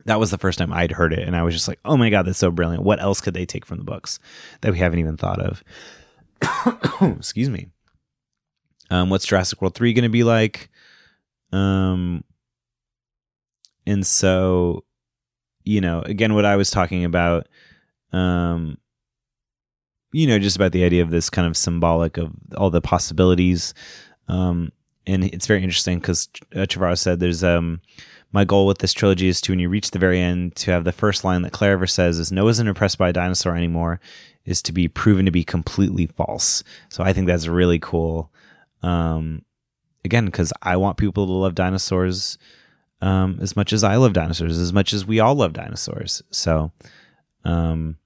that 0.06 0.20
was 0.20 0.32
the 0.32 0.38
first 0.38 0.58
time 0.58 0.74
I'd 0.74 0.94
heard 0.94 1.14
it, 1.14 1.28
and 1.28 1.36
I 1.36 1.44
was 1.44 1.54
just 1.54 1.68
like, 1.68 1.78
"Oh 1.86 1.98
my 1.98 2.10
god, 2.10 2.26
that's 2.26 2.40
so 2.40 2.50
brilliant! 2.50 2.84
What 2.84 3.02
else 3.02 3.22
could 3.22 3.34
they 3.34 3.46
take 3.46 3.66
from 3.66 3.78
the 3.78 3.84
books 3.84 4.18
that 4.62 4.72
we 4.72 4.80
haven't 4.80 5.00
even 5.00 5.18
thought 5.18 5.40
of?" 5.40 5.64
Excuse 7.18 7.50
me. 7.50 7.68
Um, 8.90 9.10
what's 9.10 9.26
Jurassic 9.26 9.62
World 9.62 9.76
3 9.76 9.94
going 9.94 10.04
to 10.04 10.10
be 10.10 10.24
like? 10.24 10.70
Um, 11.52 12.24
and 13.86 14.06
so, 14.06 14.84
you 15.64 15.82
know, 15.82 16.02
again, 16.02 16.34
what 16.34 16.46
I 16.46 16.56
was 16.56 16.72
talking 16.72 17.06
about, 17.06 17.48
um, 18.12 18.78
you 20.12 20.28
know, 20.28 20.40
just 20.40 20.56
about 20.56 20.72
the 20.72 20.84
idea 20.84 21.04
of 21.04 21.12
this 21.12 21.30
kind 21.30 21.48
of 21.48 21.56
symbolic 21.56 22.18
of 22.18 22.32
all 22.58 22.70
the 22.70 22.82
possibilities. 22.82 23.74
Um, 24.28 24.72
and 25.06 25.24
it's 25.24 25.48
very 25.48 25.64
interesting 25.64 26.00
because 26.00 26.28
uh, 26.56 26.96
said 26.96 27.20
there's, 27.20 27.44
um, 27.44 27.82
my 28.32 28.46
goal 28.46 28.68
with 28.68 28.80
this 28.80 28.94
trilogy 28.94 29.28
is 29.28 29.42
to, 29.42 29.52
when 29.52 29.60
you 29.60 29.70
reach 29.70 29.92
the 29.92 30.00
very 30.00 30.20
end, 30.20 30.56
to 30.58 30.72
have 30.72 30.84
the 30.84 30.92
first 30.92 31.24
line 31.24 31.42
that 31.42 31.52
Claire 31.52 31.74
ever 31.74 31.88
says 31.88 32.20
is, 32.20 32.32
Noah 32.32 32.50
isn't 32.50 32.68
impressed 32.68 32.98
by 32.98 33.10
a 33.10 33.14
dinosaur 33.14 33.56
anymore, 33.56 34.00
is 34.46 34.62
to 34.64 34.72
be 34.72 34.88
proven 34.88 35.26
to 35.26 35.32
be 35.32 35.44
completely 35.44 36.06
false. 36.06 36.64
So 36.90 37.04
I 37.04 37.14
think 37.14 37.28
that's 37.28 37.48
really 37.48 37.80
cool. 37.80 38.32
Um, 38.82 39.44
again, 40.06 40.26
because 40.26 40.54
I 40.62 40.78
want 40.78 40.98
people 40.98 41.26
to 41.26 41.32
love 41.32 41.56
dinosaurs 41.56 42.38
um, 43.02 43.40
as 43.42 43.56
much 43.56 43.74
as 43.74 43.84
I 43.84 43.96
love 43.96 44.14
dinosaurs, 44.14 44.58
as 44.58 44.74
much 44.74 44.94
as 44.94 45.06
we 45.06 45.20
all 45.20 45.36
love 45.36 45.54
dinosaurs. 45.54 46.22
So, 46.32 46.72
um, 47.46 47.98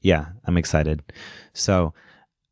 yeah, 0.00 0.26
I'm 0.44 0.56
excited. 0.56 1.02
So 1.52 1.94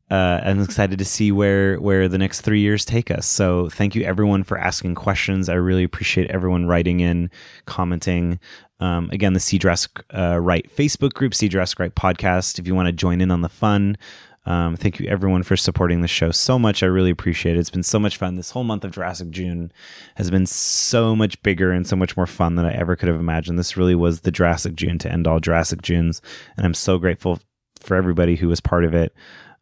uh, 0.09 0.41
I'm 0.43 0.61
excited 0.61 0.99
to 0.99 1.05
see 1.05 1.31
where 1.31 1.79
where 1.79 2.09
the 2.09 2.17
next 2.17 2.41
three 2.41 2.59
years 2.59 2.83
take 2.83 3.09
us. 3.09 3.25
So 3.25 3.69
thank 3.69 3.95
you 3.95 4.03
everyone 4.03 4.43
for 4.43 4.57
asking 4.57 4.95
questions. 4.95 5.47
I 5.47 5.53
really 5.53 5.83
appreciate 5.83 6.29
everyone 6.29 6.67
writing 6.67 6.99
in, 6.99 7.29
commenting. 7.65 8.39
Um, 8.81 9.09
again, 9.11 9.33
the 9.33 9.39
See 9.39 9.57
Jurassic 9.57 10.03
uh, 10.13 10.39
Right 10.39 10.69
Facebook 10.75 11.13
group, 11.13 11.33
See 11.33 11.47
Jurassic 11.47 11.79
Right 11.79 11.95
podcast. 11.95 12.59
If 12.59 12.67
you 12.67 12.75
want 12.75 12.87
to 12.87 12.91
join 12.93 13.21
in 13.21 13.31
on 13.31 13.41
the 13.41 13.49
fun, 13.49 13.97
um, 14.45 14.75
thank 14.75 14.99
you 14.99 15.07
everyone 15.07 15.43
for 15.43 15.55
supporting 15.55 16.01
the 16.01 16.07
show 16.07 16.31
so 16.31 16.57
much. 16.57 16.81
I 16.81 16.87
really 16.87 17.11
appreciate 17.11 17.55
it. 17.55 17.59
It's 17.59 17.69
been 17.69 17.83
so 17.83 17.99
much 17.99 18.17
fun. 18.17 18.35
This 18.35 18.51
whole 18.51 18.63
month 18.63 18.83
of 18.83 18.91
Jurassic 18.91 19.29
June 19.29 19.71
has 20.15 20.31
been 20.31 20.47
so 20.47 21.15
much 21.15 21.41
bigger 21.43 21.71
and 21.71 21.85
so 21.85 21.95
much 21.95 22.17
more 22.17 22.25
fun 22.25 22.55
than 22.55 22.65
I 22.65 22.73
ever 22.73 22.95
could 22.95 23.07
have 23.07 23.19
imagined. 23.19 23.59
This 23.59 23.77
really 23.77 23.93
was 23.93 24.21
the 24.21 24.31
Jurassic 24.31 24.73
June 24.75 24.97
to 24.99 25.11
end 25.11 25.27
all 25.27 25.39
Jurassic 25.39 25.83
Junes, 25.83 26.21
and 26.57 26.65
I'm 26.65 26.73
so 26.73 26.97
grateful 26.97 27.39
for 27.79 27.95
everybody 27.95 28.35
who 28.35 28.47
was 28.47 28.61
part 28.61 28.83
of 28.83 28.93
it. 28.95 29.13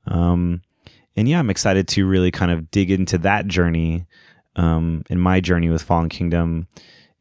Um, 0.08 0.62
and 1.16 1.28
yeah, 1.28 1.40
I'm 1.40 1.50
excited 1.50 1.88
to 1.90 2.08
really 2.08 2.32
kind 2.32 2.52
of 2.52 2.72
dig 2.72 2.90
into 2.90 3.18
that 3.20 3.48
journey 3.48 4.06
um, 4.56 5.04
in 5.10 5.20
my 5.20 5.42
journey 5.42 5.70
with 5.70 5.82
Fallen 5.82 6.10
Kingdom 6.10 6.68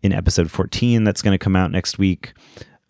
in 0.03 0.13
episode 0.13 0.51
14 0.51 1.03
that's 1.03 1.23
going 1.23 1.35
to 1.35 1.43
come 1.43 1.57
out 1.57 1.73
next 1.73 1.99
week. 1.99 2.33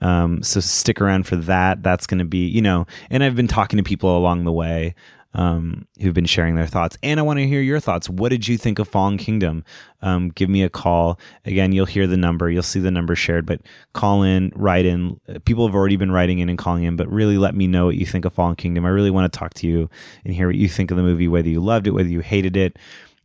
Um, 0.01 0.43
so 0.43 0.61
stick 0.61 1.01
around 1.01 1.27
for 1.27 1.37
that. 1.37 1.83
That's 1.83 2.07
going 2.07 2.19
to 2.19 2.25
be, 2.25 2.47
you 2.47 2.63
know, 2.63 2.87
and 3.11 3.25
I've 3.25 3.37
been 3.37 3.49
talking 3.49 3.77
to 3.79 3.83
people 3.83 4.17
along 4.17 4.45
the 4.45 4.53
way 4.53 4.95
um, 5.35 5.87
who've 6.01 6.15
been 6.15 6.27
sharing 6.27 6.55
their 6.55 6.67
thoughts. 6.67 6.97
And 7.03 7.21
I 7.21 7.23
want 7.23 7.39
to 7.39 7.47
hear 7.47 7.61
your 7.61 7.81
thoughts. 7.81 8.09
What 8.09 8.31
did 8.31 8.49
you 8.49 8.57
think 8.57 8.79
of 8.79 8.89
Fallen 8.89 9.19
Kingdom? 9.19 9.65
Um, 10.01 10.31
give 10.31 10.49
me 10.49 10.63
a 10.63 10.71
call. 10.71 11.19
Again, 11.45 11.73
you'll 11.73 11.87
hear 11.87 12.07
the 12.07 12.17
number, 12.17 12.51
you'll 12.51 12.63
see 12.63 12.81
the 12.81 12.91
number 12.91 13.15
shared, 13.15 13.45
but 13.45 13.61
call 13.93 14.23
in, 14.23 14.53
write 14.55 14.87
in. 14.87 15.21
People 15.45 15.67
have 15.67 15.75
already 15.75 15.97
been 15.97 16.11
writing 16.11 16.39
in 16.39 16.49
and 16.49 16.59
calling 16.59 16.85
in, 16.85 16.97
but 16.97 17.11
really 17.11 17.39
let 17.39 17.55
me 17.55 17.67
know 17.67 17.87
what 17.87 17.97
you 17.97 18.07
think 18.07 18.25
of 18.25 18.33
Fallen 18.33 18.57
Kingdom. 18.57 18.85
I 18.85 18.91
really 18.91 19.11
want 19.11 19.31
to 19.31 19.39
talk 19.39 19.55
to 19.55 19.67
you 19.67 19.91
and 20.25 20.35
hear 20.35 20.47
what 20.47 20.57
you 20.57 20.69
think 20.69 20.91
of 20.91 20.97
the 20.97 21.03
movie, 21.03 21.29
whether 21.29 21.49
you 21.49 21.61
loved 21.61 21.87
it, 21.87 21.93
whether 21.93 22.09
you 22.09 22.21
hated 22.21 22.57
it. 22.57 22.79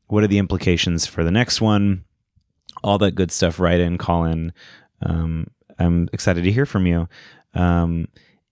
What 0.07 0.23
are 0.23 0.27
the 0.27 0.39
implications 0.39 1.05
for 1.05 1.23
the 1.23 1.31
next 1.31 1.61
one? 1.61 2.03
All 2.83 2.97
that 2.97 3.15
good 3.15 3.31
stuff. 3.31 3.59
Write 3.59 3.79
in, 3.79 3.97
call 3.97 4.25
in. 4.25 4.51
Um, 5.01 5.47
I'm 5.79 6.09
excited 6.13 6.43
to 6.43 6.51
hear 6.51 6.65
from 6.65 6.85
you. 6.85 7.07
Um, 7.53 8.07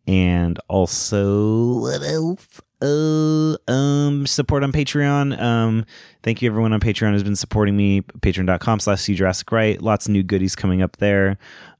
and 0.07 0.60
also, 0.68 1.80
what 1.80 2.03
else? 2.03 2.61
Uh, 2.81 3.56
um, 3.72 4.26
support 4.26 4.64
on 4.64 4.72
Patreon. 4.72 5.39
Um, 5.39 5.85
thank 6.23 6.41
you 6.41 6.49
everyone 6.49 6.73
on 6.73 6.80
Patreon 6.80 7.14
has 7.14 7.23
been 7.23 7.35
supporting 7.35 7.77
me. 7.77 8.02
Patreon.com 8.02 8.80
slash 8.80 9.02
see 9.02 9.15
Jurassic 9.15 9.52
Right. 9.52 9.80
Lots 9.81 10.07
of 10.07 10.14
new 10.14 10.23
goodies 10.23 10.56
coming 10.56 10.81
up 10.81 10.98
there. 10.98 11.38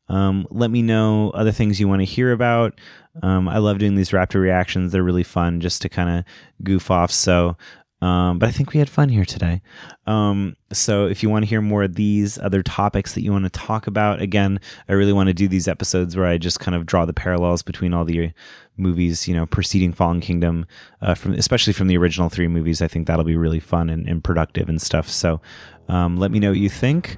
Um, 0.10 0.46
let 0.52 0.70
me 0.70 0.82
know 0.82 1.32
other 1.32 1.52
things 1.52 1.80
you 1.80 1.88
want 1.88 2.02
to 2.02 2.06
hear 2.06 2.32
about. 2.32 2.80
Um, 3.24 3.48
I 3.48 3.58
love 3.58 3.80
doing 3.80 3.96
these 3.96 4.12
Raptor 4.12 4.42
reactions. 4.42 4.92
They're 4.92 5.04
really 5.04 5.24
fun 5.24 5.62
just 5.62 5.82
to 5.82 5.90
kind 5.90 6.20
of 6.20 6.26
goof 6.64 6.92
off. 6.92 7.12
So 7.12 7.58
um, 8.02 8.40
but 8.40 8.50
I 8.50 8.52
think 8.52 8.74
we 8.74 8.80
had 8.80 8.90
fun 8.90 9.10
here 9.10 9.26
today. 9.26 9.62
Um, 10.08 10.56
so 10.72 11.06
if 11.06 11.22
you 11.22 11.30
want 11.30 11.44
to 11.44 11.50
hear 11.50 11.62
more 11.62 11.84
of 11.84 11.96
these 11.96 12.40
other 12.40 12.64
topics 12.64 13.14
that 13.14 13.22
you 13.22 13.32
want 13.32 13.44
to 13.46 13.50
talk 13.52 13.86
about, 13.86 14.22
again, 14.22 14.60
I 14.90 14.94
really 14.94 15.14
want 15.14 15.28
to 15.28 15.34
do 15.34 15.48
these 15.48 15.68
episodes 15.68 16.18
where 16.18 16.26
I 16.26 16.38
just 16.40 16.60
kind 16.60 16.76
of 16.76 16.86
draw 16.86 17.06
the 17.06 17.14
parallels 17.14 17.62
between 17.62 17.94
all 17.94 18.04
the 18.04 18.32
movies, 18.76 19.28
you 19.28 19.36
know, 19.36 19.46
preceding 19.46 19.94
Fallen 19.94 20.20
Kingdom, 20.20 20.66
uh, 21.02 21.14
from 21.14 21.34
especially 21.34 21.74
from 21.74 21.88
the 21.88 21.98
original 21.98 22.30
three 22.30 22.48
movies. 22.48 22.82
I 22.82 22.88
think 22.88 23.06
that'll 23.06 23.24
be 23.24 23.38
really 23.38 23.60
fun 23.60 23.90
and, 23.90 24.08
and 24.08 24.24
productive 24.24 24.68
and 24.68 24.82
stuff. 24.82 25.08
So 25.08 25.40
um, 25.88 26.18
let 26.18 26.32
me 26.32 26.40
know 26.40 26.50
what 26.50 26.60
you 26.60 26.70
think. 26.70 27.18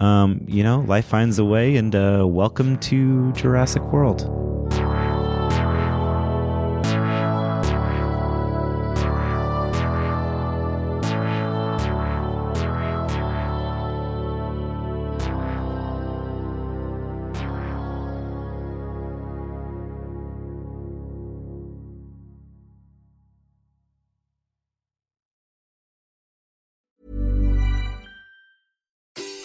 Um, 0.00 0.44
you 0.48 0.64
know, 0.64 0.80
life 0.80 1.06
finds 1.06 1.38
a 1.38 1.44
way, 1.44 1.76
and 1.76 1.94
uh, 1.94 2.24
welcome 2.26 2.76
to 2.78 3.32
Jurassic 3.32 3.82
World. 3.84 4.22